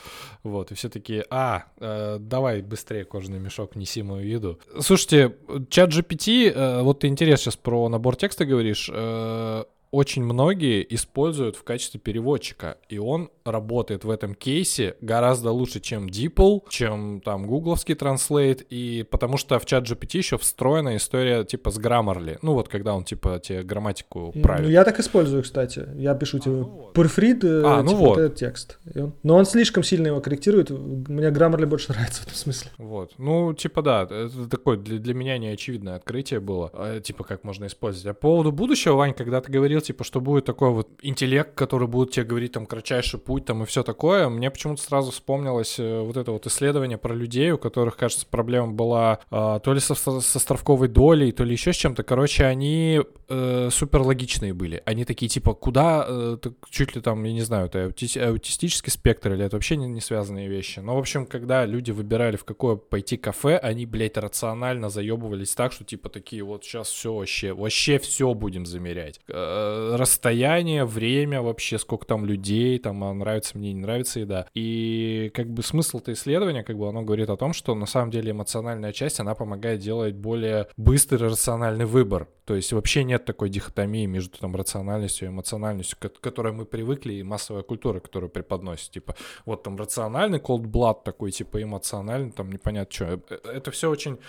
вот, 0.43 0.71
и 0.71 0.75
все 0.75 0.89
такие, 0.89 1.25
а, 1.29 1.65
э, 1.79 2.17
давай 2.19 2.61
быстрее 2.61 3.05
кожаный 3.05 3.39
мешок, 3.39 3.75
неси 3.75 4.03
мою 4.03 4.27
еду. 4.27 4.59
Слушайте, 4.79 5.35
чат 5.69 5.91
GPT, 5.91 6.51
э, 6.51 6.81
вот 6.81 7.01
ты 7.01 7.07
интерес 7.07 7.41
сейчас 7.41 7.55
про 7.55 7.87
набор 7.89 8.15
текста 8.15 8.45
говоришь, 8.45 8.89
э, 8.93 9.63
очень 9.91 10.23
многие 10.23 10.85
используют 10.93 11.55
в 11.55 11.63
качестве 11.63 11.99
переводчика, 11.99 12.77
и 12.89 12.97
он 12.97 13.29
работает 13.45 14.03
в 14.03 14.09
этом 14.09 14.33
кейсе 14.33 14.95
гораздо 15.01 15.51
лучше, 15.51 15.79
чем 15.79 16.07
DeepL, 16.07 16.63
чем 16.69 17.21
там 17.23 17.45
гугловский 17.45 17.93
Translate, 17.93 18.65
и 18.69 19.05
потому 19.09 19.37
что 19.37 19.59
в 19.59 19.65
чат 19.65 19.83
GPT 19.83 20.17
еще 20.17 20.37
встроена 20.37 20.95
история 20.97 21.43
типа 21.43 21.69
с 21.69 21.79
Grammarly, 21.79 22.39
ну 22.41 22.53
вот 22.53 22.69
когда 22.69 22.95
он 22.95 23.03
типа 23.03 23.39
тебе 23.39 23.61
грамматику 23.63 24.33
правит. 24.41 24.63
Ну, 24.63 24.69
я 24.69 24.83
так 24.83 24.99
использую, 24.99 25.43
кстати. 25.43 25.87
Я 25.95 26.15
пишу 26.15 26.39
тебе 26.39 26.55
а, 26.55 26.57
ну 26.57 26.91
Purfreed, 26.93 27.45
э, 27.45 27.63
а, 27.65 27.83
ну 27.83 27.89
типа, 27.89 27.99
вот. 27.99 28.17
этот 28.17 28.35
текст. 28.35 28.79
Он... 28.95 29.13
Но 29.23 29.35
он 29.35 29.45
слишком 29.45 29.83
сильно 29.83 30.07
его 30.07 30.21
корректирует, 30.21 30.71
мне 30.71 31.27
Grammarly 31.27 31.67
больше 31.67 31.91
нравится 31.91 32.21
в 32.21 32.25
этом 32.25 32.35
смысле. 32.35 32.71
Вот, 32.77 33.13
ну 33.17 33.53
типа 33.53 33.81
да, 33.83 34.03
это 34.03 34.49
такое 34.49 34.77
для, 34.77 34.97
для 34.97 35.13
меня 35.13 35.37
неочевидное 35.37 35.95
открытие 35.95 36.39
было, 36.39 36.71
а, 36.73 36.99
типа 36.99 37.23
как 37.23 37.43
можно 37.43 37.67
использовать. 37.67 38.07
А 38.07 38.13
по 38.13 38.21
поводу 38.21 38.51
будущего, 38.51 38.95
Вань, 38.95 39.13
когда 39.13 39.39
ты 39.39 39.51
говорил, 39.51 39.81
типа, 39.81 40.03
что 40.03 40.19
будет 40.19 40.45
такой 40.45 40.71
вот 40.71 40.89
интеллект, 41.03 41.53
который 41.53 41.87
будет 41.87 42.11
тебе 42.11 42.25
говорить 42.25 42.53
там 42.53 42.65
кратчайший 42.65 43.19
путь 43.19 43.34
там 43.43 43.63
и 43.63 43.65
все 43.65 43.83
такое, 43.83 44.29
мне 44.29 44.49
почему-то 44.49 44.81
сразу 44.81 45.11
вспомнилось 45.11 45.79
э, 45.79 46.01
вот 46.01 46.15
это 46.15 46.31
вот 46.31 46.47
исследование 46.47 46.97
про 46.97 47.13
людей, 47.13 47.51
у 47.51 47.57
которых, 47.57 47.97
кажется, 47.97 48.25
проблема 48.25 48.71
была 48.71 49.19
э, 49.29 49.59
то 49.61 49.73
ли 49.73 49.79
со, 49.79 49.95
с 49.95 50.35
островковой 50.35 50.87
долей, 50.87 51.31
то 51.31 51.43
ли 51.43 51.51
еще 51.51 51.73
с 51.73 51.75
чем-то. 51.75 52.03
Короче, 52.03 52.45
они 52.45 53.01
э, 53.27 53.69
супер 53.71 54.01
логичные 54.01 54.53
были. 54.53 54.81
Они 54.85 55.05
такие 55.05 55.29
типа, 55.29 55.53
куда, 55.53 56.05
э, 56.07 56.37
чуть 56.69 56.95
ли 56.95 57.01
там, 57.01 57.23
я 57.23 57.33
не 57.33 57.41
знаю, 57.41 57.67
это 57.67 57.85
аути 57.85 58.19
аутистический 58.19 58.91
спектр 58.91 59.33
или 59.33 59.45
это 59.45 59.55
вообще 59.55 59.75
не, 59.75 59.87
не 59.87 60.01
связанные 60.01 60.47
вещи. 60.47 60.79
Но, 60.79 60.95
в 60.95 60.99
общем, 60.99 61.25
когда 61.25 61.65
люди 61.65 61.91
выбирали, 61.91 62.37
в 62.37 62.45
какое 62.45 62.75
пойти 62.75 63.17
кафе, 63.17 63.57
они, 63.57 63.85
блядь, 63.85 64.17
рационально 64.17 64.89
заебывались 64.89 65.53
так, 65.55 65.71
что 65.71 65.83
типа 65.83 66.09
такие 66.09 66.43
вот 66.43 66.63
сейчас 66.63 66.89
все 66.89 67.13
вообще, 67.13 67.53
вообще 67.53 67.99
все 67.99 68.33
будем 68.33 68.65
замерять. 68.65 69.19
Э, 69.27 69.95
расстояние, 69.97 70.85
время 70.85 71.41
вообще, 71.41 71.79
сколько 71.79 72.05
там 72.05 72.25
людей, 72.25 72.77
там, 72.79 73.03
а 73.03 73.13
нравится 73.25 73.57
мне, 73.57 73.73
не 73.73 73.81
нравится 73.81 74.19
еда. 74.19 74.47
И 74.53 75.31
как 75.33 75.49
бы 75.49 75.63
смысл 75.63 75.97
это 75.97 76.13
исследования, 76.13 76.63
как 76.63 76.77
бы 76.77 76.87
оно 76.87 77.01
говорит 77.01 77.29
о 77.29 77.37
том, 77.37 77.53
что 77.53 77.75
на 77.75 77.87
самом 77.87 78.11
деле 78.11 78.31
эмоциональная 78.31 78.93
часть, 78.93 79.19
она 79.19 79.35
помогает 79.35 79.79
делать 79.79 80.15
более 80.15 80.67
быстрый 80.77 81.29
рациональный 81.29 81.85
выбор. 81.85 82.27
То 82.45 82.55
есть 82.55 82.71
вообще 82.73 83.03
нет 83.03 83.25
такой 83.25 83.49
дихотомии 83.49 84.05
между 84.05 84.37
там 84.37 84.55
рациональностью 84.55 85.27
и 85.27 85.31
эмоциональностью, 85.31 85.97
к 85.97 86.19
которой 86.19 86.53
мы 86.53 86.65
привыкли, 86.65 87.13
и 87.13 87.23
массовая 87.23 87.63
культура, 87.63 87.99
которую 87.99 88.29
преподносит. 88.29 88.91
Типа, 88.91 89.15
вот 89.45 89.63
там 89.63 89.75
рациональный 89.77 90.37
cold 90.37 90.65
blood 90.65 90.97
такой, 91.03 91.31
типа 91.31 91.63
эмоциональный, 91.63 92.31
там 92.31 92.51
непонятно 92.51 92.93
что. 92.93 93.05
Э, 93.05 93.17
э, 93.29 93.51
это 93.55 93.71
все 93.71 93.89
очень 93.89 94.19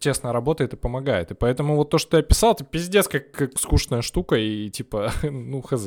тесно 0.00 0.32
работает 0.34 0.74
и 0.74 0.76
помогает. 0.76 1.30
И 1.30 1.34
поэтому 1.34 1.76
вот 1.76 1.88
то, 1.88 1.96
что 1.96 2.18
я 2.18 2.22
писал, 2.22 2.52
это 2.52 2.64
пиздец 2.64 3.08
как, 3.08 3.30
как 3.30 3.58
скучная 3.58 4.02
штука, 4.02 4.36
и 4.36 4.68
типа, 4.68 5.10
ну, 5.22 5.62
хз. 5.62 5.86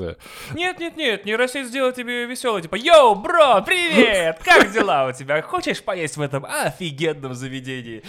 Нет, 0.55 0.79
нет, 0.79 0.97
нет, 0.97 1.25
нейросеть 1.25 1.67
сделает 1.67 1.95
тебе 1.95 2.25
веселый, 2.25 2.54
типа, 2.61 2.75
йоу, 2.75 3.15
бро, 3.15 3.61
привет, 3.65 4.39
как 4.43 4.71
дела 4.71 5.07
у 5.07 5.11
тебя? 5.11 5.41
Хочешь 5.41 5.83
поесть 5.83 6.17
в 6.17 6.21
этом 6.21 6.45
офигенном 6.45 7.33
заведении? 7.33 8.03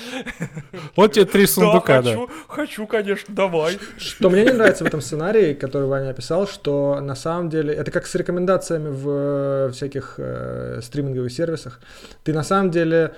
Вот 0.94 1.12
тебе 1.12 1.24
три 1.24 1.46
сундука, 1.46 2.02
да. 2.02 2.10
Хочу, 2.10 2.30
хочу, 2.48 2.86
конечно, 2.86 3.34
давай 3.34 3.46
давай. 3.46 3.78
Что 3.98 4.30
мне 4.30 4.44
не 4.44 4.52
нравится 4.52 4.84
в 4.84 4.86
этом 4.86 5.00
сценарии, 5.00 5.54
который 5.54 5.86
Ваня 5.86 6.10
описал, 6.10 6.46
что 6.46 7.00
на 7.00 7.14
самом 7.14 7.48
деле 7.48 7.74
это 7.74 7.90
как 7.90 8.06
с 8.06 8.14
рекомендациями 8.14 8.88
в 8.88 9.08
э, 9.08 9.70
всяких 9.72 10.14
э, 10.18 10.80
стриминговых 10.82 11.32
сервисах. 11.32 11.80
Ты 12.24 12.32
на 12.32 12.42
самом 12.42 12.70
деле 12.70 13.14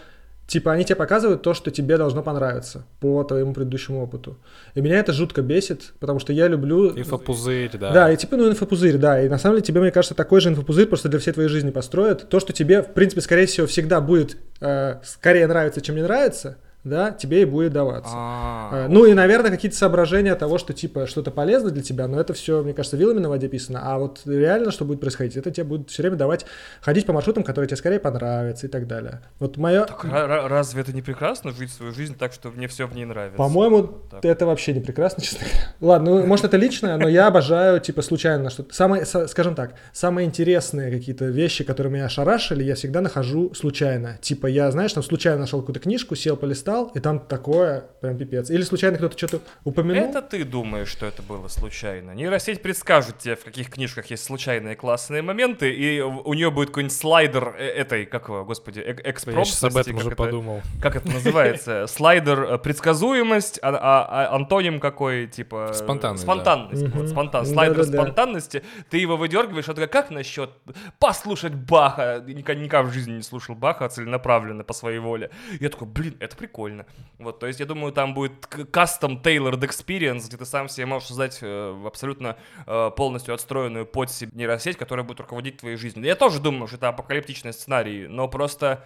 Типа 0.48 0.72
они 0.72 0.82
тебе 0.82 0.96
показывают 0.96 1.42
то, 1.42 1.52
что 1.52 1.70
тебе 1.70 1.98
должно 1.98 2.22
понравиться 2.22 2.86
по 3.00 3.22
твоему 3.22 3.52
предыдущему 3.52 4.02
опыту. 4.02 4.38
И 4.74 4.80
меня 4.80 4.98
это 4.98 5.12
жутко 5.12 5.42
бесит, 5.42 5.92
потому 6.00 6.20
что 6.20 6.32
я 6.32 6.48
люблю... 6.48 6.98
Инфопузырь, 6.98 7.76
да. 7.76 7.92
Да, 7.92 8.10
и 8.10 8.16
типа, 8.16 8.38
ну, 8.38 8.48
инфопузырь, 8.48 8.96
да. 8.96 9.22
И 9.22 9.28
на 9.28 9.36
самом 9.36 9.56
деле 9.56 9.66
тебе, 9.66 9.82
мне 9.82 9.90
кажется, 9.90 10.14
такой 10.14 10.40
же 10.40 10.48
инфопузырь 10.48 10.86
просто 10.86 11.10
для 11.10 11.18
всей 11.18 11.32
твоей 11.32 11.50
жизни 11.50 11.70
построят. 11.70 12.30
То, 12.30 12.40
что 12.40 12.54
тебе, 12.54 12.80
в 12.80 12.94
принципе, 12.94 13.20
скорее 13.20 13.44
всего, 13.44 13.66
всегда 13.66 14.00
будет 14.00 14.38
э, 14.62 15.00
скорее 15.04 15.46
нравиться, 15.48 15.82
чем 15.82 15.96
не 15.96 16.02
нравится, 16.02 16.56
да, 16.84 17.10
тебе 17.10 17.42
и 17.42 17.44
будет 17.44 17.72
даваться. 17.72 18.12
А-а-а. 18.14 18.88
Ну 18.88 19.04
и, 19.04 19.12
наверное, 19.12 19.50
какие-то 19.50 19.76
соображения 19.76 20.34
того, 20.34 20.58
что 20.58 20.72
типа 20.72 21.06
что-то 21.06 21.30
полезно 21.30 21.70
для 21.70 21.82
тебя, 21.82 22.06
но 22.06 22.20
это 22.20 22.32
все, 22.34 22.62
мне 22.62 22.72
кажется, 22.72 22.96
вилами 22.96 23.18
на 23.18 23.28
воде 23.28 23.48
писано. 23.48 23.80
А 23.84 23.98
вот 23.98 24.22
реально, 24.24 24.70
что 24.70 24.84
будет 24.84 25.00
происходить, 25.00 25.36
это 25.36 25.50
тебе 25.50 25.64
будет 25.64 25.90
все 25.90 26.02
время 26.02 26.16
давать 26.16 26.46
ходить 26.80 27.06
по 27.06 27.12
маршрутам, 27.12 27.42
которые 27.42 27.68
тебе 27.68 27.76
скорее 27.76 27.98
понравятся 27.98 28.66
и 28.66 28.70
так 28.70 28.86
далее. 28.86 29.22
Вот 29.38 29.56
мое... 29.56 29.84
Так, 29.84 30.04
разве 30.04 30.82
это 30.82 30.92
не 30.92 31.02
прекрасно 31.02 31.52
жить 31.52 31.72
свою 31.72 31.92
жизнь 31.92 32.16
так, 32.16 32.32
что 32.32 32.50
мне 32.50 32.68
все 32.68 32.86
в 32.86 32.94
ней 32.94 33.04
нравится? 33.04 33.36
По-моему, 33.36 33.98
это 34.22 34.46
вообще 34.46 34.72
не 34.72 34.80
прекрасно, 34.80 35.22
честно 35.22 35.46
говоря. 35.46 35.74
Ладно, 35.80 36.10
ну, 36.20 36.26
может 36.26 36.44
это 36.44 36.56
личное, 36.56 36.96
но 36.96 37.08
я 37.08 37.26
обожаю 37.26 37.80
типа 37.80 38.02
случайно 38.02 38.50
что-то. 38.50 38.74
Самое, 38.74 39.04
скажем 39.04 39.54
так, 39.54 39.74
самые 39.92 40.26
интересные 40.26 40.90
какие-то 40.90 41.26
вещи, 41.26 41.64
которые 41.64 41.92
меня 41.92 42.06
ошарашили, 42.06 42.62
я 42.62 42.74
всегда 42.74 43.00
нахожу 43.00 43.52
случайно. 43.54 44.18
Типа 44.20 44.46
я, 44.46 44.70
знаешь, 44.70 44.92
там 44.92 45.02
случайно 45.02 45.40
нашел 45.40 45.60
какую-то 45.60 45.80
книжку, 45.80 46.14
сел, 46.14 46.36
полистал, 46.36 46.77
читал, 46.78 46.92
и 46.94 47.00
там 47.00 47.18
такое 47.20 47.84
прям 48.00 48.16
пипец. 48.16 48.50
Или 48.50 48.62
случайно 48.62 48.98
кто-то 48.98 49.16
что-то 49.16 49.40
упомянул. 49.64 50.08
Это 50.08 50.22
ты 50.22 50.44
думаешь, 50.44 50.88
что 50.88 51.06
это 51.06 51.22
было 51.22 51.48
случайно. 51.48 52.12
Нейросеть 52.12 52.62
предскажет 52.62 53.18
тебе, 53.18 53.36
в 53.36 53.44
каких 53.44 53.70
книжках 53.70 54.06
есть 54.06 54.24
случайные 54.24 54.76
классные 54.76 55.22
моменты, 55.22 55.72
и 55.72 56.00
у 56.00 56.32
нее 56.34 56.50
будет 56.50 56.68
какой-нибудь 56.68 56.96
слайдер 56.96 57.54
э, 57.58 57.64
этой, 57.66 58.06
как 58.06 58.28
его, 58.28 58.44
господи, 58.44 58.80
э 58.80 58.96
экспромтности. 59.04 59.64
Я 59.64 59.70
сейчас 59.70 59.76
об 59.76 59.76
этом 59.76 59.96
уже 59.96 60.16
подумал. 60.16 60.62
Как 60.80 60.96
это 60.96 61.08
называется? 61.08 61.86
Слайдер 61.88 62.42
э, 62.42 62.58
предсказуемость, 62.58 63.58
а, 63.62 63.70
а, 63.70 64.28
а 64.30 64.34
антоним 64.34 64.80
какой, 64.80 65.26
типа... 65.26 65.72
Спонтанность. 65.74 66.22
Спонтанность. 66.22 66.84
Да. 66.84 66.98
Вот, 66.98 67.08
спонтан. 67.08 67.46
Слайдер 67.46 67.84
спонтанности. 67.84 68.62
Ты 68.90 68.98
его 68.98 69.16
выдергиваешь, 69.16 69.68
а 69.68 69.74
ты 69.74 69.86
как 69.86 70.10
насчет 70.10 70.50
послушать 70.98 71.54
Баха? 71.54 72.22
Никогда 72.26 72.82
в 72.82 72.92
жизни 72.92 73.12
не 73.12 73.22
слушал 73.22 73.54
Баха 73.54 73.88
целенаправленно 73.88 74.64
по 74.64 74.72
своей 74.72 74.98
воле. 74.98 75.30
Я 75.60 75.68
такой, 75.70 75.88
блин, 75.88 76.16
это 76.20 76.36
прикольно 76.36 76.57
прикольно. 76.58 76.86
Вот, 77.18 77.38
то 77.38 77.46
есть 77.46 77.60
я 77.60 77.66
думаю, 77.66 77.92
там 77.92 78.14
будет 78.14 78.32
custom 78.46 79.22
tailored 79.22 79.60
experience, 79.60 80.26
где 80.26 80.36
ты 80.36 80.44
сам 80.44 80.68
себе 80.68 80.86
можешь 80.86 81.08
создать 81.08 81.38
э, 81.40 81.82
абсолютно 81.86 82.36
э, 82.66 82.90
полностью 82.96 83.34
отстроенную 83.34 83.86
под 83.86 84.10
себе 84.10 84.32
нейросеть, 84.34 84.76
которая 84.76 85.04
будет 85.04 85.20
руководить 85.20 85.58
твоей 85.58 85.76
жизнью. 85.76 86.04
Я 86.04 86.16
тоже 86.16 86.40
думаю, 86.40 86.66
что 86.66 86.76
это 86.76 86.88
апокалиптичный 86.88 87.52
сценарий, 87.52 88.08
но 88.08 88.28
просто... 88.28 88.84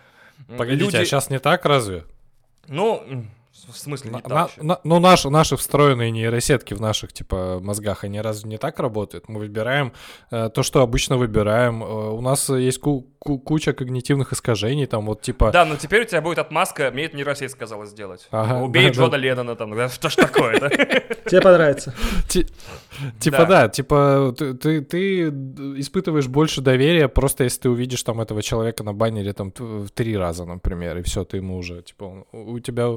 Погодите, 0.59 0.85
люди... 0.85 0.97
а 0.97 1.05
сейчас 1.05 1.31
не 1.31 1.39
так 1.39 1.65
разве? 1.65 2.05
Ну, 2.69 3.25
В 3.71 3.77
смысле 3.77 4.11
не 4.11 4.17
На- 4.17 4.23
так 4.23 4.57
на- 4.57 4.63
на- 4.65 4.81
ну, 4.83 4.99
наши, 4.99 5.29
наши 5.29 5.57
встроенные 5.59 6.11
нейросетки 6.11 6.73
в 6.73 6.81
наших, 6.81 7.13
типа, 7.13 7.61
мозгах, 7.63 8.03
они 8.03 8.19
разве 8.21 8.49
не 8.49 8.57
так 8.57 8.81
работают? 8.81 9.29
Мы 9.29 9.41
выбираем 9.41 9.93
э, 10.31 10.49
то, 10.49 10.63
что 10.63 10.81
обычно 10.81 11.19
выбираем. 11.19 11.83
Э, 11.85 11.87
у 11.87 12.21
нас 12.23 12.49
есть 12.49 12.79
ку- 12.79 13.07
ку- 13.19 13.39
куча 13.39 13.75
когнитивных 13.75 14.33
искажений, 14.33 14.87
там, 14.87 15.05
вот, 15.05 15.21
типа... 15.21 15.51
Да, 15.53 15.67
но 15.67 15.77
теперь 15.77 16.03
у 16.03 16.05
тебя 16.07 16.23
будет 16.23 16.39
отмазка, 16.39 16.91
мне 16.95 17.05
это 17.05 17.17
нейросеть 17.17 17.51
сказала 17.51 17.85
сделать. 17.85 18.27
Ага, 18.31 18.65
Убей 18.65 18.85
да, 18.85 18.89
да. 18.95 18.95
Джона 19.03 19.17
Леннона 19.17 19.55
там, 19.55 19.77
да, 19.77 19.89
что 19.91 20.09
ж 20.09 20.15
такое, 20.17 20.59
да? 20.59 20.69
Тебе 21.29 21.43
понравится. 21.43 21.95
Ти- 22.29 22.47
Типа, 23.21 23.39
Да. 23.39 23.45
да, 23.47 23.69
типа, 23.69 24.35
ты, 24.39 24.55
ты, 24.55 24.81
ты 24.83 25.29
испытываешь 25.81 26.29
больше 26.29 26.61
доверия, 26.61 27.09
просто 27.09 27.45
если 27.45 27.61
ты 27.63 27.71
увидишь 27.71 28.03
там 28.03 28.21
этого 28.21 28.43
человека 28.43 28.83
на 28.85 28.93
баннере 28.93 29.33
там 29.33 29.53
в 29.57 29.89
три 29.91 30.17
раза, 30.17 30.45
например, 30.45 30.99
и 30.99 31.03
все, 31.03 31.25
ты 31.25 31.39
ему 31.39 31.57
уже, 31.57 31.83
типа, 31.83 32.27
у 32.33 32.59
тебя 32.61 32.89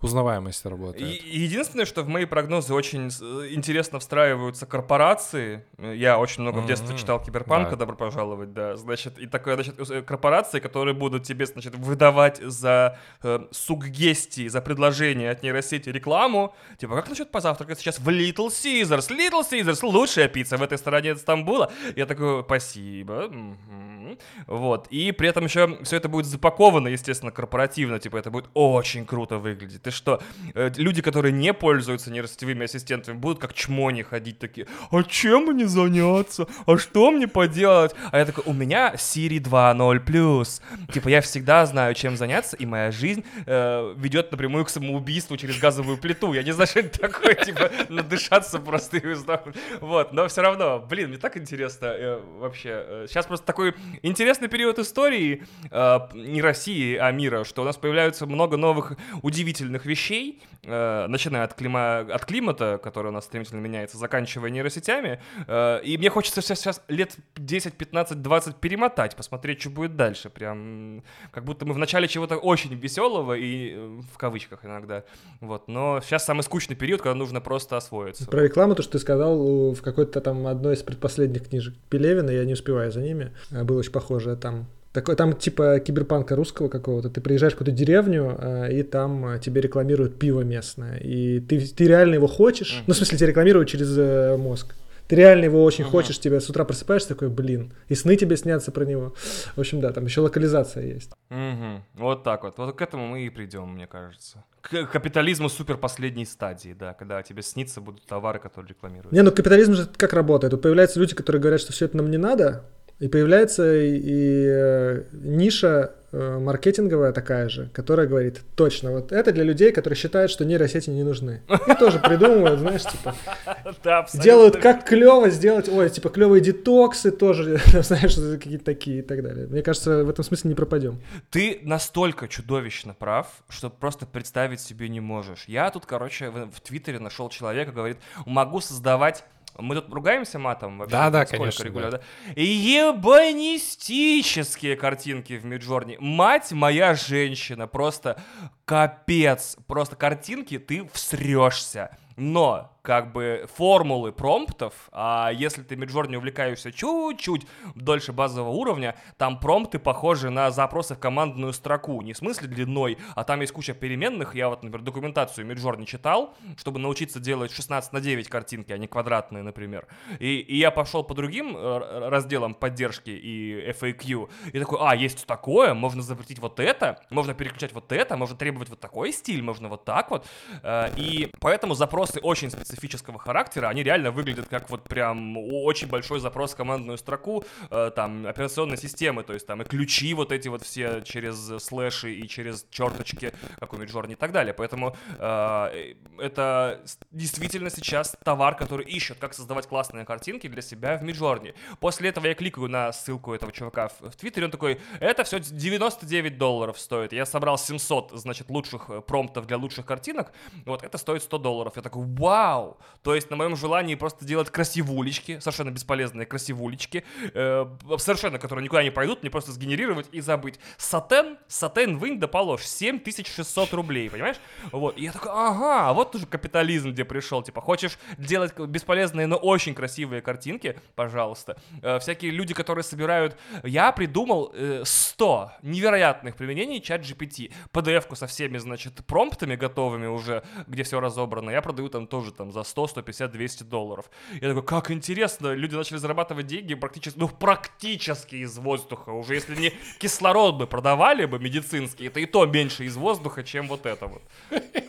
узнаваемость 0.00 0.64
работает. 0.66 1.22
И- 1.22 1.38
Единственное, 1.38 1.84
что 1.86 2.02
в 2.02 2.08
мои 2.08 2.24
прогнозы 2.24 2.72
очень 2.74 3.10
с- 3.10 3.20
интересно 3.52 3.98
встраиваются 3.98 4.66
корпорации. 4.66 5.64
Я 5.78 6.18
очень 6.18 6.42
много 6.42 6.58
в 6.60 6.66
детстве 6.66 6.96
читал 6.96 7.22
Киберпанка, 7.22 7.70
Да. 7.72 7.76
добро 7.76 7.96
пожаловать, 7.96 8.52
да. 8.52 8.76
Значит, 8.76 9.18
и 9.18 9.26
такое, 9.26 9.54
значит, 9.54 9.74
э, 9.90 10.02
корпорации, 10.02 10.60
которые 10.60 10.94
будут 10.94 11.24
тебе, 11.24 11.46
значит, 11.46 11.74
выдавать 11.74 12.38
за 12.42 12.98
э, 13.22 13.40
суггестии, 13.50 14.48
за 14.48 14.60
предложение 14.60 15.30
от 15.30 15.42
нейросети 15.42 15.88
рекламу. 15.90 16.54
Типа, 16.78 16.94
как 16.96 17.08
насчет 17.08 17.30
позавтракать 17.30 17.78
сейчас 17.78 17.98
в 17.98 18.08
Little 18.08 18.48
Caesars? 18.48 19.08
Little 19.10 19.42
Caesars 19.50 19.80
лучшая 19.82 20.28
пицца 20.28 20.56
в 20.56 20.62
этой 20.62 20.78
стороне 20.78 21.16
Стамбула. 21.16 21.72
Я 21.96 22.06
такой, 22.06 22.42
спасибо. 22.44 23.28
мгм». 23.28 24.18
Вот. 24.46 24.86
И 24.90 25.12
при 25.12 25.28
этом 25.28 25.44
еще 25.44 25.78
все 25.84 25.96
это 25.96 26.08
будет 26.08 26.26
запаковано, 26.26 26.88
естественно, 26.88 27.30
корпоративно. 27.32 27.98
Типа, 27.98 28.16
это 28.16 28.30
будет 28.30 28.48
очень 28.54 29.04
круто 29.06 29.38
выглядеть. 29.38 29.82
Ты 29.88 29.92
что, 29.92 30.20
э, 30.54 30.70
люди, 30.76 31.00
которые 31.00 31.32
не 31.32 31.54
пользуются 31.54 32.10
нейросетевыми 32.10 32.64
ассистентами, 32.64 33.16
будут 33.16 33.38
как 33.38 33.54
чмони 33.54 34.02
ходить 34.02 34.38
такие, 34.38 34.66
а 34.90 35.02
чем 35.02 35.46
мне 35.46 35.66
заняться? 35.66 36.46
А 36.66 36.76
что 36.76 37.10
мне 37.10 37.26
поделать? 37.26 37.94
А 38.12 38.18
я 38.18 38.26
такой, 38.26 38.44
у 38.46 38.52
меня 38.52 38.92
Siri 38.96 39.38
2.0+. 39.38 40.92
Типа, 40.92 41.08
я 41.08 41.22
всегда 41.22 41.64
знаю, 41.64 41.94
чем 41.94 42.18
заняться, 42.18 42.54
и 42.56 42.66
моя 42.66 42.90
жизнь 42.90 43.24
э, 43.46 43.94
ведет 43.96 44.30
напрямую 44.30 44.66
к 44.66 44.68
самоубийству 44.68 45.38
через 45.38 45.58
газовую 45.58 45.96
плиту. 45.96 46.34
Я 46.34 46.42
не 46.42 46.52
знаю, 46.52 46.66
что 46.66 46.80
это 46.80 46.98
такое, 46.98 47.32
типа, 47.34 47.70
надышаться 47.88 48.58
просто 48.58 48.98
и. 48.98 49.54
Вот, 49.80 50.12
но 50.12 50.28
все 50.28 50.42
равно, 50.42 50.80
блин, 50.80 51.08
мне 51.08 51.18
так 51.18 51.38
интересно 51.38 51.86
э, 51.86 52.20
вообще. 52.38 53.06
Сейчас 53.08 53.24
просто 53.24 53.46
такой 53.46 53.74
интересный 54.02 54.48
период 54.48 54.78
истории, 54.78 55.44
э, 55.70 55.98
не 56.12 56.42
России, 56.42 56.96
а 56.96 57.10
мира, 57.10 57.44
что 57.44 57.62
у 57.62 57.64
нас 57.64 57.78
появляются 57.78 58.26
много 58.26 58.58
новых 58.58 58.98
удивительных 59.22 59.77
вещей, 59.86 60.42
э, 60.64 61.06
начиная 61.08 61.44
от, 61.44 61.54
клима, 61.54 62.00
от 62.00 62.24
климата, 62.24 62.80
который 62.82 63.08
у 63.08 63.10
нас 63.12 63.24
стремительно 63.24 63.60
меняется, 63.60 63.98
заканчивая 63.98 64.50
нейросетями. 64.50 65.20
Э, 65.46 65.80
и 65.82 65.96
мне 65.98 66.10
хочется 66.10 66.42
сейчас, 66.42 66.60
сейчас 66.60 66.82
лет 66.88 67.16
10, 67.36 67.74
15, 67.74 68.22
20 68.22 68.56
перемотать, 68.56 69.16
посмотреть, 69.16 69.60
что 69.60 69.70
будет 69.70 69.96
дальше. 69.96 70.30
Прям 70.30 71.02
как 71.30 71.44
будто 71.44 71.66
мы 71.66 71.74
в 71.74 71.78
начале 71.78 72.08
чего-то 72.08 72.36
очень 72.36 72.74
веселого 72.74 73.34
и 73.34 73.72
э, 73.74 74.00
в 74.12 74.18
кавычках 74.18 74.64
иногда. 74.64 75.04
Вот. 75.40 75.68
Но 75.68 76.00
сейчас 76.02 76.24
самый 76.24 76.42
скучный 76.42 76.76
период, 76.76 77.02
когда 77.02 77.14
нужно 77.14 77.40
просто 77.40 77.76
освоиться. 77.76 78.26
Про 78.26 78.42
рекламу, 78.44 78.74
то, 78.74 78.82
что 78.82 78.92
ты 78.92 78.98
сказал 78.98 79.72
в 79.72 79.82
какой-то 79.82 80.20
там 80.20 80.46
одной 80.46 80.74
из 80.74 80.82
предпоследних 80.82 81.48
книжек 81.48 81.74
Пелевина, 81.88 82.30
я 82.30 82.44
не 82.44 82.52
успеваю 82.52 82.90
за 82.92 83.00
ними, 83.00 83.32
а, 83.50 83.64
было 83.64 83.78
очень 83.78 83.92
похоже 83.92 84.36
там. 84.36 84.66
Такой, 84.98 85.14
там 85.14 85.32
типа 85.32 85.78
киберпанка 85.78 86.34
русского 86.34 86.68
какого-то. 86.68 87.08
Ты 87.08 87.20
приезжаешь 87.20 87.52
в 87.52 87.56
какую-то 87.56 87.78
деревню, 87.78 88.34
а, 88.36 88.66
и 88.66 88.82
там 88.82 89.24
а, 89.26 89.38
тебе 89.38 89.60
рекламируют 89.60 90.18
пиво 90.18 90.40
местное. 90.40 90.96
И 90.96 91.38
ты, 91.38 91.60
ты 91.60 91.86
реально 91.86 92.14
его 92.14 92.26
хочешь. 92.26 92.74
Мгм. 92.78 92.84
Ну, 92.88 92.94
в 92.94 92.96
смысле, 92.96 93.16
тебе 93.16 93.28
рекламируют 93.28 93.68
через 93.68 93.96
э, 93.96 94.36
мозг. 94.36 94.74
Ты 95.06 95.14
реально 95.14 95.44
его 95.44 95.62
очень 95.62 95.84
Ага. 95.84 95.92
хочешь, 95.92 96.18
тебя 96.18 96.40
с 96.40 96.50
утра 96.50 96.64
просыпаешься 96.64 97.10
такой, 97.10 97.28
блин, 97.28 97.72
и 97.86 97.94
сны 97.94 98.16
тебе 98.16 98.36
снятся 98.36 98.72
про 98.72 98.84
него. 98.84 99.14
В 99.54 99.60
общем, 99.60 99.80
да, 99.80 99.92
там 99.92 100.04
еще 100.04 100.20
локализация 100.20 100.84
есть. 100.84 101.12
Мгм. 101.30 101.84
Вот 101.94 102.24
так 102.24 102.42
вот. 102.42 102.58
Вот 102.58 102.74
к 102.76 102.82
этому 102.82 103.06
мы 103.06 103.24
и 103.24 103.30
придем, 103.30 103.68
мне 103.68 103.86
кажется. 103.86 104.42
К 104.62 104.84
капитализму 104.86 105.48
супер 105.48 105.76
последней 105.76 106.26
стадии, 106.26 106.74
да, 106.76 106.92
когда 106.92 107.22
тебе 107.22 107.42
снится 107.42 107.80
будут 107.80 108.04
товары, 108.04 108.40
которые 108.40 108.70
рекламируют. 108.70 109.12
Не, 109.12 109.22
ну 109.22 109.30
капитализм 109.30 109.74
же 109.74 109.86
как 109.96 110.12
работает? 110.12 110.50
Тут 110.50 110.62
появляются 110.62 110.98
люди, 110.98 111.14
которые 111.14 111.40
говорят, 111.40 111.60
что 111.60 111.72
все 111.72 111.84
это 111.84 111.96
нам 111.96 112.10
не 112.10 112.18
надо, 112.18 112.64
и 112.98 113.06
появляется 113.06 113.76
и, 113.76 113.96
и, 113.96 114.46
э, 114.48 115.02
ниша 115.12 115.92
э, 116.10 116.38
маркетинговая 116.38 117.12
такая 117.12 117.48
же, 117.48 117.68
которая 117.72 118.08
говорит, 118.08 118.40
точно, 118.56 118.90
вот 118.90 119.12
это 119.12 119.30
для 119.32 119.44
людей, 119.44 119.70
которые 119.70 119.96
считают, 119.96 120.32
что 120.32 120.44
нейросети 120.44 120.90
не 120.90 121.04
нужны. 121.04 121.42
И 121.48 121.74
тоже 121.74 122.00
придумывают, 122.00 122.58
знаешь, 122.58 122.82
типа, 122.82 123.14
Да, 123.84 124.06
делают 124.14 124.56
как 124.56 124.84
клево 124.84 125.30
сделать, 125.30 125.68
ой, 125.68 125.90
типа 125.90 126.08
клевые 126.08 126.40
детоксы 126.40 127.12
тоже, 127.12 127.60
знаешь, 127.82 128.16
какие-то 128.16 128.64
такие 128.64 128.98
и 128.98 129.02
так 129.02 129.22
далее. 129.22 129.46
Мне 129.46 129.62
кажется, 129.62 130.04
в 130.04 130.10
этом 130.10 130.24
смысле 130.24 130.48
не 130.48 130.54
пропадем. 130.54 131.00
Ты 131.30 131.60
настолько 131.62 132.26
чудовищно 132.26 132.94
прав, 132.94 133.28
что 133.48 133.70
просто 133.70 134.06
представить 134.06 134.60
себе 134.60 134.88
не 134.88 135.00
можешь. 135.00 135.44
Я 135.46 135.70
тут, 135.70 135.86
короче, 135.86 136.30
в 136.30 136.60
Твиттере 136.60 136.98
нашел 136.98 137.28
человека, 137.28 137.70
говорит, 137.70 137.98
могу 138.26 138.60
создавать 138.60 139.24
мы 139.58 139.74
тут 139.74 139.92
ругаемся 139.92 140.38
матом 140.38 140.78
вообще? 140.78 140.92
Да-да, 140.92 141.26
Сколько 141.26 141.42
конечно, 141.42 141.64
регулярно? 141.64 142.00
Ебанистические 142.36 144.76
картинки 144.76 145.36
в 145.36 145.44
Миджорни. 145.44 145.98
Мать 146.00 146.52
моя 146.52 146.94
женщина, 146.94 147.66
просто 147.66 148.18
капец. 148.64 149.56
Просто 149.66 149.96
картинки, 149.96 150.58
ты 150.58 150.88
всрешься. 150.92 151.90
Но, 152.16 152.77
как 152.88 153.12
бы, 153.12 153.46
формулы 153.54 154.12
промптов, 154.12 154.72
а 154.92 155.30
если 155.30 155.62
ты 155.62 155.76
Миджорни 155.76 156.16
увлекаешься 156.16 156.72
чуть-чуть 156.72 157.46
дольше 157.74 158.14
базового 158.14 158.48
уровня, 158.48 158.96
там 159.18 159.38
промпты 159.38 159.78
похожи 159.78 160.30
на 160.30 160.50
запросы 160.50 160.94
в 160.94 160.98
командную 160.98 161.52
строку. 161.52 162.00
Не 162.00 162.14
в 162.14 162.16
смысле 162.16 162.48
длиной, 162.48 162.96
а 163.14 163.24
там 163.24 163.42
есть 163.42 163.52
куча 163.52 163.74
переменных. 163.74 164.34
Я 164.34 164.48
вот, 164.48 164.62
например, 164.62 164.86
документацию 164.86 165.46
Миджорни 165.46 165.84
читал, 165.84 166.34
чтобы 166.56 166.78
научиться 166.78 167.20
делать 167.20 167.52
16 167.52 167.92
на 167.92 168.00
9 168.00 168.26
картинки, 168.30 168.72
а 168.72 168.78
не 168.78 168.86
квадратные, 168.86 169.42
например. 169.42 169.86
И, 170.18 170.38
и 170.38 170.56
я 170.56 170.70
пошел 170.70 171.04
по 171.04 171.12
другим 171.12 171.58
э, 171.58 172.08
разделам 172.08 172.54
поддержки 172.54 173.10
и 173.10 173.70
FAQ, 173.70 174.30
и 174.54 174.58
такой, 174.58 174.78
а, 174.80 174.96
есть 174.96 175.26
такое, 175.26 175.74
можно 175.74 176.00
запретить 176.00 176.38
вот 176.38 176.58
это, 176.58 177.02
можно 177.10 177.34
переключать 177.34 177.74
вот 177.74 177.92
это, 177.92 178.16
можно 178.16 178.34
требовать 178.34 178.70
вот 178.70 178.80
такой 178.80 179.12
стиль, 179.12 179.42
можно 179.42 179.68
вот 179.68 179.84
так 179.84 180.10
вот. 180.10 180.26
Э, 180.62 180.88
И 180.96 181.30
поэтому 181.38 181.74
запросы 181.74 182.18
очень 182.20 182.48
специфического 182.78 183.18
характера, 183.18 183.68
они 183.68 183.82
реально 183.82 184.10
выглядят 184.10 184.48
как 184.48 184.70
вот 184.70 184.84
прям 184.84 185.36
очень 185.36 185.88
большой 185.88 186.20
запрос 186.20 186.52
в 186.52 186.56
командную 186.56 186.96
строку, 186.96 187.44
э, 187.70 187.90
там, 187.94 188.26
операционной 188.26 188.76
системы, 188.76 189.24
то 189.24 189.34
есть 189.34 189.46
там 189.46 189.62
и 189.62 189.64
ключи 189.64 190.14
вот 190.14 190.32
эти 190.32 190.48
вот 190.48 190.62
все 190.62 191.02
через 191.02 191.62
слэши 191.62 192.14
и 192.14 192.28
через 192.28 192.66
черточки, 192.70 193.32
как 193.58 193.72
у 193.72 193.76
Midjourney 193.76 194.12
и 194.12 194.14
так 194.14 194.32
далее. 194.32 194.54
Поэтому 194.54 194.96
э, 195.18 195.94
это 196.18 196.80
действительно 197.10 197.70
сейчас 197.70 198.16
товар, 198.24 198.56
который 198.56 198.86
ищет, 198.86 199.18
как 199.18 199.34
создавать 199.34 199.66
классные 199.66 200.04
картинки 200.04 200.46
для 200.46 200.62
себя 200.62 200.96
в 200.98 201.02
Midjourney. 201.02 201.54
После 201.80 202.10
этого 202.10 202.26
я 202.26 202.34
кликаю 202.34 202.68
на 202.68 202.92
ссылку 202.92 203.34
этого 203.34 203.52
чувака 203.52 203.88
в, 203.88 204.10
в 204.10 204.16
Твиттере, 204.16 204.46
он 204.46 204.52
такой, 204.52 204.80
это 205.00 205.24
все 205.24 205.40
99 205.40 206.38
долларов 206.38 206.78
стоит. 206.78 207.12
Я 207.12 207.26
собрал 207.26 207.58
700, 207.58 208.12
значит, 208.14 208.50
лучших 208.50 208.88
э, 208.88 209.00
промптов 209.00 209.46
для 209.46 209.56
лучших 209.56 209.84
картинок, 209.84 210.32
вот, 210.64 210.82
это 210.82 210.98
стоит 210.98 211.22
100 211.22 211.38
долларов. 211.38 211.72
Я 211.76 211.82
такой, 211.82 212.04
вау! 212.06 212.57
То 213.02 213.14
есть 213.14 213.30
на 213.30 213.36
моем 213.36 213.56
желании 213.56 213.94
просто 213.94 214.24
делать 214.24 214.50
красивулечки, 214.50 215.38
совершенно 215.38 215.70
бесполезные 215.70 216.26
красивулечки, 216.26 217.04
э, 217.32 217.66
совершенно, 217.96 218.38
которые 218.38 218.64
никуда 218.64 218.82
не 218.82 218.90
пойдут, 218.90 219.22
мне 219.22 219.30
просто 219.30 219.52
сгенерировать 219.52 220.08
и 220.12 220.20
забыть. 220.20 220.58
Сатен, 220.76 221.38
сатен 221.46 221.96
вынь 221.96 222.18
да 222.18 222.28
положь, 222.28 222.64
7600 222.64 223.72
рублей, 223.72 224.10
понимаешь? 224.10 224.36
Вот, 224.72 224.98
и 224.98 225.04
я 225.04 225.12
такой, 225.12 225.30
ага, 225.32 225.92
вот 225.94 226.14
уже 226.14 226.26
капитализм, 226.26 226.90
где 226.90 227.04
пришел, 227.04 227.42
типа, 227.42 227.60
хочешь 227.60 227.98
делать 228.18 228.58
бесполезные, 228.58 229.26
но 229.26 229.36
очень 229.36 229.74
красивые 229.74 230.20
картинки, 230.20 230.78
пожалуйста. 230.94 231.56
Э, 231.82 231.98
всякие 232.00 232.30
люди, 232.30 232.52
которые 232.52 232.84
собирают, 232.84 233.38
я 233.62 233.92
придумал 233.92 234.52
э, 234.54 234.82
100 234.84 235.52
невероятных 235.62 236.36
применений 236.36 236.80
чат 236.80 237.02
GPT, 237.02 237.52
PDF-ку 237.72 238.16
со 238.16 238.26
всеми, 238.26 238.58
значит, 238.58 239.06
промптами 239.06 239.56
готовыми 239.56 240.06
уже, 240.06 240.42
где 240.66 240.82
все 240.82 241.00
разобрано, 241.00 241.50
я 241.50 241.62
продаю 241.62 241.88
там 241.88 242.06
тоже 242.06 242.32
там 242.32 242.47
там 242.48 242.52
за 242.52 242.68
100, 242.68 242.88
150, 242.88 243.30
200 243.32 243.62
долларов. 243.64 244.10
Я 244.40 244.48
такой, 244.48 244.62
как 244.62 244.90
интересно, 244.90 245.54
люди 245.54 245.74
начали 245.74 245.98
зарабатывать 245.98 246.46
деньги 246.46 246.74
практически, 246.74 247.18
ну, 247.18 247.28
практически 247.28 248.36
из 248.36 248.58
воздуха. 248.58 249.10
Уже 249.10 249.34
если 249.34 249.56
не 249.56 249.72
кислород 249.98 250.56
бы 250.56 250.66
продавали 250.66 251.26
бы 251.26 251.38
медицинский, 251.38 252.06
это 252.06 252.20
и 252.20 252.26
то 252.26 252.46
меньше 252.46 252.84
из 252.84 252.96
воздуха, 252.96 253.42
чем 253.42 253.68
вот 253.68 253.86
это 253.86 254.06
вот. 254.06 254.22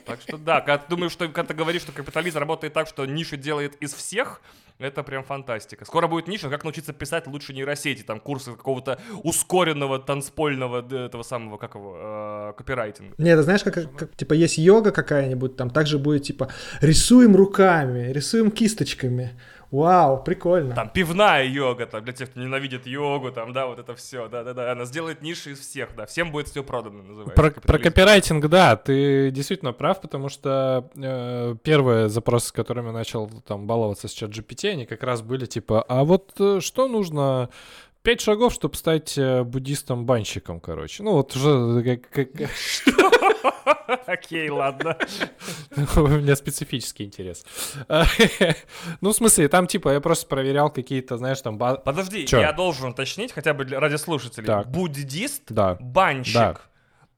Так 0.05 0.21
что 0.21 0.37
да, 0.37 0.61
когда 0.61 0.77
ты 0.77 0.89
думаешь, 0.89 1.11
что 1.11 1.27
когда 1.27 1.43
ты 1.43 1.53
говоришь, 1.53 1.83
что 1.83 1.91
капитализм 1.91 2.39
работает 2.39 2.73
так, 2.73 2.87
что 2.87 3.05
нишу 3.05 3.37
делает 3.37 3.75
из 3.81 3.93
всех, 3.93 4.41
это 4.79 5.03
прям 5.03 5.23
фантастика. 5.23 5.85
Скоро 5.85 6.07
будет 6.07 6.27
ниша, 6.27 6.49
как 6.49 6.63
научиться 6.63 6.93
писать 6.93 7.27
лучше 7.27 7.53
нейросети, 7.53 8.01
там 8.01 8.19
курсы 8.19 8.51
какого-то 8.51 8.97
ускоренного 9.23 9.99
танцпольного 9.99 11.05
этого 11.05 11.23
самого, 11.23 11.57
как 11.57 11.75
его, 11.75 11.97
э, 11.99 12.53
копирайтинга. 12.57 13.13
Не, 13.17 13.31
это 13.31 13.43
знаешь, 13.43 13.61
как, 13.63 13.95
как, 13.95 14.15
типа 14.15 14.33
есть 14.33 14.57
йога 14.57 14.91
какая-нибудь, 14.91 15.57
там 15.57 15.69
также 15.69 15.99
будет 15.99 16.23
типа 16.23 16.49
рисуем 16.79 17.35
руками, 17.49 18.11
рисуем 18.11 18.51
кисточками. 18.51 19.31
Вау, 19.71 20.23
прикольно. 20.23 20.73
Там 20.73 20.89
пивная 20.89 21.43
йога, 21.45 21.85
там, 21.85 22.03
для 22.03 22.13
тех, 22.13 22.31
кто 22.31 22.39
ненавидит 22.39 22.87
йогу, 22.87 23.31
там, 23.31 23.53
да, 23.53 23.67
вот 23.67 23.77
это 23.77 23.93
все, 23.95 24.27
да-да-да, 24.27 24.71
она 24.71 24.85
сделает 24.85 25.21
ниши 25.21 25.51
из 25.51 25.59
всех, 25.59 25.89
да, 25.95 26.07
всем 26.07 26.31
будет 26.31 26.47
все 26.47 26.63
продано, 26.63 27.03
называется. 27.03 27.35
Про, 27.35 27.51
про 27.51 27.77
копирайтинг, 27.77 28.47
да, 28.47 28.75
ты 28.75 29.29
действительно 29.29 29.71
прав, 29.71 30.01
потому 30.01 30.29
что 30.29 30.89
э, 30.95 31.55
первые 31.61 32.09
запросы, 32.09 32.47
с 32.47 32.51
которыми 32.51 32.89
начал 32.89 33.29
там 33.45 33.67
баловаться 33.67 34.07
с 34.07 34.11
чат 34.11 34.31
GPT, 34.31 34.71
они 34.71 34.85
как 34.87 35.03
раз 35.03 35.21
были 35.21 35.45
типа, 35.45 35.83
а 35.83 36.03
вот 36.03 36.33
э, 36.39 36.61
что 36.61 36.87
нужно 36.87 37.49
пять 38.01 38.21
шагов, 38.21 38.53
чтобы 38.53 38.75
стать 38.75 39.19
э, 39.19 39.43
буддистом-банщиком, 39.43 40.61
короче. 40.61 41.03
Ну, 41.03 41.11
вот 41.11 41.35
уже 41.35 41.83
как... 41.83 42.09
как... 42.09 42.49
Окей, 44.07 44.49
ладно. 44.49 44.97
У 45.95 46.07
меня 46.07 46.35
специфический 46.35 47.05
интерес. 47.05 47.45
Ну, 49.01 49.11
в 49.11 49.15
смысле, 49.15 49.47
там, 49.47 49.67
типа, 49.67 49.89
я 49.93 50.01
просто 50.01 50.27
проверял 50.27 50.69
какие-то, 50.69 51.17
знаешь, 51.17 51.41
там... 51.41 51.57
Подожди, 51.57 52.25
я 52.31 52.51
должен 52.53 52.89
уточнить, 52.89 53.31
хотя 53.31 53.53
бы 53.53 53.63
ради 53.65 53.95
слушателей. 53.95 54.65
Буддист, 54.65 55.51
банщик, 55.51 56.61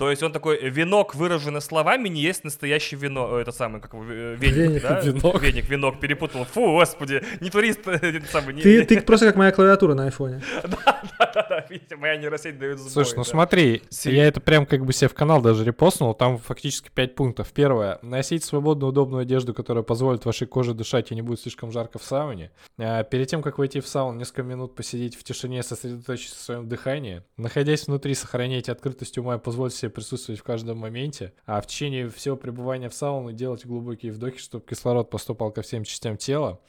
то 0.01 0.09
есть 0.09 0.23
он 0.23 0.31
такой, 0.31 0.57
венок, 0.67 1.13
выраженный 1.13 1.61
словами, 1.61 2.09
не 2.09 2.21
есть 2.21 2.43
настоящий 2.43 2.95
вино, 2.95 3.37
это 3.37 3.51
самый, 3.51 3.79
как 3.79 3.93
веник, 3.93 4.39
веник 4.39 4.81
да? 4.81 4.99
Венок. 5.03 5.43
Веник, 5.43 5.69
венок, 5.69 5.99
перепутал. 5.99 6.43
Фу, 6.45 6.71
господи, 6.71 7.21
не 7.39 7.51
турист, 7.51 7.81
это 7.85 8.25
самый. 8.25 8.55
Не, 8.55 8.63
ты, 8.63 8.79
не... 8.79 8.85
ты 8.85 9.01
просто 9.01 9.27
как 9.27 9.35
моя 9.35 9.51
клавиатура 9.51 9.93
на 9.93 10.05
айфоне. 10.05 10.41
Да, 10.63 11.01
да, 11.19 11.31
да, 11.35 11.45
да, 11.49 11.65
видите, 11.69 11.97
моя 11.97 12.17
нейросеть 12.17 12.57
дает 12.57 12.79
сбой. 12.79 12.91
Слушай, 12.91 13.17
ну 13.17 13.23
смотри, 13.23 13.83
я 14.05 14.25
это 14.25 14.41
прям 14.41 14.65
как 14.65 14.85
бы 14.85 14.91
себе 14.91 15.07
в 15.07 15.13
канал 15.13 15.39
даже 15.39 15.63
репостнул, 15.63 16.15
там 16.15 16.39
фактически 16.39 16.89
5 16.91 17.13
пунктов. 17.13 17.51
Первое, 17.53 17.99
носить 18.01 18.43
свободную, 18.43 18.89
удобную 18.89 19.21
одежду, 19.21 19.53
которая 19.53 19.83
позволит 19.83 20.25
вашей 20.25 20.47
коже 20.47 20.73
дышать 20.73 21.11
и 21.11 21.15
не 21.15 21.21
будет 21.21 21.41
слишком 21.41 21.71
жарко 21.71 21.99
в 21.99 22.03
сауне. 22.03 22.49
А 22.79 23.03
перед 23.03 23.27
тем, 23.27 23.43
как 23.43 23.59
войти 23.59 23.81
в 23.81 23.87
сауну, 23.87 24.17
несколько 24.17 24.41
минут 24.41 24.73
посидеть 24.73 25.15
в 25.15 25.23
тишине, 25.23 25.61
сосредоточиться 25.61 26.35
в 26.35 26.41
своем 26.41 26.67
дыхании. 26.67 27.21
Находясь 27.37 27.85
внутри, 27.85 28.15
сохраняйте 28.15 28.71
открытость 28.71 29.19
ума 29.19 29.35
и 29.35 29.39
позвольте 29.39 29.77
себе 29.77 29.90
присутствовать 29.91 30.39
в 30.39 30.43
каждом 30.43 30.77
моменте, 30.79 31.33
а 31.45 31.61
в 31.61 31.67
течение 31.67 32.09
всего 32.09 32.35
пребывания 32.35 32.89
в 32.89 32.93
сауне 32.93 33.33
делать 33.33 33.65
глубокие 33.65 34.11
вдохи, 34.11 34.39
чтобы 34.39 34.65
кислород 34.65 35.09
поступал 35.09 35.51
ко 35.51 35.61
всем 35.61 35.83
частям 35.83 36.17
тела. 36.17 36.59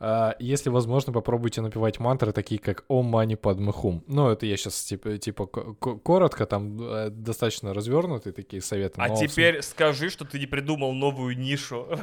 А, 0.00 0.36
если 0.38 0.70
возможно, 0.70 1.12
попробуйте 1.12 1.60
напевать 1.60 1.98
мантры, 1.98 2.32
такие 2.32 2.60
как 2.60 2.84
«Ом 2.88 3.06
мани 3.06 3.36
падме 3.36 3.72
хум». 3.72 4.04
Ну, 4.06 4.28
это 4.30 4.46
я 4.46 4.56
сейчас 4.56 4.82
типа, 4.84 5.18
типа 5.18 5.46
коротко, 5.46 6.46
там 6.46 6.78
э, 6.80 7.10
достаточно 7.10 7.74
развернутые 7.74 8.32
такие 8.32 8.62
советы. 8.62 8.94
А 8.98 9.10
теперь 9.10 9.62
скажи, 9.62 10.08
что 10.08 10.24
ты 10.24 10.38
не 10.38 10.46
придумал 10.46 10.92
новую 10.92 11.36
нишу. 11.36 11.86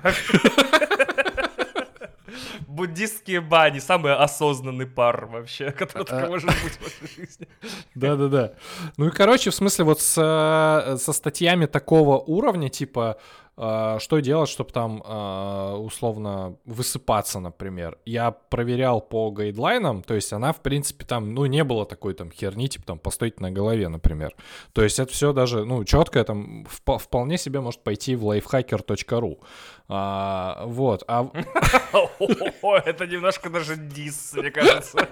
буддистские 2.68 3.42
бани, 3.42 3.80
самый 3.80 4.16
осознанный 4.16 4.88
пар 4.88 5.26
вообще, 5.26 5.72
который 5.78 6.06
только 6.06 6.28
может 6.28 6.48
быть 6.48 6.74
в 6.74 6.82
вашей 6.82 7.16
жизни. 7.16 7.48
Да-да-да. 7.96 8.54
Ну 8.98 9.08
и, 9.08 9.12
короче, 9.12 9.50
в 9.50 9.56
смысле, 9.56 9.86
вот 9.86 10.02
со, 10.02 10.96
со 11.00 11.14
статьями 11.14 11.66
такого 11.66 12.20
уровня, 12.20 12.70
типа, 12.70 13.18
э, 13.58 13.98
что 14.00 14.20
делать, 14.20 14.50
чтобы 14.50 14.72
там 14.72 15.02
э, 15.06 15.76
условно 15.78 16.58
высыпаться, 16.66 17.40
например. 17.40 17.98
Я 18.06 18.32
проверял 18.32 19.02
по 19.02 19.32
гайдлайнам, 19.32 20.04
то 20.04 20.14
есть 20.14 20.34
она, 20.34 20.52
в 20.52 20.62
принципе, 20.62 21.06
там, 21.06 21.34
ну, 21.34 21.46
не 21.46 21.64
было 21.64 21.86
такой 21.86 22.14
там 22.14 22.32
херни, 22.32 22.68
типа 22.68 22.86
там 22.86 23.00
постойте 23.00 23.38
на 23.40 23.52
голове, 23.52 23.88
например. 23.88 24.36
То 24.74 24.84
есть 24.84 25.00
это 25.00 25.12
все 25.12 25.34
даже, 25.34 25.66
ну, 25.66 25.84
четко, 25.84 26.24
там 26.24 26.66
вполне 26.66 27.38
себе 27.38 27.62
может 27.62 27.84
пойти 27.84 28.16
в 28.16 28.26
lifehacker.ru. 28.30 29.40
А, 29.88 30.64
вот, 30.66 31.04
а... 31.08 31.30
Это 32.86 33.06
немножко 33.06 33.50
даже 33.50 33.76
дис, 33.76 34.34
мне 34.34 34.50
кажется. 34.50 35.08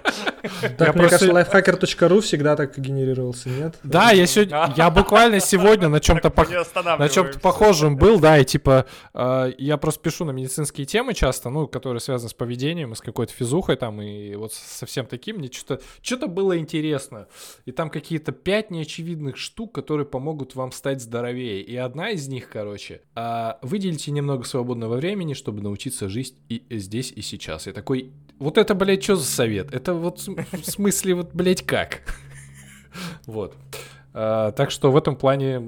Так, 0.76 0.94
мне 0.96 1.08
кажется, 1.08 1.30
lifehacker.ru 1.30 2.20
всегда 2.20 2.56
так 2.56 2.76
генерировался, 2.78 3.48
нет? 3.48 3.78
Да, 3.84 4.10
я 4.10 4.26
сегодня, 4.26 4.72
я 4.76 4.90
буквально 4.90 5.38
сегодня 5.40 5.88
на 5.88 6.00
чем-то 6.00 6.32
на 6.98 7.08
чем-то 7.08 7.38
похожем 7.38 7.96
был, 7.96 8.18
да, 8.18 8.38
и 8.38 8.44
типа 8.44 8.86
а, 9.12 9.50
я 9.58 9.76
просто 9.76 10.00
пишу 10.00 10.24
на 10.24 10.32
медицинские 10.32 10.86
темы 10.86 11.14
часто, 11.14 11.50
ну, 11.50 11.68
которые 11.68 12.00
связаны 12.00 12.30
с 12.30 12.34
поведением, 12.34 12.92
и 12.92 12.96
с 12.96 13.00
какой-то 13.00 13.32
физухой 13.32 13.76
там, 13.76 14.02
и 14.02 14.34
вот 14.34 14.52
совсем 14.52 15.06
таким, 15.06 15.36
мне 15.36 15.50
что-то 15.52 15.82
что-то 16.02 16.26
было 16.26 16.58
интересно. 16.58 17.28
И 17.64 17.72
там 17.72 17.90
какие-то 17.90 18.32
пять 18.32 18.70
неочевидных 18.70 19.36
штук, 19.36 19.72
которые 19.72 20.06
помогут 20.06 20.54
вам 20.54 20.72
стать 20.72 21.00
здоровее. 21.00 21.62
И 21.62 21.76
одна 21.76 22.10
из 22.10 22.28
них, 22.28 22.48
короче, 22.48 23.02
а, 23.14 23.58
выделите 23.62 24.10
немного 24.10 24.44
своего 24.44 24.63
свободного 24.64 24.96
времени, 24.96 25.34
чтобы 25.34 25.62
научиться 25.62 26.08
жить 26.08 26.34
и 26.48 26.64
здесь, 26.70 27.12
и 27.12 27.22
сейчас. 27.22 27.66
Я 27.66 27.72
такой, 27.72 28.12
вот 28.38 28.58
это, 28.58 28.74
блядь, 28.74 29.02
что 29.02 29.16
за 29.16 29.26
совет? 29.26 29.74
Это 29.74 29.94
вот 29.94 30.20
в 30.52 30.64
смысле, 30.64 31.14
вот, 31.14 31.30
блядь, 31.34 31.62
как? 31.62 32.02
Вот. 33.26 33.56
А, 34.12 34.52
так 34.52 34.70
что 34.70 34.92
в 34.92 34.96
этом 34.96 35.16
плане 35.16 35.60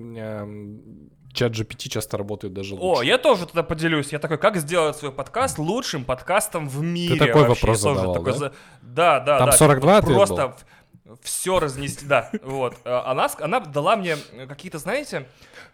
чат 1.33 1.53
GPT 1.53 1.89
часто 1.89 2.17
работает 2.17 2.55
даже 2.55 2.75
лучше. 2.75 3.01
О, 3.01 3.03
я 3.03 3.19
тоже 3.19 3.47
тогда 3.47 3.65
поделюсь. 3.65 4.13
Я 4.13 4.21
такой, 4.21 4.39
как 4.39 4.57
сделать 4.57 4.97
свой 4.97 5.11
подкаст 5.11 5.59
лучшим 5.59 6.05
подкастом 6.05 6.69
в 6.69 6.81
мире? 6.83 7.15
Ты 7.15 7.27
такой 7.27 7.43
вообще? 7.49 7.67
вопрос 7.67 7.81
задавал, 7.81 8.15
такой 8.15 8.33
да? 8.33 8.39
За... 8.39 8.53
Да, 8.83 9.21
да, 9.21 9.39
Там 9.39 9.51
да. 9.51 9.57
42 9.57 10.01
типа, 10.01 10.13
Просто 10.13 10.57
все 11.23 11.61
разнести, 11.61 12.07
да, 12.07 12.31
вот. 12.43 12.77
А, 12.85 13.11
она, 13.11 13.29
она 13.41 13.61
дала 13.61 13.97
мне 13.97 14.17
какие-то, 14.49 14.79
знаете, 14.79 15.29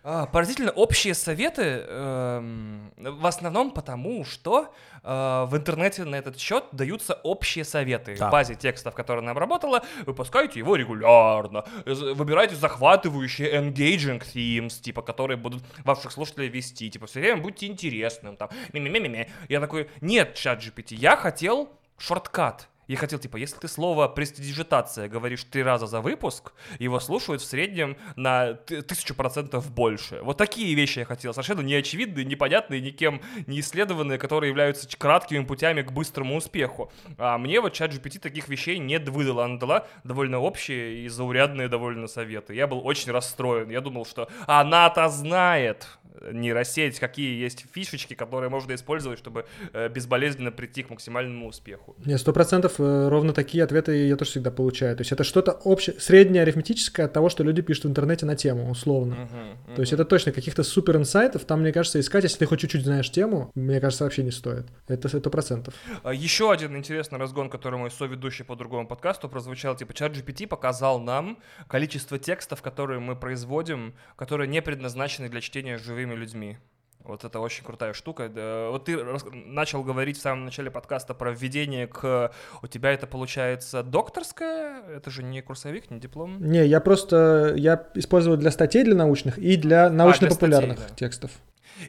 а, 0.04 0.26
поразительно 0.26 0.72
общие 0.72 1.14
советы, 1.14 1.84
эм, 1.88 2.92
в 2.96 3.26
основном 3.26 3.70
потому, 3.70 4.24
что 4.24 4.74
э, 5.02 5.44
в 5.48 5.56
интернете 5.56 6.04
на 6.04 6.16
этот 6.16 6.38
счет 6.38 6.64
даются 6.72 7.14
общие 7.22 7.64
советы. 7.64 8.16
Да. 8.18 8.28
В 8.28 8.32
базе 8.32 8.54
текстов, 8.54 8.94
которые 8.94 9.22
она 9.22 9.30
обработала, 9.32 9.84
выпускайте 10.06 10.58
его 10.58 10.76
регулярно, 10.76 11.64
выбирайте 11.86 12.56
захватывающие 12.56 13.54
engaging 13.54 14.22
themes, 14.22 14.80
типа, 14.80 15.02
которые 15.02 15.36
будут 15.36 15.62
ваших 15.84 16.12
слушателей 16.12 16.48
вести, 16.48 16.90
типа, 16.90 17.06
все 17.06 17.20
время 17.20 17.40
будьте 17.40 17.66
интересным, 17.66 18.36
там, 18.36 18.50
ми-ми-ми-ми. 18.72 19.28
Я 19.48 19.60
такой, 19.60 19.88
нет, 20.00 20.34
чат 20.34 20.60
GPT, 20.60 20.94
я 20.94 21.16
хотел 21.16 21.70
шорткат. 21.96 22.68
Я 22.88 22.96
хотел, 22.96 23.18
типа, 23.18 23.36
если 23.36 23.56
ты 23.56 23.68
слово 23.68 24.08
престидижитация 24.08 25.08
говоришь 25.08 25.44
три 25.44 25.62
раза 25.62 25.86
за 25.86 26.00
выпуск, 26.00 26.52
его 26.78 26.98
слушают 27.00 27.40
в 27.40 27.44
среднем 27.44 27.96
на 28.16 28.54
тысячу 28.54 29.14
процентов 29.14 29.70
больше. 29.70 30.20
Вот 30.22 30.36
такие 30.36 30.74
вещи 30.74 31.00
я 31.00 31.04
хотел, 31.04 31.32
совершенно 31.32 31.60
неочевидные, 31.60 32.24
непонятные, 32.24 32.80
никем 32.80 33.20
не 33.46 33.60
исследованные, 33.60 34.18
которые 34.18 34.50
являются 34.50 34.88
краткими 34.98 35.44
путями 35.44 35.82
к 35.82 35.92
быстрому 35.92 36.36
успеху. 36.36 36.90
А 37.18 37.38
мне 37.38 37.60
вот 37.60 37.72
чат 37.72 37.92
GPT 37.92 38.18
таких 38.18 38.48
вещей 38.48 38.78
не 38.78 38.98
выдала. 38.98 39.44
Она 39.44 39.58
дала 39.58 39.86
довольно 40.04 40.38
общие 40.40 41.04
и 41.04 41.08
заурядные 41.08 41.68
довольно 41.68 42.08
советы. 42.08 42.54
Я 42.54 42.66
был 42.66 42.84
очень 42.84 43.12
расстроен. 43.12 43.70
Я 43.70 43.80
думал, 43.80 44.04
что 44.06 44.28
она-то 44.46 45.08
знает, 45.08 45.86
нейросеть, 46.30 46.98
какие 46.98 47.40
есть 47.40 47.66
фишечки, 47.72 48.14
которые 48.14 48.50
можно 48.50 48.74
использовать, 48.74 49.18
чтобы 49.18 49.46
э, 49.72 49.88
безболезненно 49.88 50.52
прийти 50.52 50.82
к 50.82 50.90
максимальному 50.90 51.48
успеху. 51.48 51.96
Не, 52.04 52.18
сто 52.18 52.32
процентов 52.32 52.71
э, 52.78 53.08
ровно 53.08 53.32
такие 53.32 53.64
ответы 53.64 54.06
я 54.06 54.16
тоже 54.16 54.30
всегда 54.30 54.50
получаю. 54.50 54.96
То 54.96 55.02
есть 55.02 55.12
это 55.12 55.24
что-то 55.24 55.52
общее, 55.52 55.98
среднее 55.98 56.42
арифметическое 56.42 57.06
от 57.06 57.12
того, 57.12 57.28
что 57.28 57.44
люди 57.44 57.62
пишут 57.62 57.84
в 57.84 57.88
интернете 57.88 58.26
на 58.26 58.36
тему, 58.36 58.70
условно. 58.70 59.14
Uh-huh, 59.14 59.70
uh-huh. 59.70 59.74
То 59.76 59.80
есть 59.80 59.92
это 59.92 60.04
точно 60.04 60.32
каких-то 60.32 60.62
супер 60.62 60.96
инсайтов, 60.96 61.44
там, 61.44 61.60
мне 61.60 61.72
кажется, 61.72 62.00
искать, 62.00 62.24
если 62.24 62.38
ты 62.38 62.46
хоть 62.46 62.60
чуть-чуть 62.60 62.84
знаешь 62.84 63.10
тему, 63.10 63.50
мне 63.54 63.80
кажется, 63.80 64.04
вообще 64.04 64.22
не 64.22 64.30
стоит. 64.30 64.66
Это 64.88 65.08
сто 65.08 65.30
процентов. 65.30 65.74
А, 66.02 66.12
Еще 66.12 66.50
один 66.50 66.76
интересный 66.76 67.18
разгон, 67.18 67.50
который 67.50 67.78
мой 67.78 67.90
соведущий 67.90 68.44
по 68.44 68.56
другому 68.56 68.86
подкасту 68.86 69.28
прозвучал, 69.28 69.76
типа, 69.76 69.94
чат 69.94 70.16
GPT 70.16 70.46
показал 70.46 71.00
нам 71.00 71.38
количество 71.68 72.18
текстов, 72.18 72.62
которые 72.62 73.00
мы 73.00 73.16
производим, 73.16 73.94
которые 74.16 74.48
не 74.48 74.62
предназначены 74.62 75.28
для 75.28 75.40
чтения 75.40 75.78
живыми 75.78 76.14
людьми. 76.14 76.58
Вот 77.04 77.24
это 77.24 77.40
очень 77.40 77.64
крутая 77.64 77.92
штука. 77.92 78.30
Вот 78.70 78.84
ты 78.84 79.02
начал 79.32 79.82
говорить 79.82 80.18
в 80.18 80.20
самом 80.20 80.44
начале 80.44 80.70
подкаста 80.70 81.14
про 81.14 81.32
введение 81.32 81.86
к... 81.86 82.32
У 82.62 82.66
тебя 82.66 82.92
это 82.92 83.06
получается 83.06 83.82
докторское? 83.82 84.82
Это 84.88 85.10
же 85.10 85.22
не 85.22 85.42
курсовик, 85.42 85.90
не 85.90 85.98
диплом? 85.98 86.38
Не, 86.40 86.66
я 86.66 86.80
просто... 86.80 87.54
Я 87.56 87.88
использовал 87.94 88.36
для 88.36 88.50
статей 88.50 88.84
для 88.84 88.94
научных 88.94 89.38
и 89.38 89.56
для 89.56 89.90
научно-популярных 89.90 90.78
а, 90.90 90.94
текстов. 90.94 91.30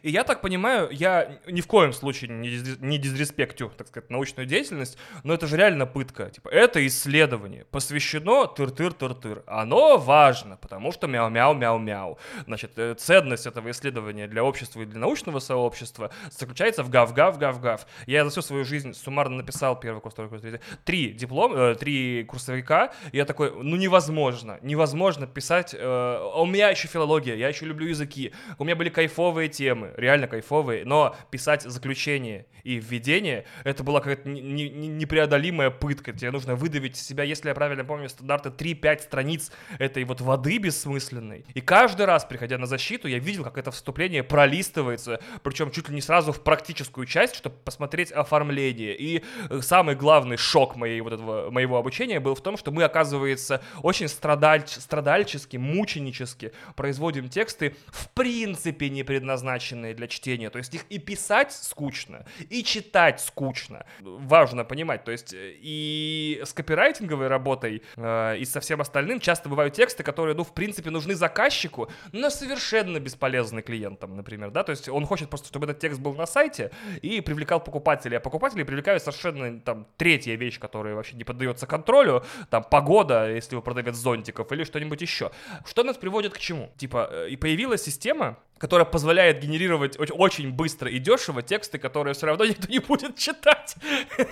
И 0.02 0.10
я 0.10 0.24
так 0.24 0.42
понимаю, 0.42 0.90
я 0.92 1.40
ни 1.48 1.62
в 1.62 1.68
коем 1.68 1.94
случае 1.94 2.32
не, 2.32 2.50
диз- 2.50 2.78
не 2.80 2.98
дизреспектю, 2.98 3.72
так 3.78 3.88
сказать, 3.88 4.10
научную 4.10 4.46
деятельность, 4.46 4.98
но 5.24 5.34
это 5.34 5.48
же 5.48 5.58
реально 5.58 5.86
пытка. 5.86 6.30
Типа, 6.30 6.50
это 6.50 6.86
исследование 6.88 7.66
посвящено 7.66 8.46
тыр-тыр-тыр-тыр. 8.46 9.44
Оно 9.48 9.98
важно, 9.98 10.58
потому 10.58 10.92
что 10.92 11.08
мяу-мяу-мяу-мяу. 11.08 12.18
Значит, 12.46 12.72
э, 12.78 12.96
ценность 12.96 13.46
этого 13.46 13.72
исследования 13.72 14.28
для 14.28 14.44
общества 14.44 14.82
и 14.82 14.86
для 14.86 15.00
научного 15.00 15.40
сообщества 15.40 16.12
заключается 16.32 16.84
в 16.84 16.90
гав-гав-гав-гав. 16.90 17.86
Я 18.08 18.24
за 18.24 18.30
всю 18.30 18.42
свою 18.42 18.66
жизнь 18.66 18.94
суммарно 18.94 19.38
написал 19.38 19.80
первый 19.80 20.00
курс, 20.02 20.14
второй 20.14 20.30
курс, 20.30 20.42
третий, 20.42 20.60
три 20.86 21.12
диплом, 21.12 21.54
э, 21.56 21.76
три 21.76 22.24
курсовика, 22.24 22.94
и 23.12 23.18
я 23.18 23.26
такой, 23.26 23.52
ну 23.52 23.76
невозможно, 23.76 24.60
невозможно 24.62 25.28
писать, 25.28 25.74
э, 25.74 25.80
а 25.82 26.42
у 26.42 26.46
меня 26.46 26.70
еще 26.70 26.88
филология, 26.88 27.36
я 27.36 27.48
еще 27.48 27.66
люблю 27.66 27.88
языки, 27.88 28.34
у 28.58 28.64
меня 28.64 28.76
были 28.76 28.90
кайфовые 28.90 29.50
темы, 29.50 29.73
реально 29.98 30.28
кайфовые, 30.28 30.86
но 30.86 31.16
писать 31.32 31.64
заключение 31.64 32.46
и 32.64 32.76
введение, 32.76 33.46
это 33.64 33.84
была 33.84 34.00
какая-то 34.00 34.28
не- 34.30 34.42
не- 34.42 34.70
не- 34.70 34.88
непреодолимая 34.88 35.70
пытка, 35.70 36.14
тебе 36.14 36.32
нужно 36.32 36.56
выдавить 36.56 36.98
из 36.98 37.06
себя, 37.06 37.24
если 37.24 37.50
я 37.50 37.56
правильно 37.56 37.84
помню, 37.84 38.10
стандарты 38.10 38.50
3-5 38.50 39.02
страниц 39.02 39.52
этой 39.80 40.04
вот 40.06 40.22
воды 40.22 40.58
бессмысленной, 40.58 41.46
и 41.54 41.62
каждый 41.62 42.06
раз, 42.06 42.26
приходя 42.26 42.58
на 42.58 42.66
защиту, 42.66 43.08
я 43.08 43.20
видел, 43.20 43.44
как 43.44 43.58
это 43.58 43.72
вступление 43.72 44.24
пролистывается, 44.24 45.20
причем 45.44 45.72
чуть 45.72 45.90
ли 45.90 45.96
не 45.96 46.02
сразу 46.02 46.32
в 46.32 46.42
практическую 46.42 47.06
часть, 47.06 47.36
чтобы 47.36 47.56
посмотреть 47.64 48.12
оформление, 48.12 48.96
и 48.96 49.24
э, 49.50 49.60
самый 49.62 49.96
главный 49.96 50.38
шок 50.38 50.76
моей 50.76 51.02
вот 51.02 51.14
этого, 51.14 51.52
моего 51.52 51.78
обучения 51.78 52.20
был 52.20 52.36
в 52.36 52.42
том, 52.42 52.58
что 52.58 52.72
мы, 52.72 52.84
оказывается, 52.84 53.62
очень 53.82 54.08
страдаль, 54.08 54.64
страдальчески, 54.68 55.58
мученически 55.58 56.54
производим 56.76 57.30
тексты 57.30 57.76
в 57.88 58.10
принципе 58.12 58.90
не 58.90 59.04
предназначенные 59.04 59.63
для 59.72 60.08
чтения. 60.08 60.50
То 60.50 60.58
есть 60.58 60.74
их 60.74 60.86
и 60.90 61.00
писать 61.00 61.52
скучно, 61.52 62.26
и 62.50 62.64
читать 62.64 63.22
скучно. 63.22 63.86
Важно 64.02 64.66
понимать. 64.66 65.04
То 65.04 65.12
есть 65.12 65.34
э, 65.34 65.56
и 65.62 66.42
с 66.44 66.54
копирайтинговой 66.54 67.28
работой, 67.28 67.84
э, 67.96 68.38
и 68.38 68.46
со 68.46 68.60
всем 68.60 68.82
остальным 68.82 69.20
часто 69.20 69.50
бывают 69.50 69.74
тексты, 69.74 70.04
которые, 70.04 70.36
ну, 70.36 70.44
в 70.44 70.54
принципе, 70.54 70.90
нужны 70.90 71.16
заказчику, 71.16 71.90
но 72.12 72.30
совершенно 72.30 73.00
бесполезны 73.00 73.62
клиентам, 73.62 74.16
например, 74.16 74.52
да, 74.52 74.64
то 74.64 74.72
есть 74.72 74.90
он 74.90 75.06
хочет 75.06 75.30
просто, 75.30 75.48
чтобы 75.48 75.66
этот 75.66 75.80
текст 75.80 76.00
был 76.00 76.14
на 76.14 76.26
сайте 76.26 76.72
и 77.02 77.22
привлекал 77.22 77.60
покупателей, 77.60 78.18
а 78.18 78.20
покупатели 78.20 78.64
привлекают 78.64 79.04
совершенно 79.04 79.60
там 79.60 79.88
третья 79.98 80.36
вещь, 80.36 80.60
которая 80.60 80.96
вообще 80.96 81.16
не 81.16 81.24
поддается 81.24 81.68
контролю, 81.68 82.24
там 82.50 82.64
погода, 82.64 83.30
если 83.30 83.56
вы 83.56 83.62
продавец 83.62 83.96
зонтиков 83.96 84.52
или 84.52 84.64
что-нибудь 84.64 85.02
еще. 85.02 85.32
Что 85.66 85.84
нас 85.84 85.98
приводит 85.98 86.34
к 86.34 86.40
чему? 86.40 86.72
Типа, 86.78 87.10
э, 87.12 87.30
и 87.30 87.36
появилась 87.36 87.84
система, 87.84 88.38
которая 88.58 88.86
позволяет 88.86 89.40
генерировать 89.40 89.98
оч- 89.98 90.12
очень 90.14 90.52
быстро 90.52 90.90
и 90.90 91.00
дешево 91.00 91.42
тексты, 91.42 91.78
которые 91.78 92.14
все 92.14 92.28
равно 92.28 92.46
никто 92.54 92.68
не 92.72 92.80
будет 92.80 93.18
читать. 93.18 93.76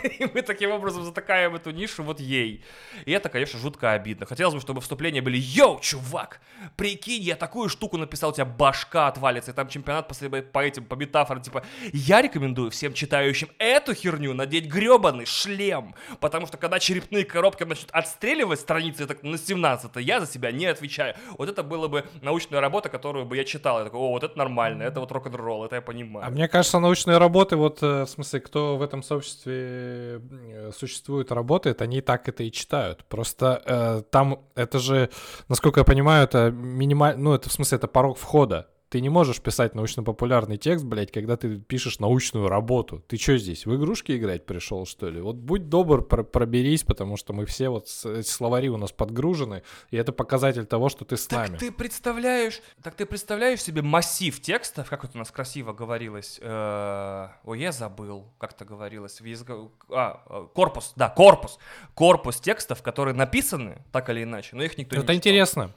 И 0.04 0.26
мы 0.34 0.42
таким 0.42 0.72
образом 0.72 1.04
затыкаем 1.04 1.56
эту 1.56 1.72
нишу 1.72 2.04
вот 2.04 2.20
ей. 2.20 2.64
И 3.06 3.12
это, 3.12 3.30
конечно, 3.30 3.60
жутко 3.60 3.92
обидно. 3.92 4.26
Хотелось 4.26 4.54
бы, 4.54 4.62
чтобы 4.62 4.82
вступления 4.82 5.22
были 5.22 5.38
«Йоу, 5.38 5.80
чувак, 5.82 6.40
прикинь, 6.78 7.22
я 7.24 7.36
такую 7.36 7.70
штуку 7.70 7.98
написал, 7.98 8.30
у 8.30 8.34
тебя 8.34 8.46
башка 8.46 9.08
отвалится». 9.08 9.52
И 9.52 9.54
там 9.54 9.68
чемпионат 9.68 10.08
по, 10.08 10.14
слабо- 10.14 10.42
по 10.42 10.60
этим, 10.60 10.86
по 10.86 10.96
метафорам, 10.96 11.42
типа 11.42 11.64
«Я 11.92 12.22
рекомендую 12.22 12.72
всем 12.72 12.94
читающим 12.94 13.50
эту 13.58 13.94
херню 13.94 14.34
надеть 14.34 14.66
гребаный 14.68 15.26
шлем». 15.26 15.96
Потому 16.20 16.48
что 16.48 16.58
когда 16.58 16.80
черепные 16.80 17.26
коробки 17.26 17.64
начнут 17.64 17.92
отстреливать 17.92 18.60
страницы 18.60 19.06
так, 19.08 19.24
на 19.24 19.38
17 19.38 19.92
я 19.98 20.20
за 20.20 20.28
себя 20.28 20.52
не 20.52 20.66
отвечаю. 20.68 21.16
Вот 21.38 21.50
это 21.50 21.64
было 21.64 21.88
бы 21.88 22.06
научная 22.22 22.62
работа, 22.62 22.90
которую 22.90 23.26
бы 23.26 23.36
я 23.38 23.44
читал. 23.44 23.80
Я 23.80 23.86
такой, 23.86 24.00
о, 24.00 24.11
вот 24.12 24.24
это 24.24 24.38
нормально, 24.38 24.84
это 24.84 25.00
вот 25.00 25.12
рок-н-ролл, 25.12 25.66
это 25.66 25.76
я 25.76 25.82
понимаю. 25.82 26.26
А 26.26 26.30
мне 26.30 26.48
кажется, 26.48 26.80
научные 26.80 27.18
работы, 27.18 27.56
вот 27.56 27.82
э, 27.82 28.04
в 28.04 28.08
смысле, 28.08 28.40
кто 28.40 28.78
в 28.78 28.82
этом 28.82 29.04
сообществе 29.04 30.22
э, 30.22 30.72
существует, 30.76 31.32
работает, 31.32 31.82
они 31.82 32.02
так 32.02 32.28
это 32.30 32.44
и 32.44 32.52
читают. 32.52 33.04
Просто 33.06 33.62
э, 33.66 34.04
там 34.10 34.40
это 34.56 34.80
же, 34.80 35.10
насколько 35.50 35.82
я 35.82 35.84
понимаю, 35.84 36.24
это 36.24 36.52
минимально, 36.52 37.22
ну 37.22 37.34
это 37.34 37.50
в 37.50 37.54
смысле 37.54 37.78
это 37.78 37.88
порог 37.88 38.18
входа. 38.18 38.68
Ты 38.92 39.00
не 39.00 39.08
можешь 39.08 39.40
писать 39.40 39.74
научно-популярный 39.74 40.58
текст, 40.58 40.84
блядь, 40.84 41.14
когда 41.14 41.38
ты 41.38 41.58
пишешь 41.60 42.00
научную 42.00 42.50
работу. 42.50 43.02
Ты 43.08 43.16
что 43.16 43.38
здесь, 43.38 43.66
в 43.66 43.74
игрушки 43.74 44.12
играть 44.18 44.46
пришел, 44.46 44.86
что 44.86 45.10
ли? 45.10 45.22
Вот 45.22 45.38
будь 45.38 45.70
добр, 45.70 46.02
про- 46.04 46.24
проберись, 46.26 46.84
потому 46.84 47.16
что 47.16 47.32
мы 47.32 47.46
все 47.46 47.70
вот, 47.70 47.88
словари 47.88 48.68
у 48.68 48.76
нас 48.76 48.92
подгружены, 48.92 49.64
и 49.92 49.96
это 49.96 50.12
показатель 50.12 50.66
того, 50.66 50.90
что 50.90 51.06
ты 51.06 51.16
с 51.16 51.26
Так 51.26 51.48
нами. 51.48 51.58
ты 51.58 51.72
представляешь, 51.72 52.62
так 52.84 52.96
ты 52.96 53.06
представляешь 53.06 53.64
себе 53.64 53.82
массив 53.82 54.38
текстов, 54.42 54.90
как 54.90 55.06
это 55.06 55.14
у 55.16 55.20
нас 55.20 55.32
красиво 55.32 55.72
говорилось, 55.72 56.38
э, 56.42 57.28
ой, 57.46 57.62
я 57.62 57.72
забыл, 57.72 58.26
как 58.40 58.52
это 58.52 58.66
говорилось, 58.66 59.22
в 59.22 59.26
языко- 59.26 59.70
а, 59.90 60.22
э, 60.30 60.48
корпус, 60.54 60.92
да, 60.98 61.08
корпус, 61.08 61.60
корпус 61.94 62.42
текстов, 62.42 62.82
которые 62.84 63.14
написаны, 63.16 63.86
так 63.94 64.10
или 64.10 64.24
иначе, 64.24 64.58
но 64.58 64.64
их 64.64 64.78
никто 64.78 64.98
не 64.98 65.02
Это 65.04 65.16
интересно. 65.16 65.72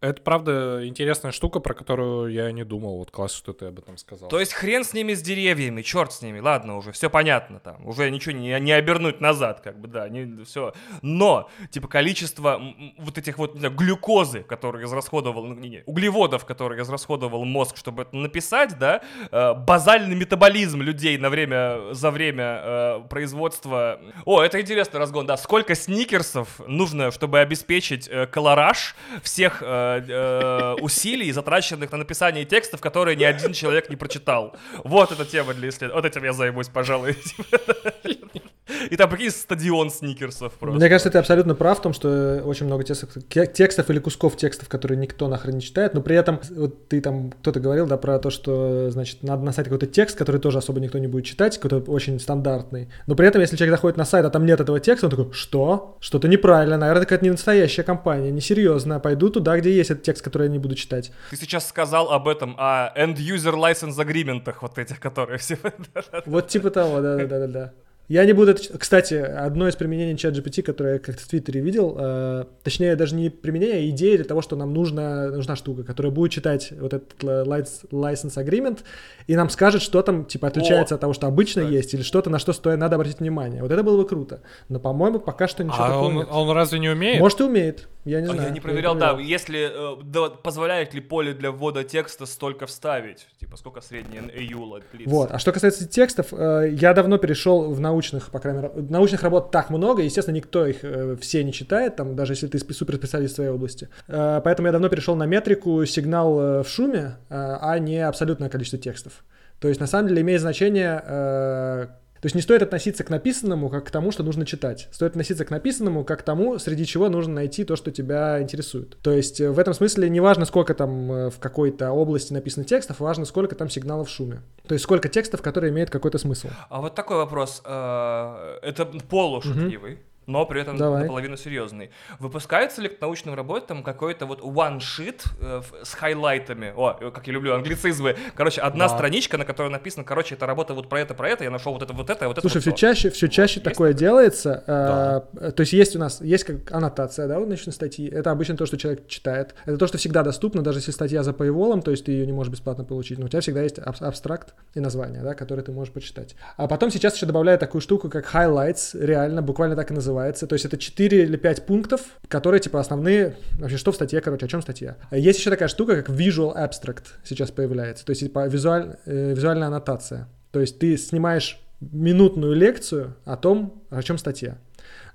Это, 0.00 0.20
правда, 0.20 0.86
интересная 0.86 1.32
штука, 1.32 1.60
про 1.60 1.72
которую 1.72 2.30
я 2.30 2.52
не 2.52 2.62
думал. 2.62 2.98
Вот 2.98 3.10
класс, 3.10 3.32
что 3.32 3.54
ты 3.54 3.66
об 3.66 3.78
этом 3.78 3.96
сказал. 3.96 4.28
То 4.28 4.38
есть 4.38 4.52
хрен 4.52 4.84
с 4.84 4.92
ними, 4.92 5.14
с 5.14 5.22
деревьями, 5.22 5.80
черт 5.80 6.12
с 6.12 6.20
ними, 6.20 6.40
ладно, 6.40 6.76
уже 6.76 6.92
все 6.92 7.08
понятно 7.08 7.58
там, 7.58 7.86
уже 7.86 8.10
ничего 8.10 8.32
не, 8.32 8.60
не 8.60 8.72
обернуть 8.72 9.22
назад, 9.22 9.62
как 9.62 9.80
бы, 9.80 9.88
да, 9.88 10.08
не, 10.10 10.44
все. 10.44 10.74
Но, 11.00 11.48
типа, 11.70 11.88
количество 11.88 12.60
вот 12.98 13.16
этих 13.16 13.38
вот, 13.38 13.54
не 13.54 13.60
знаю, 13.60 13.74
глюкозы, 13.74 14.42
которые 14.42 14.84
израсходовал, 14.84 15.46
ну, 15.46 15.54
не, 15.54 15.68
не, 15.70 15.82
углеводов, 15.86 16.44
которые 16.44 16.82
израсходовал 16.82 17.44
мозг, 17.46 17.78
чтобы 17.78 18.02
это 18.02 18.14
написать, 18.14 18.78
да, 18.78 19.00
э, 19.30 19.54
базальный 19.54 20.16
метаболизм 20.16 20.82
людей 20.82 21.16
на 21.16 21.30
время, 21.30 21.94
за 21.94 22.10
время 22.10 22.60
э, 22.62 23.00
производства. 23.08 24.00
О, 24.26 24.42
это 24.42 24.60
интересный 24.60 25.00
разгон, 25.00 25.24
да, 25.24 25.38
сколько 25.38 25.74
сникерсов 25.74 26.60
нужно, 26.66 27.10
чтобы 27.10 27.38
обеспечить 27.40 28.06
э, 28.06 28.26
колораж 28.26 28.94
всех 29.22 29.62
э, 29.62 29.83
э, 30.06 30.74
усилий, 30.80 31.32
затраченных 31.32 31.92
на 31.92 31.98
написание 31.98 32.44
текстов, 32.44 32.80
которые 32.80 33.16
ни 33.16 33.24
один 33.24 33.52
человек 33.52 33.90
не 33.90 33.96
прочитал. 33.96 34.56
Вот 34.84 35.12
эта 35.12 35.24
тема 35.24 35.54
для 35.54 35.68
исследования. 35.68 35.94
Вот 35.94 36.04
этим 36.04 36.24
я 36.24 36.32
займусь, 36.32 36.68
пожалуй. 36.68 37.16
И 38.90 38.96
там, 38.96 39.10
прикинь, 39.10 39.30
стадион 39.30 39.90
сникерсов 39.90 40.54
просто. 40.54 40.78
Мне 40.78 40.88
кажется, 40.88 41.10
ты 41.10 41.18
абсолютно 41.18 41.54
прав 41.54 41.78
в 41.78 41.82
том, 41.82 41.92
что 41.92 42.42
очень 42.44 42.66
много 42.66 42.82
текстов, 42.82 43.10
текстов 43.28 43.90
или 43.90 43.98
кусков 43.98 44.36
текстов, 44.36 44.68
которые 44.68 44.98
никто 44.98 45.28
нахрен 45.28 45.56
не 45.56 45.60
читает, 45.60 45.92
но 45.94 46.00
при 46.00 46.16
этом 46.16 46.40
вот 46.50 46.88
ты 46.88 47.00
там, 47.00 47.30
кто-то 47.30 47.60
говорил, 47.60 47.86
да, 47.86 47.98
про 47.98 48.18
то, 48.18 48.30
что, 48.30 48.90
значит, 48.90 49.22
надо 49.22 49.44
на 49.44 49.52
сайт 49.52 49.66
какой-то 49.66 49.86
текст, 49.86 50.16
который 50.16 50.40
тоже 50.40 50.58
особо 50.58 50.80
никто 50.80 50.98
не 50.98 51.06
будет 51.06 51.26
читать, 51.26 51.58
какой-то 51.58 51.90
очень 51.90 52.18
стандартный. 52.18 52.88
Но 53.06 53.14
при 53.14 53.26
этом, 53.26 53.42
если 53.42 53.56
человек 53.56 53.76
заходит 53.76 53.98
на 53.98 54.04
сайт, 54.04 54.24
а 54.24 54.30
там 54.30 54.46
нет 54.46 54.60
этого 54.60 54.80
текста, 54.80 55.06
он 55.06 55.10
такой, 55.10 55.32
что? 55.32 55.98
Что-то 56.00 56.28
неправильно, 56.28 56.78
наверное, 56.78 57.02
какая-то 57.02 57.24
не 57.24 57.30
настоящая 57.30 57.82
компания, 57.82 58.30
несерьезно, 58.30 58.98
пойду 58.98 59.28
туда, 59.28 59.58
где 59.58 59.72
есть 59.72 59.90
этот 59.90 60.04
текст, 60.04 60.24
который 60.24 60.46
я 60.46 60.52
не 60.52 60.58
буду 60.58 60.74
читать. 60.74 61.12
Ты 61.30 61.36
сейчас 61.36 61.68
сказал 61.68 62.10
об 62.10 62.28
этом, 62.28 62.56
о 62.58 62.92
end-user 62.96 63.54
license 63.54 64.00
агриментах 64.00 64.62
вот 64.62 64.78
этих, 64.78 65.00
которые 65.00 65.38
все... 65.38 65.58
Вот 66.26 66.48
типа 66.48 66.70
того, 66.70 67.00
да-да-да-да. 67.00 67.72
Я 68.08 68.24
не 68.26 68.32
буду 68.34 68.50
это... 68.50 68.78
Кстати, 68.78 69.14
одно 69.14 69.66
из 69.66 69.76
применений 69.76 70.16
чат 70.16 70.34
GPT, 70.36 70.62
которое 70.62 70.94
я 70.94 70.98
как-то 70.98 71.22
в 71.22 71.26
Твиттере 71.26 71.60
видел, 71.60 71.96
э, 71.98 72.44
точнее, 72.62 72.96
даже 72.96 73.14
не 73.14 73.30
применение, 73.30 73.76
а 73.76 73.88
идея 73.88 74.16
для 74.16 74.26
того, 74.26 74.42
что 74.42 74.56
нам 74.56 74.74
нужна, 74.74 75.28
нужна 75.28 75.56
штука, 75.56 75.84
которая 75.84 76.12
будет 76.12 76.30
читать 76.30 76.72
вот 76.78 76.92
этот 76.92 77.14
lic- 77.22 77.88
license 77.90 78.36
agreement 78.36 78.80
и 79.26 79.36
нам 79.36 79.48
скажет, 79.48 79.80
что 79.80 80.02
там, 80.02 80.26
типа, 80.26 80.48
отличается 80.48 80.94
О, 80.94 80.96
от 80.96 81.00
того, 81.00 81.12
что 81.14 81.26
обычно 81.26 81.62
кстати. 81.62 81.74
есть, 81.76 81.94
или 81.94 82.02
что-то, 82.02 82.28
на 82.28 82.38
что 82.38 82.52
стоит, 82.52 82.78
надо 82.78 82.96
обратить 82.96 83.20
внимание. 83.20 83.62
Вот 83.62 83.70
это 83.70 83.82
было 83.82 83.96
бы 83.96 84.06
круто. 84.06 84.42
Но, 84.68 84.78
по-моему, 84.80 85.18
пока 85.18 85.48
что 85.48 85.64
ничего 85.64 85.84
а 85.84 85.88
такого 85.88 86.04
он, 86.04 86.14
нет. 86.16 86.28
он 86.30 86.50
разве 86.50 86.78
не 86.78 86.90
умеет? 86.90 87.20
Может, 87.20 87.40
и 87.40 87.44
умеет. 87.44 87.88
Я 88.04 88.20
не 88.20 88.26
А 88.26 88.32
знаю. 88.32 88.48
я 88.48 88.50
не 88.50 88.60
проверял, 88.60 88.94
да, 88.94 89.18
если 89.18 89.70
э, 89.72 90.02
да, 90.04 90.28
позволяет 90.28 90.92
ли 90.92 91.00
поле 91.00 91.32
для 91.32 91.50
ввода 91.50 91.84
текста 91.84 92.26
столько 92.26 92.66
вставить, 92.66 93.26
типа 93.40 93.56
сколько 93.56 93.80
средний 93.80 94.18
AU 94.18 94.82
длится. 94.92 95.10
Вот. 95.10 95.30
А 95.32 95.38
что 95.38 95.52
касается 95.52 95.88
текстов, 95.88 96.26
э, 96.32 96.68
я 96.72 96.92
давно 96.92 97.16
перешел 97.16 97.72
в 97.72 97.80
научных, 97.94 98.30
по 98.30 98.38
крайней 98.38 98.62
мере, 98.62 98.72
научных 98.90 99.22
работ 99.22 99.50
так 99.50 99.70
много, 99.70 100.02
естественно, 100.02 100.36
никто 100.36 100.66
их 100.66 100.78
э, 100.82 101.16
все 101.20 101.44
не 101.44 101.52
читает, 101.52 101.96
там, 101.96 102.16
даже 102.16 102.32
если 102.32 102.48
ты 102.48 102.58
спе- 102.58 102.72
суперспециалист 102.72 103.32
в 103.32 103.36
своей 103.36 103.50
области. 103.50 103.88
Э, 104.08 104.40
Поэтому 104.44 104.66
я 104.68 104.72
давно 104.72 104.88
перешел 104.88 105.16
на 105.16 105.26
метрику 105.26 105.84
сигнал 105.86 106.40
э, 106.40 106.62
в 106.62 106.68
шуме, 106.68 107.16
э, 107.30 107.58
а 107.60 107.78
не 107.78 107.98
абсолютное 108.06 108.48
количество 108.48 108.78
текстов. 108.78 109.24
То 109.60 109.68
есть, 109.68 109.80
на 109.80 109.86
самом 109.86 110.08
деле, 110.08 110.20
имеет 110.22 110.40
значение... 110.40 111.94
То 112.24 112.26
есть 112.26 112.36
не 112.36 112.40
стоит 112.40 112.62
относиться 112.62 113.04
к 113.04 113.10
написанному 113.10 113.68
как 113.68 113.84
к 113.84 113.90
тому, 113.90 114.10
что 114.10 114.22
нужно 114.22 114.46
читать. 114.46 114.88
Стоит 114.92 115.10
относиться 115.10 115.44
к 115.44 115.50
написанному 115.50 116.04
как 116.04 116.20
к 116.20 116.22
тому, 116.22 116.58
среди 116.58 116.86
чего 116.86 117.10
нужно 117.10 117.34
найти 117.34 117.64
то, 117.64 117.76
что 117.76 117.90
тебя 117.90 118.40
интересует. 118.40 118.96
То 119.02 119.10
есть 119.10 119.42
э, 119.42 119.50
в 119.50 119.58
этом 119.58 119.74
смысле 119.74 120.08
не 120.08 120.20
важно, 120.20 120.46
сколько 120.46 120.72
там 120.72 121.12
э, 121.12 121.28
в 121.28 121.38
какой-то 121.38 121.90
области 121.90 122.32
написано 122.32 122.64
текстов, 122.64 122.98
важно, 123.00 123.26
сколько 123.26 123.54
там 123.54 123.68
сигналов 123.68 124.08
в 124.08 124.10
шуме. 124.10 124.40
То 124.66 124.72
есть 124.72 124.84
сколько 124.84 125.10
текстов, 125.10 125.42
которые 125.42 125.70
имеют 125.70 125.90
какой-то 125.90 126.16
смысл. 126.16 126.48
А 126.70 126.80
вот 126.80 126.94
такой 126.94 127.18
вопрос. 127.18 127.60
э, 127.62 128.58
Это 128.62 128.86
полушутливый. 128.86 129.98
Но 130.26 130.46
при 130.46 130.60
этом 130.62 130.76
Давай. 130.76 131.02
наполовину 131.02 131.36
серьезный. 131.36 131.90
Выпускается 132.18 132.80
ли 132.82 132.88
к 132.88 133.00
научным 133.00 133.34
работам 133.34 133.82
какой-то 133.82 134.26
вот 134.26 134.40
one-sheet 134.40 135.22
э, 135.40 135.60
в- 135.60 135.84
с 135.84 135.94
хайлайтами? 135.94 136.72
О, 136.76 136.96
э, 137.00 137.10
как 137.10 137.26
я 137.26 137.32
люблю 137.32 137.54
англицизмы. 137.54 138.16
Короче, 138.34 138.60
одна 138.60 138.88
Да. 138.88 138.94
страничка, 138.94 139.38
на 139.38 139.44
которой 139.44 139.70
написано, 139.70 140.04
короче, 140.04 140.34
это 140.34 140.46
работа 140.46 140.74
вот 140.74 140.88
про 140.88 141.00
это, 141.00 141.14
про 141.14 141.28
это, 141.28 141.44
я 141.44 141.50
нашел 141.50 141.72
вот 141.72 141.82
это, 141.82 141.92
вот 141.92 142.08
это, 142.10 142.26
вот 142.28 142.38
это. 142.38 142.40
Слушай, 142.40 142.56
вот 142.56 142.62
все 142.62 142.70
то. 142.70 142.76
чаще, 142.76 143.10
все 143.10 143.28
чаще 143.28 143.54
есть 143.54 143.64
такое 143.64 143.92
такое? 143.92 143.92
делается. 143.92 144.64
э, 144.66 145.50
То 145.52 145.60
есть 145.60 145.72
есть 145.72 145.96
у 145.96 145.98
нас, 145.98 146.20
есть 146.20 146.44
как 146.44 146.72
аннотация, 146.72 147.26
да, 147.28 147.38
у 147.38 147.46
научной 147.46 147.72
статьи. 147.72 148.08
Это 148.08 148.30
обычно 148.30 148.56
то, 148.56 148.66
что 148.66 148.76
человек 148.76 149.06
читает. 149.08 149.54
Это 149.66 149.76
то, 149.76 149.86
что 149.86 149.98
всегда 149.98 150.22
доступно, 150.22 150.62
даже 150.62 150.78
если 150.78 150.90
статья 150.92 151.22
за 151.22 151.32
paywall, 151.32 151.82
то 151.82 151.90
есть 151.90 152.04
ты 152.06 152.12
ее 152.12 152.26
не 152.26 152.32
можешь 152.32 152.52
бесплатно 152.52 152.84
получить. 152.84 153.18
Но 153.18 153.26
у 153.26 153.28
тебя 153.28 153.40
всегда 153.40 153.62
есть 153.62 153.78
аб- 153.78 154.02
абстракт 154.02 154.54
и 154.74 154.80
название, 154.80 155.22
да, 155.22 155.34
которое 155.34 155.62
ты 155.62 155.72
можешь 155.72 155.92
почитать. 155.92 156.34
А 156.56 156.66
потом 156.66 156.90
сейчас 156.90 157.14
еще 157.16 157.26
добавляют 157.26 157.60
такую 157.60 157.80
штуку, 157.82 158.08
как 158.08 158.32
highlights, 158.32 158.98
реально, 158.98 159.42
буквально 159.42 159.76
так 159.76 159.90
и 159.90 159.94
называется. 159.94 160.13
То 160.46 160.54
есть 160.54 160.64
это 160.64 160.76
4 160.76 161.22
или 161.22 161.36
5 161.36 161.66
пунктов, 161.66 162.00
которые, 162.28 162.60
типа, 162.60 162.80
основные, 162.80 163.36
вообще, 163.58 163.76
что 163.76 163.92
в 163.92 163.94
статье, 163.94 164.20
короче, 164.20 164.46
о 164.46 164.48
чем 164.48 164.62
статья. 164.62 164.96
Есть 165.10 165.38
еще 165.38 165.50
такая 165.50 165.68
штука, 165.68 166.02
как 166.02 166.08
visual 166.14 166.54
abstract 166.56 167.04
сейчас 167.24 167.50
появляется. 167.50 168.04
То 168.04 168.10
есть, 168.10 168.20
типа, 168.20 168.46
визуаль- 168.48 168.96
э, 169.06 169.34
визуальная 169.34 169.68
аннотация. 169.68 170.28
То 170.50 170.60
есть 170.60 170.78
ты 170.78 170.96
снимаешь 170.96 171.58
минутную 171.80 172.54
лекцию 172.54 173.16
о 173.24 173.36
том, 173.36 173.82
о 173.90 174.02
чем 174.02 174.18
статья. 174.18 174.58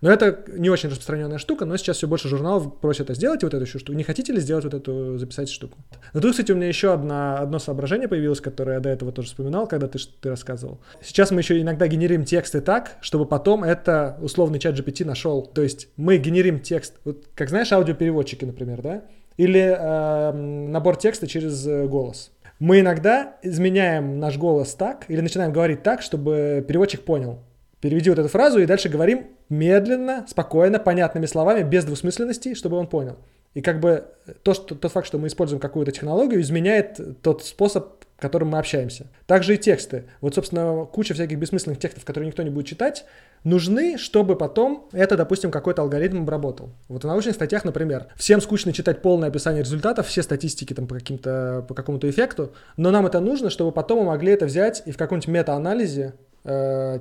Но 0.02 0.10
это 0.10 0.44
не 0.48 0.70
очень 0.70 0.90
распространенная 0.90 1.40
штука, 1.40 1.66
но 1.66 1.76
сейчас 1.76 1.98
все 1.98 2.08
больше 2.08 2.30
журналов 2.30 2.80
просят 2.80 3.10
это 3.10 3.16
сделать, 3.16 3.44
вот 3.44 3.54
эту 3.54 3.66
еще 3.66 3.80
штуку. 3.80 3.98
Не 3.98 4.04
хотите 4.04 4.32
ли 4.32 4.40
сделать 4.40 4.64
вот 4.64 4.74
эту, 4.74 5.18
записать 5.18 5.50
штуку? 5.50 5.78
Но 6.14 6.22
тут, 6.22 6.32
кстати, 6.32 6.52
у 6.52 6.56
меня 6.56 6.68
еще 6.68 6.94
одна, 6.94 7.40
одно 7.40 7.60
соображение 7.60 8.08
появилось, 8.08 8.40
которое 8.40 8.76
я 8.76 8.80
до 8.80 8.90
этого 8.90 9.12
тоже 9.12 9.28
вспоминал, 9.28 9.68
когда 9.68 9.88
ты, 9.88 10.00
ты 10.22 10.30
рассказывал. 10.30 10.80
Сейчас 11.02 11.32
мы 11.32 11.42
еще 11.42 11.60
иногда 11.60 11.88
генерим 11.88 12.24
тексты 12.24 12.62
так, 12.62 12.98
чтобы 13.02 13.26
потом 13.26 13.64
это 13.64 14.18
условный 14.22 14.60
чат 14.60 14.80
GPT 14.80 15.06
нашел. 15.06 15.46
То 15.46 15.62
есть 15.62 15.90
мы 15.98 16.18
генерим 16.18 16.60
текст, 16.62 16.96
вот, 17.04 17.26
как 17.36 17.50
знаешь, 17.50 17.72
аудиопереводчики, 17.72 18.46
например, 18.46 18.82
да? 18.82 19.04
Или 19.36 19.60
эм, 19.60 20.72
набор 20.72 20.98
текста 20.98 21.28
через 21.28 21.66
э, 21.66 21.88
голос. 21.88 22.32
Мы 22.60 22.82
иногда 22.82 23.38
изменяем 23.42 24.20
наш 24.20 24.38
голос 24.38 24.74
так, 24.76 25.06
или 25.10 25.22
начинаем 25.22 25.54
говорить 25.54 25.82
так, 25.82 26.02
чтобы 26.02 26.64
переводчик 26.68 27.02
понял. 27.02 27.40
Переведи 27.80 28.10
вот 28.10 28.20
эту 28.20 28.28
фразу 28.28 28.60
и 28.60 28.66
дальше 28.66 28.90
говорим 28.90 29.28
медленно, 29.50 30.26
спокойно, 30.28 30.80
понятными 30.80 31.26
словами, 31.26 31.64
без 31.64 31.86
двусмысленностей, 31.86 32.56
чтобы 32.56 32.78
он 32.78 32.88
понял. 32.88 33.18
И 33.56 33.62
как 33.62 33.80
бы 33.80 34.06
то, 34.44 34.54
что, 34.54 34.76
тот 34.76 34.92
факт, 34.92 35.08
что 35.08 35.18
мы 35.18 35.28
используем 35.28 35.60
какую-то 35.60 35.92
технологию, 35.92 36.40
изменяет 36.42 37.22
тот 37.22 37.44
способ, 37.44 38.06
которым 38.20 38.50
мы 38.50 38.60
общаемся. 38.60 39.08
Также 39.26 39.56
и 39.56 39.58
тексты. 39.58 40.06
Вот, 40.22 40.36
собственно, 40.36 40.86
куча 40.86 41.14
всяких 41.14 41.38
бессмысленных 41.40 41.80
текстов, 41.80 42.06
которые 42.06 42.28
никто 42.28 42.44
не 42.44 42.50
будет 42.50 42.68
читать, 42.68 43.06
нужны, 43.44 43.98
чтобы 43.98 44.36
потом 44.36 44.88
это, 44.92 45.16
допустим, 45.16 45.52
какой-то 45.52 45.82
алгоритм 45.82 46.22
обработал. 46.22 46.72
Вот 46.90 47.04
в 47.04 47.08
научных 47.08 47.36
статьях, 47.36 47.64
например, 47.64 48.08
всем 48.16 48.42
скучно 48.42 48.74
читать 48.74 49.02
полное 49.02 49.30
описание 49.30 49.64
результатов, 49.64 50.08
все 50.08 50.22
статистики 50.22 50.74
там 50.74 50.86
по, 50.86 50.96
каким-то, 50.96 51.66
по 51.68 51.74
какому-то 51.74 52.10
эффекту, 52.10 52.54
но 52.78 52.92
нам 52.92 53.06
это 53.06 53.20
нужно, 53.20 53.50
чтобы 53.50 53.72
потом 53.72 54.00
мы 54.00 54.06
могли 54.06 54.34
это 54.34 54.46
взять 54.46 54.84
и 54.86 54.92
в 54.92 54.98
каком-нибудь 54.98 55.30
мета-анализе 55.30 56.14
э, 56.14 56.29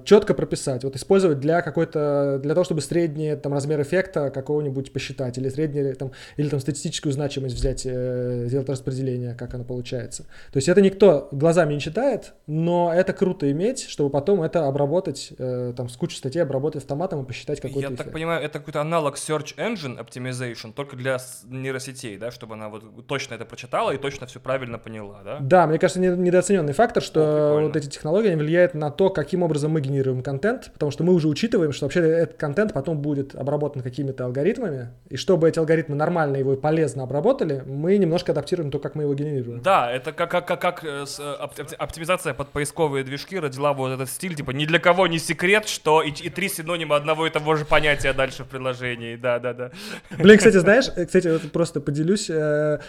четко 0.05 0.35
прописать, 0.35 0.85
вот 0.85 0.97
использовать 0.97 1.39
для 1.40 1.62
какой-то, 1.62 2.39
для 2.43 2.55
того, 2.55 2.65
чтобы 2.65 2.81
средний 2.81 3.36
там 3.36 3.52
размер 3.55 3.81
эффекта 3.82 4.31
какого-нибудь 4.31 4.93
посчитать, 4.93 5.39
или 5.39 5.48
средний 5.48 5.93
там, 5.94 6.12
или 6.36 6.48
там 6.48 6.60
статистическую 6.60 7.12
значимость 7.12 7.55
взять, 7.55 7.82
э, 7.86 8.47
сделать 8.48 8.69
распределение, 8.69 9.35
как 9.35 9.55
оно 9.55 9.65
получается. 9.65 10.24
То 10.52 10.56
есть 10.56 10.69
это 10.69 10.81
никто 10.81 11.28
глазами 11.31 11.74
не 11.74 11.81
читает, 11.81 12.32
но 12.47 12.93
это 12.94 13.12
круто 13.12 13.51
иметь, 13.51 13.89
чтобы 13.89 14.10
потом 14.10 14.43
это 14.43 14.66
обработать, 14.66 15.32
э, 15.39 15.73
там 15.77 15.89
с 15.89 15.97
кучей 15.97 16.16
статей 16.16 16.43
обработать 16.43 16.82
автоматом 16.82 17.23
и 17.23 17.27
посчитать 17.27 17.60
какой-то 17.60 17.81
Я 17.81 17.86
эффект. 17.89 18.05
так 18.05 18.12
понимаю, 18.12 18.43
это 18.43 18.59
какой-то 18.59 18.81
аналог 18.81 19.16
Search 19.16 19.56
Engine 19.56 19.98
Optimization, 20.05 20.73
только 20.73 20.97
для 20.97 21.19
нейросетей, 21.48 22.16
да, 22.19 22.31
чтобы 22.31 22.55
она 22.55 22.69
вот 22.69 23.06
точно 23.06 23.35
это 23.35 23.44
прочитала 23.44 23.93
и 23.93 23.98
точно 23.98 24.27
все 24.27 24.40
правильно 24.40 24.78
поняла, 24.78 25.20
да? 25.24 25.39
Да, 25.40 25.66
мне 25.66 25.78
кажется, 25.78 26.01
не- 26.01 26.09
недооцененный 26.09 26.73
фактор, 26.73 27.02
О, 27.02 27.06
что 27.06 27.20
прикольно. 27.51 27.66
вот 27.69 27.77
эти 27.77 27.86
технологии 27.89 28.28
они 28.28 28.36
влияют 28.40 28.74
на 28.74 28.90
то, 28.90 29.10
каким 29.29 29.43
образом 29.43 29.73
мы 29.73 29.83
генерируем 29.83 30.23
контент, 30.23 30.71
потому 30.73 30.91
что 30.91 31.05
мы 31.05 31.13
уже 31.13 31.29
учитываем, 31.29 31.73
что 31.73 31.85
вообще 31.85 32.01
этот 32.01 32.39
контент 32.39 32.73
потом 32.73 33.03
будет 33.03 33.35
обработан 33.35 33.83
какими-то 33.83 34.25
алгоритмами, 34.25 34.89
и 35.11 35.19
чтобы 35.19 35.51
эти 35.51 35.59
алгоритмы 35.59 35.97
нормально 35.97 36.37
его 36.37 36.55
и 36.55 36.57
полезно 36.57 37.03
обработали, 37.03 37.63
мы 37.67 37.99
немножко 37.99 38.33
адаптируем 38.33 38.71
то, 38.71 38.79
как 38.79 38.95
мы 38.95 39.03
его 39.03 39.13
генерируем. 39.13 39.61
Да, 39.61 39.93
это 39.93 40.13
как, 40.13 40.31
как, 40.31 40.47
как, 40.47 40.61
как 40.63 40.83
э, 40.83 41.05
э, 41.19 41.35
оп- 41.45 41.59
опти- 41.59 41.75
оптимизация 41.75 42.33
под 42.33 42.49
поисковые 42.49 43.05
движки 43.05 43.39
родила 43.39 43.75
вот 43.75 43.93
этот 43.93 44.09
стиль, 44.09 44.35
типа 44.35 44.53
ни 44.53 44.65
для 44.65 44.79
кого 44.79 45.07
не 45.07 45.19
секрет, 45.19 45.69
что 45.69 46.01
и, 46.01 46.09
и 46.09 46.31
три 46.31 46.49
синонима 46.49 46.97
одного 46.97 47.27
и 47.27 47.31
того 47.31 47.55
же 47.55 47.67
понятия 47.67 48.15
дальше 48.15 48.45
в 48.45 48.47
предложении, 48.47 49.17
да-да-да. 49.17 49.73
Блин, 50.17 50.39
кстати, 50.39 50.57
знаешь, 50.57 50.87
э, 50.97 51.05
кстати, 51.05 51.29
вот 51.29 51.53
просто 51.53 51.83
поделюсь, 51.83 52.31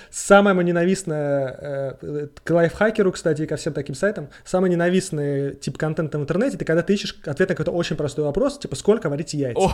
самое 0.10 0.56
мое 0.56 0.68
ненавистное 0.68 1.98
к 2.46 2.50
лайфхакеру, 2.50 3.12
кстати, 3.12 3.42
и 3.42 3.46
ко 3.46 3.58
всем 3.58 3.74
таким 3.74 3.94
сайтам, 3.94 4.30
самый 4.46 4.70
ненавистный 4.70 5.56
тип 5.56 5.78
контента 5.78 6.18
в 6.18 6.22
интернете, 6.30 6.56
это 6.58 6.66
когда 6.66 6.84
ты 6.84 6.94
ищешь 6.94 7.16
ответ 7.26 7.50
на 7.50 7.56
какой-то 7.56 7.72
очень 7.72 7.96
простой 7.96 8.26
вопрос, 8.26 8.60
типа, 8.60 8.76
сколько 8.76 9.10
варить 9.10 9.34
яйца? 9.34 9.74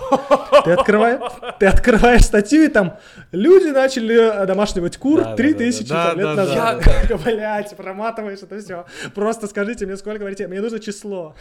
Ты 0.64 0.72
открываешь, 0.72 1.19
ты 1.60 1.65
открываешь 1.65 2.23
статью, 2.23 2.64
и 2.64 2.68
там 2.69 2.98
люди 3.32 3.68
начали 3.68 4.45
домашнивать 4.45 4.98
кур 4.98 5.19
Да, 5.19 5.30
да, 5.32 5.36
3000 5.36 5.88
да, 5.90 6.07
там, 6.07 6.18
лет 6.18 6.27
да, 6.27 6.36
назад. 6.36 6.84
да. 7.10 7.18
Блять, 7.18 7.76
проматываешь 7.76 8.40
это 8.41 8.60
все. 8.60 8.86
Просто 9.14 9.48
скажите 9.48 9.86
мне, 9.86 9.98
сколько 9.98 10.23
варить 10.23 10.40
яйца. 10.40 10.52
Мне 10.52 10.61
нужно 10.61 10.80
число. 10.80 11.36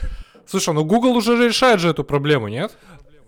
Слушай, 0.47 0.75
ну 0.75 0.85
Google 0.85 1.17
уже 1.17 1.37
решает 1.37 1.81
же 1.81 1.91
эту 1.91 2.05
проблему, 2.05 2.49
нет? 2.49 2.73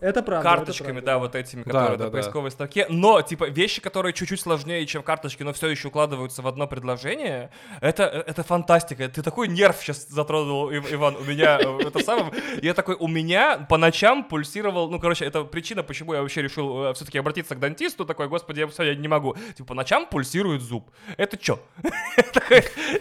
Это 0.00 0.22
правда. 0.22 0.48
это 0.48 0.56
карточками, 0.56 0.92
правда. 1.00 1.06
да, 1.06 1.18
вот 1.18 1.34
этими, 1.34 1.62
Да, 1.62 1.70
которые 1.70 1.98
да, 1.98 2.04
на 2.04 2.10
да. 2.10 2.16
поисковой 2.18 2.50
строке. 2.50 2.86
Но, 2.88 3.22
типа, 3.22 3.44
вещи, 3.48 3.80
которые 3.80 4.12
чуть-чуть 4.12 4.40
сложнее, 4.40 4.84
чем 4.86 5.02
карточки, 5.02 5.42
но 5.42 5.52
все 5.52 5.68
еще 5.68 5.88
укладываются 5.88 6.42
в 6.42 6.46
одно 6.48 6.66
предложение, 6.66 7.50
это, 7.80 8.04
это 8.04 8.42
фантастика. 8.42 9.08
Ты 9.08 9.22
такой 9.22 9.48
нерв 9.48 9.76
сейчас 9.80 10.06
затронул, 10.08 10.70
Ив- 10.70 10.92
Иван, 10.92 11.16
у 11.16 11.24
меня 11.24 11.58
э, 11.60 11.78
это 11.86 12.00
самое. 12.00 12.32
Я 12.62 12.74
такой, 12.74 12.94
у 12.96 13.08
меня 13.08 13.58
по 13.68 13.78
ночам 13.78 14.24
пульсировал, 14.24 14.90
ну, 14.90 15.00
короче, 15.00 15.24
это 15.24 15.44
причина, 15.44 15.82
почему 15.82 16.12
я 16.14 16.20
вообще 16.22 16.42
решил 16.42 16.92
все-таки 16.94 17.18
обратиться 17.18 17.54
к 17.54 17.58
дантисту, 17.58 18.04
такой, 18.04 18.28
господи, 18.28 18.60
я, 18.60 18.66
всё, 18.66 18.82
я 18.82 18.94
не 18.94 19.08
могу. 19.08 19.34
Типа, 19.56 19.68
по 19.68 19.74
ночам 19.74 20.06
пульсирует 20.06 20.60
зуб. 20.62 20.90
Это 21.16 21.42
что? 21.42 21.58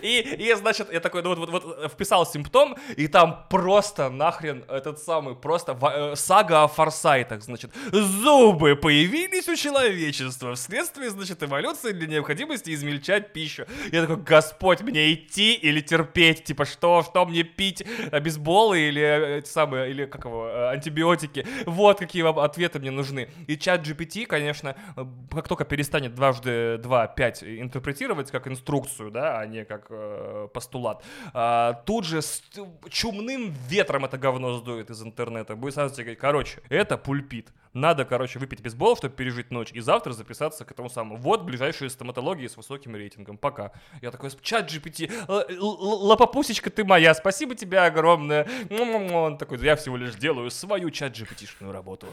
И, 0.01 0.19
и, 0.39 0.53
значит, 0.55 0.91
я 0.91 0.99
такой, 0.99 1.21
ну 1.23 1.35
вот, 1.35 1.49
вот, 1.49 1.63
вот 1.63 1.91
вписал 1.91 2.25
симптом, 2.25 2.75
и 2.95 3.07
там 3.07 3.45
просто 3.49 4.09
нахрен 4.09 4.63
этот 4.67 4.99
самый, 4.99 5.35
просто 5.35 5.77
э, 5.81 6.15
сага 6.15 6.63
о 6.63 6.67
форсайтах, 6.95 7.43
значит, 7.43 7.71
зубы 7.91 8.75
появились 8.75 9.47
у 9.49 9.55
человечества 9.55 10.55
вследствие, 10.55 11.09
значит, 11.09 11.43
эволюции 11.43 11.91
для 11.91 12.07
необходимости 12.07 12.73
измельчать 12.73 13.33
пищу. 13.33 13.65
Я 13.91 14.01
такой, 14.01 14.17
господь, 14.17 14.81
мне 14.81 15.13
идти 15.13 15.53
или 15.53 15.81
терпеть, 15.81 16.43
типа, 16.43 16.65
что, 16.65 17.03
что 17.03 17.25
мне 17.25 17.43
пить, 17.43 17.83
обезболы 18.11 18.79
или 18.79 19.01
э, 19.01 19.39
эти 19.39 19.49
самые, 19.49 19.91
или 19.91 20.05
как 20.05 20.25
его, 20.25 20.47
э, 20.47 20.69
антибиотики, 20.73 21.45
вот 21.65 21.99
какие 21.99 22.21
вам 22.23 22.39
ответы 22.39 22.79
мне 22.79 22.91
нужны. 22.91 23.29
И 23.47 23.57
чат 23.57 23.85
GPT, 23.85 24.25
конечно, 24.25 24.75
э, 24.95 25.05
как 25.31 25.47
только 25.47 25.65
перестанет 25.65 26.15
дважды 26.15 26.77
два, 26.77 27.07
пять 27.07 27.43
интерпретировать 27.43 28.31
как 28.31 28.47
инструкцию, 28.47 29.11
да, 29.11 29.39
а 29.39 29.45
не 29.45 29.65
как 29.65 29.87
э, 29.89 30.47
постулат, 30.53 31.03
а, 31.33 31.73
тут 31.85 32.05
же 32.05 32.21
с 32.21 32.41
чумным 32.89 33.53
ветром 33.67 34.05
это 34.05 34.17
говно 34.17 34.53
сдует 34.57 34.89
из 34.89 35.01
интернета. 35.01 35.55
Будет 35.55 35.73
сразу 35.73 35.93
тебе 35.93 36.03
говорить, 36.05 36.19
короче, 36.19 36.61
это 36.75 36.97
пульпит. 36.97 37.51
Надо, 37.75 38.05
короче, 38.05 38.39
выпить 38.39 38.61
бейсбол, 38.61 38.95
чтобы 38.95 39.15
пережить 39.15 39.51
ночь, 39.51 39.71
и 39.73 39.81
завтра 39.81 40.13
записаться 40.13 40.63
к 40.63 40.71
этому 40.71 40.89
самому. 40.89 41.17
Вот 41.17 41.43
ближайшие 41.43 41.89
стоматологии 41.89 42.47
с 42.47 42.55
высоким 42.55 42.95
рейтингом. 42.95 43.37
Пока. 43.37 43.73
Я 44.01 44.11
такой, 44.11 44.31
чат 44.41 44.71
GPT, 44.71 45.11
л- 45.27 46.05
лапопусечка 46.05 46.69
ты 46.69 46.85
моя, 46.85 47.13
спасибо 47.13 47.53
тебе 47.53 47.79
огромное. 47.79 48.47
Он 48.69 49.37
такой, 49.37 49.59
я 49.59 49.75
всего 49.75 49.97
лишь 49.97 50.15
делаю 50.15 50.49
свою 50.51 50.89
чат 50.89 51.19
GPT-шную 51.19 51.73
работу. 51.73 52.07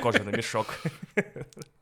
Кожаный 0.00 0.32
мешок. 0.32 0.66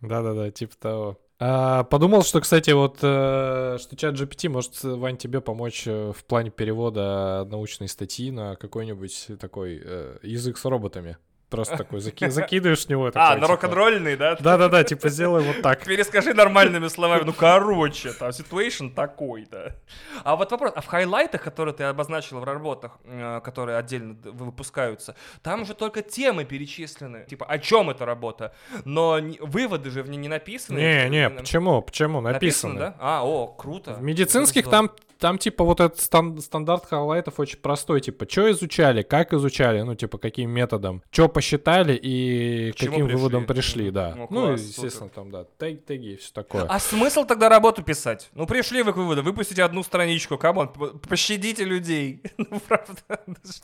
Да-да-да, 0.00 0.50
типа 0.50 0.74
того. 0.78 1.20
А, 1.38 1.84
подумал, 1.84 2.22
что, 2.22 2.40
кстати, 2.40 2.70
вот, 2.70 3.00
э, 3.02 3.76
что 3.78 3.94
чат 3.94 4.14
GPT 4.14 4.48
может, 4.48 4.82
Вань, 4.82 5.18
тебе 5.18 5.42
помочь 5.42 5.86
э, 5.86 6.12
в 6.16 6.24
плане 6.24 6.50
перевода 6.50 7.46
научной 7.50 7.88
статьи 7.88 8.30
на 8.30 8.56
какой-нибудь 8.56 9.32
такой 9.38 9.82
э, 9.84 10.16
язык 10.22 10.56
с 10.56 10.64
роботами. 10.64 11.18
Просто 11.48 11.76
такой 11.76 12.00
заки- 12.00 12.28
закидываешь 12.28 12.86
в 12.86 12.88
него. 12.88 13.06
А, 13.06 13.12
такой, 13.12 13.28
на 13.28 13.34
типа, 13.36 13.48
рок-н-ролльный, 13.48 14.16
да? 14.16 14.36
Да-да-да, 14.40 14.82
типа 14.82 15.08
сделай 15.08 15.42
вот 15.44 15.62
так. 15.62 15.84
Перескажи 15.84 16.34
нормальными 16.34 16.88
словами. 16.88 17.22
Ну, 17.24 17.32
короче, 17.32 18.12
там, 18.12 18.30
situation 18.30 18.92
такой-то. 18.92 19.76
А 20.24 20.34
вот 20.34 20.50
вопрос, 20.50 20.72
а 20.74 20.80
в 20.80 20.86
хайлайтах, 20.86 21.42
которые 21.42 21.72
ты 21.74 21.84
обозначил 21.84 22.40
в 22.40 22.44
работах, 22.44 22.98
э, 23.04 23.40
которые 23.44 23.78
отдельно 23.78 24.16
выпускаются, 24.24 25.14
там 25.42 25.64
же 25.64 25.74
только 25.74 26.02
темы 26.02 26.44
перечислены. 26.44 27.24
Типа, 27.28 27.46
о 27.46 27.58
чем 27.58 27.90
эта 27.90 28.04
работа? 28.04 28.52
Но 28.84 29.18
выводы 29.40 29.90
же 29.90 30.02
в 30.02 30.10
ней 30.10 30.16
не 30.18 30.28
написаны. 30.28 30.78
Не, 30.78 31.08
не, 31.08 31.28
Написано, 31.28 31.40
почему? 31.40 31.82
Почему? 31.82 32.20
Написано. 32.20 32.78
да? 32.78 32.96
А, 32.98 33.24
о, 33.24 33.46
круто. 33.46 33.94
В 33.94 34.02
медицинских 34.02 34.68
там, 34.68 34.90
там 35.18 35.38
типа 35.38 35.64
вот 35.64 35.80
этот 35.80 36.00
стан- 36.00 36.38
стандарт 36.40 36.86
хайлайтов 36.86 37.38
очень 37.40 37.58
простой, 37.58 38.00
типа, 38.00 38.28
что 38.28 38.50
изучали, 38.50 39.02
как 39.02 39.32
изучали, 39.32 39.80
ну, 39.82 39.94
типа, 39.94 40.18
каким 40.18 40.50
методом, 40.50 41.02
что 41.10 41.28
посчитали 41.36 41.94
и 42.02 42.72
К 42.72 42.76
каким 42.78 42.92
пришли? 43.06 43.14
выводом 43.14 43.46
пришли, 43.46 43.90
да. 43.90 44.14
Ну, 44.16 44.26
Ну, 44.30 44.46
класс, 44.48 44.60
естественно, 44.62 45.10
там, 45.10 45.30
да, 45.30 45.44
тег- 45.58 45.82
теги 45.86 46.12
и 46.14 46.16
все 46.16 46.32
такое. 46.32 46.64
А 46.64 46.78
смысл 46.80 47.24
тогда 47.24 47.48
работу 47.48 47.82
писать? 47.82 48.30
Ну, 48.34 48.46
пришли 48.46 48.82
вы 48.82 48.92
к 48.92 48.96
выводу, 48.96 49.22
выпустите 49.22 49.62
одну 49.62 49.82
страничку, 49.82 50.38
come 50.38 50.56
on, 50.56 50.68
пощадите 51.08 51.64
людей. 51.64 52.22
Ну, 52.38 52.60
правда. 52.68 53.20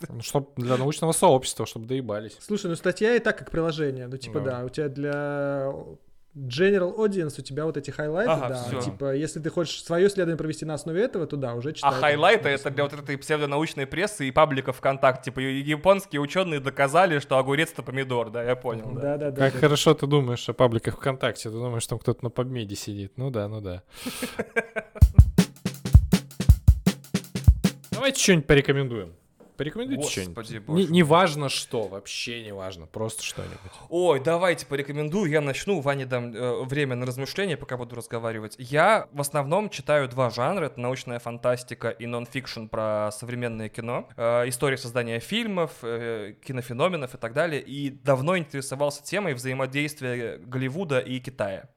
Ну, 0.09 0.23
чтоб 0.23 0.53
для 0.57 0.77
научного 0.77 1.13
сообщества, 1.13 1.67
чтобы 1.67 1.87
доебались. 1.87 2.37
Слушай, 2.41 2.67
ну 2.71 2.77
статья 2.77 3.15
и 3.17 3.19
так 3.21 3.39
как 3.39 3.51
приложение. 3.51 4.07
Ну, 4.09 4.17
типа, 4.17 4.41
Да. 4.41 4.59
да, 4.59 4.65
у 4.65 4.69
тебя 4.69 4.89
для 4.89 5.73
general 6.35 6.97
audience 6.97 7.35
у 7.39 7.43
тебя 7.43 7.67
вот 7.67 7.77
эти 7.77 7.91
хайлайты, 7.91 8.33
Ага, 8.33 8.49
да. 8.49 8.65
всё. 8.65 8.81
Типа, 8.81 9.15
если 9.15 9.39
ты 9.41 9.51
хочешь 9.51 9.83
свое 9.85 10.07
исследование 10.07 10.39
провести 10.39 10.65
на 10.65 10.75
основе 10.75 11.03
этого, 11.03 11.27
то 11.27 11.37
да, 11.37 11.55
уже 11.55 11.71
А 11.71 11.73
читай. 11.75 11.93
хайлайты 11.93 12.49
это 12.49 12.71
для 12.71 12.85
вот 12.85 12.93
этой 12.95 13.19
псевдонаучной 13.19 13.87
прессы 13.87 14.27
и 14.29 14.31
пабликов 14.31 14.77
ВКонтакте. 14.79 15.31
Типа 15.31 15.41
японские 15.41 16.21
ученые 16.21 16.61
доказали, 16.61 17.19
что 17.19 17.37
огурец 17.39 17.73
это 17.73 17.83
помидор, 17.83 18.31
да, 18.31 18.43
я 18.43 18.57
понял, 18.57 18.93
да. 18.93 19.01
Да, 19.01 19.17
да, 19.19 19.31
да. 19.31 19.37
Как 19.45 19.53
да. 19.55 19.59
хорошо 19.61 19.93
ты 19.95 20.07
думаешь 20.07 20.49
о 20.49 20.53
пабликах 20.55 20.97
ВКонтакте. 20.97 21.51
Ты 21.51 21.55
думаешь, 21.57 21.87
там 21.87 21.99
кто-то 21.99 22.25
на 22.25 22.31
подмеде 22.31 22.77
сидит. 22.77 23.13
Ну 23.17 23.31
да, 23.31 23.47
ну 23.49 23.61
да. 23.61 23.83
Давайте 27.91 28.21
что-нибудь 28.21 28.47
порекомендуем. 28.47 29.13
Порекомендуйте 29.57 30.09
что-нибудь. 30.09 30.69
Не, 30.69 30.87
не 30.87 31.03
важно 31.03 31.49
что, 31.49 31.89
вообще 31.89 32.43
не 32.43 32.53
важно, 32.53 32.87
просто 32.87 33.23
что-нибудь. 33.23 33.59
Ой, 33.89 34.21
давайте 34.21 34.67
порекомендую, 34.67 35.31
я 35.31 35.41
начну, 35.41 35.81
Ване 35.81 36.07
дам 36.07 36.35
э, 36.35 36.65
время 36.65 36.97
на 36.97 37.07
размышление, 37.07 37.57
пока 37.57 37.77
буду 37.77 37.97
разговаривать. 37.97 38.57
Я 38.59 39.09
в 39.13 39.21
основном 39.21 39.69
читаю 39.71 40.09
два 40.09 40.31
жанра, 40.31 40.67
это 40.67 40.81
научная 40.81 41.19
фантастика 41.19 41.91
и 41.91 42.07
нон-фикшн 42.07 42.67
про 42.67 43.11
современное 43.13 43.69
кино, 43.69 44.09
э, 44.17 44.49
история 44.49 44.79
создания 44.79 45.21
фильмов, 45.21 45.73
э, 45.83 46.35
кинофеноменов 46.45 47.15
и 47.15 47.19
так 47.19 47.33
далее, 47.33 47.61
и 47.61 47.91
давно 47.91 48.39
интересовался 48.39 49.03
темой 49.03 49.35
взаимодействия 49.35 50.39
Голливуда 50.39 50.99
и 50.99 51.21
Китая. 51.21 51.69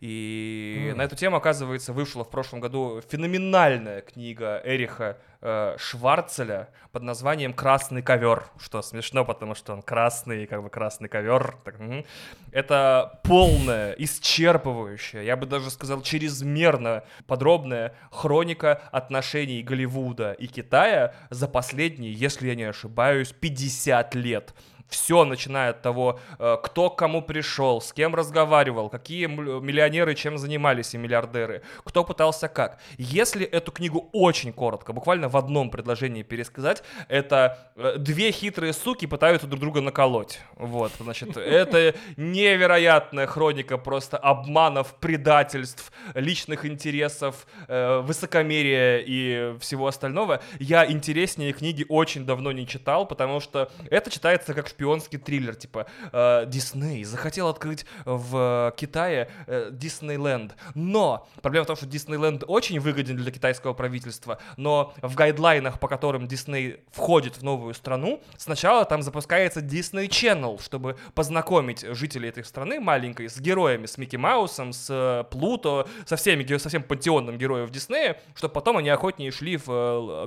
И 0.00 0.88
М. 0.90 0.96
на 0.96 1.02
эту 1.02 1.14
тему, 1.14 1.36
оказывается, 1.36 1.92
вышла 1.92 2.24
в 2.24 2.30
прошлом 2.30 2.60
году 2.60 3.02
феноменальная 3.10 4.00
книга 4.00 4.62
Эриха 4.64 5.18
э, 5.42 5.76
Шварцеля 5.78 6.70
под 6.90 7.02
названием 7.02 7.52
«Красный 7.52 8.00
ковер», 8.02 8.44
что 8.58 8.80
смешно, 8.80 9.26
потому 9.26 9.54
что 9.54 9.74
он 9.74 9.82
красный, 9.82 10.46
как 10.46 10.62
бы 10.62 10.70
красный 10.70 11.08
ковер. 11.08 11.56
Так, 11.64 11.78
мгм. 11.78 12.04
Это 12.50 13.20
полная, 13.24 13.92
исчерпывающая, 13.92 15.22
я 15.22 15.36
бы 15.36 15.44
даже 15.44 15.70
сказал, 15.70 16.00
чрезмерно 16.00 17.04
подробная 17.26 17.94
хроника 18.10 18.80
отношений 18.92 19.62
Голливуда 19.62 20.32
и 20.32 20.46
Китая 20.46 21.14
за 21.28 21.46
последние, 21.46 22.12
если 22.12 22.48
я 22.48 22.54
не 22.54 22.64
ошибаюсь, 22.64 23.32
50 23.32 24.14
лет. 24.14 24.54
Все, 24.90 25.24
начиная 25.24 25.70
от 25.70 25.82
того, 25.82 26.18
э, 26.38 26.56
кто 26.62 26.90
к 26.90 26.98
кому 26.98 27.22
пришел, 27.22 27.80
с 27.80 27.92
кем 27.92 28.14
разговаривал, 28.14 28.90
какие 28.90 29.26
миллионеры 29.26 30.16
чем 30.16 30.36
занимались 30.36 30.94
и 30.94 30.98
миллиардеры, 30.98 31.62
кто 31.84 32.02
пытался 32.04 32.48
как. 32.48 32.80
Если 32.98 33.46
эту 33.46 33.70
книгу 33.70 34.10
очень 34.12 34.52
коротко, 34.52 34.92
буквально 34.92 35.28
в 35.28 35.36
одном 35.36 35.70
предложении 35.70 36.24
пересказать, 36.24 36.82
это 37.08 37.70
э, 37.76 37.96
две 37.98 38.32
хитрые 38.32 38.72
суки 38.72 39.06
пытаются 39.06 39.46
друг 39.46 39.60
друга 39.60 39.80
наколоть. 39.80 40.40
Вот, 40.56 40.90
значит, 40.98 41.36
это 41.36 41.94
невероятная 42.16 43.28
хроника 43.28 43.78
просто 43.78 44.18
обманов, 44.18 44.96
предательств, 44.98 45.92
личных 46.14 46.66
интересов, 46.66 47.46
э, 47.68 48.00
высокомерия 48.00 48.98
и 48.98 49.56
всего 49.60 49.86
остального. 49.86 50.42
Я 50.58 50.90
интереснее 50.90 51.52
книги 51.52 51.86
очень 51.88 52.26
давно 52.26 52.50
не 52.50 52.66
читал, 52.66 53.06
потому 53.06 53.38
что 53.38 53.70
это 53.88 54.10
читается 54.10 54.52
как 54.52 54.68
шпионский 54.80 55.18
триллер, 55.18 55.54
типа 55.54 55.86
э, 56.10 56.44
Дисней 56.46 57.04
захотел 57.04 57.48
открыть 57.48 57.84
в 58.06 58.72
Китае 58.78 59.28
э, 59.46 59.68
Диснейленд, 59.70 60.56
но 60.74 61.28
проблема 61.42 61.64
в 61.64 61.66
том, 61.66 61.76
что 61.76 61.84
Диснейленд 61.84 62.44
очень 62.46 62.80
выгоден 62.80 63.16
для 63.16 63.30
китайского 63.30 63.74
правительства, 63.74 64.38
но 64.56 64.94
в 65.02 65.14
гайдлайнах, 65.14 65.78
по 65.78 65.86
которым 65.86 66.26
Дисней 66.26 66.80
входит 66.92 67.36
в 67.36 67.42
новую 67.42 67.74
страну, 67.74 68.22
сначала 68.38 68.86
там 68.86 69.02
запускается 69.02 69.60
Disney 69.60 70.08
Channel, 70.08 70.62
чтобы 70.62 70.96
познакомить 71.14 71.84
жителей 71.94 72.30
этой 72.30 72.44
страны 72.44 72.80
маленькой 72.80 73.28
с 73.28 73.38
героями, 73.38 73.84
с 73.84 73.98
Микки 73.98 74.16
Маусом, 74.16 74.72
с 74.72 74.86
э, 74.88 75.24
Плуто, 75.30 75.86
со 76.06 76.16
всеми, 76.16 76.56
со 76.56 76.70
всем 76.70 76.82
пантеоном 76.82 77.36
героев 77.36 77.68
Диснея, 77.68 78.18
чтобы 78.34 78.54
потом 78.54 78.78
они 78.78 78.88
охотнее 78.88 79.30
шли 79.30 79.58
в 79.58 79.68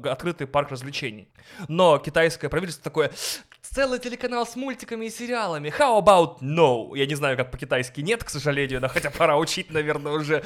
э, 0.03 0.09
открытый 0.09 0.45
парк 0.45 0.69
развлечений. 0.69 1.27
Но 1.67 1.97
китайское 1.97 2.51
правительство 2.51 2.83
такое, 2.83 3.11
целый 3.73 3.99
телеканал 3.99 4.45
с 4.45 4.55
мультиками 4.55 5.05
и 5.05 5.09
сериалами, 5.09 5.69
how 5.69 5.99
about 5.99 6.39
no? 6.41 6.95
Я 6.95 7.05
не 7.07 7.15
знаю, 7.15 7.37
как 7.37 7.49
по-китайски 7.49 8.01
нет, 8.01 8.23
к 8.23 8.29
сожалению, 8.29 8.79
да, 8.79 8.87
хотя 8.87 9.09
пора 9.09 9.37
учить, 9.37 9.71
наверное, 9.71 10.11
уже. 10.13 10.43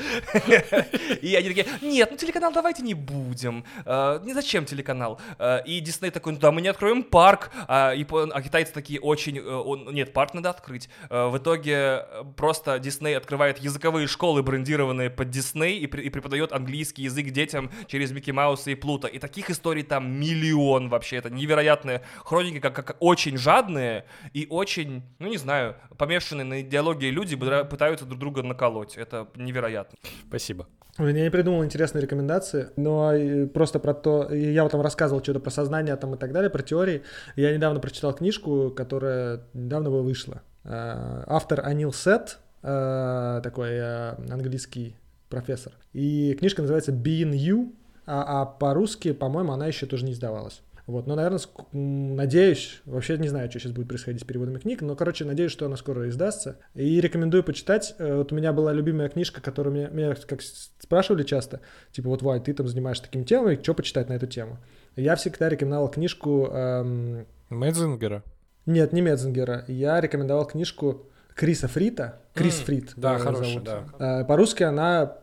И 1.21 1.35
они 1.35 1.49
такие, 1.49 1.65
нет, 1.81 2.09
ну 2.11 2.17
телеканал 2.17 2.53
давайте 2.53 2.83
не 2.83 2.93
будем. 2.93 3.65
Э, 3.85 4.19
Не 4.23 4.33
зачем 4.33 4.65
телеканал? 4.65 5.19
Э, 5.39 5.59
И 5.65 5.79
Дисней 5.81 6.11
такой, 6.11 6.33
ну 6.33 6.39
да, 6.39 6.51
мы 6.51 6.61
не 6.61 6.69
откроем 6.69 7.03
парк. 7.03 7.51
А, 7.67 7.91
а 7.91 8.41
китайцы 8.41 8.71
такие 8.71 8.99
очень, 9.01 9.37
э, 9.39 9.91
нет, 9.91 10.13
парк 10.13 10.33
надо 10.33 10.49
открыть. 10.49 10.89
В 11.09 11.37
итоге 11.37 11.73
э, 11.73 12.23
просто 12.37 12.79
Дисней 12.79 13.17
открывает 13.17 13.57
языковые 13.57 14.07
школы, 14.07 14.41
брендированные 14.41 15.09
под 15.09 15.29
Дисней, 15.29 15.79
и, 15.79 15.87
преподает 15.87 16.53
английский 16.53 17.03
язык 17.03 17.27
детям 17.31 17.71
через 17.87 18.11
Микки 18.11 18.31
Мауса 18.31 18.71
и 18.71 18.75
Плута. 18.75 19.07
И 19.07 19.19
таких 19.19 19.49
историй 19.49 19.83
там 19.83 20.11
миллион 20.19 20.87
вообще. 20.89 21.17
Это 21.17 21.29
невероятные 21.29 22.03
хроники, 22.23 22.59
как, 22.59 22.75
как 22.75 22.95
очень 22.99 23.16
жадные 23.19 24.05
и 24.33 24.47
очень, 24.49 25.03
ну 25.19 25.27
не 25.27 25.37
знаю, 25.37 25.75
помешанные 25.97 26.45
на 26.45 26.61
идеологии 26.61 27.09
люди 27.09 27.35
пытаются 27.35 28.05
друг 28.05 28.19
друга 28.19 28.43
наколоть. 28.43 28.97
Это 28.97 29.27
невероятно. 29.35 29.97
Спасибо. 30.27 30.67
Блин, 30.97 31.15
Я 31.15 31.23
не 31.23 31.31
придумал 31.31 31.63
интересные 31.63 32.01
рекомендации, 32.01 32.69
но 32.75 33.13
э, 33.13 33.45
просто 33.45 33.79
про 33.79 33.93
то, 33.93 34.23
и 34.23 34.51
я 34.51 34.63
вот 34.63 34.71
там 34.71 34.81
рассказывал 34.81 35.21
что-то 35.21 35.39
про 35.39 35.51
сознание 35.51 35.95
там 35.95 36.15
и 36.15 36.17
так 36.17 36.31
далее, 36.31 36.49
про 36.49 36.63
теории. 36.63 37.03
Я 37.35 37.53
недавно 37.55 37.79
прочитал 37.79 38.13
книжку, 38.13 38.71
которая 38.75 39.41
недавно 39.53 39.91
вышла. 39.91 40.41
Э, 40.63 41.23
Автор 41.27 41.61
Анил 41.63 41.93
Сет, 41.93 42.39
э, 42.63 43.41
такой 43.43 43.69
э, 43.73 44.15
английский 44.31 44.95
профессор. 45.29 45.73
И 45.93 46.33
книжка 46.33 46.61
называется 46.61 46.91
Being 46.91 47.33
You, 47.33 47.73
а, 48.07 48.41
а 48.41 48.45
по-русски, 48.45 49.11
по-моему, 49.11 49.51
она 49.51 49.67
еще 49.67 49.85
тоже 49.85 50.05
не 50.05 50.13
издавалась. 50.13 50.61
Вот, 50.87 51.05
но, 51.05 51.15
наверное, 51.15 51.39
надеюсь, 51.73 52.81
вообще 52.85 53.17
не 53.17 53.27
знаю, 53.27 53.49
что 53.49 53.59
сейчас 53.59 53.73
будет 53.73 53.89
происходить 53.89 54.21
с 54.21 54.23
переводами 54.23 54.57
книг, 54.57 54.81
но, 54.81 54.95
короче, 54.95 55.25
надеюсь, 55.25 55.51
что 55.51 55.65
она 55.65 55.75
скоро 55.75 56.07
издастся. 56.09 56.59
И 56.75 56.99
рекомендую 57.01 57.43
почитать. 57.43 57.93
Э, 57.99 58.15
Вот 58.15 58.31
у 58.31 58.35
меня 58.35 58.53
была 58.53 58.71
любимая 58.73 59.09
книжка, 59.09 59.41
которую 59.41 59.75
меня, 59.75 59.87
меня 59.89 60.15
как 60.15 60.41
спрашивали 60.41 61.23
часто, 61.23 61.59
типа, 61.91 62.07
вот, 62.09 62.21
Вань, 62.21 62.41
ты 62.41 62.53
там 62.53 62.67
занимаешься 62.67 63.03
такими 63.03 63.23
темами, 63.23 63.59
что 63.61 63.73
почитать 63.73 64.07
на 64.09 64.13
эту 64.13 64.27
тему? 64.27 64.57
Я 64.95 65.15
всегда 65.17 65.49
рекомендовал 65.49 65.91
книжку, 65.91 66.47
эм, 66.47 67.27
Мэдзингера. 67.49 68.23
нет, 68.65 68.93
не 68.93 69.01
Медзингера, 69.01 69.65
я 69.67 69.99
рекомендовал 70.01 70.45
книжку 70.45 71.05
Криса 71.35 71.67
Фрита, 71.67 72.21
Крис 72.33 72.59
М, 72.59 72.65
Фрит. 72.65 72.93
да, 72.95 73.15
э, 73.15 73.19
хорошая, 73.19 73.45
зовут. 73.49 73.63
да. 73.65 74.21
Э, 74.21 74.25
По-русски 74.25 74.63
она 74.63 75.17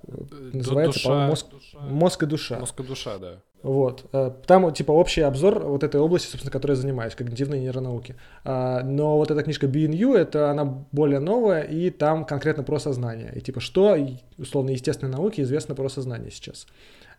называется, 0.52 0.98
Душа- 1.00 1.08
по-моему, 1.08 1.28
мозг, 1.30 1.46
мозг 1.90 2.22
и 2.22 2.26
душа. 2.26 2.58
Мозг 2.58 2.80
и 2.80 2.82
душа, 2.84 3.18
да. 3.18 3.40
Вот. 3.64 4.04
Э, 4.12 4.30
Там, 4.46 4.72
типа, 4.74 4.92
общий 4.92 5.22
обзор 5.22 5.64
вот 5.64 5.82
этой 5.82 5.98
области, 5.98 6.26
собственно, 6.26 6.52
которой 6.52 6.72
я 6.72 6.76
занимаюсь, 6.76 7.14
когнитивной 7.14 7.60
нейронауки. 7.60 8.14
А, 8.44 8.82
Но 8.82 9.16
вот 9.16 9.30
эта 9.30 9.42
книжка 9.42 9.66
You, 9.66 10.14
это 10.14 10.50
она 10.50 10.64
более 10.92 11.18
новая, 11.18 11.62
и 11.62 11.88
там 11.88 12.26
конкретно 12.26 12.62
про 12.62 12.78
сознание. 12.78 13.32
И 13.34 13.40
типа, 13.40 13.60
что, 13.60 13.96
условно, 14.36 14.70
естественной 14.70 15.12
науке 15.12 15.42
известно 15.42 15.74
про 15.74 15.88
сознание 15.88 16.30
сейчас. 16.30 16.66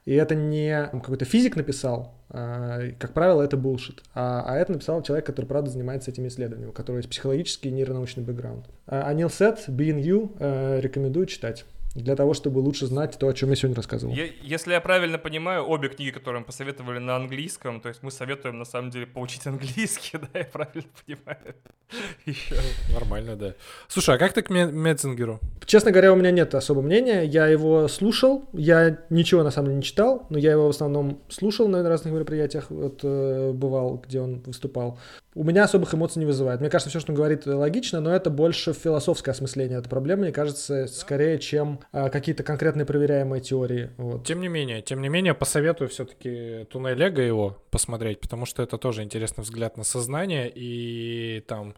И 0.06 0.14
это 0.14 0.36
не 0.36 0.88
какой-то 0.94 1.26
физик 1.26 1.56
написал, 1.56 2.14
а, 2.30 2.92
как 3.00 3.14
правило, 3.14 3.42
это 3.42 3.58
булшит. 3.58 4.04
А, 4.14 4.44
а 4.46 4.56
это 4.58 4.74
написал 4.74 5.02
человек, 5.02 5.26
который, 5.26 5.48
правда, 5.48 5.72
занимается 5.72 6.12
этими 6.12 6.28
исследованиями, 6.28 6.70
у 6.70 6.74
которого 6.74 7.00
есть 7.00 7.10
психологический 7.10 7.70
и 7.70 7.72
нейронаучный 7.72 8.24
бэкграунд. 8.24 8.66
Анил 8.86 9.32
Сет, 9.32 9.68
Being 9.68 10.00
You, 10.00 10.30
э, 10.38 10.80
рекомендую 10.80 11.26
читать. 11.26 11.66
Для 11.96 12.16
того, 12.18 12.34
чтобы 12.34 12.60
лучше 12.60 12.88
знать 12.88 13.18
то, 13.18 13.28
о 13.30 13.34
чем 13.34 13.50
я 13.52 13.56
сегодня 13.56 13.78
рассказывал. 13.78 14.14
Е- 14.14 14.34
Если 14.42 14.74
я 14.74 14.82
правильно 14.82 15.18
понимаю, 15.18 15.64
обе 15.66 15.88
книги, 15.88 16.12
которые 16.12 16.42
мы 16.42 16.46
посоветовали 16.46 17.00
на 17.00 17.16
английском, 17.16 17.80
то 17.80 17.88
есть 17.90 18.04
мы 18.04 18.12
советуем 18.12 18.60
на 18.60 18.66
самом 18.66 18.90
деле 18.92 19.08
поучить 19.08 19.48
английский, 19.48 20.18
да, 20.34 20.40
я 20.40 20.46
правильно 20.46 20.84
понимаю? 21.06 21.56
Еще. 22.26 22.56
Нормально, 22.94 23.36
да. 23.38 23.54
Слушай, 23.88 24.16
а 24.16 24.18
как 24.18 24.34
ты 24.34 24.42
к 24.42 24.50
Ме- 24.50 24.66
Медзингеру? 24.72 25.40
Честно 25.66 25.92
говоря, 25.92 26.12
у 26.12 26.16
меня 26.18 26.32
нет 26.32 26.54
особо 26.54 26.82
мнения. 26.82 27.24
Я 27.24 27.48
его 27.48 27.88
слушал, 27.88 28.44
я 28.54 29.00
ничего 29.10 29.44
на 29.44 29.52
самом 29.52 29.68
деле 29.68 29.78
не 29.78 29.84
читал, 29.84 30.28
но 30.30 30.38
я 30.38 30.52
его 30.52 30.68
в 30.68 30.72
основном 30.72 31.22
слушал 31.30 31.68
на 31.70 31.88
разных 31.88 32.14
мероприятиях, 32.14 32.66
вот 32.72 33.00
э, 33.04 33.52
бывал, 33.54 34.04
где 34.06 34.20
он 34.20 34.42
выступал. 34.46 35.00
У 35.36 35.44
меня 35.44 35.66
особых 35.66 35.94
эмоций 35.94 36.20
не 36.20 36.26
вызывает. 36.26 36.62
Мне 36.62 36.70
кажется, 36.70 36.90
все, 36.90 37.02
что 37.02 37.12
он 37.12 37.18
говорит, 37.18 37.46
логично, 37.46 38.00
но 38.00 38.16
это 38.16 38.30
больше 38.30 38.72
философское 38.74 39.32
осмысление 39.32 39.80
этой 39.80 39.90
проблемы, 39.90 40.24
мне 40.24 40.32
кажется, 40.32 40.88
скорее, 40.88 41.40
чем 41.40 41.82
а, 41.92 42.10
какие-то 42.10 42.44
конкретные 42.44 42.86
проверяемые 42.86 43.42
теории. 43.42 43.92
Вот. 43.98 44.26
Тем 44.26 44.40
не 44.40 44.48
менее, 44.48 44.82
тем 44.82 45.02
не 45.02 45.10
менее, 45.10 45.34
посоветую 45.34 45.90
все-таки 45.90 46.66
Туннель 46.72 46.98
Лего 46.98 47.20
его 47.20 47.58
посмотреть, 47.70 48.22
потому 48.22 48.46
что 48.46 48.64
это 48.64 48.78
тоже 48.78 49.04
интересный 49.04 49.44
взгляд 49.44 49.76
на 49.76 49.84
сознание, 49.84 50.50
и 50.54 51.44
там, 51.48 51.76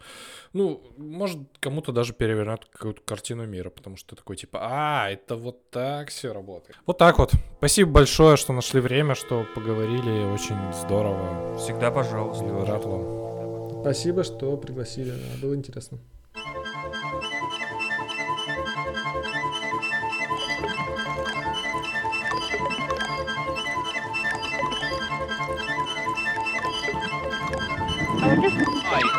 ну, 0.54 0.84
может, 0.96 1.40
кому-то 1.60 1.92
даже 1.92 2.14
перевернуть 2.14 2.62
какую-то 2.72 3.02
картину 3.02 3.48
мира, 3.48 3.72
потому 3.72 3.98
что 3.98 4.16
такой 4.16 4.36
типа, 4.36 4.60
а, 4.62 5.10
это 5.10 5.36
вот 5.36 5.72
так 5.72 6.10
все 6.10 6.32
работает. 6.32 6.78
Вот 6.86 7.00
так 7.00 7.18
вот. 7.18 7.32
Спасибо 7.58 7.92
большое, 7.92 8.38
что 8.38 8.54
нашли 8.54 8.80
время, 8.80 9.16
что 9.16 9.48
поговорили, 9.56 10.32
очень 10.32 10.58
здорово. 10.74 11.58
Всегда 11.58 11.90
пожалуйста. 11.90 12.46
Рад 12.68 12.86
вам. 12.86 13.47
Спасибо, 13.88 14.26
что 14.26 14.58
пригласили, 14.58 15.14
было 15.42 15.56
интересно. 15.56 15.98
Hi, 16.36 16.44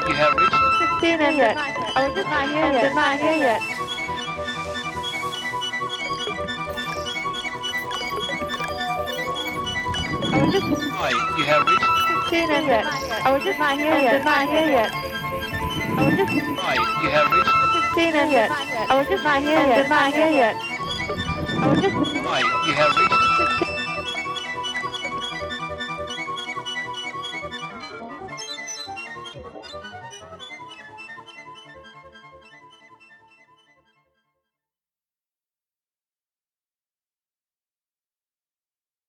you 0.07 0.15
have 0.17 0.35
reached 0.37 0.53
16 1.01 1.19
and 1.19 1.37
yet. 1.39 1.57
I 1.57 2.07
was 2.07 2.15
just 2.15 2.29
not 2.29 2.49
here 2.51 2.71
yet. 2.71 2.95
Not 2.95 3.19
here 3.19 3.39
yet. 3.39 3.63
I 10.31 10.43
was 10.43 10.53
just 10.53 10.93
Hi, 10.93 11.11
you 11.39 11.45
have 11.47 11.67
reached 11.67 11.98
16 12.29 12.51
and 12.51 12.67
yet. 12.67 12.85
I 13.25 13.33
was 13.33 13.43
just 13.43 13.59
not 13.59 13.79
here 13.79 13.89
yet. 13.89 14.23
Not 14.23 14.49
here 14.51 14.69
yet. 14.69 14.93
I 14.93 16.05
was 16.05 16.15
just 16.15 16.31
Hi, 16.61 16.75
you 17.03 17.09
have 17.09 17.33
reached 17.33 17.57
Just 17.73 17.95
16 17.95 18.15
and 18.21 18.33
yet. 18.33 18.51
I 18.51 18.99
was 18.99 19.09
just 19.09 19.25
not 19.25 19.41
here 19.41 19.53
yet. 19.53 19.89
Not 19.89 20.13
here 20.13 20.31
yet. 20.31 20.57
I 20.61 21.69
was 21.69 21.81
just 21.81 21.95
Hi, 21.97 22.41
you 22.67 22.75
have 22.75 22.97
reached 22.97 23.18